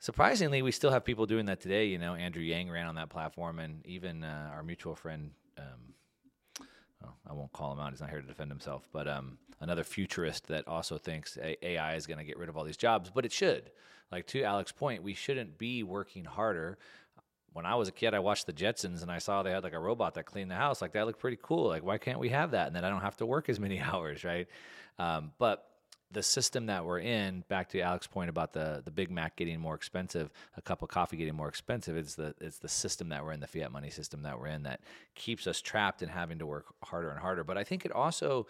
Surprisingly, 0.00 0.60
we 0.60 0.72
still 0.72 0.90
have 0.90 1.04
people 1.04 1.26
doing 1.26 1.46
that 1.46 1.60
today. 1.60 1.86
You 1.86 1.98
know, 1.98 2.16
Andrew 2.16 2.42
Yang 2.42 2.70
ran 2.72 2.86
on 2.88 2.96
that 2.96 3.08
platform, 3.08 3.60
and 3.60 3.86
even 3.86 4.24
uh, 4.24 4.50
our 4.52 4.64
mutual 4.64 4.96
friend. 4.96 5.30
Um, 5.56 5.94
well, 7.06 7.16
I 7.28 7.32
won't 7.32 7.52
call 7.52 7.72
him 7.72 7.80
out. 7.80 7.92
He's 7.92 8.00
not 8.00 8.10
here 8.10 8.20
to 8.20 8.26
defend 8.26 8.50
himself, 8.50 8.88
but 8.92 9.06
um, 9.06 9.38
another 9.60 9.84
futurist 9.84 10.48
that 10.48 10.66
also 10.66 10.98
thinks 10.98 11.38
AI 11.62 11.94
is 11.94 12.06
going 12.06 12.18
to 12.18 12.24
get 12.24 12.38
rid 12.38 12.48
of 12.48 12.56
all 12.56 12.64
these 12.64 12.76
jobs, 12.76 13.10
but 13.14 13.24
it 13.24 13.32
should. 13.32 13.70
Like 14.10 14.26
to 14.28 14.42
Alex's 14.42 14.72
point, 14.72 15.02
we 15.02 15.14
shouldn't 15.14 15.58
be 15.58 15.82
working 15.82 16.24
harder. 16.24 16.78
When 17.52 17.66
I 17.66 17.74
was 17.74 17.88
a 17.88 17.92
kid, 17.92 18.14
I 18.14 18.18
watched 18.18 18.46
the 18.46 18.52
Jetsons 18.52 19.02
and 19.02 19.10
I 19.10 19.18
saw 19.18 19.42
they 19.42 19.50
had 19.50 19.64
like 19.64 19.72
a 19.72 19.78
robot 19.78 20.14
that 20.14 20.26
cleaned 20.26 20.50
the 20.50 20.56
house. 20.56 20.82
Like 20.82 20.92
that 20.92 21.06
looked 21.06 21.20
pretty 21.20 21.38
cool. 21.42 21.68
Like 21.68 21.84
why 21.84 21.98
can't 21.98 22.18
we 22.18 22.28
have 22.28 22.50
that? 22.50 22.66
And 22.66 22.76
then 22.76 22.84
I 22.84 22.90
don't 22.90 23.00
have 23.00 23.16
to 23.18 23.26
work 23.26 23.48
as 23.48 23.58
many 23.58 23.80
hours, 23.92 24.24
right? 24.24 24.46
Um, 24.98 25.32
but 25.38 25.66
the 26.12 26.22
system 26.22 26.66
that 26.66 26.84
we're 26.84 27.00
in, 27.00 27.44
back 27.48 27.68
to 27.70 27.80
Alex's 27.80 28.08
point 28.08 28.30
about 28.30 28.52
the 28.52 28.82
the 28.84 28.90
Big 28.90 29.10
Mac 29.10 29.36
getting 29.36 29.60
more 29.60 29.74
expensive, 29.74 30.30
a 30.56 30.62
cup 30.62 30.82
of 30.82 30.88
coffee 30.88 31.16
getting 31.16 31.34
more 31.34 31.48
expensive, 31.48 31.96
it's 31.96 32.14
the 32.14 32.34
it's 32.40 32.58
the 32.58 32.68
system 32.68 33.08
that 33.08 33.24
we're 33.24 33.32
in, 33.32 33.40
the 33.40 33.46
fiat 33.46 33.72
money 33.72 33.90
system 33.90 34.22
that 34.22 34.38
we're 34.38 34.46
in 34.46 34.62
that 34.62 34.80
keeps 35.14 35.46
us 35.46 35.60
trapped 35.60 36.02
and 36.02 36.10
having 36.10 36.38
to 36.38 36.46
work 36.46 36.66
harder 36.84 37.10
and 37.10 37.18
harder. 37.18 37.44
But 37.44 37.58
I 37.58 37.64
think 37.64 37.84
it 37.84 37.92
also, 37.92 38.46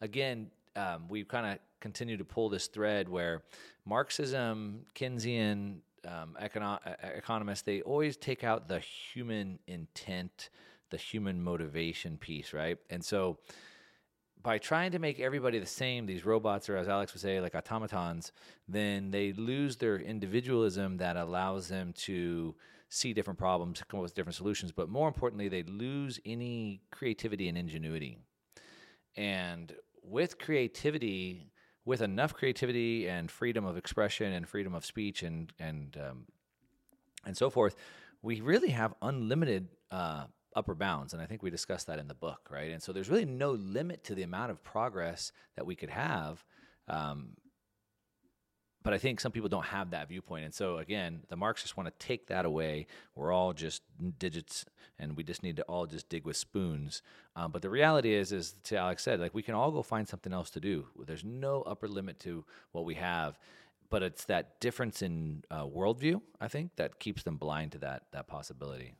again, 0.00 0.50
um, 0.76 1.06
we've 1.08 1.28
kind 1.28 1.46
of 1.46 1.58
continue 1.80 2.16
to 2.16 2.24
pull 2.24 2.48
this 2.48 2.68
thread 2.68 3.08
where 3.08 3.42
Marxism, 3.84 4.86
Keynesian 4.94 5.78
um, 6.06 6.36
econo- 6.40 6.78
economists, 7.16 7.62
they 7.62 7.82
always 7.82 8.16
take 8.16 8.44
out 8.44 8.68
the 8.68 8.78
human 8.78 9.58
intent, 9.66 10.50
the 10.90 10.96
human 10.96 11.42
motivation 11.42 12.16
piece, 12.16 12.52
right? 12.52 12.78
And 12.88 13.04
so 13.04 13.38
by 14.42 14.58
trying 14.58 14.92
to 14.92 14.98
make 14.98 15.20
everybody 15.20 15.58
the 15.58 15.66
same, 15.66 16.06
these 16.06 16.24
robots, 16.24 16.68
or 16.68 16.76
as 16.76 16.88
Alex 16.88 17.12
would 17.12 17.20
say, 17.20 17.40
like 17.40 17.54
automatons, 17.54 18.32
then 18.68 19.10
they 19.10 19.32
lose 19.32 19.76
their 19.76 19.96
individualism 19.96 20.96
that 20.98 21.16
allows 21.16 21.68
them 21.68 21.92
to 21.92 22.54
see 22.88 23.12
different 23.12 23.38
problems, 23.38 23.82
come 23.88 24.00
up 24.00 24.02
with 24.02 24.14
different 24.14 24.36
solutions. 24.36 24.72
But 24.72 24.88
more 24.88 25.08
importantly, 25.08 25.48
they 25.48 25.62
lose 25.62 26.18
any 26.24 26.80
creativity 26.90 27.48
and 27.48 27.56
ingenuity. 27.56 28.18
And 29.16 29.74
with 30.02 30.38
creativity, 30.38 31.52
with 31.84 32.02
enough 32.02 32.34
creativity 32.34 33.08
and 33.08 33.30
freedom 33.30 33.64
of 33.64 33.76
expression 33.76 34.32
and 34.32 34.48
freedom 34.48 34.74
of 34.74 34.84
speech 34.84 35.22
and 35.22 35.52
and 35.58 35.96
um, 35.96 36.26
and 37.24 37.36
so 37.36 37.50
forth, 37.50 37.76
we 38.22 38.40
really 38.40 38.70
have 38.70 38.94
unlimited 39.02 39.68
uh, 39.90 40.24
upper 40.54 40.74
bounds. 40.74 41.12
And 41.12 41.22
I 41.22 41.26
think 41.26 41.42
we 41.42 41.50
discussed 41.50 41.86
that 41.86 41.98
in 41.98 42.08
the 42.08 42.14
book, 42.14 42.48
right? 42.50 42.70
And 42.70 42.82
so 42.82 42.92
there's 42.92 43.10
really 43.10 43.24
no 43.24 43.52
limit 43.52 44.04
to 44.04 44.14
the 44.14 44.22
amount 44.22 44.50
of 44.50 44.62
progress 44.62 45.32
that 45.56 45.66
we 45.66 45.76
could 45.76 45.90
have. 45.90 46.44
Um, 46.88 47.36
but 48.82 48.94
I 48.94 48.98
think 48.98 49.20
some 49.20 49.32
people 49.32 49.48
don't 49.48 49.66
have 49.66 49.90
that 49.90 50.08
viewpoint. 50.08 50.44
And 50.44 50.54
so 50.54 50.78
again, 50.78 51.20
the 51.28 51.36
Marxists 51.36 51.76
want 51.76 51.86
to 51.88 52.06
take 52.06 52.28
that 52.28 52.46
away. 52.46 52.86
We're 53.14 53.32
all 53.32 53.52
just 53.52 53.82
digits 54.18 54.64
and 54.98 55.16
we 55.16 55.22
just 55.22 55.42
need 55.42 55.56
to 55.56 55.62
all 55.64 55.86
just 55.86 56.08
dig 56.08 56.24
with 56.24 56.36
spoons. 56.36 57.02
Um, 57.36 57.52
but 57.52 57.62
the 57.62 57.70
reality 57.70 58.14
is, 58.14 58.32
is 58.32 58.54
to 58.64 58.76
Alex 58.76 59.02
said, 59.02 59.20
like 59.20 59.34
we 59.34 59.42
can 59.42 59.54
all 59.54 59.70
go 59.70 59.82
find 59.82 60.08
something 60.08 60.32
else 60.32 60.50
to 60.50 60.60
do. 60.60 60.86
There's 61.06 61.24
no 61.24 61.62
upper 61.62 61.88
limit 61.88 62.18
to 62.20 62.44
what 62.72 62.84
we 62.86 62.94
have, 62.94 63.38
but 63.90 64.02
it's 64.02 64.24
that 64.26 64.60
difference 64.60 65.02
in 65.02 65.44
uh, 65.50 65.64
worldview, 65.64 66.22
I 66.40 66.48
think, 66.48 66.76
that 66.76 67.00
keeps 67.00 67.22
them 67.22 67.36
blind 67.36 67.72
to 67.72 67.78
that 67.78 68.04
that 68.12 68.28
possibility. 68.28 68.94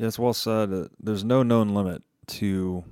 Yes, 0.00 0.18
well 0.18 0.32
said. 0.32 0.88
There's 0.98 1.24
no 1.24 1.42
known 1.42 1.74
limit 1.74 2.02
to 2.28 2.84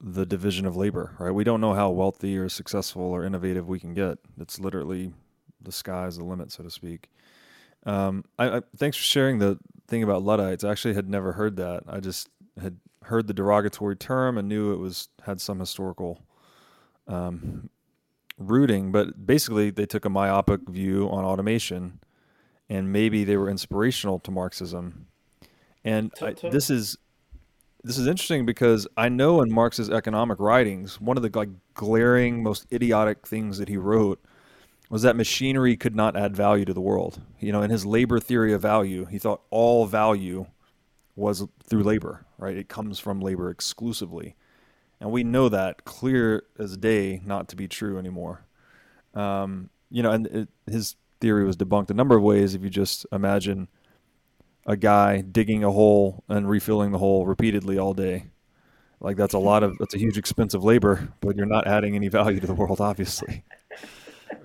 the 0.00 0.26
division 0.26 0.66
of 0.66 0.74
labor, 0.74 1.14
right? 1.20 1.30
We 1.30 1.44
don't 1.44 1.60
know 1.60 1.72
how 1.72 1.90
wealthy 1.90 2.36
or 2.36 2.48
successful 2.48 3.02
or 3.02 3.24
innovative 3.24 3.68
we 3.68 3.78
can 3.78 3.94
get. 3.94 4.18
It's 4.40 4.58
literally 4.58 5.12
the 5.62 5.70
sky's 5.70 6.16
the 6.16 6.24
limit, 6.24 6.50
so 6.50 6.64
to 6.64 6.70
speak. 6.70 7.10
Um, 7.86 8.24
I, 8.40 8.56
I, 8.56 8.62
thanks 8.76 8.96
for 8.96 9.04
sharing 9.04 9.38
the 9.38 9.60
thing 9.86 10.02
about 10.02 10.24
Luddites. 10.24 10.64
I 10.64 10.72
actually 10.72 10.94
had 10.94 11.08
never 11.08 11.34
heard 11.34 11.54
that. 11.58 11.84
I 11.86 12.00
just 12.00 12.28
had 12.60 12.78
heard 13.04 13.28
the 13.28 13.34
derogatory 13.34 13.94
term 13.94 14.36
and 14.36 14.48
knew 14.48 14.72
it 14.72 14.78
was 14.78 15.10
had 15.22 15.40
some 15.40 15.60
historical 15.60 16.24
um, 17.06 17.70
rooting. 18.36 18.90
But 18.90 19.28
basically, 19.28 19.70
they 19.70 19.86
took 19.86 20.04
a 20.04 20.10
myopic 20.10 20.62
view 20.68 21.08
on 21.08 21.24
automation, 21.24 22.00
and 22.68 22.92
maybe 22.92 23.22
they 23.22 23.36
were 23.36 23.48
inspirational 23.48 24.18
to 24.18 24.32
Marxism. 24.32 25.06
And 25.84 26.12
I, 26.20 26.32
this 26.32 26.70
is 26.70 26.96
this 27.84 27.98
is 27.98 28.06
interesting 28.06 28.46
because 28.46 28.88
I 28.96 29.10
know 29.10 29.42
in 29.42 29.52
Marx's 29.52 29.90
economic 29.90 30.40
writings, 30.40 31.00
one 31.00 31.18
of 31.18 31.22
the 31.22 31.30
like 31.38 31.50
glaring, 31.74 32.42
most 32.42 32.66
idiotic 32.72 33.26
things 33.26 33.58
that 33.58 33.68
he 33.68 33.76
wrote 33.76 34.24
was 34.88 35.02
that 35.02 35.16
machinery 35.16 35.76
could 35.76 35.94
not 35.94 36.16
add 36.16 36.34
value 36.34 36.64
to 36.64 36.72
the 36.72 36.80
world. 36.80 37.20
You 37.38 37.52
know, 37.52 37.62
in 37.62 37.70
his 37.70 37.84
labor 37.84 38.18
theory 38.20 38.54
of 38.54 38.62
value, 38.62 39.04
he 39.04 39.18
thought 39.18 39.42
all 39.50 39.86
value 39.86 40.46
was 41.14 41.46
through 41.62 41.82
labor, 41.82 42.24
right? 42.38 42.56
It 42.56 42.68
comes 42.68 42.98
from 42.98 43.20
labor 43.20 43.50
exclusively. 43.50 44.34
And 45.00 45.10
we 45.10 45.22
know 45.22 45.50
that 45.50 45.84
clear 45.84 46.44
as 46.58 46.76
day 46.78 47.20
not 47.24 47.48
to 47.48 47.56
be 47.56 47.68
true 47.68 47.98
anymore. 47.98 48.46
Um, 49.12 49.68
you 49.90 50.02
know, 50.02 50.10
and 50.10 50.26
it, 50.28 50.48
his 50.66 50.96
theory 51.20 51.44
was 51.44 51.56
debunked 51.56 51.90
a 51.90 51.94
number 51.94 52.16
of 52.16 52.22
ways 52.22 52.54
if 52.54 52.62
you 52.62 52.70
just 52.70 53.04
imagine– 53.12 53.68
a 54.66 54.76
guy 54.76 55.20
digging 55.20 55.64
a 55.64 55.70
hole 55.70 56.24
and 56.28 56.48
refilling 56.48 56.92
the 56.92 56.98
hole 56.98 57.26
repeatedly 57.26 57.78
all 57.78 57.94
day. 57.94 58.26
Like 59.00 59.16
that's 59.16 59.34
a 59.34 59.38
lot 59.38 59.62
of 59.62 59.76
that's 59.78 59.94
a 59.94 59.98
huge 59.98 60.16
expensive 60.16 60.64
labor, 60.64 61.12
but 61.20 61.36
you're 61.36 61.46
not 61.46 61.66
adding 61.66 61.94
any 61.94 62.08
value 62.08 62.40
to 62.40 62.46
the 62.46 62.54
world, 62.54 62.80
obviously. 62.80 63.44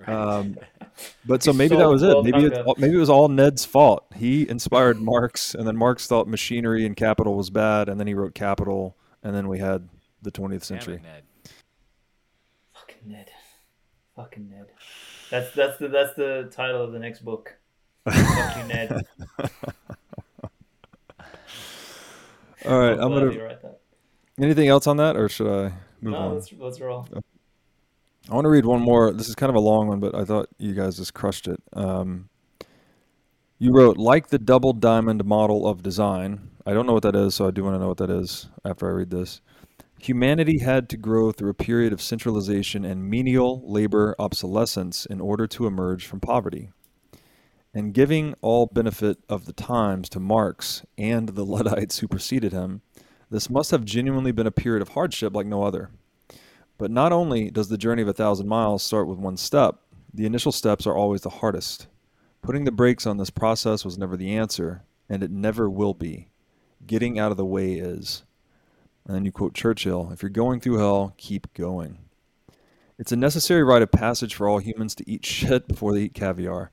Um, 0.06 0.56
but 1.26 1.42
so 1.42 1.52
maybe 1.52 1.74
so 1.74 1.78
that 1.78 1.88
was 1.88 2.02
it. 2.02 2.22
Maybe 2.22 2.46
it, 2.46 2.66
maybe 2.78 2.94
it 2.94 2.98
was 2.98 3.10
all 3.10 3.28
Ned's 3.28 3.64
fault. 3.64 4.06
He 4.14 4.48
inspired 4.48 5.00
Marx, 5.00 5.54
and 5.54 5.66
then 5.66 5.76
Marx 5.76 6.06
thought 6.06 6.28
machinery 6.28 6.86
and 6.86 6.96
capital 6.96 7.34
was 7.34 7.50
bad, 7.50 7.88
and 7.88 7.98
then 7.98 8.06
he 8.06 8.14
wrote 8.14 8.34
Capital, 8.34 8.96
and 9.22 9.34
then 9.34 9.48
we 9.48 9.58
had 9.58 9.88
the 10.22 10.30
20th 10.30 10.64
century. 10.64 10.96
It, 10.96 11.02
Ned. 11.02 11.22
Fucking 12.74 13.02
Ned, 13.06 13.30
fucking 14.16 14.48
Ned. 14.48 14.66
That's 15.30 15.52
that's 15.54 15.78
the 15.78 15.88
that's 15.88 16.14
the 16.14 16.50
title 16.52 16.82
of 16.82 16.92
the 16.92 16.98
next 16.98 17.24
book. 17.24 17.56
Fuck 18.10 18.56
you, 18.56 18.64
Ned. 18.64 19.02
All 22.66 22.78
right, 22.78 22.92
I'm 22.92 23.12
gonna. 23.12 23.26
Rewrite 23.26 23.62
that. 23.62 23.80
Anything 24.38 24.68
else 24.68 24.86
on 24.86 24.96
that, 24.98 25.16
or 25.16 25.28
should 25.28 25.46
I 25.46 25.72
move 26.00 26.12
no, 26.12 26.16
on? 26.16 26.34
Let's, 26.34 26.52
let's 26.58 26.80
roll. 26.80 27.06
I 28.28 28.34
want 28.34 28.44
to 28.44 28.50
read 28.50 28.64
one 28.64 28.80
more. 28.80 29.12
This 29.12 29.28
is 29.28 29.34
kind 29.34 29.50
of 29.50 29.56
a 29.56 29.60
long 29.60 29.88
one, 29.88 30.00
but 30.00 30.14
I 30.14 30.24
thought 30.24 30.48
you 30.58 30.74
guys 30.74 30.96
just 30.96 31.14
crushed 31.14 31.48
it. 31.48 31.62
Um, 31.72 32.28
you 33.58 33.72
wrote, 33.72 33.96
like 33.96 34.28
the 34.28 34.38
double 34.38 34.72
diamond 34.72 35.24
model 35.24 35.66
of 35.66 35.82
design. 35.82 36.50
I 36.66 36.72
don't 36.72 36.86
know 36.86 36.92
what 36.92 37.02
that 37.02 37.16
is, 37.16 37.34
so 37.34 37.46
I 37.46 37.50
do 37.50 37.64
want 37.64 37.74
to 37.74 37.80
know 37.80 37.88
what 37.88 37.98
that 37.98 38.10
is 38.10 38.48
after 38.64 38.88
I 38.88 38.92
read 38.92 39.10
this. 39.10 39.40
Humanity 39.98 40.58
had 40.58 40.88
to 40.90 40.96
grow 40.96 41.32
through 41.32 41.50
a 41.50 41.54
period 41.54 41.92
of 41.92 42.00
centralization 42.00 42.84
and 42.84 43.10
menial 43.10 43.62
labor 43.66 44.14
obsolescence 44.18 45.04
in 45.06 45.20
order 45.20 45.46
to 45.48 45.66
emerge 45.66 46.06
from 46.06 46.20
poverty 46.20 46.70
and 47.72 47.94
giving 47.94 48.34
all 48.40 48.66
benefit 48.66 49.18
of 49.28 49.46
the 49.46 49.52
times 49.52 50.08
to 50.10 50.20
Marx 50.20 50.84
and 50.98 51.30
the 51.30 51.44
Luddites 51.46 51.98
who 51.98 52.08
preceded 52.08 52.52
him, 52.52 52.82
this 53.30 53.48
must 53.48 53.70
have 53.70 53.84
genuinely 53.84 54.32
been 54.32 54.46
a 54.46 54.52
period 54.52 54.82
of 54.82 54.90
hardship 54.90 55.34
like 55.34 55.46
no 55.46 55.62
other. 55.62 55.90
But 56.78 56.90
not 56.90 57.12
only 57.12 57.50
does 57.50 57.68
the 57.68 57.78
journey 57.78 58.02
of 58.02 58.08
a 58.08 58.12
thousand 58.12 58.48
miles 58.48 58.82
start 58.82 59.06
with 59.06 59.18
one 59.18 59.36
step, 59.36 59.76
the 60.12 60.26
initial 60.26 60.50
steps 60.50 60.86
are 60.86 60.96
always 60.96 61.20
the 61.20 61.30
hardest. 61.30 61.86
Putting 62.42 62.64
the 62.64 62.72
brakes 62.72 63.06
on 63.06 63.18
this 63.18 63.30
process 63.30 63.84
was 63.84 63.98
never 63.98 64.16
the 64.16 64.34
answer, 64.34 64.82
and 65.08 65.22
it 65.22 65.30
never 65.30 65.70
will 65.70 65.94
be. 65.94 66.28
Getting 66.86 67.18
out 67.18 67.30
of 67.30 67.36
the 67.36 67.44
way 67.44 67.74
is. 67.74 68.24
And 69.06 69.14
then 69.14 69.24
you 69.24 69.30
quote 69.30 69.54
Churchill 69.54 70.10
If 70.12 70.22
you're 70.22 70.30
going 70.30 70.60
through 70.60 70.78
hell, 70.78 71.14
keep 71.16 71.52
going. 71.54 71.98
It's 72.98 73.12
a 73.12 73.16
necessary 73.16 73.62
rite 73.62 73.82
of 73.82 73.92
passage 73.92 74.34
for 74.34 74.48
all 74.48 74.58
humans 74.58 74.94
to 74.96 75.10
eat 75.10 75.24
shit 75.24 75.68
before 75.68 75.92
they 75.92 76.02
eat 76.02 76.14
caviar 76.14 76.70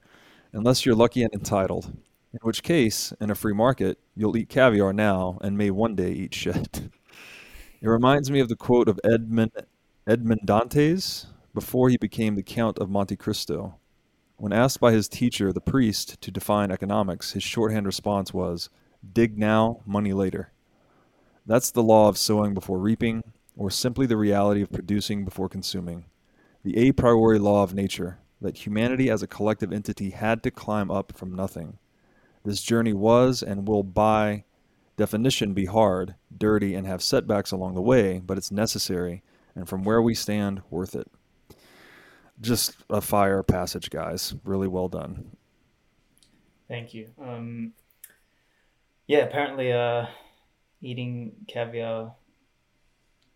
unless 0.57 0.85
you're 0.85 0.95
lucky 0.95 1.21
and 1.21 1.31
entitled, 1.34 1.85
in 2.34 2.39
which 2.41 2.63
case, 2.63 3.13
in 3.21 3.29
a 3.29 3.35
free 3.35 3.53
market, 3.53 3.99
you'll 4.15 4.35
eat 4.35 4.49
caviar 4.49 4.91
now 4.91 5.38
and 5.41 5.55
may 5.55 5.69
one 5.69 5.95
day 5.95 6.11
eat 6.11 6.34
shit. 6.34 6.89
It 7.79 7.88
reminds 7.88 8.31
me 8.31 8.39
of 8.39 8.49
the 8.49 8.55
quote 8.55 8.89
of 8.89 8.99
Edmond, 9.03 9.51
Dantes 10.43 11.27
before 11.53 11.89
he 11.89 11.97
became 11.97 12.34
the 12.34 12.41
Count 12.41 12.79
of 12.79 12.89
Monte 12.89 13.15
Cristo. 13.17 13.75
When 14.38 14.51
asked 14.51 14.79
by 14.79 14.93
his 14.93 15.07
teacher, 15.07 15.53
the 15.53 15.61
priest, 15.61 16.19
to 16.21 16.31
define 16.31 16.71
economics, 16.71 17.34
his 17.34 17.43
shorthand 17.43 17.85
response 17.85 18.34
was, 18.34 18.71
Dig 19.13 19.38
now, 19.38 19.81
money 19.85 20.11
later. 20.11 20.53
That's 21.45 21.69
the 21.69 21.84
law 21.84 22.09
of 22.09 22.17
sowing 22.17 22.55
before 22.55 22.79
reaping, 22.79 23.21
or 23.55 23.69
simply 23.69 24.07
the 24.07 24.17
reality 24.17 24.63
of 24.63 24.71
producing 24.71 25.23
before 25.23 25.47
consuming. 25.47 26.05
The 26.63 26.77
a 26.77 26.93
priori 26.93 27.38
law 27.38 27.61
of 27.61 27.75
nature, 27.75 28.17
that 28.41 28.65
humanity 28.65 29.09
as 29.09 29.23
a 29.23 29.27
collective 29.27 29.73
entity 29.73 30.11
had 30.11 30.43
to 30.43 30.51
climb 30.51 30.91
up 30.91 31.14
from 31.15 31.34
nothing. 31.34 31.77
This 32.43 32.61
journey 32.61 32.93
was 32.93 33.41
and 33.41 33.68
will, 33.68 33.84
by 33.84 34.43
definition, 34.95 35.53
be 35.53 35.65
hard, 35.65 36.15
dirty, 36.35 36.76
and 36.76 36.85
have 36.88 37.01
setbacks 37.01 37.51
along 37.51 37.76
the 37.76 37.81
way, 37.81 38.19
but 38.19 38.38
it's 38.38 38.51
necessary, 38.51 39.23
and 39.55 39.68
from 39.68 39.84
where 39.84 40.01
we 40.01 40.14
stand, 40.14 40.61
worth 40.69 40.95
it. 40.95 41.09
Just 42.39 42.76
a 42.89 43.01
fire 43.01 43.41
passage, 43.43 43.89
guys. 43.89 44.35
Really 44.43 44.68
well 44.68 44.88
done. 44.88 45.31
Thank 46.68 46.93
you. 46.93 47.09
Um, 47.22 47.73
yeah, 49.07 49.19
apparently, 49.19 49.72
uh, 49.72 50.05
eating 50.81 51.31
caviar 51.47 52.14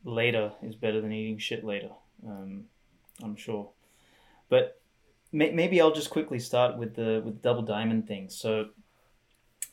later 0.04 0.52
is 0.62 0.76
better 0.76 1.02
than 1.02 1.12
eating 1.12 1.38
shit 1.38 1.64
later. 1.64 1.90
Um, 2.26 2.66
I'm 3.24 3.36
sure. 3.36 3.72
But 4.50 4.81
maybe 5.32 5.80
I'll 5.82 5.94
just 5.94 6.10
quickly 6.10 6.40
start 6.40 6.78
with 6.78 6.96
the 6.96 7.22
with 7.24 7.36
the 7.36 7.42
double 7.42 7.62
diamond 7.62 8.08
thing. 8.08 8.30
So, 8.30 8.70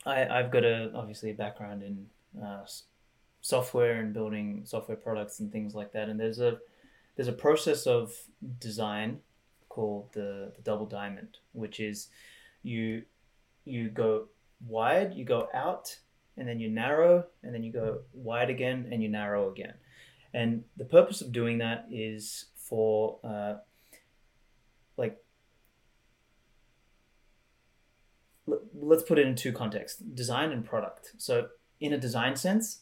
I 0.05 0.27
I've 0.27 0.51
got 0.51 0.63
a 0.63 0.91
obviously 0.95 1.31
a 1.31 1.33
background 1.33 1.83
in 1.83 2.05
uh, 2.41 2.65
software 3.41 3.99
and 3.99 4.13
building 4.13 4.61
software 4.65 4.97
products 4.97 5.39
and 5.39 5.51
things 5.51 5.73
like 5.73 5.91
that. 5.93 6.09
And 6.09 6.19
there's 6.19 6.39
a 6.39 6.57
there's 7.15 7.27
a 7.27 7.33
process 7.33 7.85
of 7.85 8.13
design 8.59 9.19
called 9.67 10.07
the, 10.13 10.51
the 10.55 10.61
double 10.63 10.85
diamond, 10.85 11.37
which 11.53 11.79
is 11.79 12.07
you 12.63 13.03
you 13.65 13.89
go 13.89 14.25
wide, 14.67 15.13
you 15.13 15.25
go 15.25 15.47
out, 15.53 15.97
and 16.37 16.47
then 16.47 16.59
you 16.59 16.69
narrow, 16.69 17.25
and 17.43 17.53
then 17.53 17.63
you 17.63 17.71
go 17.71 17.99
wide 18.13 18.49
again, 18.49 18.87
and 18.91 19.03
you 19.03 19.09
narrow 19.09 19.51
again. 19.51 19.73
And 20.33 20.63
the 20.77 20.85
purpose 20.85 21.21
of 21.21 21.31
doing 21.31 21.57
that 21.59 21.87
is 21.91 22.45
for 22.55 23.17
uh, 23.23 23.55
like 24.97 25.17
let's 28.81 29.03
put 29.03 29.19
it 29.19 29.27
in 29.27 29.35
two 29.35 29.51
contexts 29.51 29.99
design 29.99 30.51
and 30.51 30.65
product. 30.65 31.13
So, 31.17 31.47
in 31.79 31.93
a 31.93 31.97
design 31.97 32.35
sense, 32.35 32.79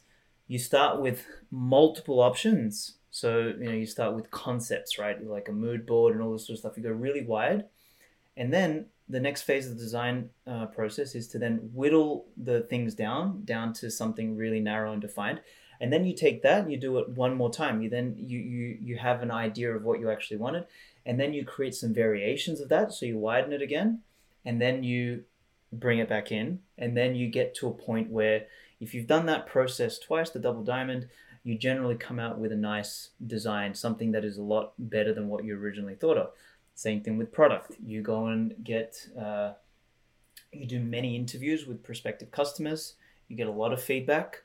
you 0.48 0.60
start 0.60 1.02
with 1.02 1.26
multiple 1.52 2.20
options. 2.20 2.96
So, 3.12 3.54
you 3.60 3.66
know, 3.66 3.72
you 3.72 3.86
start 3.86 4.16
with 4.16 4.32
concepts, 4.32 4.98
right? 4.98 5.24
Like 5.26 5.50
a 5.50 5.52
mood 5.52 5.86
board 5.86 6.14
and 6.14 6.22
all 6.22 6.34
this 6.34 6.48
sort 6.48 6.56
of 6.56 6.60
stuff. 6.60 6.78
You 6.78 6.84
go 6.84 6.92
really 6.92 7.24
wide. 7.24 7.66
And 8.36 8.54
then 8.54 8.88
the 9.10 9.20
next 9.20 9.44
phase 9.44 9.68
of 9.68 9.78
the 9.78 9.84
design 9.84 10.30
uh, 10.46 10.68
process 10.68 11.16
is 11.16 11.28
to 11.30 11.40
then 11.40 11.70
whittle 11.74 12.28
the 12.38 12.62
things 12.62 12.94
down, 12.94 13.44
down 13.46 13.74
to 13.74 13.90
something 13.90 14.36
really 14.36 14.60
narrow 14.60 14.92
and 14.92 15.02
defined. 15.02 15.42
And 15.80 15.94
then 15.94 16.06
you 16.06 16.14
take 16.16 16.42
that 16.42 16.64
and 16.64 16.72
you 16.72 16.78
do 16.78 16.98
it 16.98 17.10
one 17.10 17.36
more 17.36 17.52
time. 17.52 17.82
You 17.82 17.90
then 17.90 18.16
you 18.18 18.40
you 18.40 18.78
you 18.82 18.98
have 18.98 19.22
an 19.22 19.30
idea 19.30 19.76
of 19.76 19.84
what 19.84 20.00
you 20.00 20.10
actually 20.10 20.38
wanted, 20.38 20.66
and 21.06 21.20
then 21.20 21.34
you 21.34 21.46
create 21.46 21.76
some 21.76 21.94
variations 21.94 22.60
of 22.60 22.70
that. 22.70 22.94
So 22.94 23.06
you 23.06 23.18
widen 23.18 23.54
it 23.54 23.62
again, 23.62 24.02
and 24.44 24.60
then 24.60 24.84
you 24.84 25.24
bring 25.72 26.00
it 26.00 26.10
back 26.10 26.32
in, 26.32 26.60
and 26.78 26.96
then 26.96 27.16
you 27.16 27.30
get 27.30 27.56
to 27.56 27.68
a 27.68 27.72
point 27.72 28.10
where 28.10 28.46
if 28.80 28.94
you've 28.94 29.08
done 29.08 29.26
that 29.26 29.48
process 29.48 30.00
twice, 30.00 30.30
the 30.30 30.40
double 30.40 30.64
diamond, 30.64 31.08
you 31.44 31.58
generally 31.58 31.96
come 31.96 32.20
out 32.20 32.38
with 32.38 32.52
a 32.52 32.58
nice 32.58 33.10
design, 33.26 33.74
something 33.74 34.12
that 34.12 34.26
is 34.26 34.38
a 34.38 34.44
lot 34.44 34.74
better 34.78 35.14
than 35.14 35.28
what 35.28 35.44
you 35.44 35.58
originally 35.58 35.96
thought 35.96 36.18
of. 36.18 36.32
Same 36.76 37.02
thing 37.02 37.18
with 37.18 37.32
product. 37.32 37.72
You 37.86 38.02
go 38.02 38.28
and 38.28 38.54
get, 38.64 39.08
uh, 39.20 39.54
you 40.52 40.68
do 40.68 40.80
many 40.80 41.16
interviews 41.16 41.66
with 41.66 41.84
prospective 41.84 42.32
customers. 42.32 42.96
You 43.28 43.36
get 43.36 43.48
a 43.48 43.52
lot 43.52 43.74
of 43.74 43.82
feedback, 43.82 44.44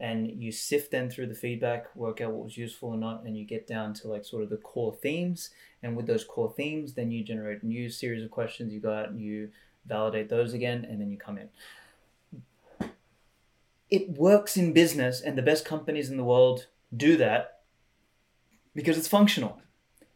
and 0.00 0.42
you 0.42 0.50
sift 0.50 0.90
then 0.90 1.10
through 1.10 1.26
the 1.26 1.34
feedback, 1.34 1.94
work 1.94 2.20
out 2.20 2.32
what 2.32 2.44
was 2.44 2.56
useful 2.56 2.90
or 2.90 2.96
not, 2.96 3.24
and 3.24 3.36
you 3.36 3.44
get 3.44 3.66
down 3.66 3.92
to 3.94 4.08
like 4.08 4.24
sort 4.24 4.42
of 4.42 4.50
the 4.50 4.56
core 4.56 4.94
themes. 4.94 5.50
And 5.82 5.96
with 5.96 6.06
those 6.06 6.24
core 6.24 6.52
themes, 6.56 6.94
then 6.94 7.10
you 7.10 7.22
generate 7.22 7.62
a 7.62 7.66
new 7.66 7.90
series 7.90 8.24
of 8.24 8.30
questions. 8.30 8.72
You 8.72 8.80
go 8.80 8.92
out 8.92 9.10
and 9.10 9.20
you 9.20 9.50
validate 9.86 10.28
those 10.28 10.54
again, 10.54 10.86
and 10.88 11.00
then 11.00 11.10
you 11.10 11.18
come 11.18 11.38
in. 11.38 11.48
It 13.90 14.10
works 14.10 14.56
in 14.56 14.72
business 14.72 15.20
and 15.20 15.38
the 15.38 15.42
best 15.42 15.64
companies 15.64 16.10
in 16.10 16.16
the 16.16 16.24
world 16.24 16.66
do 16.96 17.16
that 17.18 17.60
because 18.74 18.98
it's 18.98 19.08
functional. 19.08 19.60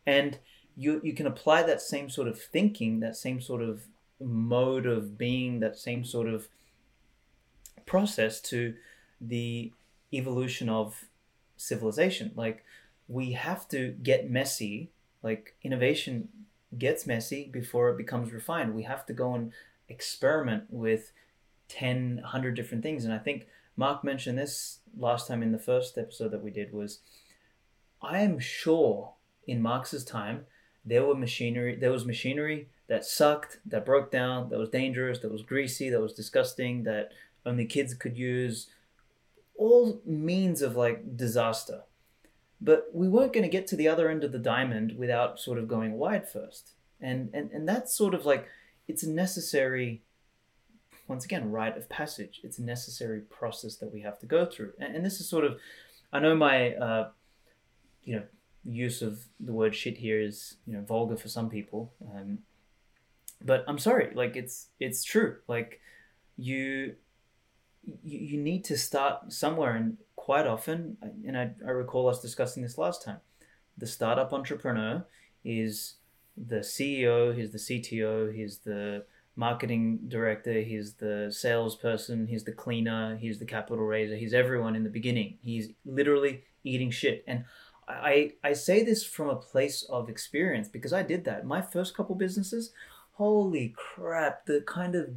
And 0.07 0.39
you 0.77 1.01
you 1.05 1.13
can 1.13 1.27
apply 1.27 1.63
that 1.65 1.81
same 1.81 2.09
sort 2.09 2.29
of 2.29 2.41
thinking 2.41 3.01
that 3.01 3.17
same 3.17 3.41
sort 3.41 3.63
of 3.63 3.83
mode 4.21 4.87
of 4.87 5.17
being 5.17 5.61
that 5.61 5.77
same 5.77 6.05
sort 6.05 6.29
of 6.29 6.49
process 7.87 8.41
to 8.41 8.75
the 9.21 9.73
evolution 10.13 10.69
of 10.69 11.05
civilization. 11.57 12.33
Like 12.35 12.65
we 13.09 13.33
have 13.33 13.69
to 13.69 13.91
get 14.03 14.31
messy 14.31 14.91
like 15.23 15.55
innovation 15.63 16.29
gets 16.77 17.07
messy 17.07 17.49
before 17.51 17.91
it 17.91 17.97
becomes 17.97 18.33
refined. 18.33 18.75
We 18.75 18.83
have 18.83 19.07
to 19.07 19.13
go 19.13 19.35
and 19.35 19.53
experiment 19.89 20.65
with 20.69 21.13
10 21.69 22.17
100 22.23 22.55
different 22.55 22.83
things. 22.83 23.05
And 23.05 23.13
i 23.13 23.19
think 23.19 23.47
Mark 23.77 24.03
mentioned 24.03 24.39
this 24.39 24.81
last 24.97 25.29
time 25.29 25.43
in 25.43 25.53
the 25.53 25.59
first 25.59 25.97
episode 25.97 26.31
that 26.33 26.43
we 26.43 26.51
did 26.51 26.73
was 26.73 27.01
I 28.03 28.21
am 28.21 28.39
sure 28.39 29.15
in 29.47 29.63
Marx's 29.63 30.05
time 30.05 30.47
there 30.85 31.05
were 31.05 31.15
machinery 31.15 31.77
there 31.77 31.93
was 31.93 32.05
machinery 32.05 32.69
that 32.89 33.05
sucked, 33.05 33.59
that 33.67 33.85
broke 33.85 34.11
down, 34.11 34.49
that 34.49 34.59
was 34.59 34.71
dangerous, 34.71 35.19
that 35.19 35.31
was 35.31 35.43
greasy, 35.43 35.91
that 35.91 36.01
was 36.01 36.15
disgusting, 36.15 36.85
that 36.85 37.11
only 37.45 37.67
kids 37.67 37.93
could 37.93 38.17
use, 38.17 38.69
all 39.57 40.01
means 40.07 40.63
of 40.63 40.75
like 40.75 41.17
disaster. 41.17 41.83
But 42.61 42.89
we 42.93 43.09
weren't 43.09 43.33
going 43.33 43.45
to 43.45 43.49
get 43.49 43.67
to 43.69 43.77
the 43.77 43.89
other 43.89 44.09
end 44.09 44.25
of 44.25 44.33
the 44.33 44.39
diamond 44.39 44.97
without 44.99 45.39
sort 45.39 45.59
of 45.59 45.69
going 45.69 45.93
wide 45.93 46.29
first. 46.29 46.73
And 47.01 47.31
and, 47.33 47.51
and 47.53 47.69
that's 47.69 47.95
sort 47.95 48.15
of 48.15 48.27
like 48.27 48.47
it's 48.89 49.03
a 49.03 49.11
necessary 49.11 50.03
once 51.09 51.25
again, 51.25 51.51
rite 51.51 51.77
of 51.77 51.89
passage. 51.89 52.41
It's 52.45 52.59
a 52.59 52.63
necessary 52.63 53.21
process 53.21 53.77
that 53.77 53.93
we 53.93 54.03
have 54.03 54.19
to 54.21 54.27
go 54.27 54.45
through. 54.45 54.75
And, 54.79 54.95
and 54.95 55.05
this 55.05 55.21
is 55.21 55.29
sort 55.29 55.45
of, 55.45 55.59
I 56.13 56.21
know 56.21 56.37
my, 56.37 56.75
uh, 56.75 57.09
you 58.05 58.17
know, 58.17 58.23
use 58.65 59.01
of 59.01 59.25
the 59.41 59.53
word 59.53 59.75
shit 59.75 59.97
here 59.97 60.21
is, 60.21 60.57
you 60.67 60.75
know, 60.75 60.83
vulgar 60.83 61.17
for 61.17 61.29
some 61.29 61.49
people. 61.49 61.93
Um, 62.15 62.41
but 63.43 63.65
I'm 63.67 63.79
sorry, 63.79 64.13
like 64.15 64.37
it's, 64.37 64.69
it's 64.79 65.03
true. 65.03 65.37
Like 65.49 65.81
you, 66.37 66.97
you, 68.05 68.19
you 68.19 68.39
need 68.39 68.65
to 68.67 68.77
start 68.77 69.33
somewhere 69.33 69.75
and 69.75 69.97
quite 70.29 70.47
often, 70.47 70.99
and 71.27 71.39
I, 71.39 71.53
I 71.67 71.71
recall 71.71 72.07
us 72.07 72.21
discussing 72.21 72.63
this 72.63 72.77
last 72.77 73.03
time, 73.03 73.21
the 73.79 73.87
startup 73.87 74.31
entrepreneur 74.35 75.07
is 75.43 75.95
the 76.37 76.57
CEO, 76.57 77.35
he's 77.35 77.51
the 77.51 77.57
CTO, 77.57 78.35
he's 78.35 78.59
the 78.59 79.07
marketing 79.37 80.01
director, 80.07 80.61
he's 80.61 80.93
the 80.97 81.33
salesperson, 81.35 82.27
he's 82.27 82.45
the 82.45 82.53
cleaner, 82.53 83.17
he's 83.17 83.39
the 83.39 83.47
capital 83.47 83.83
raiser, 83.83 84.17
he's 84.17 84.35
everyone 84.35 84.77
in 84.77 84.85
the 84.85 84.91
beginning. 84.91 85.39
He's 85.41 85.71
literally 85.87 86.43
eating 86.63 86.91
shit. 86.91 87.25
And 87.27 87.47
I, 87.89 88.33
I 88.45 88.53
say 88.53 88.85
this 88.85 89.03
from 89.07 89.31
a 89.31 89.37
place 89.37 89.83
of 89.89 90.11
experience 90.11 90.69
because 90.69 90.93
I 90.93 91.05
did 91.05 91.25
that. 91.25 91.47
My 91.47 91.63
first 91.63 91.97
couple 91.97 92.15
businesses, 92.17 92.71
holy 93.13 93.75
crap, 93.75 94.45
the 94.45 94.61
kind 94.67 94.95
of 94.95 95.09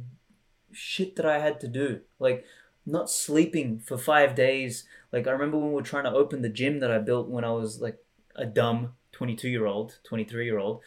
shit 0.72 1.16
that 1.16 1.26
I 1.26 1.38
had 1.38 1.60
to 1.60 1.68
do. 1.68 2.00
Like, 2.18 2.46
not 2.84 3.10
sleeping 3.10 3.78
for 3.78 3.96
five 3.96 4.34
days. 4.34 4.84
Like, 5.12 5.26
I 5.26 5.30
remember 5.30 5.58
when 5.58 5.68
we 5.68 5.74
were 5.74 5.82
trying 5.82 6.04
to 6.04 6.12
open 6.12 6.42
the 6.42 6.48
gym 6.48 6.80
that 6.80 6.90
I 6.90 6.98
built 6.98 7.28
when 7.28 7.44
I 7.44 7.52
was 7.52 7.80
like 7.80 7.98
a 8.34 8.46
dumb 8.46 8.94
22 9.12 9.48
year 9.48 9.66
old, 9.66 9.98
23 10.04 10.44
year 10.44 10.58
old. 10.58 10.80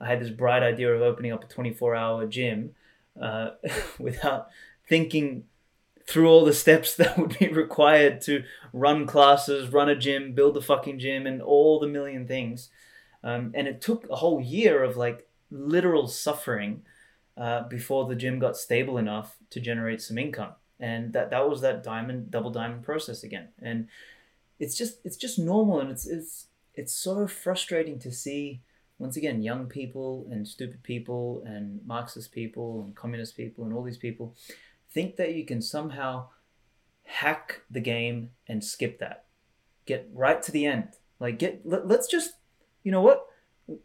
I 0.00 0.06
had 0.06 0.20
this 0.20 0.30
bright 0.30 0.62
idea 0.62 0.92
of 0.94 1.02
opening 1.02 1.32
up 1.32 1.44
a 1.44 1.48
24 1.48 1.94
hour 1.94 2.26
gym 2.26 2.74
uh, 3.20 3.50
without 3.98 4.48
thinking 4.88 5.44
through 6.06 6.28
all 6.28 6.44
the 6.44 6.52
steps 6.52 6.94
that 6.96 7.18
would 7.18 7.38
be 7.38 7.48
required 7.48 8.20
to 8.22 8.44
run 8.72 9.06
classes, 9.06 9.72
run 9.72 9.88
a 9.88 9.96
gym, 9.96 10.34
build 10.34 10.56
a 10.56 10.62
fucking 10.62 10.98
gym, 10.98 11.26
and 11.26 11.40
all 11.40 11.78
the 11.78 11.86
million 11.86 12.26
things. 12.26 12.70
Um, 13.22 13.52
and 13.54 13.68
it 13.68 13.80
took 13.80 14.08
a 14.08 14.16
whole 14.16 14.40
year 14.40 14.82
of 14.82 14.96
like 14.96 15.28
literal 15.50 16.08
suffering 16.08 16.82
uh, 17.36 17.68
before 17.68 18.06
the 18.06 18.14
gym 18.14 18.38
got 18.38 18.56
stable 18.56 18.98
enough 18.98 19.36
to 19.50 19.60
generate 19.60 20.00
some 20.02 20.18
income. 20.18 20.52
And 20.80 21.12
that, 21.12 21.30
that 21.30 21.48
was 21.48 21.60
that 21.60 21.84
diamond, 21.84 22.30
double 22.30 22.50
diamond 22.50 22.82
process 22.82 23.22
again. 23.22 23.48
And 23.60 23.88
it's 24.58 24.76
just, 24.76 24.98
it's 25.04 25.16
just 25.16 25.38
normal. 25.38 25.80
And 25.80 25.90
it's, 25.90 26.06
it's, 26.06 26.46
it's 26.74 26.92
so 26.92 27.26
frustrating 27.26 27.98
to 28.00 28.10
see 28.10 28.62
once 29.00 29.16
again, 29.16 29.42
young 29.42 29.66
people 29.66 30.28
and 30.30 30.46
stupid 30.46 30.82
people 30.82 31.42
and 31.46 31.80
Marxist 31.86 32.32
people 32.32 32.82
and 32.84 32.94
communist 32.94 33.34
people 33.34 33.64
and 33.64 33.72
all 33.72 33.82
these 33.82 33.96
people 33.96 34.36
think 34.92 35.16
that 35.16 35.34
you 35.34 35.44
can 35.46 35.62
somehow 35.62 36.28
hack 37.04 37.62
the 37.70 37.80
game 37.80 38.30
and 38.46 38.62
skip 38.62 38.98
that. 39.00 39.24
Get 39.86 40.08
right 40.12 40.42
to 40.42 40.52
the 40.52 40.66
end. 40.66 40.88
Like 41.18 41.38
get 41.38 41.62
let, 41.64 41.88
let's 41.88 42.06
just 42.06 42.32
you 42.82 42.92
know 42.92 43.00
what? 43.00 43.26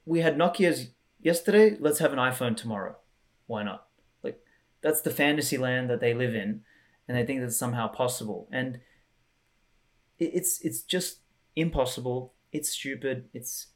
We 0.05 0.19
had 0.19 0.37
Nokia's 0.37 0.89
yesterday, 1.21 1.77
let's 1.79 1.99
have 1.99 2.11
an 2.11 2.19
iPhone 2.19 2.57
tomorrow. 2.57 2.97
Why 3.47 3.63
not? 3.63 3.87
Like 4.21 4.41
that's 4.81 5.01
the 5.01 5.11
fantasy 5.11 5.57
land 5.57 5.89
that 5.89 6.01
they 6.01 6.13
live 6.13 6.35
in 6.35 6.61
and 7.07 7.17
they 7.17 7.25
think 7.25 7.41
that's 7.41 7.57
somehow 7.57 7.87
possible. 7.87 8.47
And 8.51 8.79
it's 10.19 10.61
it's 10.61 10.81
just 10.81 11.19
impossible. 11.55 12.33
It's 12.51 12.69
stupid. 12.69 13.25
It's 13.33 13.67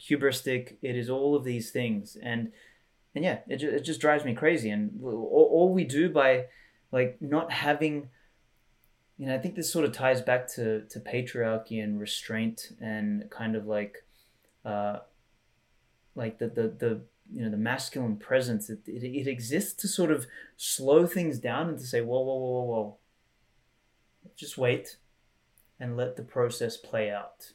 hubristic. 0.00 0.76
It 0.82 0.96
is 0.96 1.10
all 1.10 1.34
of 1.34 1.44
these 1.44 1.70
things, 1.70 2.16
and 2.22 2.52
and 3.14 3.24
yeah, 3.24 3.38
it, 3.48 3.62
it 3.62 3.84
just 3.84 4.00
drives 4.00 4.24
me 4.24 4.34
crazy. 4.34 4.70
And 4.70 5.00
all, 5.02 5.48
all 5.52 5.74
we 5.74 5.84
do 5.84 6.08
by 6.08 6.46
like 6.92 7.18
not 7.20 7.52
having, 7.52 8.08
you 9.18 9.26
know, 9.26 9.34
I 9.34 9.38
think 9.38 9.54
this 9.54 9.72
sort 9.72 9.84
of 9.84 9.92
ties 9.92 10.20
back 10.20 10.46
to 10.54 10.86
to 10.88 11.00
patriarchy 11.00 11.82
and 11.82 12.00
restraint 12.00 12.72
and 12.80 13.28
kind 13.30 13.56
of 13.56 13.66
like, 13.66 14.04
uh, 14.64 14.98
like 16.14 16.38
the 16.38 16.48
the 16.48 16.68
the 16.78 17.00
you 17.30 17.42
know 17.42 17.50
the 17.50 17.56
masculine 17.56 18.16
presence. 18.16 18.70
It, 18.70 18.80
it, 18.86 19.04
it 19.04 19.26
exists 19.26 19.74
to 19.82 19.88
sort 19.88 20.10
of 20.10 20.26
slow 20.56 21.06
things 21.06 21.38
down 21.38 21.68
and 21.68 21.78
to 21.78 21.86
say, 21.86 22.00
whoa, 22.00 22.20
whoa, 22.20 22.36
whoa, 22.36 22.62
whoa. 22.62 22.96
Just 24.36 24.56
wait 24.56 24.96
and 25.78 25.96
let 25.96 26.16
the 26.16 26.22
process 26.22 26.76
play 26.76 27.10
out 27.10 27.52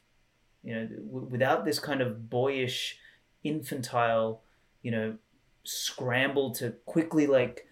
you 0.68 0.76
know, 0.76 0.86
w- 0.86 1.28
without 1.32 1.64
this 1.64 1.80
kind 1.80 2.02
of 2.02 2.30
boyish, 2.30 3.00
infantile, 3.44 4.42
you 4.82 4.92
know, 4.92 5.16
scramble 5.64 6.52
to 6.56 6.72
quickly 6.86 7.26
like 7.26 7.66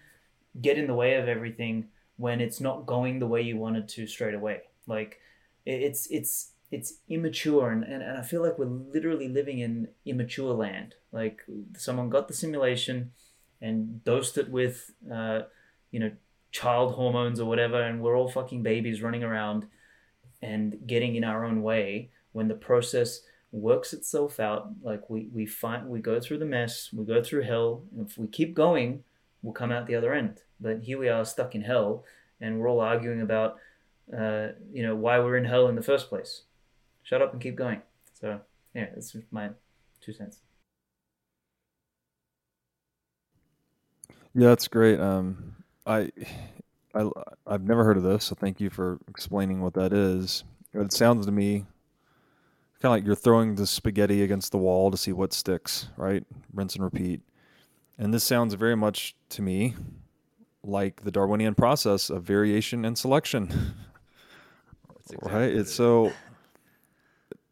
get 0.62 0.78
in 0.78 0.86
the 0.86 0.94
way 0.94 1.16
of 1.16 1.28
everything 1.28 1.88
when 2.16 2.40
it's 2.40 2.58
not 2.58 2.86
going 2.86 3.18
the 3.18 3.26
way 3.26 3.42
you 3.42 3.58
wanted 3.58 3.86
to 3.86 4.06
straight 4.06 4.34
away. 4.34 4.62
Like 4.86 5.20
it's 5.66 6.06
it's 6.06 6.52
it's 6.70 6.94
immature 7.08 7.70
and, 7.70 7.84
and, 7.84 8.02
and 8.02 8.16
I 8.16 8.22
feel 8.22 8.42
like 8.42 8.58
we're 8.58 8.64
literally 8.64 9.28
living 9.28 9.58
in 9.58 9.88
immature 10.06 10.54
land. 10.54 10.94
Like 11.16 11.40
someone 11.76 12.10
got 12.10 12.28
the 12.28 12.34
simulation 12.34 13.12
and 13.60 14.04
dosed 14.04 14.36
it 14.36 14.50
with 14.50 14.92
uh, 15.12 15.40
you 15.90 16.00
know, 16.00 16.12
child 16.52 16.94
hormones 16.94 17.40
or 17.40 17.46
whatever, 17.46 17.80
and 17.80 18.02
we're 18.02 18.16
all 18.16 18.30
fucking 18.30 18.62
babies 18.62 19.02
running 19.02 19.24
around 19.24 19.66
and 20.42 20.78
getting 20.86 21.16
in 21.16 21.24
our 21.24 21.44
own 21.44 21.62
way 21.62 22.10
when 22.32 22.48
the 22.48 22.54
process 22.54 23.22
works 23.50 23.92
itself 23.92 24.38
out, 24.38 24.68
like 24.82 25.08
we, 25.08 25.28
we 25.32 25.46
find 25.46 25.88
we 25.88 26.00
go 26.00 26.20
through 26.20 26.38
the 26.38 26.44
mess, 26.44 26.90
we 26.92 27.04
go 27.04 27.22
through 27.22 27.42
hell, 27.42 27.82
and 27.96 28.06
if 28.06 28.18
we 28.18 28.26
keep 28.26 28.54
going, 28.54 29.02
we'll 29.42 29.54
come 29.54 29.72
out 29.72 29.86
the 29.86 29.94
other 29.94 30.12
end. 30.12 30.42
But 30.60 30.82
here 30.82 30.98
we 30.98 31.08
are 31.08 31.24
stuck 31.24 31.54
in 31.54 31.62
hell, 31.62 32.04
and 32.40 32.58
we're 32.58 32.68
all 32.68 32.80
arguing 32.80 33.22
about, 33.22 33.56
uh, 34.12 34.48
you 34.70 34.82
know, 34.82 34.94
why 34.94 35.18
we're 35.18 35.38
in 35.38 35.46
hell 35.46 35.68
in 35.68 35.76
the 35.76 35.82
first 35.82 36.10
place. 36.10 36.42
Shut 37.02 37.22
up 37.22 37.32
and 37.32 37.40
keep 37.40 37.56
going. 37.56 37.80
So 38.12 38.40
yeah, 38.74 38.88
that's 38.94 39.16
my 39.30 39.50
two 40.02 40.12
cents. 40.12 40.40
Yeah, 44.36 44.48
that's 44.48 44.68
great. 44.68 45.00
Um, 45.00 45.54
I, 45.86 46.10
I, 46.94 47.08
I've 47.46 47.62
never 47.62 47.84
heard 47.84 47.96
of 47.96 48.02
this, 48.02 48.24
so 48.24 48.34
thank 48.34 48.60
you 48.60 48.68
for 48.68 48.98
explaining 49.08 49.62
what 49.62 49.72
that 49.74 49.94
is. 49.94 50.44
It 50.74 50.92
sounds 50.92 51.24
to 51.24 51.32
me 51.32 51.64
kind 52.82 52.90
of 52.90 52.90
like 52.90 53.06
you're 53.06 53.14
throwing 53.14 53.54
the 53.54 53.66
spaghetti 53.66 54.22
against 54.22 54.52
the 54.52 54.58
wall 54.58 54.90
to 54.90 54.96
see 54.98 55.12
what 55.12 55.32
sticks, 55.32 55.88
right? 55.96 56.22
Rinse 56.52 56.74
and 56.74 56.84
repeat. 56.84 57.22
And 57.96 58.12
this 58.12 58.24
sounds 58.24 58.52
very 58.52 58.76
much 58.76 59.16
to 59.30 59.40
me 59.40 59.74
like 60.62 61.02
the 61.02 61.10
Darwinian 61.10 61.54
process 61.54 62.10
of 62.10 62.22
variation 62.24 62.84
and 62.84 62.96
selection. 62.98 63.74
Exactly 65.08 65.32
right? 65.32 65.52
It's 65.54 65.72
so 65.72 66.12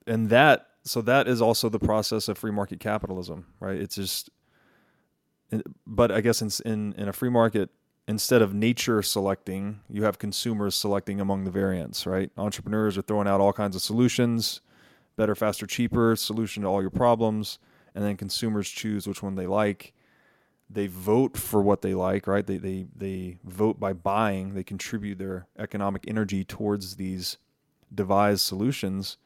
and 0.09 0.29
that 0.31 0.67
so 0.83 1.01
that 1.03 1.29
is 1.29 1.41
also 1.41 1.69
the 1.69 1.79
process 1.79 2.27
of 2.27 2.37
free 2.37 2.51
market 2.51 2.81
capitalism, 2.81 3.47
right? 3.61 3.77
It's 3.77 3.95
just, 3.95 4.29
but 5.87 6.11
I 6.11 6.21
guess 6.21 6.43
in 6.43 6.51
in, 6.65 6.93
in 6.95 7.09
a 7.09 7.13
free 7.13 7.31
market, 7.31 7.71
instead 8.07 8.43
of 8.43 8.55
nature 8.55 9.03
selecting, 9.03 9.81
you 9.89 10.05
have 10.05 10.19
consumers 10.19 10.75
selecting 10.75 11.21
among 11.21 11.45
the 11.45 11.51
variants, 11.51 12.07
right? 12.07 12.31
Entrepreneurs 12.37 12.99
are 12.99 13.03
throwing 13.03 13.29
out 13.29 13.41
all 13.41 13.53
kinds 13.53 13.77
of 13.77 13.83
solutions, 13.83 14.61
better, 15.17 15.35
faster, 15.35 15.67
cheaper 15.67 16.17
solution 16.17 16.63
to 16.63 16.69
all 16.69 16.81
your 16.81 16.91
problems, 16.91 17.59
and 17.95 18.05
then 18.05 18.17
consumers 18.17 18.69
choose 18.69 19.07
which 19.07 19.23
one 19.23 19.35
they 19.35 19.47
like. 19.47 19.93
They 20.69 20.87
vote 20.87 21.37
for 21.37 21.63
what 21.63 21.83
they 21.83 21.95
like, 21.95 22.27
right? 22.27 22.47
They 22.47 22.59
they 22.59 22.87
they 22.95 23.39
vote 23.45 23.79
by 23.79 23.93
buying. 23.93 24.55
They 24.55 24.65
contribute 24.65 25.19
their 25.19 25.47
economic 25.59 26.05
energy 26.09 26.45
towards 26.45 26.97
these 26.97 27.39
devised 27.95 28.41
solutions, 28.41 29.19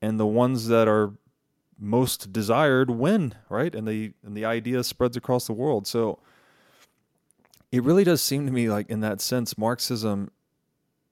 and 0.00 0.18
the 0.18 0.26
ones 0.26 0.68
that 0.68 0.88
are 0.88 1.12
most 1.78 2.32
desired 2.32 2.90
win, 2.90 3.34
right? 3.48 3.74
And 3.74 3.86
the 3.86 4.12
and 4.24 4.36
the 4.36 4.44
idea 4.44 4.82
spreads 4.84 5.16
across 5.16 5.46
the 5.46 5.52
world. 5.52 5.86
So 5.86 6.18
it 7.70 7.82
really 7.82 8.04
does 8.04 8.20
seem 8.22 8.46
to 8.46 8.52
me 8.52 8.68
like 8.68 8.88
in 8.88 9.00
that 9.00 9.20
sense 9.20 9.56
Marxism 9.56 10.30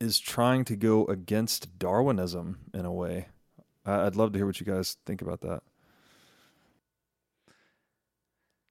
is 0.01 0.18
trying 0.18 0.64
to 0.64 0.76
go 0.76 1.05
against 1.06 1.78
Darwinism 1.78 2.59
in 2.74 2.84
a 2.84 2.93
way. 2.93 3.28
I'd 3.84 4.16
love 4.16 4.32
to 4.32 4.38
hear 4.38 4.47
what 4.47 4.60
you 4.60 4.66
guys 4.66 4.97
think 5.06 5.22
about 5.22 5.40
that. 5.43 5.62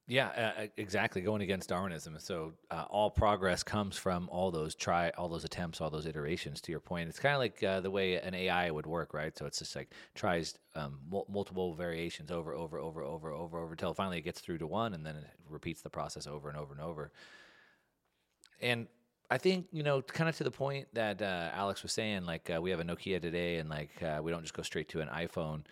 Yeah, 0.07 0.27
uh, 0.57 0.61
uh, 0.61 0.67
exactly. 0.77 1.21
Going 1.21 1.41
against 1.41 1.69
Darwinism. 1.69 2.15
So 2.19 2.53
uh, 2.69 2.85
all 2.89 3.09
progress 3.09 3.63
comes 3.63 3.97
from 3.97 4.29
all 4.29 4.51
those 4.51 4.75
try, 4.75 5.09
all 5.17 5.27
those 5.27 5.45
attempts, 5.45 5.81
all 5.81 5.89
those 5.89 6.05
iterations. 6.05 6.61
To 6.61 6.71
your 6.71 6.79
point, 6.79 7.09
it's 7.09 7.17
kind 7.17 7.33
of 7.33 7.39
like 7.39 7.63
uh, 7.63 7.79
the 7.79 7.89
way 7.89 8.15
an 8.17 8.35
AI 8.35 8.69
would 8.69 8.85
work, 8.85 9.15
right? 9.15 9.35
So 9.35 9.47
it's 9.47 9.57
just 9.57 9.75
like 9.75 9.93
tries 10.13 10.59
um, 10.75 10.99
mul- 11.09 11.25
multiple 11.27 11.73
variations 11.73 12.29
over, 12.29 12.53
over, 12.53 12.77
over, 12.77 13.01
over, 13.01 13.31
over, 13.31 13.57
over, 13.57 13.71
until 13.71 13.95
finally 13.95 14.19
it 14.19 14.21
gets 14.21 14.41
through 14.41 14.59
to 14.59 14.67
one, 14.67 14.93
and 14.93 15.03
then 15.03 15.15
it 15.15 15.25
repeats 15.49 15.81
the 15.81 15.89
process 15.89 16.27
over 16.27 16.49
and 16.49 16.57
over 16.57 16.73
and 16.73 16.81
over. 16.83 17.11
And 18.61 18.85
I 19.31 19.39
think 19.39 19.65
you 19.71 19.81
know, 19.81 20.03
kind 20.03 20.29
of 20.29 20.37
to 20.37 20.43
the 20.43 20.51
point 20.51 20.87
that 20.93 21.19
uh, 21.23 21.49
Alex 21.51 21.81
was 21.81 21.93
saying, 21.93 22.25
like 22.25 22.51
uh, 22.55 22.61
we 22.61 22.69
have 22.69 22.79
a 22.79 22.83
Nokia 22.83 23.19
today, 23.19 23.57
and 23.57 23.71
like 23.71 23.89
we 24.21 24.31
don't 24.31 24.43
just 24.43 24.53
go 24.53 24.61
straight 24.61 24.89
to 24.89 25.01
an 25.01 25.07
iPhone 25.07 25.63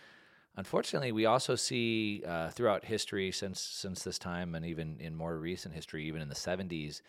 Unfortunately, 0.56 1.12
we 1.12 1.26
also 1.26 1.56
see 1.56 2.24
uh, 2.28 2.50
throughout 2.52 2.86
history 2.86 3.32
since 3.32 3.60
since 3.60 4.04
this 4.04 4.20
time, 4.20 4.54
and 4.54 4.66
even 4.66 4.98
in 5.00 5.16
more 5.16 5.38
recent 5.38 5.74
history, 5.74 6.06
even 6.06 6.22
in 6.22 6.30
the 6.30 6.36
'70s, 6.36 7.02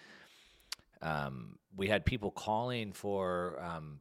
um, 1.03 1.59
we 1.77 1.89
had 1.89 2.07
people 2.07 2.31
calling 2.31 2.93
for 2.93 3.62
um, 3.62 4.01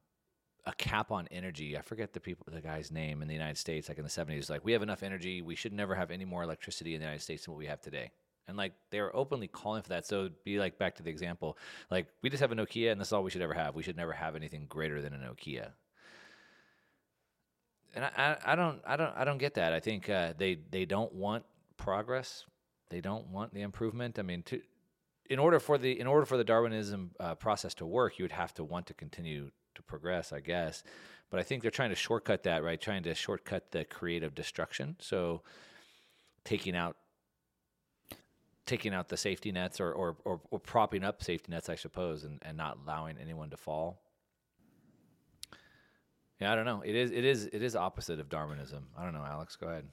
a 0.65 0.73
cap 0.75 1.11
on 1.11 1.27
energy. 1.29 1.77
I 1.77 1.81
forget 1.81 2.13
the 2.13 2.21
people, 2.21 2.45
the 2.49 2.61
guy's 2.61 2.89
name 2.89 3.21
in 3.21 3.27
the 3.27 3.33
United 3.33 3.57
States, 3.57 3.89
like 3.89 3.97
in 3.97 4.05
the 4.05 4.09
'70s. 4.09 4.49
Like 4.49 4.63
we 4.63 4.71
have 4.71 4.81
enough 4.81 5.03
energy, 5.03 5.41
we 5.41 5.55
should 5.55 5.73
never 5.73 5.93
have 5.93 6.09
any 6.09 6.23
more 6.23 6.43
electricity 6.43 6.95
in 6.95 7.01
the 7.01 7.05
United 7.05 7.21
States 7.21 7.43
than 7.43 7.53
what 7.53 7.59
we 7.59 7.67
have 7.67 7.81
today. 7.81 8.11
And 8.47 8.55
like 8.55 8.73
they 8.91 9.01
were 9.01 9.13
openly 9.13 9.49
calling 9.49 9.81
for 9.81 9.89
that. 9.89 10.07
So 10.07 10.29
be 10.45 10.57
like 10.57 10.77
back 10.77 10.95
to 10.95 11.03
the 11.03 11.09
example, 11.09 11.57
like 11.91 12.07
we 12.21 12.29
just 12.29 12.39
have 12.39 12.53
a 12.53 12.55
Nokia, 12.55 12.93
and 12.93 13.01
this 13.01 13.09
is 13.09 13.13
all 13.13 13.23
we 13.23 13.31
should 13.31 13.41
ever 13.41 13.53
have. 13.53 13.75
We 13.75 13.83
should 13.83 13.97
never 13.97 14.13
have 14.13 14.37
anything 14.37 14.67
greater 14.69 15.01
than 15.01 15.13
a 15.13 15.17
Nokia 15.17 15.71
and 17.93 18.05
I, 18.05 18.37
I 18.45 18.55
don't 18.55 18.81
I 18.85 18.95
don't 18.95 19.13
I 19.15 19.23
don't 19.23 19.37
get 19.37 19.55
that. 19.55 19.73
I 19.73 19.79
think 19.79 20.09
uh, 20.09 20.33
they 20.37 20.57
they 20.71 20.85
don't 20.85 21.13
want 21.13 21.43
progress. 21.77 22.45
They 22.89 23.01
don't 23.01 23.27
want 23.27 23.53
the 23.53 23.61
improvement. 23.61 24.19
I 24.19 24.21
mean, 24.21 24.43
to 24.43 24.61
in 25.29 25.39
order 25.39 25.59
for 25.59 25.77
the 25.77 25.99
in 25.99 26.07
order 26.07 26.25
for 26.25 26.37
the 26.37 26.43
Darwinism 26.43 27.11
uh, 27.19 27.35
process 27.35 27.73
to 27.75 27.85
work, 27.85 28.19
you 28.19 28.23
would 28.23 28.31
have 28.31 28.53
to 28.55 28.63
want 28.63 28.87
to 28.87 28.93
continue 28.93 29.51
to 29.75 29.81
progress, 29.83 30.33
I 30.33 30.39
guess. 30.39 30.83
But 31.29 31.39
I 31.39 31.43
think 31.43 31.61
they're 31.61 31.71
trying 31.71 31.89
to 31.89 31.95
shortcut 31.95 32.43
that, 32.43 32.63
right? 32.63 32.79
Trying 32.79 33.03
to 33.03 33.15
shortcut 33.15 33.71
the 33.71 33.85
creative 33.85 34.35
destruction. 34.35 34.95
So 34.99 35.41
taking 36.43 36.75
out 36.75 36.97
taking 38.65 38.93
out 38.93 39.09
the 39.09 39.17
safety 39.17 39.51
nets 39.51 39.81
or, 39.81 39.91
or, 39.91 40.15
or, 40.23 40.39
or 40.49 40.59
propping 40.59 41.03
up 41.03 41.21
safety 41.21 41.51
nets, 41.51 41.67
I 41.69 41.75
suppose, 41.75 42.23
and, 42.23 42.39
and 42.43 42.55
not 42.55 42.77
allowing 42.85 43.17
anyone 43.17 43.49
to 43.49 43.57
fall. 43.57 44.02
Yeah, 46.39 46.51
I 46.51 46.55
don't 46.55 46.65
know. 46.65 46.81
It 46.85 46.95
is 46.95 47.11
it 47.11 47.25
is 47.25 47.45
it 47.45 47.63
is 47.63 47.75
opposite 47.75 48.19
of 48.19 48.29
Darwinism. 48.29 48.87
I 48.97 49.03
don't 49.03 49.13
know, 49.13 49.25
Alex. 49.25 49.55
Go 49.55 49.67
ahead. 49.67 49.85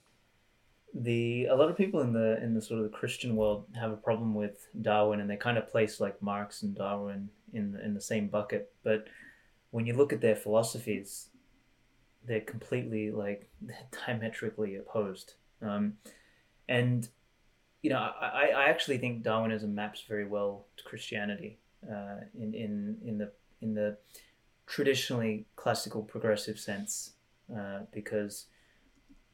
The 0.95 1.47
a 1.47 1.55
lot 1.55 1.71
of 1.71 1.77
people 1.77 2.01
in 2.01 2.13
the 2.13 2.43
in 2.43 2.55
the 2.55 2.63
sort 2.63 2.81
of 2.81 2.91
the 2.91 2.97
Christian 2.97 3.37
world 3.37 3.67
have 3.79 3.93
a 3.93 3.97
problem 3.97 4.35
with 4.35 4.67
Darwin, 4.81 5.21
and 5.21 5.31
they 5.31 5.37
kind 5.37 5.59
of 5.59 5.71
place 5.71 6.01
like 6.01 6.21
Marx 6.23 6.63
and 6.63 6.75
Darwin 6.75 7.29
in 7.53 7.73
the, 7.73 7.85
in 7.85 7.95
the 7.95 8.01
same 8.01 8.29
bucket. 8.29 8.73
But 8.83 9.07
when 9.71 9.87
you 9.87 9.95
look 9.95 10.13
at 10.13 10.21
their 10.21 10.35
philosophies, 10.35 11.29
they're 12.27 12.41
completely 12.41 13.11
like 13.11 13.49
diametrically 14.07 14.77
opposed. 14.77 15.35
Um, 15.63 15.95
and 16.69 17.09
you 17.83 17.91
know, 17.91 17.99
I, 17.99 18.51
I 18.55 18.69
actually 18.69 18.99
think 18.99 19.23
Darwinism 19.23 19.75
maps 19.75 20.03
very 20.09 20.27
well 20.27 20.67
to 20.77 20.85
Christianity 20.85 21.59
uh, 21.89 22.21
in 22.39 22.55
in 22.55 22.97
in 23.05 23.19
the 23.19 23.33
in 23.63 23.75
the 23.75 23.97
traditionally 24.71 25.45
classical 25.57 26.03
progressive 26.03 26.59
sense 26.59 27.15
uh, 27.55 27.81
because 27.93 28.47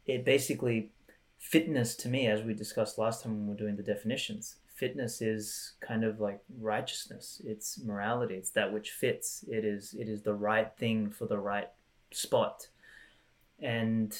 it 0.06 0.24
basically 0.24 0.90
fitness 1.38 1.94
to 1.94 2.08
me 2.08 2.26
as 2.26 2.42
we 2.42 2.54
discussed 2.54 2.98
last 2.98 3.22
time 3.22 3.32
when 3.32 3.46
we 3.46 3.54
are 3.54 3.58
doing 3.58 3.76
the 3.76 3.82
definitions 3.82 4.56
fitness 4.76 5.22
is 5.22 5.72
kind 5.80 6.04
of 6.04 6.20
like 6.20 6.40
righteousness. 6.60 7.40
It's 7.44 7.82
morality. 7.82 8.34
It's 8.34 8.50
that 8.50 8.72
which 8.72 8.90
fits. 8.90 9.44
It 9.48 9.64
is 9.64 9.94
it 9.98 10.08
is 10.08 10.22
the 10.22 10.34
right 10.34 10.70
thing 10.76 11.10
for 11.10 11.26
the 11.26 11.38
right 11.38 11.70
spot. 12.12 12.68
And 13.58 14.14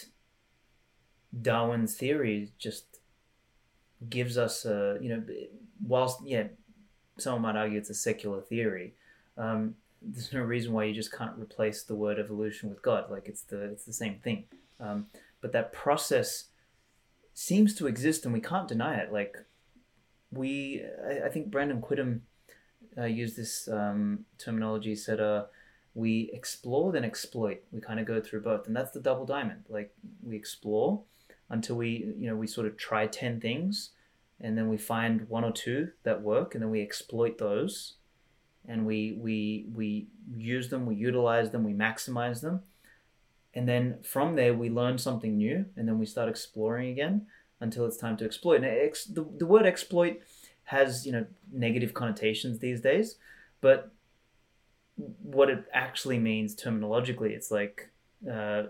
darwin's 1.42 1.94
theory 1.94 2.50
just 2.58 3.00
gives 4.08 4.38
us 4.38 4.64
a 4.64 4.96
you 5.02 5.10
know 5.10 5.22
whilst 5.86 6.18
yeah 6.24 6.44
someone 7.18 7.42
might 7.42 7.56
argue 7.56 7.76
it's 7.76 7.90
a 7.90 7.94
secular 7.94 8.40
theory 8.40 8.94
um, 9.36 9.74
there's 10.12 10.32
no 10.32 10.40
reason 10.40 10.72
why 10.72 10.84
you 10.84 10.94
just 10.94 11.12
can't 11.12 11.38
replace 11.38 11.82
the 11.82 11.94
word 11.94 12.18
evolution 12.18 12.68
with 12.68 12.82
God. 12.82 13.10
Like 13.10 13.28
it's 13.28 13.42
the 13.42 13.62
it's 13.64 13.84
the 13.84 13.92
same 13.92 14.18
thing. 14.22 14.44
Um, 14.78 15.06
but 15.40 15.52
that 15.52 15.72
process 15.72 16.44
seems 17.34 17.74
to 17.76 17.86
exist, 17.86 18.24
and 18.24 18.32
we 18.32 18.40
can't 18.40 18.68
deny 18.68 18.96
it. 18.96 19.12
Like 19.12 19.36
we, 20.30 20.82
I, 21.04 21.26
I 21.26 21.28
think 21.28 21.50
Brandon 21.50 21.80
Quittem 21.80 22.20
uh, 22.96 23.04
used 23.04 23.36
this 23.36 23.68
um, 23.68 24.24
terminology. 24.38 24.94
Said, 24.94 25.20
uh, 25.20 25.44
"We 25.94 26.30
explore 26.32 26.92
then 26.92 27.04
exploit. 27.04 27.62
We 27.72 27.80
kind 27.80 28.00
of 28.00 28.06
go 28.06 28.20
through 28.20 28.42
both, 28.42 28.66
and 28.66 28.76
that's 28.76 28.92
the 28.92 29.00
double 29.00 29.26
diamond. 29.26 29.64
Like 29.68 29.92
we 30.22 30.36
explore 30.36 31.02
until 31.48 31.76
we, 31.76 32.12
you 32.18 32.28
know, 32.28 32.36
we 32.36 32.46
sort 32.46 32.66
of 32.66 32.76
try 32.76 33.06
ten 33.06 33.40
things." 33.40 33.90
And 34.38 34.58
then 34.58 34.68
we 34.68 34.76
find 34.76 35.30
one 35.30 35.44
or 35.44 35.50
two 35.50 35.92
that 36.02 36.20
work, 36.20 36.54
and 36.54 36.62
then 36.62 36.70
we 36.70 36.82
exploit 36.82 37.38
those 37.38 37.94
and 38.68 38.86
we 38.86 39.18
we 39.20 39.66
we 39.74 40.08
use 40.36 40.68
them, 40.68 40.86
we 40.86 40.94
utilize 40.94 41.50
them, 41.50 41.64
we 41.64 41.72
maximize 41.72 42.40
them, 42.40 42.62
and 43.54 43.68
then 43.68 43.98
from 44.02 44.36
there 44.36 44.54
we 44.54 44.70
learn 44.70 44.98
something 44.98 45.36
new, 45.36 45.66
and 45.76 45.88
then 45.88 45.98
we 45.98 46.06
start 46.06 46.28
exploring 46.28 46.90
again 46.90 47.26
until 47.60 47.86
it's 47.86 47.96
time 47.96 48.16
to 48.18 48.24
exploit. 48.24 48.56
And 48.56 48.66
ex- 48.66 49.04
the 49.04 49.26
the 49.38 49.46
word 49.46 49.66
exploit 49.66 50.20
has 50.64 51.06
you 51.06 51.12
know 51.12 51.26
negative 51.52 51.94
connotations 51.94 52.58
these 52.58 52.80
days, 52.80 53.16
but 53.60 53.92
what 55.22 55.50
it 55.50 55.64
actually 55.72 56.18
means 56.18 56.54
terminologically, 56.54 57.30
it's 57.30 57.50
like 57.50 57.90
uh, 58.30 58.64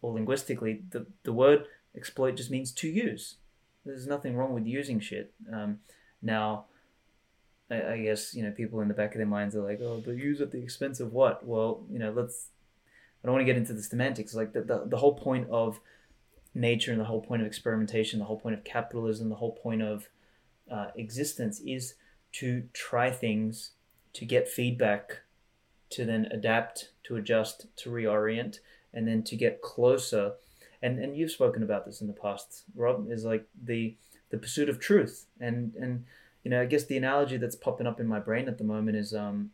or 0.00 0.12
linguistically, 0.12 0.82
the 0.90 1.06
the 1.22 1.32
word 1.32 1.66
exploit 1.96 2.36
just 2.36 2.50
means 2.50 2.72
to 2.72 2.88
use. 2.88 3.36
There's 3.84 4.06
nothing 4.06 4.36
wrong 4.36 4.54
with 4.54 4.66
using 4.66 5.00
shit. 5.00 5.32
Um, 5.52 5.80
now 6.20 6.66
I, 7.72 7.92
I 7.92 7.98
guess 7.98 8.34
you 8.34 8.42
know 8.42 8.50
people 8.50 8.80
in 8.80 8.88
the 8.88 8.94
back 8.94 9.12
of 9.12 9.18
their 9.18 9.26
minds 9.26 9.56
are 9.56 9.62
like, 9.62 9.80
oh, 9.80 10.02
but 10.04 10.16
use 10.16 10.40
at 10.40 10.52
the 10.52 10.62
expense 10.62 11.00
of 11.00 11.12
what? 11.12 11.44
Well, 11.46 11.84
you 11.90 11.98
know, 11.98 12.12
let's. 12.12 12.48
I 13.22 13.26
don't 13.26 13.34
want 13.34 13.42
to 13.42 13.46
get 13.52 13.56
into 13.56 13.72
the 13.72 13.82
semantics. 13.82 14.34
Like 14.34 14.52
the, 14.52 14.62
the, 14.62 14.84
the 14.86 14.96
whole 14.96 15.14
point 15.14 15.48
of 15.48 15.80
nature 16.54 16.90
and 16.90 17.00
the 17.00 17.04
whole 17.04 17.22
point 17.22 17.40
of 17.40 17.46
experimentation, 17.46 18.18
the 18.18 18.24
whole 18.24 18.38
point 18.38 18.56
of 18.56 18.64
capitalism, 18.64 19.28
the 19.28 19.36
whole 19.36 19.52
point 19.52 19.80
of 19.80 20.08
uh, 20.70 20.88
existence 20.96 21.60
is 21.60 21.94
to 22.32 22.64
try 22.72 23.10
things, 23.10 23.70
to 24.14 24.24
get 24.24 24.48
feedback, 24.48 25.20
to 25.90 26.04
then 26.04 26.26
adapt, 26.32 26.90
to 27.04 27.16
adjust, 27.16 27.66
to 27.76 27.90
reorient, 27.90 28.58
and 28.92 29.06
then 29.06 29.22
to 29.22 29.36
get 29.36 29.62
closer. 29.62 30.32
And 30.82 30.98
and 30.98 31.16
you've 31.16 31.30
spoken 31.30 31.62
about 31.62 31.86
this 31.86 32.00
in 32.00 32.08
the 32.08 32.12
past, 32.12 32.64
Rob. 32.74 33.06
Is 33.08 33.24
like 33.24 33.46
the 33.62 33.96
the 34.30 34.38
pursuit 34.38 34.68
of 34.68 34.80
truth 34.80 35.26
and 35.40 35.74
and 35.76 36.04
you 36.42 36.50
know, 36.50 36.60
I 36.60 36.66
guess 36.66 36.84
the 36.84 36.96
analogy 36.96 37.36
that's 37.36 37.56
popping 37.56 37.86
up 37.86 38.00
in 38.00 38.06
my 38.06 38.18
brain 38.18 38.48
at 38.48 38.58
the 38.58 38.64
moment 38.64 38.96
is 38.96 39.14
um, 39.14 39.50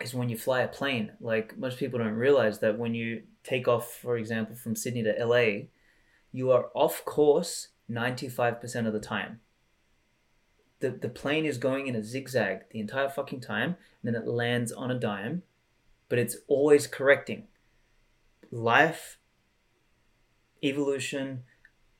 is 0.00 0.14
when 0.14 0.28
you 0.28 0.36
fly 0.36 0.60
a 0.60 0.68
plane. 0.68 1.12
Like 1.20 1.56
most 1.56 1.78
people 1.78 1.98
don't 1.98 2.14
realize 2.14 2.58
that 2.60 2.78
when 2.78 2.94
you 2.94 3.22
take 3.44 3.68
off, 3.68 3.92
for 3.92 4.16
example, 4.16 4.56
from 4.56 4.76
Sydney 4.76 5.02
to 5.04 5.24
LA, 5.24 5.68
you 6.32 6.50
are 6.50 6.70
off 6.74 7.04
course 7.04 7.68
95% 7.90 8.86
of 8.86 8.92
the 8.92 9.00
time. 9.00 9.40
The, 10.80 10.90
the 10.90 11.08
plane 11.08 11.46
is 11.46 11.56
going 11.56 11.86
in 11.86 11.96
a 11.96 12.02
zigzag 12.02 12.68
the 12.70 12.80
entire 12.80 13.08
fucking 13.08 13.40
time, 13.40 13.76
and 14.02 14.14
then 14.14 14.20
it 14.20 14.28
lands 14.28 14.72
on 14.72 14.90
a 14.90 14.98
dime, 14.98 15.42
but 16.08 16.18
it's 16.18 16.36
always 16.48 16.86
correcting. 16.86 17.44
Life 18.50 19.18
evolution, 20.62 21.44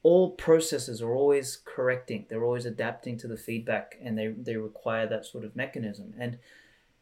all 0.07 0.31
processes 0.31 1.03
are 1.03 1.17
always 1.17 1.59
correcting. 1.65 2.27
They're 2.29 2.45
always 2.45 2.65
adapting 2.65 3.19
to 3.19 3.27
the 3.27 3.37
feedback, 3.37 3.99
and 4.01 4.17
they 4.17 4.29
they 4.29 4.57
require 4.57 5.05
that 5.09 5.27
sort 5.27 5.45
of 5.45 5.57
mechanism. 5.57 6.15
And 6.17 6.39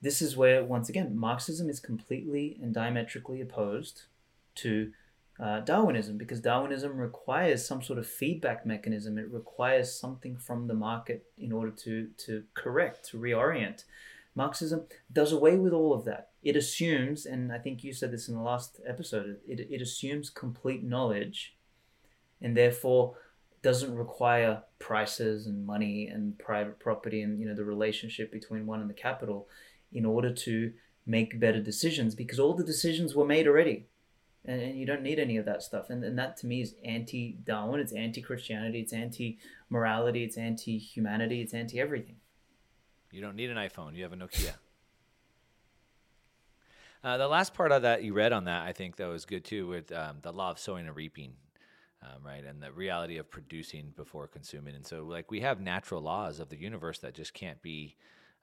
this 0.01 0.23
is 0.23 0.39
where 0.39 0.65
once 0.65 0.89
again 0.89 1.15
Marxism 1.15 1.69
is 1.69 1.81
completely 1.81 2.59
and 2.63 2.73
diametrically 2.73 3.43
opposed 3.43 4.05
to 4.55 4.93
uh, 5.39 5.61
Darwinism 5.61 6.17
because 6.17 6.41
Darwinism 6.41 6.97
requires 6.97 7.67
some 7.67 7.83
sort 7.83 7.99
of 7.99 8.07
feedback 8.07 8.65
mechanism. 8.65 9.19
It 9.19 9.31
requires 9.31 9.93
something 9.93 10.39
from 10.39 10.67
the 10.67 10.81
market 10.89 11.27
in 11.37 11.53
order 11.53 11.73
to 11.85 12.09
to 12.25 12.45
correct, 12.55 13.11
to 13.11 13.19
reorient. 13.19 13.85
Marxism 14.35 14.87
does 15.13 15.31
away 15.31 15.59
with 15.59 15.75
all 15.75 15.93
of 15.93 16.07
that. 16.07 16.31
It 16.43 16.57
assumes, 16.57 17.27
and 17.27 17.53
I 17.53 17.59
think 17.59 17.85
you 17.85 17.93
said 17.93 18.13
this 18.13 18.29
in 18.29 18.35
the 18.35 18.41
last 18.41 18.81
episode, 18.87 19.41
it, 19.47 19.61
it 19.61 19.83
assumes 19.83 20.31
complete 20.31 20.83
knowledge 20.83 21.54
and 22.45 22.57
therefore 22.57 23.17
doesn't 23.63 23.97
require 23.97 24.63
prices 24.79 25.47
and 25.47 25.67
money 25.67 26.07
and 26.07 26.39
private 26.39 26.79
property 26.79 27.23
and 27.23 27.41
you 27.41 27.47
know 27.47 27.55
the 27.55 27.65
relationship 27.65 28.31
between 28.31 28.67
one 28.67 28.81
and 28.81 28.91
the 28.91 28.95
capital 28.95 29.49
in 29.91 30.05
order 30.05 30.33
to 30.33 30.71
make 31.07 31.41
better 31.41 31.61
decisions 31.61 32.15
because 32.15 32.39
all 32.39 32.55
the 32.55 32.63
decisions 32.63 33.15
were 33.15 33.25
made 33.25 33.49
already. 33.49 33.87
And, 34.45 34.61
and 34.61 34.79
you 34.79 34.85
don't 34.85 35.03
need 35.03 35.19
any 35.19 35.39
of 35.39 35.47
that 35.47 35.63
stuff. 35.63 35.89
And, 35.89 36.05
and 36.05 36.19
that 36.19 36.37
to 36.39 36.47
me 36.47 36.61
is 36.61 36.75
anti-darwin 36.85 37.81
it's 37.81 37.93
anti-christianity 37.93 38.81
it's 38.81 38.93
anti-morality 38.93 40.23
it's 40.23 40.37
anti-humanity 40.37 41.41
it's 41.41 41.55
anti-everything. 41.55 42.17
You 43.11 43.23
don't 43.23 43.37
need 43.37 43.51
an 43.51 43.57
iphone 43.57 43.97
you 43.97 44.03
have 44.05 44.13
a 44.13 44.17
nokia. 44.17 44.55
Uh, 47.03 47.19
the 47.19 47.29
last 47.29 47.53
part 47.53 47.71
of 47.71 47.83
that 47.83 48.03
you 48.03 48.15
read 48.15 48.33
on 48.33 48.45
that 48.45 48.63
i 48.63 48.73
think 48.73 48.97
though 48.97 49.11
was 49.11 49.27
good 49.27 49.45
too 49.45 49.67
with 49.67 49.93
um, 49.93 50.17
the 50.23 50.33
law 50.33 50.51
of 50.51 50.59
sowing 50.59 50.87
and 50.87 50.97
reaping 50.97 51.35
um, 52.05 52.25
right? 52.25 52.45
And 52.45 52.63
the 52.63 52.73
reality 52.73 53.19
of 53.19 53.31
producing 53.31 53.93
before 53.97 54.27
consuming. 54.27 54.75
And 54.75 54.87
so, 54.87 55.05
like, 55.05 55.31
we 55.31 55.41
have 55.41 55.61
natural 55.61 56.03
laws 56.03 56.41
of 56.41 56.49
the 56.49 56.57
universe 56.57 56.99
that 56.99 57.15
just 57.15 57.33
can't 57.33 57.61
be, 57.63 57.97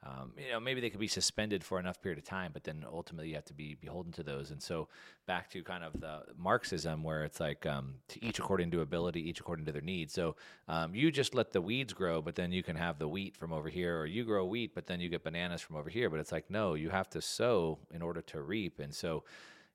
um, 0.04 0.32
you 0.36 0.52
know, 0.52 0.60
maybe 0.60 0.82
they 0.82 0.90
could 0.90 1.00
be 1.00 1.08
suspended 1.08 1.64
for 1.64 1.80
enough 1.80 2.02
period 2.02 2.18
of 2.18 2.26
time, 2.26 2.52
but 2.54 2.64
then 2.64 2.84
ultimately 2.92 3.30
you 3.30 3.36
have 3.36 3.46
to 3.46 3.54
be 3.54 3.76
beholden 3.76 4.12
to 4.14 4.24
those. 4.24 4.50
And 4.50 4.62
so, 4.62 4.88
back 5.28 5.52
to 5.52 5.64
kind 5.64 5.84
of 5.84 6.00
the 6.00 6.24
Marxism, 6.38 7.04
where 7.04 7.24
it's 7.24 7.40
like 7.40 7.66
um, 7.68 7.96
to 8.08 8.26
each 8.26 8.40
according 8.40 8.72
to 8.72 8.82
ability, 8.82 9.30
each 9.30 9.40
according 9.40 9.66
to 9.66 9.72
their 9.72 9.82
needs. 9.82 10.14
So, 10.14 10.36
um, 10.68 10.96
you 10.96 11.12
just 11.12 11.36
let 11.36 11.52
the 11.52 11.62
weeds 11.62 11.94
grow, 11.94 12.22
but 12.22 12.36
then 12.36 12.52
you 12.52 12.64
can 12.64 12.76
have 12.76 12.98
the 12.98 13.08
wheat 13.08 13.38
from 13.38 13.54
over 13.54 13.70
here, 13.70 14.00
or 14.00 14.08
you 14.08 14.24
grow 14.24 14.46
wheat, 14.46 14.74
but 14.74 14.88
then 14.88 15.00
you 15.00 15.10
get 15.10 15.24
bananas 15.24 15.62
from 15.62 15.76
over 15.76 15.90
here. 15.90 16.10
But 16.10 16.20
it's 16.20 16.32
like, 16.32 16.50
no, 16.50 16.74
you 16.74 16.90
have 16.90 17.10
to 17.12 17.22
sow 17.22 17.78
in 17.94 18.02
order 18.02 18.22
to 18.22 18.42
reap. 18.42 18.80
And 18.80 18.96
so, 18.96 19.24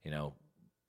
you 0.02 0.10
know, 0.10 0.34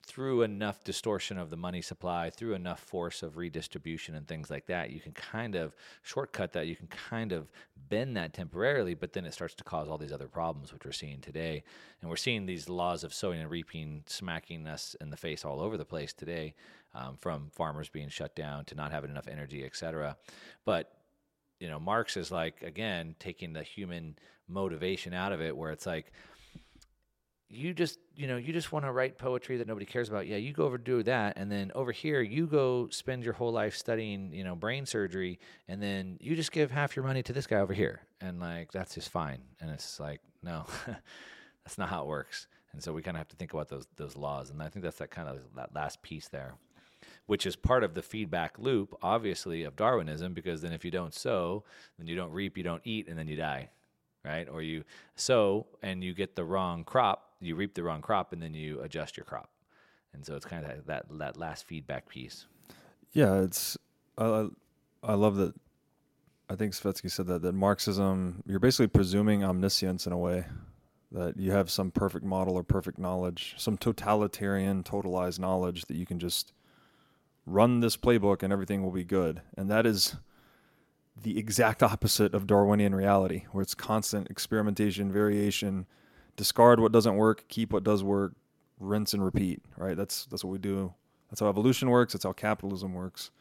through 0.07 0.43
enough 0.43 0.85
distortion 0.85 1.37
of 1.37 1.49
the 1.49 1.57
money 1.57 1.81
supply, 1.81 2.29
through 2.29 2.53
enough 2.53 2.79
force 2.79 3.21
of 3.21 3.35
redistribution 3.35 4.15
and 4.15 4.25
things 4.25 4.49
like 4.49 4.65
that, 4.67 4.89
you 4.89 5.01
can 5.01 5.11
kind 5.11 5.53
of 5.53 5.75
shortcut 6.01 6.53
that. 6.53 6.65
You 6.65 6.77
can 6.77 6.87
kind 6.87 7.33
of 7.33 7.51
bend 7.89 8.15
that 8.15 8.33
temporarily, 8.33 8.93
but 8.93 9.11
then 9.11 9.25
it 9.25 9.33
starts 9.33 9.53
to 9.55 9.65
cause 9.65 9.89
all 9.89 9.97
these 9.97 10.13
other 10.13 10.29
problems, 10.29 10.71
which 10.71 10.85
we're 10.85 10.93
seeing 10.93 11.19
today. 11.19 11.61
And 12.01 12.09
we're 12.09 12.15
seeing 12.15 12.45
these 12.45 12.69
laws 12.69 13.03
of 13.03 13.13
sowing 13.13 13.41
and 13.41 13.51
reaping 13.51 14.03
smacking 14.05 14.65
us 14.65 14.95
in 15.01 15.09
the 15.09 15.17
face 15.17 15.43
all 15.43 15.59
over 15.59 15.75
the 15.75 15.85
place 15.85 16.13
today, 16.13 16.55
um, 16.95 17.17
from 17.19 17.51
farmers 17.51 17.89
being 17.89 18.09
shut 18.09 18.33
down 18.33 18.63
to 18.65 18.75
not 18.75 18.91
having 18.91 19.11
enough 19.11 19.27
energy, 19.27 19.65
et 19.65 19.75
cetera. 19.75 20.15
But 20.63 20.93
you 21.59 21.67
know, 21.67 21.79
Marx 21.79 22.15
is 22.15 22.31
like 22.31 22.61
again 22.61 23.15
taking 23.19 23.51
the 23.51 23.63
human 23.63 24.15
motivation 24.47 25.13
out 25.13 25.33
of 25.33 25.41
it, 25.41 25.55
where 25.57 25.71
it's 25.71 25.85
like 25.85 26.13
you 27.49 27.73
just 27.73 27.99
you 28.15 28.27
know 28.27 28.35
you 28.37 28.51
just 28.51 28.71
want 28.71 28.83
to 28.83 28.91
write 28.91 29.17
poetry 29.17 29.57
that 29.57 29.67
nobody 29.67 29.85
cares 29.85 30.09
about. 30.09 30.27
Yeah 30.27 30.37
you 30.37 30.51
go 30.51 30.65
over 30.65 30.77
do 30.77 31.01
that 31.03 31.37
and 31.37 31.51
then 31.51 31.71
over 31.75 31.91
here 31.91 32.21
you 32.21 32.45
go 32.45 32.89
spend 32.89 33.23
your 33.23 33.33
whole 33.33 33.51
life 33.51 33.75
studying 33.75 34.33
you 34.33 34.43
know 34.43 34.55
brain 34.55 34.85
surgery 34.85 35.39
and 35.67 35.81
then 35.81 36.17
you 36.19 36.35
just 36.35 36.51
give 36.51 36.71
half 36.71 36.95
your 36.95 37.05
money 37.05 37.23
to 37.23 37.33
this 37.33 37.47
guy 37.47 37.57
over 37.57 37.73
here. 37.73 38.01
And 38.19 38.39
like 38.39 38.71
that's 38.71 38.95
just 38.95 39.09
fine. 39.09 39.41
And 39.61 39.69
it's 39.71 39.99
like 39.99 40.21
no 40.43 40.65
that's 41.63 41.77
not 41.77 41.89
how 41.89 42.01
it 42.01 42.07
works. 42.07 42.47
And 42.73 42.83
so 42.83 42.91
we 42.93 43.01
kind 43.01 43.15
of 43.15 43.19
have 43.19 43.29
to 43.29 43.35
think 43.37 43.53
about 43.53 43.69
those 43.69 43.87
those 43.95 44.15
laws. 44.15 44.49
And 44.49 44.61
i 44.61 44.67
think 44.67 44.83
that's 44.83 44.97
that 44.97 45.11
kind 45.11 45.29
of 45.29 45.39
that 45.55 45.73
last 45.73 46.01
piece 46.01 46.27
there 46.27 46.55
which 47.27 47.45
is 47.45 47.55
part 47.55 47.83
of 47.83 47.93
the 47.93 48.01
feedback 48.01 48.57
loop 48.57 48.95
obviously 49.03 49.63
of 49.63 49.75
darwinism 49.75 50.33
because 50.33 50.61
then 50.61 50.73
if 50.73 50.83
you 50.83 50.89
don't 50.89 51.13
sow 51.13 51.63
then 51.97 52.07
you 52.07 52.15
don't 52.15 52.31
reap 52.31 52.57
you 52.57 52.63
don't 52.63 52.81
eat 52.85 53.07
and 53.07 53.17
then 53.17 53.27
you 53.27 53.35
die 53.35 53.69
right? 54.27 54.47
Or 54.49 54.61
you 54.61 54.83
sow 55.15 55.67
and 55.81 56.03
you 56.03 56.13
get 56.13 56.35
the 56.35 56.43
wrong 56.43 56.83
crop 56.83 57.26
you 57.41 57.55
reap 57.55 57.73
the 57.73 57.83
wrong 57.83 58.01
crop 58.01 58.33
and 58.33 58.41
then 58.41 58.53
you 58.53 58.81
adjust 58.81 59.17
your 59.17 59.25
crop. 59.25 59.49
And 60.13 60.25
so 60.25 60.35
it's 60.35 60.45
kind 60.45 60.65
of 60.65 60.85
that 60.87 61.05
that 61.17 61.37
last 61.37 61.65
feedback 61.65 62.07
piece. 62.09 62.47
Yeah, 63.11 63.41
it's 63.41 63.77
I 64.17 64.47
I 65.03 65.13
love 65.13 65.35
that. 65.35 65.53
I 66.49 66.55
think 66.55 66.73
Svetski 66.73 67.11
said 67.11 67.27
that 67.27 67.41
that 67.41 67.53
Marxism 67.53 68.43
you're 68.45 68.59
basically 68.59 68.87
presuming 68.87 69.43
omniscience 69.43 70.07
in 70.07 70.13
a 70.13 70.17
way 70.17 70.45
that 71.11 71.37
you 71.37 71.51
have 71.51 71.69
some 71.69 71.91
perfect 71.91 72.25
model 72.25 72.55
or 72.55 72.63
perfect 72.63 72.99
knowledge, 72.99 73.55
some 73.57 73.77
totalitarian, 73.77 74.83
totalized 74.83 75.39
knowledge 75.39 75.85
that 75.85 75.95
you 75.95 76.05
can 76.05 76.19
just 76.19 76.51
run 77.45 77.79
this 77.79 77.95
playbook 77.95 78.43
and 78.43 78.51
everything 78.51 78.83
will 78.83 78.91
be 78.91 79.05
good. 79.05 79.41
And 79.57 79.71
that 79.71 79.85
is 79.85 80.17
the 81.21 81.37
exact 81.39 81.81
opposite 81.81 82.33
of 82.33 82.45
Darwinian 82.45 82.93
reality, 82.93 83.45
where 83.51 83.61
it's 83.61 83.73
constant 83.73 84.29
experimentation, 84.29 85.11
variation, 85.11 85.87
discard 86.37 86.79
what 86.79 86.93
doesn't 86.93 87.17
work, 87.17 87.43
keep 87.49 87.73
what 87.73 87.83
does 87.83 88.03
work, 88.03 88.33
rinse 88.79 89.13
and 89.13 89.23
repeat, 89.23 89.61
right? 89.75 89.97
That's 89.97 90.25
that's 90.27 90.43
what 90.43 90.51
we 90.51 90.59
do. 90.59 90.93
That's 91.29 91.41
how 91.41 91.49
evolution 91.49 91.89
works, 91.89 92.13
that's 92.13 92.23
how 92.23 92.31
capitalism 92.31 92.93
works. 92.93 93.31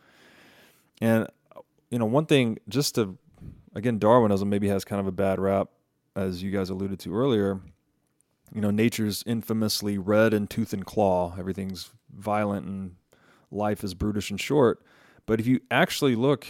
And 1.01 1.29
you 1.91 1.99
know, 1.99 2.07
one 2.07 2.27
thing 2.27 2.59
just 2.69 2.97
to 2.97 3.17
again 3.75 3.99
Darwinism 3.99 4.49
maybe 4.49 4.69
has 4.69 4.85
kind 4.85 5.01
of 5.01 5.07
a 5.07 5.13
bad 5.13 5.39
rap 5.39 5.69
as 6.17 6.43
you 6.43 6.51
guys 6.51 6.71
alluded 6.71 6.99
to 7.01 7.15
earlier. 7.15 7.61
You 8.55 8.61
know, 8.61 8.71
nature's 8.71 9.23
infamously 9.27 9.99
red 9.99 10.33
and 10.33 10.49
tooth 10.49 10.73
and 10.73 10.85
claw. 10.85 11.35
Everything's 11.39 11.91
violent 12.13 12.67
and 12.67 12.97
life 13.51 13.85
is 13.85 13.95
brutish 13.95 14.31
and 14.31 14.41
short. 14.41 14.83
But 15.27 15.41
if 15.41 15.47
you 15.47 15.61
actually 15.71 16.15
look 16.15 16.47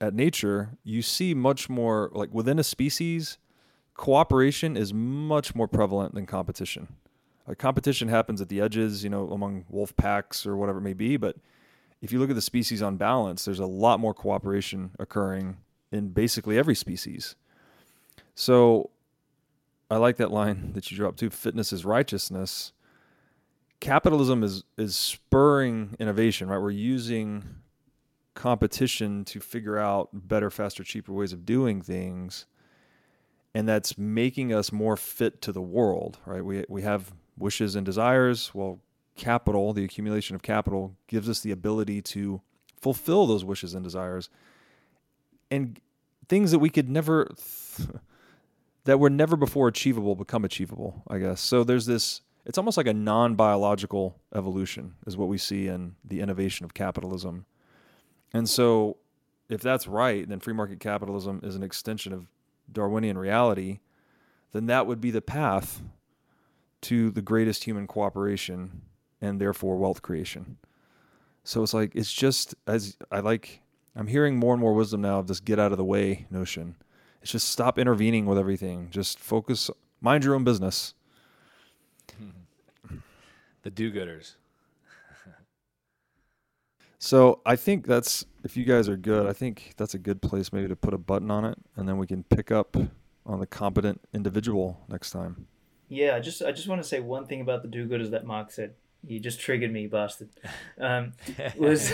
at 0.00 0.12
nature, 0.12 0.76
you 0.82 1.02
see 1.02 1.34
much 1.34 1.68
more 1.68 2.10
like 2.12 2.34
within 2.34 2.58
a 2.58 2.64
species, 2.64 3.38
cooperation 3.96 4.76
is 4.76 4.92
much 4.92 5.54
more 5.54 5.68
prevalent 5.68 6.14
than 6.14 6.26
competition. 6.26 6.88
Like 7.46 7.58
competition 7.58 8.08
happens 8.08 8.40
at 8.40 8.48
the 8.48 8.60
edges, 8.60 9.04
you 9.04 9.10
know, 9.10 9.28
among 9.30 9.64
wolf 9.68 9.96
packs 9.96 10.46
or 10.46 10.56
whatever 10.56 10.78
it 10.78 10.82
may 10.82 10.92
be. 10.92 11.16
But 11.16 11.36
if 12.02 12.12
you 12.12 12.18
look 12.18 12.30
at 12.30 12.36
the 12.36 12.42
species 12.42 12.82
on 12.82 12.96
balance, 12.96 13.44
there's 13.44 13.60
a 13.60 13.66
lot 13.66 14.00
more 14.00 14.12
cooperation 14.12 14.90
occurring 14.98 15.56
in 15.92 16.08
basically 16.08 16.58
every 16.58 16.74
species. 16.74 17.36
So 18.34 18.90
I 19.90 19.96
like 19.96 20.16
that 20.16 20.30
line 20.30 20.72
that 20.74 20.90
you 20.90 20.96
dropped 20.96 21.18
too. 21.18 21.30
Fitness 21.30 21.72
is 21.72 21.84
righteousness. 21.84 22.72
Capitalism 23.80 24.42
is 24.42 24.64
is 24.76 24.96
spurring 24.96 25.96
innovation, 26.00 26.48
right? 26.48 26.58
We're 26.58 26.70
using 26.70 27.44
competition 28.34 29.24
to 29.26 29.40
figure 29.40 29.78
out 29.78 30.10
better, 30.12 30.50
faster, 30.50 30.82
cheaper 30.82 31.12
ways 31.12 31.32
of 31.32 31.46
doing 31.46 31.80
things 31.80 32.46
and 33.56 33.66
that's 33.66 33.96
making 33.96 34.52
us 34.52 34.70
more 34.70 34.98
fit 34.98 35.40
to 35.40 35.50
the 35.50 35.62
world, 35.62 36.18
right? 36.26 36.44
We, 36.44 36.66
we 36.68 36.82
have 36.82 37.14
wishes 37.38 37.74
and 37.74 37.86
desires. 37.86 38.50
Well, 38.52 38.80
capital, 39.16 39.72
the 39.72 39.82
accumulation 39.82 40.36
of 40.36 40.42
capital, 40.42 40.94
gives 41.06 41.26
us 41.26 41.40
the 41.40 41.52
ability 41.52 42.02
to 42.02 42.42
fulfill 42.78 43.26
those 43.26 43.46
wishes 43.46 43.72
and 43.72 43.82
desires 43.82 44.28
and 45.50 45.80
things 46.28 46.50
that 46.50 46.58
we 46.58 46.68
could 46.68 46.90
never, 46.90 47.30
that 48.84 49.00
were 49.00 49.08
never 49.08 49.36
before 49.36 49.68
achievable, 49.68 50.14
become 50.16 50.44
achievable, 50.44 51.02
I 51.08 51.16
guess. 51.16 51.40
So 51.40 51.64
there's 51.64 51.86
this, 51.86 52.20
it's 52.44 52.58
almost 52.58 52.76
like 52.76 52.86
a 52.86 52.92
non 52.92 53.36
biological 53.36 54.18
evolution, 54.34 54.96
is 55.06 55.16
what 55.16 55.28
we 55.28 55.38
see 55.38 55.66
in 55.66 55.94
the 56.04 56.20
innovation 56.20 56.66
of 56.66 56.74
capitalism. 56.74 57.46
And 58.34 58.50
so 58.50 58.98
if 59.48 59.62
that's 59.62 59.86
right, 59.86 60.28
then 60.28 60.40
free 60.40 60.52
market 60.52 60.78
capitalism 60.78 61.40
is 61.42 61.56
an 61.56 61.62
extension 61.62 62.12
of 62.12 62.26
Darwinian 62.70 63.18
reality, 63.18 63.80
then 64.52 64.66
that 64.66 64.86
would 64.86 65.00
be 65.00 65.10
the 65.10 65.22
path 65.22 65.82
to 66.82 67.10
the 67.10 67.22
greatest 67.22 67.64
human 67.64 67.86
cooperation 67.86 68.82
and 69.20 69.40
therefore 69.40 69.76
wealth 69.76 70.02
creation. 70.02 70.58
So 71.44 71.62
it's 71.62 71.74
like 71.74 71.94
it's 71.94 72.12
just 72.12 72.54
as 72.66 72.96
I 73.10 73.20
like 73.20 73.60
I'm 73.94 74.08
hearing 74.08 74.36
more 74.36 74.52
and 74.52 74.60
more 74.60 74.74
wisdom 74.74 75.00
now 75.00 75.18
of 75.18 75.26
this 75.26 75.40
get 75.40 75.58
out 75.58 75.72
of 75.72 75.78
the 75.78 75.84
way 75.84 76.26
notion. 76.30 76.76
It's 77.22 77.32
just 77.32 77.48
stop 77.48 77.78
intervening 77.78 78.26
with 78.26 78.38
everything. 78.38 78.88
Just 78.90 79.18
focus 79.18 79.70
mind 80.00 80.24
your 80.24 80.34
own 80.34 80.44
business. 80.44 80.94
the 83.62 83.70
do-gooders. 83.70 84.34
So 87.06 87.40
I 87.46 87.54
think 87.56 87.86
that's 87.86 88.24
if 88.42 88.56
you 88.56 88.64
guys 88.64 88.88
are 88.88 88.96
good, 88.96 89.26
I 89.26 89.32
think 89.32 89.74
that's 89.76 89.94
a 89.94 89.98
good 89.98 90.20
place 90.20 90.52
maybe 90.52 90.66
to 90.68 90.76
put 90.76 90.92
a 90.92 90.98
button 90.98 91.30
on 91.30 91.44
it, 91.44 91.56
and 91.76 91.88
then 91.88 91.98
we 91.98 92.06
can 92.06 92.24
pick 92.24 92.50
up 92.50 92.76
on 93.24 93.40
the 93.40 93.46
competent 93.46 94.00
individual 94.12 94.80
next 94.88 95.10
time. 95.10 95.46
Yeah, 95.88 96.16
I 96.16 96.20
just 96.20 96.42
I 96.42 96.50
just 96.50 96.66
want 96.66 96.82
to 96.82 96.88
say 96.88 96.98
one 96.98 97.26
thing 97.26 97.40
about 97.40 97.62
the 97.62 97.68
do-gooders 97.68 98.10
that 98.10 98.26
Mark 98.26 98.50
said. 98.50 98.74
You 99.06 99.20
just 99.20 99.38
triggered 99.38 99.72
me, 99.72 99.86
bastard. 99.86 100.30
Um, 100.80 101.12
was 101.56 101.92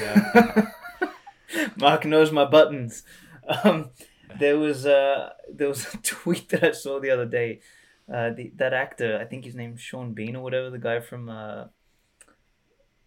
Mark 1.77 2.07
knows 2.07 2.33
my 2.33 2.47
buttons. 2.47 3.03
Um, 3.65 3.91
there 4.39 4.59
was 4.59 4.87
uh, 4.87 5.31
there 5.53 5.69
was 5.69 5.93
a 5.93 5.97
tweet 6.03 6.49
that 6.49 6.65
I 6.65 6.73
saw 6.73 7.01
the 7.01 7.11
other 7.11 7.27
day. 7.27 7.61
Uh, 8.13 8.31
the, 8.31 8.51
that 8.57 8.73
actor, 8.73 9.19
I 9.21 9.25
think 9.25 9.45
his 9.45 9.55
name's 9.55 9.81
Sean 9.81 10.13
Bean 10.13 10.37
or 10.37 10.43
whatever, 10.43 10.71
the 10.71 10.79
guy 10.79 11.01
from 11.01 11.29
uh, 11.29 11.67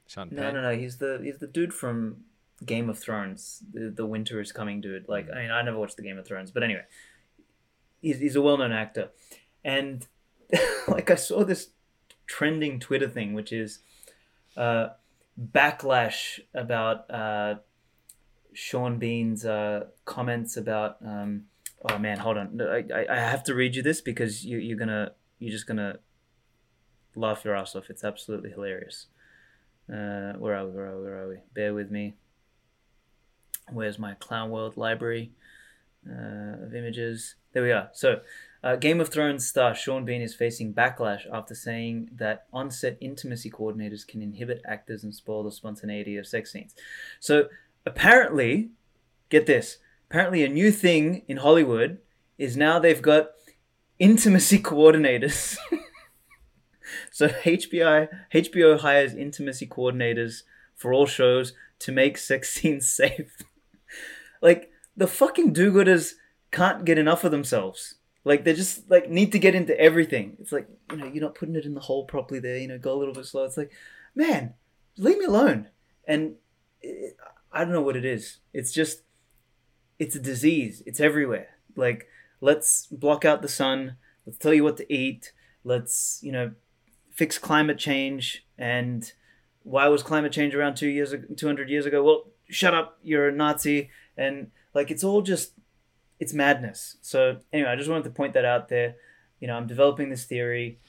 Sean 0.07 0.29
no, 0.31 0.41
Penn? 0.41 0.53
no, 0.55 0.61
no. 0.61 0.77
He's 0.77 0.97
the 0.97 1.19
he's 1.23 1.37
the 1.37 1.47
dude 1.47 1.73
from 1.73 2.17
Game 2.63 2.89
of 2.89 2.99
Thrones. 2.99 3.63
The 3.73 3.89
the 3.89 4.05
Winter 4.05 4.39
is 4.39 4.51
Coming 4.51 4.81
dude. 4.81 5.07
Like, 5.07 5.27
I 5.31 5.41
mean, 5.41 5.51
I 5.51 5.61
never 5.61 5.77
watched 5.77 5.97
the 5.97 6.03
Game 6.03 6.17
of 6.17 6.27
Thrones, 6.27 6.51
but 6.51 6.63
anyway, 6.63 6.83
he's 8.01 8.19
he's 8.19 8.35
a 8.35 8.41
well 8.41 8.57
known 8.57 8.71
actor, 8.71 9.09
and 9.63 10.05
like 10.87 11.09
I 11.09 11.15
saw 11.15 11.43
this 11.43 11.69
trending 12.27 12.79
Twitter 12.79 13.09
thing, 13.09 13.33
which 13.33 13.51
is 13.51 13.79
uh, 14.55 14.89
backlash 15.39 16.39
about 16.53 17.09
uh, 17.11 17.55
Sean 18.53 18.97
Bean's 18.99 19.45
uh, 19.45 19.85
comments 20.05 20.57
about. 20.57 20.97
Um, 21.05 21.45
oh 21.89 21.97
man, 21.97 22.19
hold 22.19 22.37
on. 22.37 22.61
I, 22.61 22.83
I 22.93 23.05
I 23.09 23.15
have 23.15 23.43
to 23.45 23.55
read 23.55 23.75
you 23.75 23.81
this 23.81 24.01
because 24.01 24.45
you 24.45 24.57
you're 24.57 24.77
gonna 24.77 25.11
you're 25.39 25.51
just 25.51 25.67
gonna 25.67 25.99
laugh 27.15 27.43
your 27.43 27.55
ass 27.55 27.75
off. 27.75 27.89
It's 27.89 28.03
absolutely 28.03 28.51
hilarious. 28.51 29.07
Uh, 29.91 30.33
where 30.33 30.55
are 30.55 30.65
we? 30.65 30.71
Where 30.71 30.87
are 30.87 30.97
we? 30.97 31.03
Where 31.03 31.23
are 31.23 31.29
we? 31.29 31.37
Bear 31.53 31.73
with 31.73 31.91
me. 31.91 32.15
Where's 33.71 33.99
my 33.99 34.13
Clown 34.15 34.49
World 34.49 34.77
library 34.77 35.31
uh, 36.07 36.63
of 36.65 36.75
images? 36.75 37.35
There 37.53 37.63
we 37.63 37.71
are. 37.71 37.89
So, 37.93 38.21
uh, 38.63 38.75
Game 38.75 38.99
of 38.99 39.09
Thrones 39.09 39.47
star 39.47 39.75
Sean 39.75 40.05
Bean 40.05 40.21
is 40.21 40.33
facing 40.33 40.73
backlash 40.73 41.21
after 41.31 41.53
saying 41.53 42.09
that 42.15 42.45
on-set 42.51 42.97
intimacy 42.99 43.49
coordinators 43.51 44.07
can 44.07 44.21
inhibit 44.21 44.61
actors 44.65 45.03
and 45.03 45.13
spoil 45.13 45.43
the 45.43 45.51
spontaneity 45.51 46.17
of 46.17 46.25
sex 46.25 46.51
scenes. 46.51 46.73
So, 47.19 47.49
apparently, 47.85 48.69
get 49.29 49.45
this. 49.45 49.77
Apparently, 50.09 50.43
a 50.43 50.49
new 50.49 50.71
thing 50.71 51.23
in 51.27 51.37
Hollywood 51.37 51.99
is 52.37 52.57
now 52.57 52.79
they've 52.79 53.01
got 53.01 53.29
intimacy 53.99 54.59
coordinators. 54.63 55.57
So 57.11 57.27
HBO 57.27 58.07
HBO 58.33 58.79
hires 58.79 59.13
intimacy 59.13 59.67
coordinators 59.67 60.43
for 60.75 60.93
all 60.93 61.05
shows 61.05 61.53
to 61.79 61.91
make 61.91 62.17
sex 62.17 62.49
scenes 62.53 62.89
safe. 62.89 63.41
like 64.41 64.71
the 64.95 65.07
fucking 65.07 65.53
do-gooders 65.53 66.13
can't 66.51 66.85
get 66.85 66.97
enough 66.97 67.23
of 67.23 67.31
themselves. 67.31 67.95
Like 68.23 68.43
they 68.43 68.53
just 68.53 68.89
like 68.89 69.09
need 69.09 69.31
to 69.33 69.39
get 69.39 69.55
into 69.55 69.79
everything. 69.79 70.37
It's 70.39 70.51
like 70.51 70.67
you 70.91 70.97
know 70.97 71.05
you're 71.05 71.23
not 71.23 71.35
putting 71.35 71.55
it 71.55 71.65
in 71.65 71.75
the 71.75 71.81
hole 71.81 72.05
properly 72.05 72.39
there. 72.39 72.57
You 72.57 72.67
know, 72.67 72.79
go 72.79 72.93
a 72.93 72.97
little 72.97 73.13
bit 73.13 73.25
slow. 73.25 73.45
It's 73.45 73.57
like, 73.57 73.71
man, 74.15 74.55
leave 74.97 75.19
me 75.19 75.25
alone. 75.25 75.69
And 76.07 76.35
it, 76.81 77.15
I 77.51 77.63
don't 77.63 77.73
know 77.73 77.83
what 77.83 77.95
it 77.95 78.05
is. 78.05 78.39
It's 78.51 78.71
just 78.71 79.03
it's 79.99 80.15
a 80.15 80.19
disease. 80.19 80.81
It's 80.87 80.99
everywhere. 80.99 81.49
Like 81.75 82.07
let's 82.41 82.87
block 82.87 83.25
out 83.25 83.43
the 83.43 83.47
sun. 83.47 83.97
Let's 84.25 84.39
tell 84.39 84.53
you 84.53 84.63
what 84.63 84.77
to 84.77 84.91
eat. 84.91 85.31
Let's 85.63 86.19
you 86.23 86.31
know 86.31 86.51
fix 87.15 87.39
climate 87.39 87.79
change 87.79 88.45
and 88.57 89.13
why 89.63 89.87
was 89.87 90.03
climate 90.03 90.31
change 90.31 90.53
around 90.53 90.75
two 90.75 90.87
years 90.87 91.13
200 91.35 91.69
years 91.69 91.85
ago? 91.85 92.03
Well 92.03 92.25
shut 92.47 92.75
up 92.75 92.99
you're 93.01 93.29
a 93.29 93.31
nazi 93.31 93.89
and 94.15 94.51
like 94.75 94.91
it's 94.91 95.03
all 95.03 95.21
just 95.21 95.53
it's 96.19 96.33
madness. 96.33 96.97
So 97.01 97.39
anyway 97.51 97.71
i 97.71 97.75
just 97.75 97.89
wanted 97.89 98.03
to 98.03 98.11
point 98.11 98.33
that 98.33 98.45
out 98.45 98.69
there. 98.69 98.95
You 99.39 99.47
know 99.47 99.55
i'm 99.55 99.67
developing 99.67 100.09
this 100.09 100.25
theory. 100.25 100.79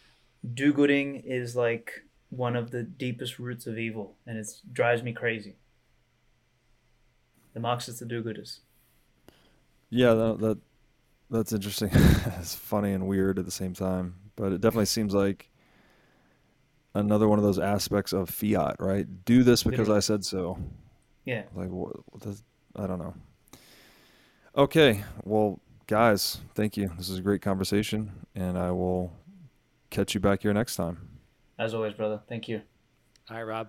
Do-gooding 0.54 1.22
is 1.24 1.56
like 1.56 2.04
one 2.30 2.56
of 2.56 2.70
the 2.70 2.82
deepest 2.82 3.38
roots 3.38 3.66
of 3.66 3.78
evil 3.78 4.16
and 4.26 4.36
it 4.36 4.48
drives 4.72 5.02
me 5.02 5.12
crazy. 5.12 5.56
The 7.54 7.60
marxists 7.60 8.00
the 8.00 8.06
do-gooders. 8.06 8.58
Yeah, 9.88 10.14
that, 10.14 10.40
that 10.40 10.58
that's 11.30 11.52
interesting. 11.52 11.90
it's 12.38 12.54
funny 12.54 12.92
and 12.92 13.06
weird 13.06 13.38
at 13.38 13.44
the 13.44 13.50
same 13.50 13.74
time, 13.74 14.16
but 14.36 14.52
it 14.52 14.60
definitely 14.60 14.86
seems 14.86 15.14
like 15.14 15.50
another 16.96 17.28
one 17.28 17.38
of 17.38 17.44
those 17.44 17.58
aspects 17.58 18.12
of 18.12 18.30
fiat, 18.30 18.76
right? 18.78 19.06
Do 19.24 19.42
this 19.42 19.62
because 19.62 19.88
I 19.90 20.00
said 20.00 20.24
so. 20.24 20.58
yeah 21.24 21.42
Like 21.54 21.70
what, 21.70 21.92
what 22.12 22.22
does, 22.22 22.42
I 22.74 22.86
don't 22.86 22.98
know. 22.98 23.14
Okay, 24.56 25.04
well, 25.24 25.60
guys, 25.86 26.38
thank 26.54 26.76
you. 26.76 26.90
This 26.96 27.10
is 27.10 27.18
a 27.18 27.22
great 27.22 27.42
conversation, 27.42 28.10
and 28.34 28.56
I 28.58 28.70
will 28.70 29.12
catch 29.90 30.14
you 30.14 30.20
back 30.20 30.42
here 30.42 30.54
next 30.54 30.76
time. 30.76 30.96
as 31.58 31.74
always 31.74 31.94
brother 31.94 32.20
thank 32.28 32.48
you 32.48 32.60
All 33.30 33.36
right, 33.36 33.42
Rob. 33.42 33.68